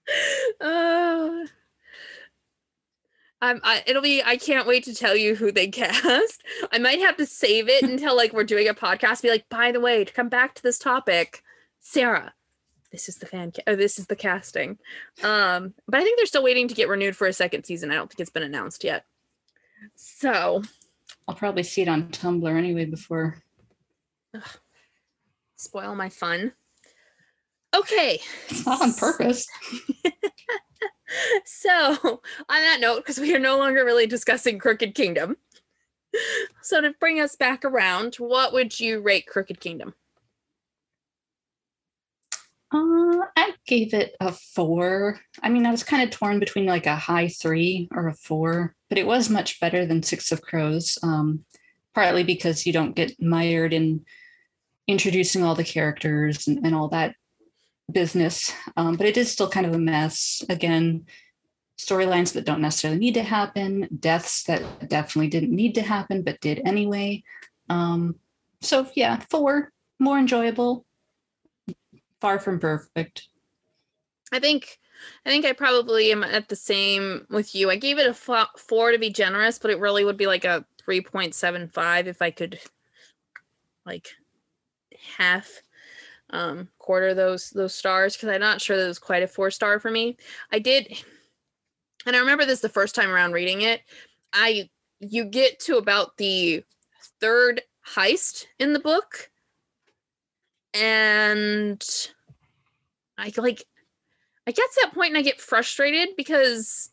Uh, 0.60 1.46
I'm, 3.44 3.60
I, 3.62 3.82
it'll 3.86 4.00
be. 4.02 4.22
I 4.22 4.36
can't 4.36 4.66
wait 4.66 4.84
to 4.84 4.94
tell 4.94 5.14
you 5.14 5.34
who 5.34 5.52
they 5.52 5.68
cast. 5.68 6.42
I 6.72 6.78
might 6.78 7.00
have 7.00 7.16
to 7.18 7.26
save 7.26 7.68
it 7.68 7.82
until 7.90 8.16
like 8.16 8.32
we're 8.32 8.44
doing 8.44 8.68
a 8.68 8.74
podcast. 8.74 9.22
Be 9.22 9.30
like, 9.30 9.48
by 9.50 9.70
the 9.72 9.80
way, 9.80 10.04
to 10.04 10.12
come 10.12 10.28
back 10.28 10.54
to 10.54 10.62
this 10.62 10.78
topic, 10.78 11.42
Sarah, 11.80 12.32
this 12.90 13.08
is 13.08 13.16
the 13.16 13.26
fan. 13.26 13.52
Ca- 13.52 13.62
or 13.66 13.76
this 13.76 13.98
is 13.98 14.06
the 14.06 14.16
casting. 14.16 14.78
Um, 15.22 15.74
but 15.86 16.00
I 16.00 16.02
think 16.02 16.16
they're 16.18 16.26
still 16.26 16.42
waiting 16.42 16.68
to 16.68 16.74
get 16.74 16.88
renewed 16.88 17.16
for 17.16 17.26
a 17.26 17.32
second 17.32 17.64
season. 17.64 17.90
I 17.90 17.94
don't 17.96 18.08
think 18.08 18.20
it's 18.20 18.30
been 18.30 18.42
announced 18.42 18.82
yet. 18.82 19.04
So 19.94 20.62
I'll 21.28 21.34
probably 21.34 21.64
see 21.64 21.82
it 21.82 21.88
on 21.88 22.08
Tumblr 22.08 22.56
anyway 22.56 22.86
before. 22.86 23.42
spoil 25.56 25.94
my 25.94 26.08
fun. 26.08 26.52
Okay. 27.74 28.20
It's 28.48 28.66
not 28.66 28.80
on 28.80 28.94
purpose. 28.94 29.46
so 31.44 31.96
on 32.02 32.20
that 32.48 32.78
note 32.80 32.98
because 32.98 33.18
we 33.18 33.34
are 33.34 33.38
no 33.38 33.58
longer 33.58 33.84
really 33.84 34.06
discussing 34.06 34.58
crooked 34.58 34.94
kingdom 34.94 35.36
so 36.62 36.80
to 36.80 36.92
bring 36.98 37.20
us 37.20 37.36
back 37.36 37.64
around 37.64 38.16
what 38.16 38.52
would 38.52 38.78
you 38.80 39.00
rate 39.00 39.26
crooked 39.26 39.60
kingdom 39.60 39.94
Uh, 42.72 43.26
I 43.36 43.52
gave 43.68 43.94
it 43.94 44.16
a 44.20 44.32
four. 44.32 45.20
I 45.40 45.48
mean, 45.48 45.64
I 45.64 45.70
was 45.70 45.84
kind 45.84 46.02
of 46.02 46.10
torn 46.10 46.40
between 46.40 46.66
like 46.66 46.86
a 46.86 46.96
high 46.96 47.28
three 47.28 47.88
or 47.94 48.08
a 48.08 48.14
four, 48.14 48.74
but 48.88 48.98
it 48.98 49.06
was 49.06 49.30
much 49.30 49.60
better 49.60 49.86
than 49.86 50.02
Six 50.02 50.32
of 50.32 50.42
Crows. 50.42 50.98
Um, 51.00 51.44
partly 51.94 52.24
because 52.24 52.66
you 52.66 52.72
don't 52.72 52.96
get 52.96 53.22
mired 53.22 53.72
in 53.72 54.04
introducing 54.88 55.44
all 55.44 55.54
the 55.54 55.62
characters 55.62 56.48
and, 56.48 56.66
and 56.66 56.74
all 56.74 56.88
that 56.88 57.14
business. 57.90 58.52
Um, 58.76 58.96
but 58.96 59.06
it 59.06 59.16
is 59.16 59.30
still 59.30 59.48
kind 59.48 59.66
of 59.66 59.74
a 59.74 59.78
mess. 59.78 60.44
Again, 60.48 61.06
storylines 61.78 62.32
that 62.32 62.44
don't 62.44 62.60
necessarily 62.60 63.00
need 63.00 63.14
to 63.14 63.22
happen, 63.22 63.88
deaths 63.98 64.44
that 64.44 64.88
definitely 64.88 65.28
didn't 65.28 65.54
need 65.54 65.74
to 65.74 65.82
happen 65.82 66.22
but 66.22 66.40
did 66.40 66.62
anyway. 66.64 67.22
Um, 67.68 68.16
so 68.60 68.86
yeah, 68.94 69.20
four 69.28 69.72
more 69.98 70.18
enjoyable, 70.18 70.84
far 72.20 72.38
from 72.38 72.58
perfect. 72.60 73.28
I 74.32 74.38
think 74.40 74.78
I 75.26 75.30
think 75.30 75.44
I 75.44 75.52
probably 75.52 76.12
am 76.12 76.24
at 76.24 76.48
the 76.48 76.56
same 76.56 77.26
with 77.28 77.54
you. 77.54 77.70
I 77.70 77.76
gave 77.76 77.98
it 77.98 78.06
a 78.06 78.14
four 78.14 78.92
to 78.92 78.98
be 78.98 79.10
generous, 79.10 79.58
but 79.58 79.70
it 79.70 79.78
really 79.78 80.04
would 80.04 80.16
be 80.16 80.26
like 80.26 80.44
a 80.44 80.64
three 80.82 81.00
point 81.00 81.34
seven 81.34 81.68
five 81.68 82.06
if 82.06 82.22
I 82.22 82.30
could, 82.30 82.58
like, 83.84 84.08
half 85.16 85.48
um 86.34 86.68
quarter 86.78 87.14
those 87.14 87.50
those 87.50 87.74
stars 87.74 88.14
because 88.14 88.28
I'm 88.28 88.40
not 88.40 88.60
sure 88.60 88.76
that 88.76 88.84
it 88.84 88.88
was 88.88 88.98
quite 88.98 89.22
a 89.22 89.28
four 89.28 89.50
star 89.50 89.78
for 89.78 89.90
me. 89.90 90.16
I 90.52 90.58
did, 90.58 90.92
and 92.04 92.16
I 92.16 92.18
remember 92.18 92.44
this 92.44 92.60
the 92.60 92.68
first 92.68 92.94
time 92.94 93.10
around 93.10 93.32
reading 93.32 93.62
it. 93.62 93.82
I 94.32 94.68
you 94.98 95.24
get 95.24 95.60
to 95.60 95.76
about 95.76 96.16
the 96.16 96.64
third 97.20 97.62
heist 97.86 98.46
in 98.58 98.72
the 98.72 98.80
book, 98.80 99.30
and 100.74 101.82
I 103.16 103.32
like 103.36 103.64
I 104.46 104.50
get 104.50 104.70
to 104.72 104.80
that 104.82 104.94
point 104.94 105.10
and 105.10 105.18
I 105.18 105.22
get 105.22 105.40
frustrated 105.40 106.16
because 106.16 106.90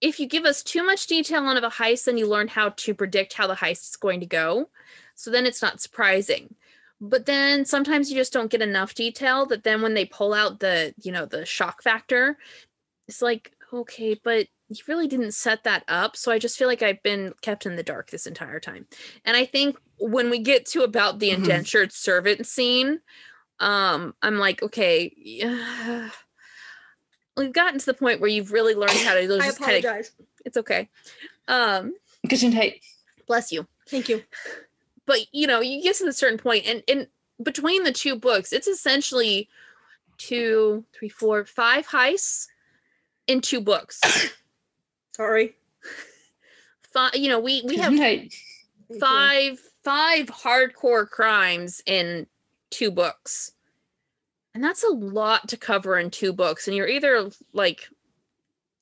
if 0.00 0.18
you 0.18 0.26
give 0.26 0.44
us 0.44 0.62
too 0.62 0.84
much 0.84 1.06
detail 1.08 1.44
on 1.44 1.56
of 1.56 1.64
a 1.64 1.68
heist, 1.68 2.04
then 2.04 2.16
you 2.16 2.26
learn 2.26 2.48
how 2.48 2.70
to 2.70 2.94
predict 2.94 3.34
how 3.34 3.46
the 3.46 3.54
heist 3.54 3.90
is 3.90 3.96
going 3.96 4.20
to 4.20 4.26
go. 4.26 4.70
So 5.14 5.30
then 5.30 5.44
it's 5.44 5.62
not 5.62 5.80
surprising. 5.80 6.54
But 7.04 7.26
then 7.26 7.64
sometimes 7.64 8.10
you 8.10 8.16
just 8.16 8.32
don't 8.32 8.50
get 8.50 8.62
enough 8.62 8.94
detail 8.94 9.44
that 9.46 9.64
then 9.64 9.82
when 9.82 9.94
they 9.94 10.04
pull 10.04 10.32
out 10.32 10.60
the, 10.60 10.94
you 11.02 11.10
know, 11.10 11.26
the 11.26 11.44
shock 11.44 11.82
factor, 11.82 12.38
it's 13.08 13.20
like, 13.20 13.52
okay, 13.74 14.18
but 14.22 14.46
you 14.68 14.76
really 14.86 15.08
didn't 15.08 15.32
set 15.34 15.64
that 15.64 15.82
up. 15.88 16.16
So 16.16 16.30
I 16.30 16.38
just 16.38 16.56
feel 16.56 16.68
like 16.68 16.80
I've 16.82 17.02
been 17.02 17.34
kept 17.42 17.66
in 17.66 17.74
the 17.74 17.82
dark 17.82 18.10
this 18.10 18.26
entire 18.26 18.60
time. 18.60 18.86
And 19.24 19.36
I 19.36 19.44
think 19.44 19.76
when 19.98 20.30
we 20.30 20.38
get 20.38 20.64
to 20.66 20.82
about 20.84 21.18
the 21.18 21.30
Mhm. 21.30 21.34
indentured 21.38 21.92
servant 21.92 22.46
scene, 22.46 23.00
um 23.60 24.14
i'm 24.22 24.38
like 24.38 24.60
okay 24.62 25.12
yeah. 25.16 26.08
we've 27.36 27.52
gotten 27.52 27.78
to 27.78 27.86
the 27.86 27.94
point 27.94 28.20
where 28.20 28.30
you've 28.30 28.50
really 28.50 28.74
learned 28.74 28.98
how 29.04 29.14
to 29.14 29.20
I 29.20 29.26
just 29.46 29.58
kind 29.60 29.76
of 29.76 29.84
apologize. 29.84 30.12
it's 30.44 30.56
okay 30.56 30.88
um 31.46 31.94
Gesundheit. 32.26 32.80
bless 33.28 33.52
you 33.52 33.66
Thank 33.88 34.08
you. 34.08 34.22
But 35.12 35.26
you 35.30 35.46
know 35.46 35.60
you 35.60 35.82
get 35.82 35.94
to 35.94 36.06
a 36.06 36.12
certain 36.12 36.38
point 36.38 36.64
and 36.66 36.82
in 36.86 37.06
between 37.42 37.84
the 37.84 37.92
two 37.92 38.16
books 38.16 38.50
it's 38.50 38.66
essentially 38.66 39.46
two 40.16 40.82
three 40.94 41.10
four 41.10 41.44
five 41.44 41.86
heists 41.86 42.46
in 43.26 43.42
two 43.42 43.60
books 43.60 44.00
Sorry. 45.14 45.54
five 46.94 47.14
you 47.14 47.28
know 47.28 47.38
we 47.38 47.62
we 47.66 47.76
have 47.76 47.92
Gesundheit. 47.92 48.34
Five 48.98 49.60
five 49.84 50.26
hardcore 50.28 51.06
crimes 51.06 51.82
in 51.84 52.26
two 52.70 52.90
books 52.90 53.52
and 54.54 54.64
that's 54.64 54.82
a 54.82 54.88
lot 54.94 55.46
to 55.48 55.58
cover 55.58 55.98
in 55.98 56.10
two 56.10 56.32
books 56.32 56.66
and 56.66 56.74
you're 56.74 56.88
either 56.88 57.28
like 57.52 57.86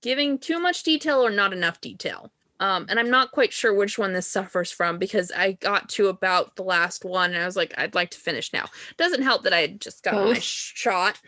giving 0.01 0.39
too 0.39 0.61
much 0.61 0.85
detail 0.85 1.27
or 1.27 1.31
not 1.31 1.53
enough 1.53 1.81
detail 1.81 2.31
um, 2.61 2.87
and 2.89 2.99
i'm 3.01 3.11
not 3.11 3.33
quite 3.33 3.53
sure 3.53 3.75
which 3.75 3.99
one 3.99 4.13
this 4.13 4.27
suffers 4.31 4.71
from 4.71 4.99
because 4.99 5.33
i 5.37 5.53
got 5.53 5.89
to 5.89 6.07
about 6.07 6.55
the 6.57 6.63
last 6.63 7.05
one 7.05 7.33
and 7.33 7.43
i 7.43 7.47
was 7.47 7.57
like 7.57 7.75
i'd 7.79 7.95
like 7.97 8.11
to 8.11 8.19
finish 8.19 8.53
now 8.53 8.67
doesn't 8.97 9.23
help 9.23 9.43
that 9.43 9.53
i 9.53 9.67
just 9.67 10.05
got 10.05 10.15
my 10.15 10.39
shot 10.39 11.21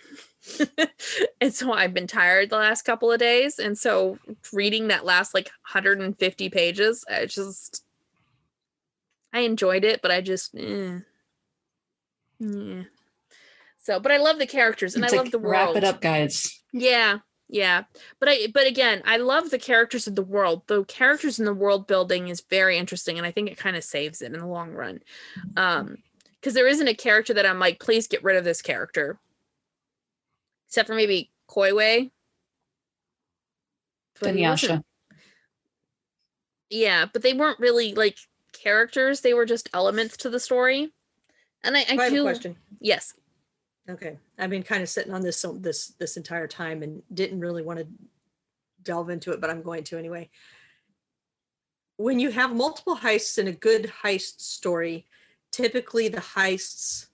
and 1.40 1.52
so 1.52 1.72
i've 1.72 1.94
been 1.94 2.06
tired 2.06 2.50
the 2.50 2.56
last 2.56 2.82
couple 2.82 3.10
of 3.10 3.18
days 3.18 3.58
and 3.58 3.76
so 3.76 4.16
reading 4.52 4.88
that 4.88 5.04
last 5.04 5.34
like 5.34 5.50
150 5.72 6.48
pages 6.50 7.04
i 7.10 7.26
just 7.26 7.84
I 9.34 9.40
enjoyed 9.40 9.84
it, 9.84 10.02
but 10.02 10.10
I 10.10 10.20
just, 10.20 10.54
eh. 10.58 10.98
yeah. 12.38 12.82
So, 13.78 13.98
but 13.98 14.12
I 14.12 14.18
love 14.18 14.38
the 14.38 14.46
characters 14.46 14.94
and 14.94 15.02
It's 15.02 15.12
I 15.12 15.16
like, 15.16 15.24
love 15.24 15.32
the 15.32 15.38
world. 15.38 15.74
wrap 15.74 15.76
it 15.76 15.84
up, 15.84 16.02
guys. 16.02 16.60
Yeah, 16.70 17.20
yeah. 17.52 17.84
But 18.18 18.30
I, 18.30 18.46
but 18.52 18.66
again, 18.66 19.02
I 19.04 19.18
love 19.18 19.50
the 19.50 19.58
characters 19.58 20.06
of 20.06 20.16
the 20.16 20.22
world. 20.22 20.62
The 20.68 20.84
characters 20.84 21.38
in 21.38 21.44
the 21.44 21.52
world 21.52 21.86
building 21.86 22.28
is 22.28 22.40
very 22.40 22.78
interesting, 22.78 23.18
and 23.18 23.26
I 23.26 23.30
think 23.30 23.50
it 23.50 23.58
kind 23.58 23.76
of 23.76 23.84
saves 23.84 24.22
it 24.22 24.32
in 24.32 24.40
the 24.40 24.46
long 24.46 24.72
run. 24.72 25.00
Um, 25.56 25.98
because 26.40 26.54
there 26.54 26.66
isn't 26.66 26.88
a 26.88 26.94
character 26.94 27.34
that 27.34 27.46
I'm 27.46 27.60
like, 27.60 27.78
please 27.78 28.08
get 28.08 28.24
rid 28.24 28.36
of 28.36 28.42
this 28.42 28.62
character, 28.62 29.20
except 30.66 30.88
for 30.88 30.94
maybe 30.94 31.30
Kuwei. 31.48 32.10
But 34.18 34.34
he 34.34 34.44
yeah, 36.70 37.04
but 37.12 37.22
they 37.22 37.34
weren't 37.34 37.60
really 37.60 37.94
like 37.94 38.16
characters; 38.52 39.20
they 39.20 39.34
were 39.34 39.46
just 39.46 39.68
elements 39.74 40.16
to 40.18 40.30
the 40.30 40.40
story. 40.40 40.90
And 41.62 41.76
I, 41.76 41.80
I, 41.82 41.96
I 41.98 42.10
do. 42.10 42.22
question. 42.22 42.56
Yes. 42.80 43.12
Okay. 43.88 44.18
I've 44.38 44.50
been 44.50 44.62
kind 44.62 44.82
of 44.82 44.88
sitting 44.88 45.12
on 45.12 45.22
this 45.22 45.38
so 45.38 45.52
this 45.52 45.88
this 45.98 46.16
entire 46.16 46.46
time 46.46 46.82
and 46.82 47.02
didn't 47.12 47.40
really 47.40 47.62
want 47.62 47.80
to 47.80 47.86
delve 48.82 49.10
into 49.10 49.32
it, 49.32 49.40
but 49.40 49.50
I'm 49.50 49.62
going 49.62 49.84
to 49.84 49.98
anyway. 49.98 50.30
When 51.96 52.18
you 52.18 52.30
have 52.30 52.54
multiple 52.54 52.96
heists 52.96 53.38
in 53.38 53.48
a 53.48 53.52
good 53.52 53.92
heist 54.02 54.40
story, 54.40 55.06
typically 55.50 56.08
the 56.08 56.20
heists 56.20 57.06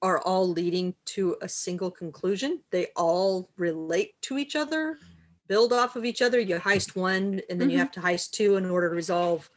are 0.00 0.20
all 0.20 0.48
leading 0.48 0.94
to 1.04 1.36
a 1.42 1.48
single 1.48 1.90
conclusion. 1.90 2.60
They 2.70 2.88
all 2.96 3.50
relate 3.56 4.20
to 4.22 4.38
each 4.38 4.56
other, 4.56 4.98
build 5.46 5.72
off 5.72 5.94
of 5.94 6.04
each 6.04 6.22
other. 6.22 6.40
You 6.40 6.56
heist 6.58 6.96
one, 6.96 7.40
and 7.48 7.60
then 7.60 7.70
you 7.70 7.76
Mhm. 7.76 7.80
have 7.80 7.92
to 7.92 8.00
heist 8.00 8.30
two 8.32 8.56
in 8.56 8.68
order 8.68 8.88
to 8.88 8.94
resolve 8.96 9.48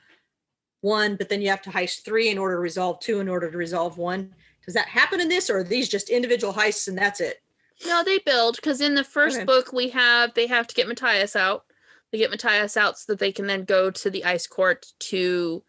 one, 0.81 1.15
but 1.15 1.29
then 1.29 1.41
you 1.41 1.49
have 1.49 1.63
to 1.63 1.71
heist 1.71 2.03
three 2.03 2.29
in 2.29 2.37
order 2.37 2.55
to 2.55 2.59
resolve 2.61 2.99
two 2.99 3.19
in 3.19 3.27
order 3.27 3.49
to 3.49 3.57
resolve 3.57 3.97
one. 3.97 4.35
Does 4.65 4.73
that 4.73 4.87
happen 4.87 5.21
in 5.21 5.29
this, 5.29 5.49
or 5.49 5.59
are 5.59 5.63
these 5.63 5.87
just 5.87 6.09
individual 6.09 6.53
heists 6.53 6.87
and 6.87 6.97
that's 6.97 7.21
it? 7.21 7.41
No, 7.85 8.03
they 8.03 8.19
build 8.19 8.55
because 8.55 8.81
in 8.81 8.95
the 8.95 9.03
first 9.03 9.37
Okay. 9.37 9.45
book 9.45 9.73
we 9.73 9.89
have 9.89 10.33
they 10.33 10.47
have 10.47 10.67
to 10.67 10.75
get 10.75 10.87
Matthias 10.87 11.35
out. 11.35 11.65
They 12.11 12.17
get 12.17 12.31
Matthias 12.31 12.77
out 12.77 12.97
so 12.97 13.13
that 13.13 13.19
they 13.19 13.31
can 13.31 13.47
then 13.47 13.65
go 13.65 13.91
to 13.91 14.09
the 14.09 14.23
ice 14.23 14.47
court 14.47 14.87
to 14.99 15.63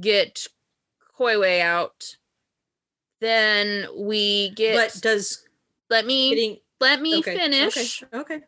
get 0.00 0.46
Kuwei 1.18 1.60
out. 1.60 2.16
Then 3.20 3.86
we 3.96 4.50
get 4.50 4.92
But 4.92 5.00
does 5.00 5.44
let 5.88 6.04
me 6.04 6.30
getting 6.30 6.58
let 6.80 7.00
me 7.00 7.18
okay, 7.18 7.36
finish. 7.36 8.02
Okay, 8.02 8.18
okay. 8.18 8.44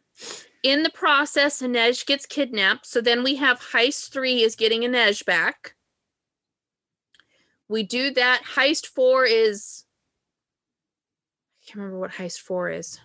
In 0.62 0.82
the 0.82 0.90
process, 0.90 1.62
Inej 1.62 2.04
gets 2.04 2.26
kidnapped. 2.26 2.86
So 2.86 3.00
then 3.00 3.22
we 3.22 3.36
have 3.36 3.60
heist 3.60 4.10
three 4.10 4.42
is 4.42 4.54
getting 4.54 4.82
Inej 4.82 5.24
back. 5.24 5.74
We 7.68 7.82
do 7.82 8.10
that. 8.12 8.42
Heist 8.54 8.86
four 8.86 9.24
is 9.24 9.84
I 9.84 9.88
can't 11.68 11.80
remember 11.80 11.98
what 11.98 12.12
heist 12.12 12.40
four 12.40 12.70
is. 12.70 12.98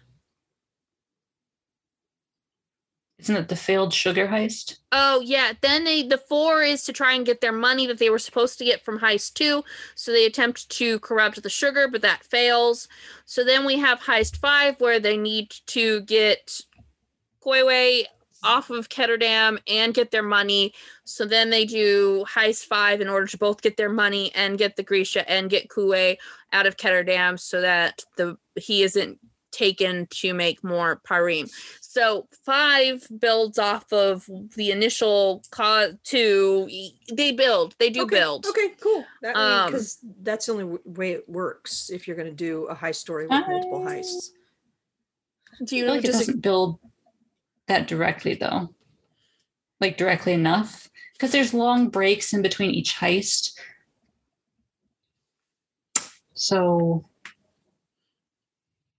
Isn't 3.19 3.35
it 3.35 3.49
the 3.49 3.55
failed 3.57 3.93
sugar 3.93 4.27
heist? 4.27 4.77
Oh 4.91 5.21
yeah, 5.21 5.51
then 5.61 5.83
they 5.83 6.03
the 6.03 6.17
four 6.17 6.61
is 6.61 6.83
to 6.85 6.93
try 6.93 7.13
and 7.13 7.25
get 7.25 7.41
their 7.41 7.51
money 7.51 7.85
that 7.87 7.97
they 7.97 8.09
were 8.09 8.19
supposed 8.19 8.57
to 8.57 8.65
get 8.65 8.83
from 8.83 8.99
heist 8.99 9.33
two. 9.33 9.63
So 9.95 10.11
they 10.11 10.25
attempt 10.25 10.69
to 10.69 10.99
corrupt 10.99 11.43
the 11.43 11.49
sugar, 11.49 11.87
but 11.89 12.01
that 12.01 12.23
fails. 12.23 12.87
So 13.25 13.43
then 13.43 13.65
we 13.65 13.77
have 13.79 13.99
heist 13.99 14.37
five 14.37 14.79
where 14.79 14.99
they 14.99 15.17
need 15.17 15.51
to 15.67 16.01
get 16.01 16.61
Kuwei 17.43 18.05
off 18.43 18.69
of 18.69 18.89
Ketterdam 18.89 19.57
and 19.67 19.93
get 19.93 20.11
their 20.11 20.23
money. 20.23 20.73
So 21.05 21.25
then 21.25 21.49
they 21.49 21.65
do 21.65 22.25
heist 22.29 22.65
five 22.65 23.01
in 23.01 23.07
order 23.07 23.27
to 23.27 23.37
both 23.37 23.61
get 23.61 23.77
their 23.77 23.89
money 23.89 24.31
and 24.35 24.57
get 24.57 24.75
the 24.75 24.83
Grisha 24.83 25.29
and 25.29 25.49
get 25.49 25.69
Kuwei 25.69 26.17
out 26.51 26.65
of 26.65 26.77
Ketterdam 26.77 27.39
so 27.39 27.61
that 27.61 28.03
the 28.17 28.37
he 28.55 28.83
isn't 28.83 29.19
taken 29.53 30.07
to 30.07 30.33
make 30.33 30.63
more 30.63 30.99
parem. 31.07 31.49
So 31.81 32.27
five 32.43 33.07
builds 33.19 33.59
off 33.59 33.93
of 33.93 34.27
the 34.55 34.71
initial 34.71 35.43
cause 35.51 35.93
two. 36.03 36.67
They 37.11 37.31
build. 37.31 37.75
They 37.77 37.89
do 37.89 38.03
okay, 38.03 38.15
build. 38.17 38.47
Okay, 38.47 38.73
cool. 38.81 39.05
That 39.21 39.35
Um, 39.35 39.71
because 39.71 39.99
that's 40.21 40.47
the 40.47 40.53
only 40.53 40.79
way 40.85 41.11
it 41.11 41.29
works 41.29 41.89
if 41.91 42.07
you're 42.07 42.17
going 42.17 42.29
to 42.29 42.33
do 42.33 42.65
a 42.65 42.75
heist 42.75 42.95
story 42.95 43.27
with 43.27 43.47
multiple 43.47 43.81
heists. 43.81 44.31
Do 45.63 45.75
I 45.75 45.77
you 45.77 45.85
feel 45.85 45.95
like 45.95 46.03
it 46.03 46.11
doesn't 46.11 46.41
build 46.41 46.79
that 47.67 47.87
directly 47.87 48.35
though. 48.35 48.73
Like 49.79 49.97
directly 49.97 50.33
enough. 50.33 50.89
Because 51.13 51.31
there's 51.31 51.53
long 51.53 51.89
breaks 51.89 52.33
in 52.33 52.41
between 52.41 52.71
each 52.71 52.95
heist. 52.95 53.51
So 56.33 57.05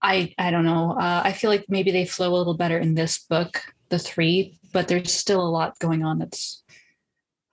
I 0.02 0.34
I 0.38 0.50
don't 0.50 0.64
know. 0.64 0.92
Uh, 0.92 1.22
I 1.24 1.32
feel 1.32 1.50
like 1.50 1.64
maybe 1.68 1.90
they 1.90 2.04
flow 2.04 2.34
a 2.34 2.36
little 2.36 2.56
better 2.56 2.78
in 2.78 2.94
this 2.94 3.18
book, 3.18 3.62
the 3.88 3.98
three, 3.98 4.58
but 4.72 4.88
there's 4.88 5.12
still 5.12 5.40
a 5.40 5.48
lot 5.48 5.78
going 5.78 6.04
on 6.04 6.18
that's 6.18 6.62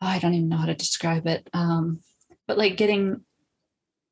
I 0.01 0.19
don't 0.19 0.33
even 0.33 0.49
know 0.49 0.57
how 0.57 0.65
to 0.65 0.75
describe 0.75 1.27
it. 1.27 1.49
Um, 1.53 2.01
but 2.47 2.57
like 2.57 2.75
getting 2.75 3.21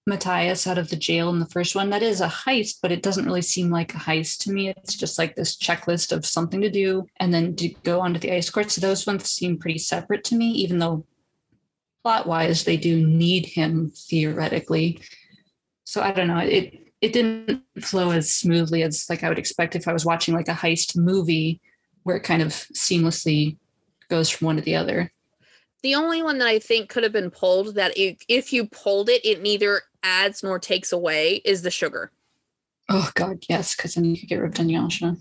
Matthias 0.09 0.67
out 0.67 0.77
of 0.77 0.89
the 0.89 0.95
jail 0.95 1.29
in 1.29 1.39
the 1.39 1.45
first 1.45 1.75
one. 1.75 1.89
That 1.89 2.03
is 2.03 2.19
a 2.19 2.27
heist, 2.27 2.79
but 2.81 2.91
it 2.91 3.01
doesn't 3.01 3.25
really 3.25 3.41
seem 3.41 3.69
like 3.69 3.93
a 3.93 3.97
heist 3.97 4.39
to 4.39 4.51
me. 4.51 4.69
It's 4.69 4.95
just 4.95 5.17
like 5.17 5.35
this 5.35 5.55
checklist 5.55 6.11
of 6.11 6.25
something 6.25 6.59
to 6.61 6.69
do 6.69 7.05
and 7.19 7.33
then 7.33 7.55
to 7.57 7.69
go 7.83 8.01
onto 8.01 8.19
the 8.19 8.33
ice 8.33 8.49
court. 8.49 8.71
So 8.71 8.81
those 8.81 9.07
ones 9.07 9.29
seem 9.29 9.57
pretty 9.57 9.79
separate 9.79 10.23
to 10.25 10.35
me, 10.35 10.49
even 10.49 10.79
though 10.79 11.05
plot 12.03 12.27
wise 12.27 12.63
they 12.63 12.77
do 12.77 13.05
need 13.05 13.45
him 13.45 13.91
theoretically. 13.95 15.01
So 15.85 16.01
I 16.01 16.11
don't 16.11 16.27
know. 16.27 16.39
It 16.39 16.79
it 17.01 17.13
didn't 17.13 17.63
flow 17.79 18.11
as 18.11 18.31
smoothly 18.31 18.83
as 18.83 19.05
like 19.09 19.23
I 19.23 19.29
would 19.29 19.39
expect 19.39 19.75
if 19.75 19.87
I 19.87 19.93
was 19.93 20.05
watching 20.05 20.33
like 20.33 20.49
a 20.49 20.53
heist 20.53 20.97
movie 20.97 21.61
where 22.03 22.17
it 22.17 22.23
kind 22.23 22.41
of 22.41 22.49
seamlessly 22.49 23.57
goes 24.09 24.29
from 24.29 24.47
one 24.47 24.55
to 24.57 24.61
the 24.61 24.75
other. 24.75 25.11
The 25.81 25.95
only 25.95 26.21
one 26.21 26.39
that 26.39 26.47
I 26.47 26.59
think 26.59 26.89
could 26.89 27.03
have 27.03 27.13
been 27.13 27.31
pulled 27.31 27.75
that 27.75 27.97
it, 27.97 28.23
if 28.27 28.51
you 28.51 28.67
pulled 28.67 29.09
it, 29.09 29.25
it 29.25 29.41
neither 29.41 29.83
adds 30.03 30.43
nor 30.43 30.59
takes 30.59 30.91
away 30.91 31.41
is 31.45 31.61
the 31.61 31.71
sugar. 31.71 32.11
Oh 32.89 33.09
God, 33.13 33.45
yes, 33.47 33.75
because 33.75 33.95
then 33.95 34.05
you 34.05 34.17
could 34.17 34.29
get 34.29 34.41
ripped 34.41 34.59
on 34.59 34.69
Yasha. 34.69 35.15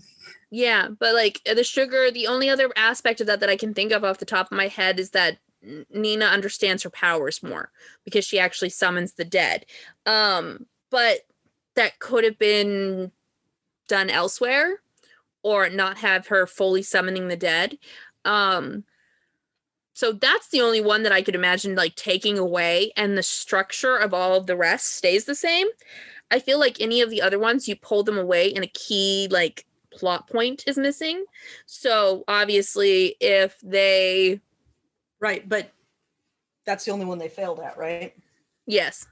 Yeah, 0.51 0.87
but 0.87 1.13
like 1.13 1.41
the 1.45 1.63
sugar, 1.63 2.09
the 2.09 2.27
only 2.27 2.49
other 2.49 2.71
aspect 2.75 3.21
of 3.21 3.27
that 3.27 3.39
that 3.41 3.49
I 3.49 3.55
can 3.55 3.73
think 3.73 3.91
of 3.91 4.03
off 4.03 4.17
the 4.17 4.25
top 4.25 4.51
of 4.51 4.57
my 4.57 4.67
head 4.67 4.99
is 4.99 5.11
that 5.11 5.37
Nina 5.61 6.25
understands 6.25 6.83
her 6.83 6.89
powers 6.89 7.43
more 7.43 7.71
because 8.03 8.25
she 8.25 8.39
actually 8.39 8.69
summons 8.69 9.13
the 9.13 9.25
dead. 9.25 9.65
Um, 10.05 10.65
but 10.89 11.19
that 11.75 11.99
could 11.99 12.23
have 12.23 12.39
been 12.39 13.11
done 13.87 14.09
elsewhere 14.09 14.81
or 15.43 15.69
not 15.69 15.97
have 15.97 16.27
her 16.27 16.47
fully 16.47 16.81
summoning 16.81 17.27
the 17.27 17.37
dead. 17.37 17.77
Um, 18.25 18.83
so 19.99 20.13
that's 20.13 20.47
the 20.47 20.61
only 20.61 20.79
one 20.79 21.03
that 21.03 21.11
I 21.11 21.21
could 21.21 21.35
imagine 21.35 21.75
like 21.75 21.93
taking 21.95 22.37
away, 22.37 22.93
and 22.95 23.17
the 23.17 23.21
structure 23.23 23.97
of 23.97 24.13
all 24.13 24.33
of 24.33 24.45
the 24.47 24.55
rest 24.55 24.95
stays 24.95 25.25
the 25.25 25.35
same. 25.35 25.67
I 26.31 26.39
feel 26.39 26.57
like 26.57 26.79
any 26.79 27.01
of 27.01 27.09
the 27.09 27.21
other 27.21 27.37
ones, 27.37 27.67
you 27.67 27.75
pull 27.75 28.03
them 28.03 28.17
away, 28.17 28.53
and 28.53 28.63
a 28.63 28.67
key 28.67 29.27
like 29.29 29.65
plot 29.91 30.29
point 30.29 30.63
is 30.67 30.77
missing. 30.77 31.25
So 31.65 32.23
obviously, 32.29 33.17
if 33.19 33.59
they 33.61 34.39
Right, 35.19 35.49
but 35.49 35.69
that's 36.65 36.85
the 36.85 36.91
only 36.91 37.05
one 37.05 37.17
they 37.17 37.27
failed 37.27 37.59
at, 37.59 37.77
right? 37.77 38.15
yes, 38.65 39.05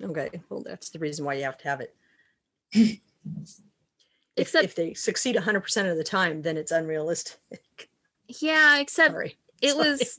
Okay, 0.00 0.30
well, 0.48 0.62
that's 0.64 0.90
the 0.90 1.00
reason 1.00 1.24
why 1.24 1.34
you 1.34 1.42
have 1.42 1.58
to 1.58 1.68
have 1.68 1.80
it. 1.80 1.92
If, 2.72 3.00
Except- 4.36 4.64
if 4.64 4.74
they 4.76 4.94
succeed 4.94 5.34
100% 5.34 5.90
of 5.90 5.96
the 5.96 6.04
time, 6.04 6.42
then 6.42 6.56
it's 6.56 6.70
unrealistic. 6.70 7.88
yeah, 8.28 8.78
except 8.78 9.10
Sorry. 9.12 9.36
It 9.64 9.74
Sorry. 9.74 9.88
was 9.88 10.16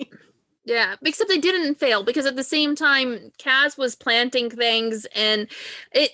yeah 0.65 0.95
except 1.05 1.29
they 1.29 1.37
didn't 1.37 1.79
fail 1.79 2.03
because 2.03 2.25
at 2.25 2.35
the 2.35 2.43
same 2.43 2.75
time 2.75 3.31
kaz 3.39 3.77
was 3.77 3.95
planting 3.95 4.49
things 4.49 5.05
and 5.15 5.47
it 5.91 6.11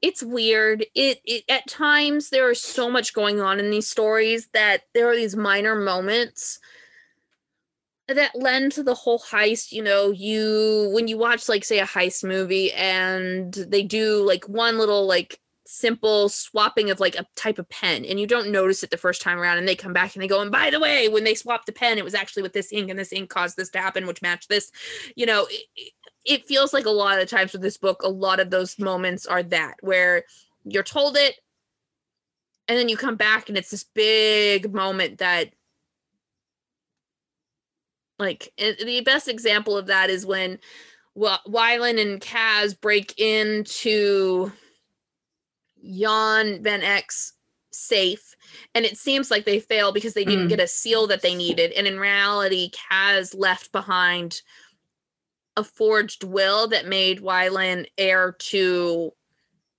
it's 0.00 0.22
weird 0.22 0.84
it, 0.94 1.20
it 1.24 1.44
at 1.48 1.66
times 1.68 2.30
there 2.30 2.50
is 2.50 2.60
so 2.60 2.90
much 2.90 3.14
going 3.14 3.40
on 3.40 3.60
in 3.60 3.70
these 3.70 3.88
stories 3.88 4.48
that 4.52 4.82
there 4.94 5.08
are 5.08 5.16
these 5.16 5.36
minor 5.36 5.76
moments 5.76 6.58
that 8.08 8.34
lend 8.34 8.72
to 8.72 8.82
the 8.82 8.94
whole 8.94 9.20
heist 9.20 9.70
you 9.70 9.82
know 9.82 10.10
you 10.10 10.90
when 10.92 11.06
you 11.06 11.16
watch 11.16 11.48
like 11.48 11.64
say 11.64 11.78
a 11.78 11.86
heist 11.86 12.24
movie 12.24 12.72
and 12.72 13.54
they 13.54 13.82
do 13.82 14.24
like 14.26 14.48
one 14.48 14.78
little 14.78 15.06
like 15.06 15.38
simple 15.72 16.28
swapping 16.28 16.90
of 16.90 17.00
like 17.00 17.14
a 17.14 17.26
type 17.34 17.58
of 17.58 17.68
pen 17.70 18.04
and 18.04 18.20
you 18.20 18.26
don't 18.26 18.50
notice 18.50 18.82
it 18.82 18.90
the 18.90 18.96
first 18.96 19.22
time 19.22 19.38
around 19.38 19.56
and 19.56 19.66
they 19.66 19.74
come 19.74 19.94
back 19.94 20.14
and 20.14 20.22
they 20.22 20.28
go 20.28 20.42
and 20.42 20.52
by 20.52 20.68
the 20.68 20.78
way 20.78 21.08
when 21.08 21.24
they 21.24 21.34
swapped 21.34 21.64
the 21.64 21.72
pen 21.72 21.96
it 21.96 22.04
was 22.04 22.14
actually 22.14 22.42
with 22.42 22.52
this 22.52 22.72
ink 22.72 22.90
and 22.90 22.98
this 22.98 23.12
ink 23.12 23.30
caused 23.30 23.56
this 23.56 23.70
to 23.70 23.78
happen 23.78 24.06
which 24.06 24.20
matched 24.20 24.50
this. 24.50 24.70
You 25.16 25.24
know 25.24 25.46
it, 25.50 25.92
it 26.24 26.46
feels 26.46 26.74
like 26.74 26.84
a 26.84 26.90
lot 26.90 27.20
of 27.20 27.28
times 27.28 27.52
with 27.52 27.62
this 27.62 27.78
book 27.78 28.02
a 28.02 28.08
lot 28.08 28.38
of 28.38 28.50
those 28.50 28.78
moments 28.78 29.26
are 29.26 29.42
that 29.44 29.76
where 29.80 30.24
you're 30.64 30.82
told 30.82 31.16
it 31.16 31.36
and 32.68 32.78
then 32.78 32.90
you 32.90 32.96
come 32.96 33.16
back 33.16 33.48
and 33.48 33.56
it's 33.56 33.70
this 33.70 33.84
big 33.84 34.74
moment 34.74 35.18
that 35.18 35.54
like 38.18 38.52
the 38.58 39.00
best 39.00 39.26
example 39.26 39.76
of 39.76 39.86
that 39.86 40.10
is 40.10 40.26
when 40.26 40.58
Wy- 41.14 41.38
Wylan 41.46 42.00
and 42.00 42.20
Kaz 42.20 42.78
break 42.78 43.18
into 43.18 44.52
Jan 45.84 46.62
van 46.62 46.82
Eck's 46.82 47.34
safe 47.72 48.34
and 48.74 48.84
it 48.84 48.98
seems 48.98 49.30
like 49.30 49.44
they 49.46 49.58
fail 49.58 49.92
because 49.92 50.12
they 50.12 50.24
didn't 50.26 50.46
Mm. 50.46 50.50
get 50.50 50.60
a 50.60 50.68
seal 50.68 51.06
that 51.06 51.22
they 51.22 51.34
needed 51.34 51.72
and 51.72 51.86
in 51.86 51.98
reality 51.98 52.70
Kaz 52.70 53.34
left 53.34 53.72
behind 53.72 54.42
a 55.56 55.64
forged 55.64 56.22
will 56.22 56.68
that 56.68 56.86
made 56.86 57.20
Wylan 57.20 57.86
heir 57.96 58.32
to 58.32 59.12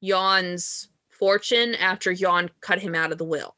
Jan's 0.03 0.89
fortune 1.09 1.75
after 1.75 2.13
Jan 2.13 2.49
cut 2.61 2.79
him 2.79 2.95
out 2.95 3.11
of 3.11 3.19
the 3.19 3.25
will 3.25 3.55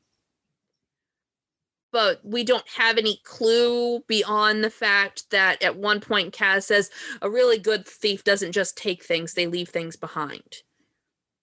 but 1.96 2.20
we 2.26 2.44
don't 2.44 2.68
have 2.68 2.98
any 2.98 3.22
clue 3.24 4.02
beyond 4.10 4.62
the 4.66 4.70
fact 4.70 5.30
that 5.32 5.64
at 5.64 5.78
one 5.78 6.02
point 6.02 6.36
Kaz 6.36 6.64
says 6.64 6.90
a 7.22 7.30
really 7.30 7.58
good 7.58 7.88
thief 7.88 8.22
doesn't 8.26 8.52
just 8.52 8.76
take 8.78 9.02
things, 9.02 9.34
they 9.34 9.48
leave 9.48 9.70
things 9.70 9.96
behind. 9.96 10.58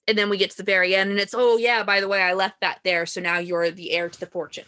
And 0.09 0.19
then 0.19 0.29
we 0.29 0.37
get 0.37 0.51
to 0.51 0.57
the 0.57 0.62
very 0.65 0.95
end 0.95 1.11
and 1.11 1.20
it's, 1.20 1.35
oh, 1.37 1.57
yeah, 1.57 1.85
by 1.85 2.01
the 2.01 2.09
way, 2.09 2.20
I 2.20 2.33
left 2.33 2.61
that 2.61 2.81
there. 2.83 3.07
So 3.07 3.20
now 3.20 3.39
you're 3.39 3.70
the 3.70 3.93
heir 3.93 4.09
to 4.09 4.20
the 4.20 4.27
fortune. 4.27 4.65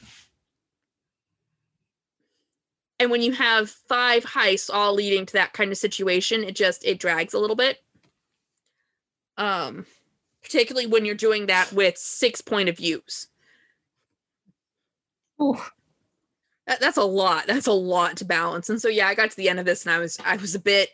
And 3.01 3.11
when 3.11 3.23
you 3.23 3.33
have 3.33 3.69
five 3.69 4.25
heists 4.25 4.71
all 4.73 4.95
leading 4.95 5.27
to 5.27 5.33
that 5.35 5.53
kind 5.53 5.73
of 5.73 5.79
situation, 5.79 6.45
it 6.45 6.55
just 6.55 6.85
it 6.85 7.01
drags 7.01 7.35
a 7.35 7.39
little 7.41 7.57
bit. 7.57 7.83
Um, 9.37 9.87
particularly 10.43 10.87
when 10.87 11.05
you're 11.05 11.17
doing 11.17 11.47
that 11.47 11.73
with 11.73 11.99
six 11.99 12.41
point 12.41 12.69
of 12.69 12.77
views. 12.77 13.27
Oh, 15.41 15.69
That, 16.67 16.81
that's 16.81 16.97
a 16.97 17.05
lot. 17.05 17.47
That's 17.47 17.67
a 17.67 17.73
lot 17.73 18.17
to 18.19 18.25
balance. 18.25 18.71
And 18.71 18.81
so 18.81 18.89
yeah, 18.89 19.09
I 19.09 19.15
got 19.15 19.31
to 19.31 19.37
the 19.37 19.49
end 19.49 19.59
of 19.59 19.67
this 19.67 19.85
and 19.85 19.93
I 19.93 19.99
was 19.99 20.19
I 20.25 20.37
was 20.37 20.55
a 20.55 20.61
bit 20.61 20.91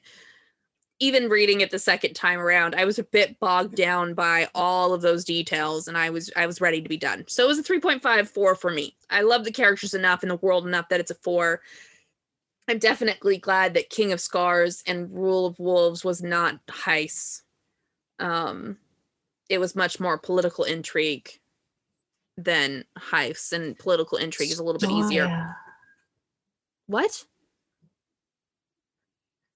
even 1.00 1.30
reading 1.30 1.62
it 1.62 1.70
the 1.70 1.78
second 1.78 2.14
time 2.14 2.38
around, 2.38 2.74
I 2.74 2.84
was 2.84 2.98
a 2.98 3.04
bit 3.04 3.40
bogged 3.40 3.74
down 3.74 4.12
by 4.12 4.48
all 4.54 4.92
of 4.92 5.00
those 5.00 5.24
details 5.24 5.88
and 5.88 5.96
I 5.96 6.10
was 6.10 6.30
I 6.36 6.46
was 6.46 6.60
ready 6.60 6.82
to 6.82 6.88
be 6.88 6.98
done. 6.98 7.24
So 7.26 7.44
it 7.44 7.48
was 7.48 7.58
a 7.58 7.62
3.54 7.62 8.58
for 8.58 8.70
me. 8.70 8.94
I 9.08 9.22
love 9.22 9.44
the 9.44 9.50
characters 9.50 9.94
enough 9.94 10.22
and 10.22 10.30
the 10.30 10.36
world 10.36 10.66
enough 10.66 10.90
that 10.90 11.00
it's 11.00 11.10
a 11.10 11.14
4. 11.14 11.60
I'm 12.68 12.78
definitely 12.78 13.38
glad 13.38 13.74
that 13.74 13.90
King 13.90 14.12
of 14.12 14.20
Scars 14.20 14.82
and 14.86 15.10
Rule 15.12 15.46
of 15.46 15.58
Wolves 15.58 16.04
was 16.04 16.22
not 16.22 16.64
heists. 16.66 17.42
Um 18.18 18.76
it 19.48 19.58
was 19.58 19.74
much 19.74 19.98
more 19.98 20.18
political 20.18 20.64
intrigue 20.64 21.30
than 22.36 22.84
heists 22.96 23.52
and 23.52 23.76
political 23.78 24.18
intrigue 24.18 24.50
is 24.50 24.58
a 24.58 24.64
little 24.64 24.78
bit 24.78 24.90
easier. 24.90 25.24
yeah. 25.24 25.52
What? 26.86 27.24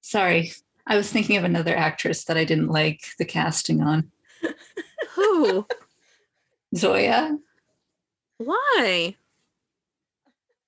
Sorry, 0.00 0.52
I 0.86 0.96
was 0.96 1.10
thinking 1.10 1.36
of 1.36 1.44
another 1.44 1.74
actress 1.74 2.24
that 2.24 2.36
I 2.36 2.44
didn't 2.44 2.68
like 2.68 3.06
the 3.18 3.24
casting 3.24 3.82
on. 3.82 4.10
Who? 5.14 5.66
Zoya. 6.76 7.38
Why? 8.38 9.16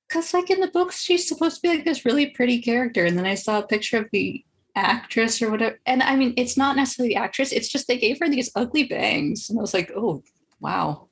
Because, 0.09 0.33
like 0.33 0.51
in 0.51 0.61
the 0.61 0.69
books, 0.69 1.03
she's 1.03 1.29
supposed 1.29 1.57
to 1.57 1.63
be 1.63 1.69
like 1.69 1.85
this 1.85 2.05
really 2.05 2.27
pretty 2.27 2.63
character. 2.63 3.05
And 3.05 3.19
then 3.19 3.27
I 3.27 3.35
saw 3.35 3.59
a 3.59 3.67
picture 3.67 3.99
of 3.99 4.09
the 4.13 4.45
actress 4.77 5.43
or 5.43 5.51
whatever. 5.51 5.79
And 5.85 6.03
I 6.03 6.17
mean, 6.17 6.33
it's 6.37 6.57
not 6.57 6.77
necessarily 6.77 7.15
the 7.15 7.21
actress, 7.21 7.53
it's 7.53 7.69
just 7.69 7.89
they 7.89 7.99
gave 7.99 8.19
her 8.21 8.29
these 8.29 8.51
ugly 8.55 8.85
bangs. 8.85 9.51
And 9.51 9.59
I 9.59 9.63
was 9.63 9.75
like, 9.75 9.91
oh, 9.97 10.23
wow. 10.61 11.09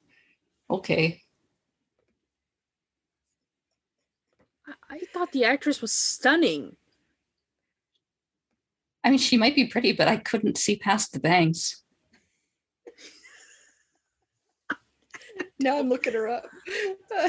Okay. 0.71 1.23
I- 4.67 4.73
I 4.95 4.99
thought 5.13 5.33
the 5.33 5.45
actress 5.45 5.83
was 5.83 5.93
stunning. 5.93 6.77
I 9.05 9.11
mean, 9.11 9.19
she 9.19 9.37
might 9.37 9.55
be 9.55 9.67
pretty, 9.67 9.93
but 9.93 10.09
I 10.09 10.17
couldn't 10.17 10.57
see 10.59 10.77
past 10.77 11.13
the 11.13 11.21
bangs. 11.21 11.83
Now 15.61 15.79
I'm 15.79 15.89
looking 15.89 16.15
her 16.15 16.29
up. 16.29 16.45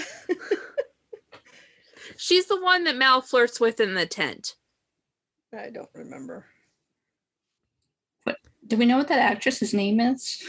She's 2.17 2.45
the 2.47 2.61
one 2.61 2.83
that 2.85 2.95
Mal 2.95 3.21
flirts 3.21 3.59
with 3.59 3.79
in 3.79 3.93
the 3.93 4.05
tent. 4.05 4.55
I 5.57 5.69
don't 5.69 5.89
remember. 5.93 6.45
Do 8.67 8.77
we 8.77 8.85
know 8.85 8.97
what 8.97 9.07
that 9.09 9.19
actress's 9.19 9.73
name 9.73 9.99
is? 9.99 10.41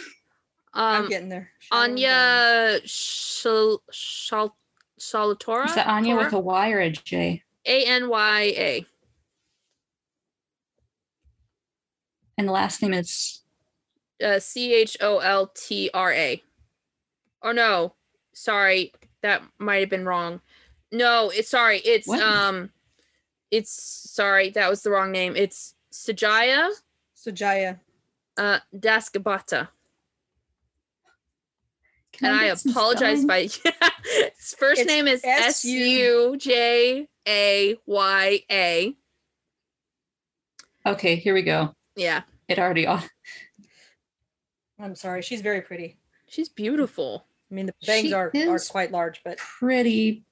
I'm 0.73 1.03
Um, 1.05 1.09
getting 1.09 1.29
there. 1.29 1.51
Shadow 1.59 1.83
and 1.83 1.95
Bone. 1.97 2.05
Anya 2.05 2.81
Shal 2.87 3.83
Shal 3.91 4.57
Shalatora. 4.99 5.67
Is 5.67 5.75
that 5.75 5.87
Anya 5.87 6.17
with 6.17 6.33
a 6.33 6.39
Y 6.39 6.71
or 6.73 6.81
a 6.81 6.91
J? 6.91 7.43
A 7.67 7.85
N 7.85 8.09
Y 8.09 8.41
A. 8.57 8.87
And 12.39 12.49
the 12.49 12.53
last 12.53 12.83
name 12.83 12.93
is 12.95 13.43
Uh, 14.23 14.39
C 14.39 14.73
H 14.75 14.97
O 15.01 15.19
L 15.19 15.49
T 15.55 15.91
R 15.93 16.13
A. 16.13 16.43
Oh 17.43 17.53
no, 17.53 17.95
sorry, 18.35 18.93
that 19.23 19.43
might 19.59 19.81
have 19.81 19.91
been 19.91 20.05
wrong. 20.07 20.41
No, 20.93 21.31
it's 21.31 21.49
sorry. 21.51 21.79
It's 21.79 22.07
What? 22.07 22.21
um, 22.23 22.71
it's 23.51 23.71
sorry 24.11 24.51
that 24.51 24.69
was 24.71 24.83
the 24.83 24.91
wrong 24.91 25.13
name. 25.13 25.37
It's 25.37 25.75
Sujaya. 25.93 26.71
Sujaya. 27.17 27.79
uh 28.37 28.61
Dasgupta. 28.75 29.69
Can 32.13 32.31
And 32.31 32.41
I 32.41 32.47
get 32.47 32.59
some 32.61 32.73
apologize 32.73 33.21
spelling? 33.23 33.27
by 33.27 33.41
his 34.39 34.55
first 34.59 34.81
It's 34.83 34.89
name 34.89 35.07
is 35.09 35.23
S 35.25 35.65
U 35.65 36.37
J 36.39 37.07
A 37.29 37.77
Y 37.87 38.41
A. 38.51 38.97
Okay, 40.87 41.17
here 41.17 41.35
we 41.35 41.43
go. 41.43 41.75
Yeah, 41.97 42.23
It 42.49 42.59
already 42.59 42.87
on. 42.87 43.03
I'm 44.79 44.95
sorry. 44.95 45.23
She's 45.23 45.41
very 45.41 45.63
pretty. 45.63 45.97
she's 46.29 46.49
beautiful. 46.51 47.27
I 47.51 47.55
mean, 47.55 47.67
the 47.67 47.75
bangs 47.87 48.09
She 48.09 48.13
are, 48.13 48.31
are 48.35 48.59
quite 48.69 48.93
large, 48.93 49.23
but 49.25 49.39
pretty 49.39 50.25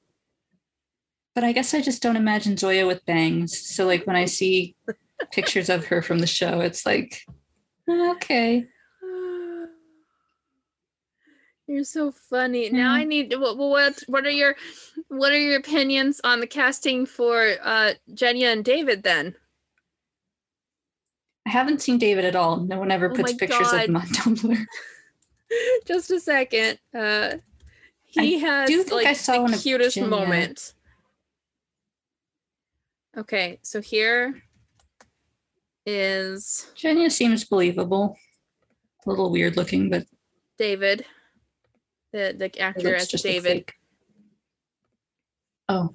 but 1.34 1.44
I 1.44 1.52
guess 1.52 1.74
I 1.74 1.80
just 1.80 2.02
don't 2.02 2.16
imagine 2.16 2.56
Zoya 2.56 2.86
with 2.86 3.04
bangs. 3.06 3.58
So 3.58 3.84
like 3.86 4.06
when 4.06 4.16
I 4.16 4.24
see 4.24 4.76
pictures 5.32 5.68
of 5.68 5.84
her 5.86 6.00
from 6.00 6.20
the 6.20 6.26
show, 6.26 6.60
it's 6.60 6.86
like 6.86 7.26
okay. 7.88 8.66
You're 11.66 11.84
so 11.84 12.12
funny. 12.12 12.70
Now 12.70 12.92
I 12.92 13.04
need 13.04 13.30
to, 13.30 13.36
what 13.36 13.56
what 13.56 13.98
what 14.06 14.26
are 14.26 14.30
your 14.30 14.54
what 15.08 15.32
are 15.32 15.38
your 15.38 15.56
opinions 15.56 16.20
on 16.22 16.40
the 16.40 16.46
casting 16.46 17.06
for 17.06 17.54
uh 17.62 17.94
Genya 18.12 18.52
and 18.52 18.64
David 18.64 19.02
then? 19.02 19.34
I 21.46 21.50
haven't 21.50 21.82
seen 21.82 21.98
David 21.98 22.24
at 22.24 22.36
all. 22.36 22.58
No 22.58 22.78
one 22.78 22.90
ever 22.90 23.10
Oh 23.10 23.14
puts 23.14 23.34
pictures 23.34 23.70
God. 23.70 23.82
of 23.82 23.88
him 23.88 23.96
on 23.96 24.06
Tumblr. 24.08 24.66
Just 25.86 26.10
a 26.10 26.20
second. 26.20 26.78
Uh 26.94 27.36
he 28.06 28.38
has 28.40 28.68
do 28.68 28.82
think 28.82 28.92
like 28.92 29.06
I 29.06 29.12
saw 29.12 29.46
the 29.46 29.56
cutest 29.56 30.00
moment. 30.00 30.74
Okay, 33.16 33.58
so 33.62 33.80
here 33.80 34.42
is 35.86 36.68
Genya 36.76 37.10
seems 37.10 37.44
believable. 37.44 38.16
A 39.06 39.10
little 39.10 39.30
weird 39.30 39.56
looking, 39.56 39.90
but 39.90 40.06
David, 40.58 41.04
the 42.12 42.34
the 42.36 42.60
actor 42.60 42.94
as 42.94 43.08
David. 43.08 43.70
Oh, 45.68 45.94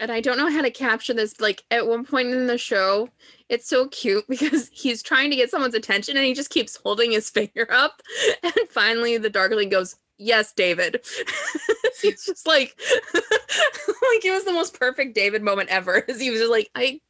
and 0.00 0.12
I 0.12 0.20
don't 0.20 0.38
know 0.38 0.50
how 0.50 0.62
to 0.62 0.70
capture 0.70 1.14
this. 1.14 1.40
Like 1.40 1.64
at 1.70 1.86
one 1.86 2.04
point 2.04 2.28
in 2.28 2.46
the 2.46 2.58
show, 2.58 3.08
it's 3.48 3.68
so 3.68 3.88
cute 3.88 4.24
because 4.28 4.68
he's 4.72 5.02
trying 5.02 5.30
to 5.30 5.36
get 5.36 5.50
someone's 5.50 5.74
attention 5.74 6.16
and 6.16 6.26
he 6.26 6.34
just 6.34 6.50
keeps 6.50 6.76
holding 6.76 7.12
his 7.12 7.30
finger 7.38 7.66
up. 7.70 8.02
And 8.42 8.54
finally, 8.70 9.18
the 9.18 9.30
Darkling 9.30 9.68
goes, 9.68 9.96
Yes, 10.20 10.52
David. 10.52 11.06
he's 12.02 12.24
just 12.24 12.44
like, 12.44 12.76
like 13.14 14.24
it 14.24 14.32
was 14.32 14.44
the 14.44 14.52
most 14.52 14.76
perfect 14.78 15.14
David 15.14 15.42
moment 15.42 15.68
ever. 15.68 16.04
As 16.08 16.20
he 16.20 16.30
was 16.30 16.40
just 16.40 16.50
like, 16.50 16.68
I, 16.74 17.00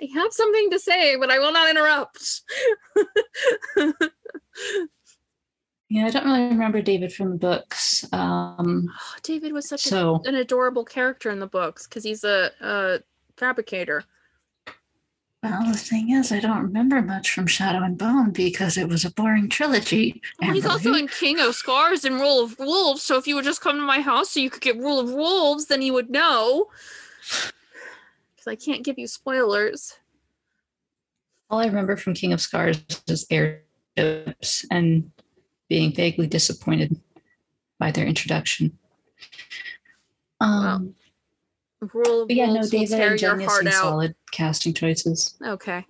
I 0.00 0.08
have 0.14 0.32
something 0.32 0.70
to 0.70 0.78
say, 0.78 1.16
but 1.16 1.28
I 1.28 1.40
will 1.40 1.52
not 1.52 1.68
interrupt. 1.68 2.42
Yeah. 5.92 6.06
I 6.06 6.10
don't 6.10 6.24
really 6.24 6.48
remember 6.48 6.80
David 6.80 7.12
from 7.12 7.32
the 7.32 7.36
books. 7.36 8.06
Um, 8.12 8.88
Oh, 8.90 9.14
David 9.22 9.52
was 9.52 9.68
such 9.68 9.92
a, 9.92 10.12
an 10.24 10.34
adorable 10.36 10.84
character 10.84 11.30
in 11.30 11.38
the 11.38 11.46
books 11.46 11.86
because 11.86 12.02
he's 12.02 12.24
a, 12.24 12.50
a 12.60 13.00
fabricator. 13.36 14.04
well, 15.42 15.66
the 15.70 15.76
thing 15.76 16.10
is, 16.12 16.32
I 16.32 16.40
don't 16.40 16.62
remember 16.62 17.02
much 17.02 17.32
from 17.32 17.46
Shadow 17.46 17.82
and 17.84 17.98
Bone 17.98 18.30
because 18.30 18.78
it 18.78 18.88
was 18.88 19.04
a 19.04 19.10
boring 19.10 19.50
trilogy. 19.50 20.22
Well, 20.40 20.52
he's 20.54 20.64
also 20.64 20.94
in 20.94 21.08
King 21.08 21.38
of 21.40 21.54
Scars 21.54 22.06
and 22.06 22.14
Rule 22.20 22.42
of 22.42 22.58
Wolves. 22.58 23.02
So 23.02 23.18
if 23.18 23.26
you 23.26 23.34
would 23.34 23.44
just 23.44 23.60
come 23.60 23.76
to 23.76 23.82
my 23.82 24.00
house 24.00 24.30
so 24.30 24.40
you 24.40 24.48
could 24.50 24.62
get 24.62 24.78
Rule 24.78 24.98
of 24.98 25.12
Wolves, 25.12 25.66
then 25.66 25.82
you 25.82 25.92
would 25.92 26.08
know. 26.08 26.68
Because 28.34 28.46
I 28.46 28.56
can't 28.56 28.82
give 28.82 28.98
you 28.98 29.06
spoilers. 29.06 29.98
All 31.50 31.60
I 31.60 31.66
remember 31.66 31.96
from 31.98 32.14
King 32.14 32.32
of 32.32 32.40
Scars 32.40 32.82
is 33.06 33.26
airships 33.30 34.64
and 34.70 35.10
being 35.68 35.92
vaguely 35.92 36.26
disappointed 36.26 37.00
by 37.78 37.90
their 37.90 38.06
introduction. 38.06 38.78
Um, 40.40 40.94
Rule 41.80 42.22
of 42.22 42.30
yeah, 42.30 42.46
no, 42.46 42.62
David 42.68 43.00
and 43.00 43.18
Genya 43.18 43.50
seem 43.50 43.72
solid 43.72 44.14
casting 44.30 44.72
choices. 44.72 45.36
Okay. 45.44 45.84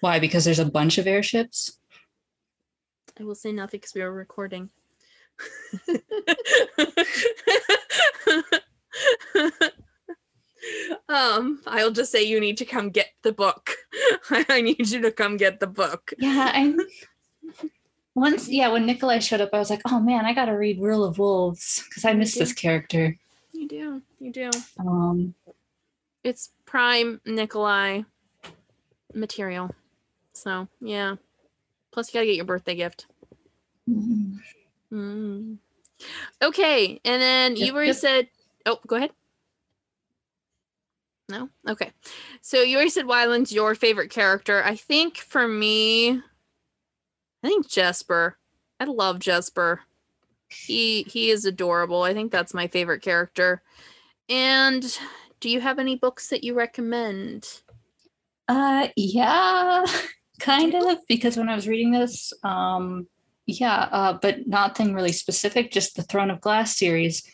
Why? 0.00 0.18
Because 0.18 0.44
there's 0.44 0.58
a 0.58 0.66
bunch 0.66 0.98
of 0.98 1.06
airships. 1.06 1.78
I 3.18 3.24
will 3.24 3.34
say 3.34 3.52
nothing 3.52 3.80
because 3.80 3.94
we 3.94 4.02
are 4.02 4.12
recording. 4.12 4.68
um, 11.08 11.60
I'll 11.66 11.90
just 11.90 12.12
say 12.12 12.22
you 12.22 12.38
need 12.40 12.58
to 12.58 12.64
come 12.64 12.90
get 12.90 13.08
the 13.22 13.32
book. 13.32 13.70
I 14.30 14.60
need 14.60 14.90
you 14.90 15.00
to 15.02 15.10
come 15.10 15.36
get 15.36 15.60
the 15.60 15.66
book. 15.66 16.12
Yeah, 16.18 16.50
I 16.52 16.74
once 18.14 18.48
yeah, 18.48 18.68
when 18.68 18.86
Nikolai 18.86 19.18
showed 19.20 19.40
up, 19.40 19.50
I 19.52 19.58
was 19.58 19.70
like, 19.70 19.82
oh 19.86 20.00
man, 20.00 20.24
I 20.24 20.34
gotta 20.34 20.56
read 20.56 20.80
Rule 20.80 21.04
of 21.04 21.18
Wolves 21.18 21.82
because 21.88 22.04
I 22.04 22.10
You 22.12 22.18
miss 22.18 22.34
this 22.34 22.52
character. 22.52 23.16
You 23.52 23.68
do. 23.68 24.02
You 24.20 24.32
do. 24.32 24.50
Um 24.78 25.34
It's 26.24 26.50
prime 26.66 27.20
Nikolai 27.24 28.02
material. 29.14 29.70
So 30.32 30.68
yeah. 30.80 31.16
Plus 31.92 32.08
you 32.08 32.18
gotta 32.18 32.26
get 32.26 32.36
your 32.36 32.44
birthday 32.44 32.74
gift. 32.74 33.06
mm, 33.88 34.38
Mm. 34.92 35.58
Okay, 36.42 37.00
and 37.04 37.22
then 37.22 37.56
you 37.56 37.66
Yep, 37.66 37.74
already 37.74 37.86
yep. 37.88 37.96
said. 37.96 38.28
Oh, 38.66 38.78
go 38.86 38.96
ahead. 38.96 39.10
No, 41.28 41.48
okay. 41.68 41.90
So 42.40 42.60
you 42.62 42.76
already 42.76 42.90
said 42.90 43.06
Wylan's 43.06 43.52
your 43.52 43.74
favorite 43.74 44.10
character. 44.10 44.62
I 44.64 44.76
think 44.76 45.16
for 45.18 45.46
me, 45.48 46.20
I 47.42 47.48
think 47.48 47.68
Jesper. 47.68 48.38
I 48.78 48.84
love 48.84 49.18
Jesper. 49.18 49.80
He 50.48 51.02
he 51.04 51.30
is 51.30 51.44
adorable. 51.44 52.02
I 52.02 52.14
think 52.14 52.30
that's 52.30 52.54
my 52.54 52.66
favorite 52.66 53.02
character. 53.02 53.62
And 54.28 54.84
do 55.40 55.48
you 55.48 55.60
have 55.60 55.78
any 55.78 55.96
books 55.96 56.28
that 56.28 56.44
you 56.44 56.54
recommend? 56.54 57.62
uh 58.48 58.88
yeah, 58.96 59.84
kind 60.40 60.74
of, 60.74 60.98
because 61.08 61.36
when 61.36 61.48
I 61.48 61.54
was 61.54 61.68
reading 61.68 61.90
this, 61.90 62.32
um 62.44 63.06
yeah, 63.46 63.88
uh, 63.90 64.18
but 64.22 64.46
nothing 64.46 64.94
really 64.94 65.12
specific, 65.12 65.72
just 65.72 65.96
the 65.96 66.02
Throne 66.02 66.30
of 66.30 66.40
Glass 66.40 66.76
series, 66.76 67.24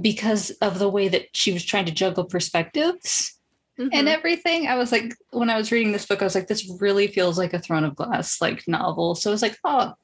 because 0.00 0.50
of 0.60 0.78
the 0.78 0.88
way 0.88 1.08
that 1.08 1.36
she 1.36 1.52
was 1.52 1.64
trying 1.64 1.86
to 1.86 1.92
juggle 1.92 2.24
perspectives. 2.24 3.33
And 3.78 3.90
Mhm. 3.92 4.06
everything. 4.06 4.66
I 4.66 4.76
was 4.76 4.92
like, 4.92 5.14
when 5.30 5.50
I 5.50 5.56
was 5.56 5.72
reading 5.72 5.92
this 5.92 6.06
book, 6.06 6.20
I 6.22 6.24
was 6.24 6.34
like, 6.34 6.46
this 6.46 6.70
really 6.80 7.06
feels 7.08 7.36
like 7.38 7.52
a 7.54 7.58
Throne 7.58 7.84
of 7.84 7.96
Glass 7.96 8.40
like 8.40 8.62
novel. 8.68 9.14
So 9.14 9.30
I 9.30 9.32
was 9.32 9.42
like, 9.42 9.58
oh, 9.64 9.94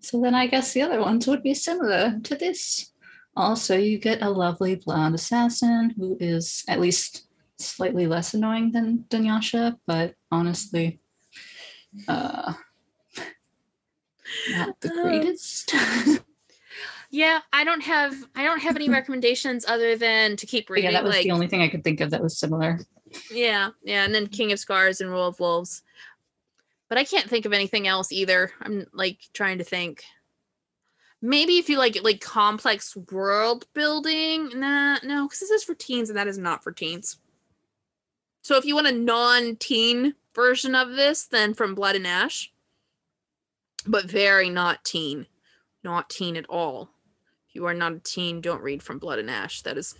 so 0.00 0.20
then 0.20 0.34
I 0.34 0.46
guess 0.46 0.72
the 0.72 0.82
other 0.82 1.00
ones 1.00 1.26
would 1.26 1.42
be 1.42 1.54
similar 1.54 2.18
to 2.22 2.34
this. 2.36 2.92
Also, 3.36 3.76
you 3.76 3.98
get 3.98 4.20
a 4.22 4.28
lovely 4.30 4.74
blonde 4.76 5.14
assassin 5.14 5.94
who 5.96 6.16
is 6.20 6.64
at 6.68 6.80
least 6.80 7.26
slightly 7.58 8.06
less 8.06 8.34
annoying 8.34 8.72
than 8.72 9.04
Dunyasha, 9.08 9.78
but 9.86 10.14
honestly, 10.30 11.00
uh, 12.08 12.52
not 14.50 14.80
the 14.80 14.88
greatest. 15.02 15.72
yeah, 17.10 17.40
I 17.52 17.64
don't 17.64 17.82
have 17.82 18.14
I 18.34 18.44
don't 18.44 18.60
have 18.60 18.76
any 18.76 18.88
recommendations 18.98 19.64
other 19.66 19.96
than 19.96 20.36
to 20.36 20.46
keep 20.46 20.68
reading. 20.68 20.90
yeah, 20.90 20.98
that 20.98 21.04
was 21.04 21.14
like, 21.14 21.24
the 21.24 21.30
only 21.30 21.46
thing 21.48 21.62
I 21.62 21.68
could 21.68 21.84
think 21.84 22.00
of 22.00 22.10
that 22.10 22.22
was 22.22 22.38
similar. 22.38 22.80
Yeah, 23.30 23.70
yeah, 23.82 24.04
and 24.04 24.14
then 24.14 24.26
King 24.26 24.52
of 24.52 24.58
Scars 24.58 25.00
and 25.00 25.10
Rule 25.10 25.26
of 25.26 25.40
Wolves. 25.40 25.82
But 26.88 26.98
I 26.98 27.04
can't 27.04 27.28
think 27.28 27.46
of 27.46 27.52
anything 27.52 27.86
else 27.88 28.12
either. 28.12 28.50
I'm 28.60 28.86
like 28.92 29.18
trying 29.32 29.58
to 29.58 29.64
think. 29.64 30.04
Maybe 31.22 31.58
if 31.58 31.68
you 31.68 31.78
like 31.78 31.96
like 32.02 32.20
complex 32.20 32.96
world 33.10 33.66
building, 33.74 34.50
nah, 34.58 34.98
no, 35.02 35.26
because 35.26 35.40
this 35.40 35.50
is 35.50 35.64
for 35.64 35.74
teens 35.74 36.10
and 36.10 36.18
that 36.18 36.26
is 36.26 36.38
not 36.38 36.62
for 36.64 36.72
teens. 36.72 37.18
So 38.42 38.56
if 38.56 38.64
you 38.64 38.74
want 38.74 38.88
a 38.88 38.92
non-teen 38.92 40.14
version 40.34 40.74
of 40.74 40.90
this, 40.90 41.24
then 41.24 41.54
from 41.54 41.76
Blood 41.76 41.94
and 41.94 42.06
Ash, 42.06 42.52
but 43.86 44.10
very 44.10 44.50
not 44.50 44.84
teen, 44.84 45.26
not 45.84 46.10
teen 46.10 46.36
at 46.36 46.46
all. 46.48 46.90
If 47.48 47.54
you 47.54 47.66
are 47.66 47.74
not 47.74 47.92
a 47.92 47.98
teen, 48.00 48.40
don't 48.40 48.62
read 48.62 48.82
from 48.82 48.98
Blood 48.98 49.20
and 49.20 49.30
Ash. 49.30 49.62
That 49.62 49.78
is, 49.78 49.94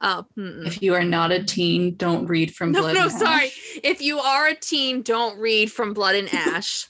uh. 0.00 0.22
If 0.36 0.82
you 0.82 0.94
are 0.94 1.04
not 1.04 1.32
a 1.32 1.42
teen, 1.42 1.94
don't 1.96 2.26
read 2.26 2.54
from 2.54 2.72
No, 2.72 2.80
Blood 2.80 2.94
no, 2.94 3.02
and 3.04 3.12
sorry. 3.12 3.46
Ash. 3.46 3.78
If 3.82 4.00
you 4.02 4.18
are 4.18 4.48
a 4.48 4.54
teen, 4.54 5.02
don't 5.02 5.38
read 5.38 5.70
from 5.72 5.92
Blood 5.94 6.14
and 6.16 6.32
Ash. 6.32 6.86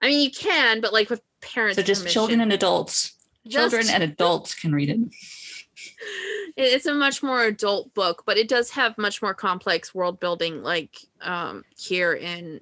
I 0.00 0.08
mean, 0.08 0.20
you 0.20 0.30
can, 0.30 0.80
but 0.80 0.92
like 0.92 1.10
with 1.10 1.22
parents. 1.40 1.76
So 1.76 1.82
just 1.82 2.02
permission. 2.02 2.12
children 2.12 2.40
and 2.40 2.52
adults. 2.52 3.12
Children 3.48 3.88
and 3.90 4.02
adults 4.02 4.54
can 4.54 4.72
read 4.72 4.90
it. 4.90 4.98
it- 6.56 6.72
it's 6.74 6.86
a 6.86 6.94
much 6.94 7.22
more 7.22 7.42
adult 7.44 7.92
book, 7.94 8.22
but 8.26 8.36
it 8.36 8.48
does 8.48 8.70
have 8.70 8.96
much 8.98 9.22
more 9.22 9.34
complex 9.34 9.94
world 9.94 10.20
building, 10.20 10.62
like 10.62 10.96
um, 11.20 11.64
here 11.76 12.12
in 12.14 12.60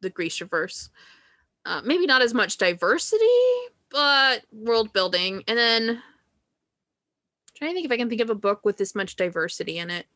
the 0.00 0.10
Grishaverse. 0.10 0.88
Uh, 1.66 1.82
maybe 1.84 2.06
not 2.06 2.22
as 2.22 2.32
much 2.32 2.56
diversity, 2.56 3.24
but 3.90 4.42
world 4.50 4.92
building. 4.92 5.42
And 5.46 5.58
then 5.58 6.02
trying 7.60 7.72
to 7.72 7.74
think 7.74 7.86
if 7.86 7.92
I 7.92 7.96
can 7.98 8.08
think 8.08 8.22
of 8.22 8.30
a 8.30 8.34
book 8.34 8.64
with 8.64 8.78
this 8.78 8.94
much 8.94 9.16
diversity 9.16 9.78
in 9.78 9.90
it. 9.90 10.06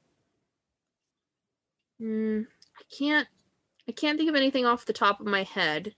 Hmm, 2.01 2.43
I 2.79 2.83
can't. 2.97 3.29
I 3.87 3.93
can't 3.93 4.19
think 4.19 4.31
of 4.31 4.37
anything 4.37 4.65
off 4.65 4.87
the 4.87 4.95
top 4.95 5.21
of 5.21 5.27
my 5.27 5.43
head. 5.43 5.95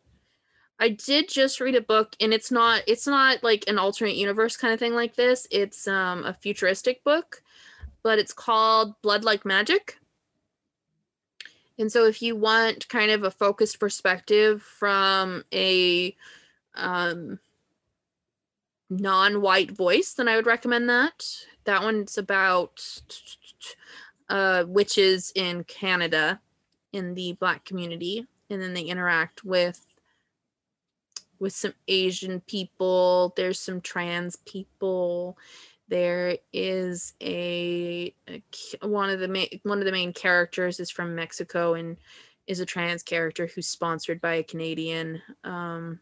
I 0.79 0.91
did 0.91 1.29
just 1.29 1.61
read 1.61 1.77
a 1.77 1.81
book 1.81 2.15
and 2.21 2.35
it's 2.35 2.51
not 2.51 2.83
it's 2.87 3.07
not 3.07 3.43
like 3.43 3.65
an 3.69 3.79
alternate 3.79 4.17
universe 4.17 4.57
kind 4.57 4.75
of 4.75 4.81
thing 4.81 4.95
like 4.95 5.15
this. 5.15 5.47
It's 5.51 5.87
um 5.87 6.25
a 6.25 6.35
futuristic 6.35 7.03
book, 7.05 7.43
but 8.03 8.19
it's 8.19 8.33
called 8.33 9.01
Blood 9.03 9.25
Like 9.25 9.45
Magic. 9.45 9.99
And 11.79 11.93
so 11.93 12.07
if 12.07 12.21
you 12.23 12.35
want 12.37 12.89
kind 12.89 13.11
of 13.11 13.23
a 13.23 13.31
focused 13.31 13.79
perspective 13.79 14.63
from 14.63 15.45
a 15.55 16.15
um 16.75 17.39
non-white 18.91 19.73
voice, 19.73 20.15
then 20.15 20.29
I 20.29 20.37
would 20.37 20.47
recommend 20.47 20.89
that. 20.89 21.27
That 21.65 21.83
one's 21.83 22.19
about 22.19 22.83
uh 24.29 24.65
witches 24.67 25.33
in 25.35 25.63
Canada 25.65 26.41
in 26.93 27.15
the 27.15 27.33
black 27.35 27.65
community 27.65 28.27
and 28.51 28.61
then 28.61 28.75
they 28.75 28.83
interact 28.83 29.45
with 29.45 29.87
with 31.39 31.53
some 31.53 31.75
Asian 31.89 32.41
people. 32.41 33.35
There's 33.37 33.61
some 33.61 33.81
trans 33.81 34.37
people. 34.37 35.37
There 35.89 36.39
is 36.53 37.15
a, 37.21 38.15
a 38.29 38.43
one 38.87 39.11
of 39.11 39.21
the 39.21 39.29
main 39.29 39.61
one 39.63 39.79
of 39.79 39.85
the 39.85 39.93
main 39.93 40.13
characters 40.13 40.81
is 40.81 40.91
from 40.91 41.15
Mexico 41.15 41.75
and 41.75 41.97
is 42.47 42.61
a 42.61 42.67
trans 42.67 43.03
character 43.03 43.47
who's 43.47 43.67
sponsored 43.67 44.21
by 44.21 44.35
a 44.35 44.43
Canadian. 44.43 45.21
Um, 45.45 46.01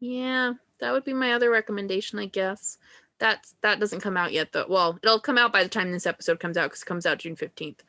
yeah, 0.00 0.52
that 0.80 0.92
would 0.92 1.04
be 1.04 1.12
my 1.12 1.32
other 1.32 1.50
recommendation, 1.50 2.18
I 2.18 2.26
guess. 2.26 2.78
That's 3.18 3.54
that 3.62 3.80
doesn't 3.80 4.00
come 4.00 4.16
out 4.16 4.32
yet 4.32 4.52
though. 4.52 4.66
Well, 4.68 4.98
it'll 5.02 5.20
come 5.20 5.38
out 5.38 5.52
by 5.52 5.62
the 5.62 5.68
time 5.68 5.90
this 5.90 6.06
episode 6.06 6.38
comes 6.40 6.56
out 6.56 6.64
because 6.64 6.82
it 6.82 6.86
comes 6.86 7.06
out 7.06 7.18
June 7.18 7.36
15th. 7.36 7.80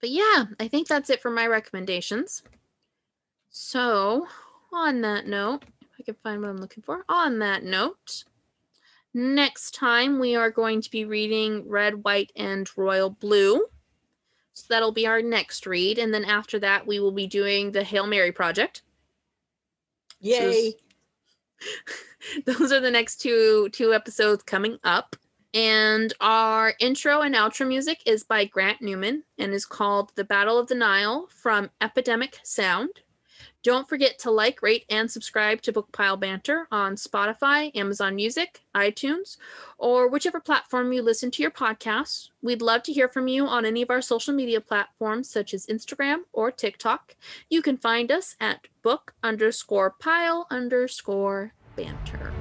But 0.00 0.10
yeah, 0.10 0.44
I 0.58 0.68
think 0.68 0.88
that's 0.88 1.10
it 1.10 1.22
for 1.22 1.30
my 1.30 1.46
recommendations. 1.46 2.42
So 3.50 4.26
on 4.72 5.02
that 5.02 5.26
note, 5.26 5.64
if 5.82 5.88
I 6.00 6.02
can 6.02 6.16
find 6.22 6.40
what 6.40 6.50
I'm 6.50 6.56
looking 6.56 6.82
for, 6.82 7.04
on 7.08 7.38
that 7.40 7.62
note, 7.62 8.24
next 9.14 9.74
time 9.74 10.18
we 10.18 10.34
are 10.34 10.50
going 10.50 10.80
to 10.80 10.90
be 10.90 11.04
reading 11.04 11.68
Red, 11.68 12.02
White, 12.02 12.32
and 12.34 12.68
Royal 12.76 13.10
Blue. 13.10 13.66
So 14.54 14.64
that'll 14.68 14.92
be 14.92 15.06
our 15.06 15.22
next 15.22 15.66
read. 15.66 15.98
And 15.98 16.12
then 16.12 16.24
after 16.24 16.58
that, 16.60 16.86
we 16.86 16.98
will 16.98 17.12
be 17.12 17.26
doing 17.26 17.72
the 17.72 17.84
Hail 17.84 18.06
Mary 18.06 18.32
Project. 18.32 18.82
Yay. 20.20 20.74
Those 22.46 22.72
are 22.72 22.80
the 22.80 22.90
next 22.90 23.16
two 23.16 23.68
two 23.72 23.92
episodes 23.92 24.42
coming 24.42 24.78
up. 24.84 25.16
And 25.54 26.14
our 26.20 26.72
intro 26.80 27.20
and 27.20 27.34
outro 27.34 27.68
music 27.68 28.02
is 28.06 28.24
by 28.24 28.46
Grant 28.46 28.80
Newman 28.80 29.22
and 29.38 29.52
is 29.52 29.66
called 29.66 30.12
The 30.14 30.24
Battle 30.24 30.58
of 30.58 30.68
the 30.68 30.74
Nile 30.74 31.28
from 31.28 31.70
Epidemic 31.82 32.38
Sound. 32.42 33.02
Don't 33.62 33.88
forget 33.88 34.18
to 34.20 34.30
like, 34.30 34.60
rate, 34.60 34.84
and 34.90 35.08
subscribe 35.08 35.62
to 35.62 35.72
Bookpile 35.72 36.16
Banter 36.16 36.66
on 36.72 36.96
Spotify, 36.96 37.70
Amazon 37.76 38.16
Music, 38.16 38.60
iTunes, 38.74 39.36
or 39.78 40.08
whichever 40.08 40.40
platform 40.40 40.92
you 40.92 41.00
listen 41.00 41.30
to 41.30 41.42
your 41.42 41.52
podcasts. 41.52 42.30
We'd 42.42 42.60
love 42.60 42.82
to 42.84 42.92
hear 42.92 43.08
from 43.08 43.28
you 43.28 43.46
on 43.46 43.64
any 43.64 43.82
of 43.82 43.90
our 43.90 44.02
social 44.02 44.34
media 44.34 44.60
platforms, 44.60 45.30
such 45.30 45.54
as 45.54 45.66
Instagram 45.66 46.22
or 46.32 46.50
TikTok. 46.50 47.14
You 47.48 47.62
can 47.62 47.76
find 47.76 48.10
us 48.10 48.34
at 48.40 48.66
book 48.82 49.14
underscore 49.22 49.90
pile 49.90 50.48
underscore 50.50 51.52
banter. 51.76 52.32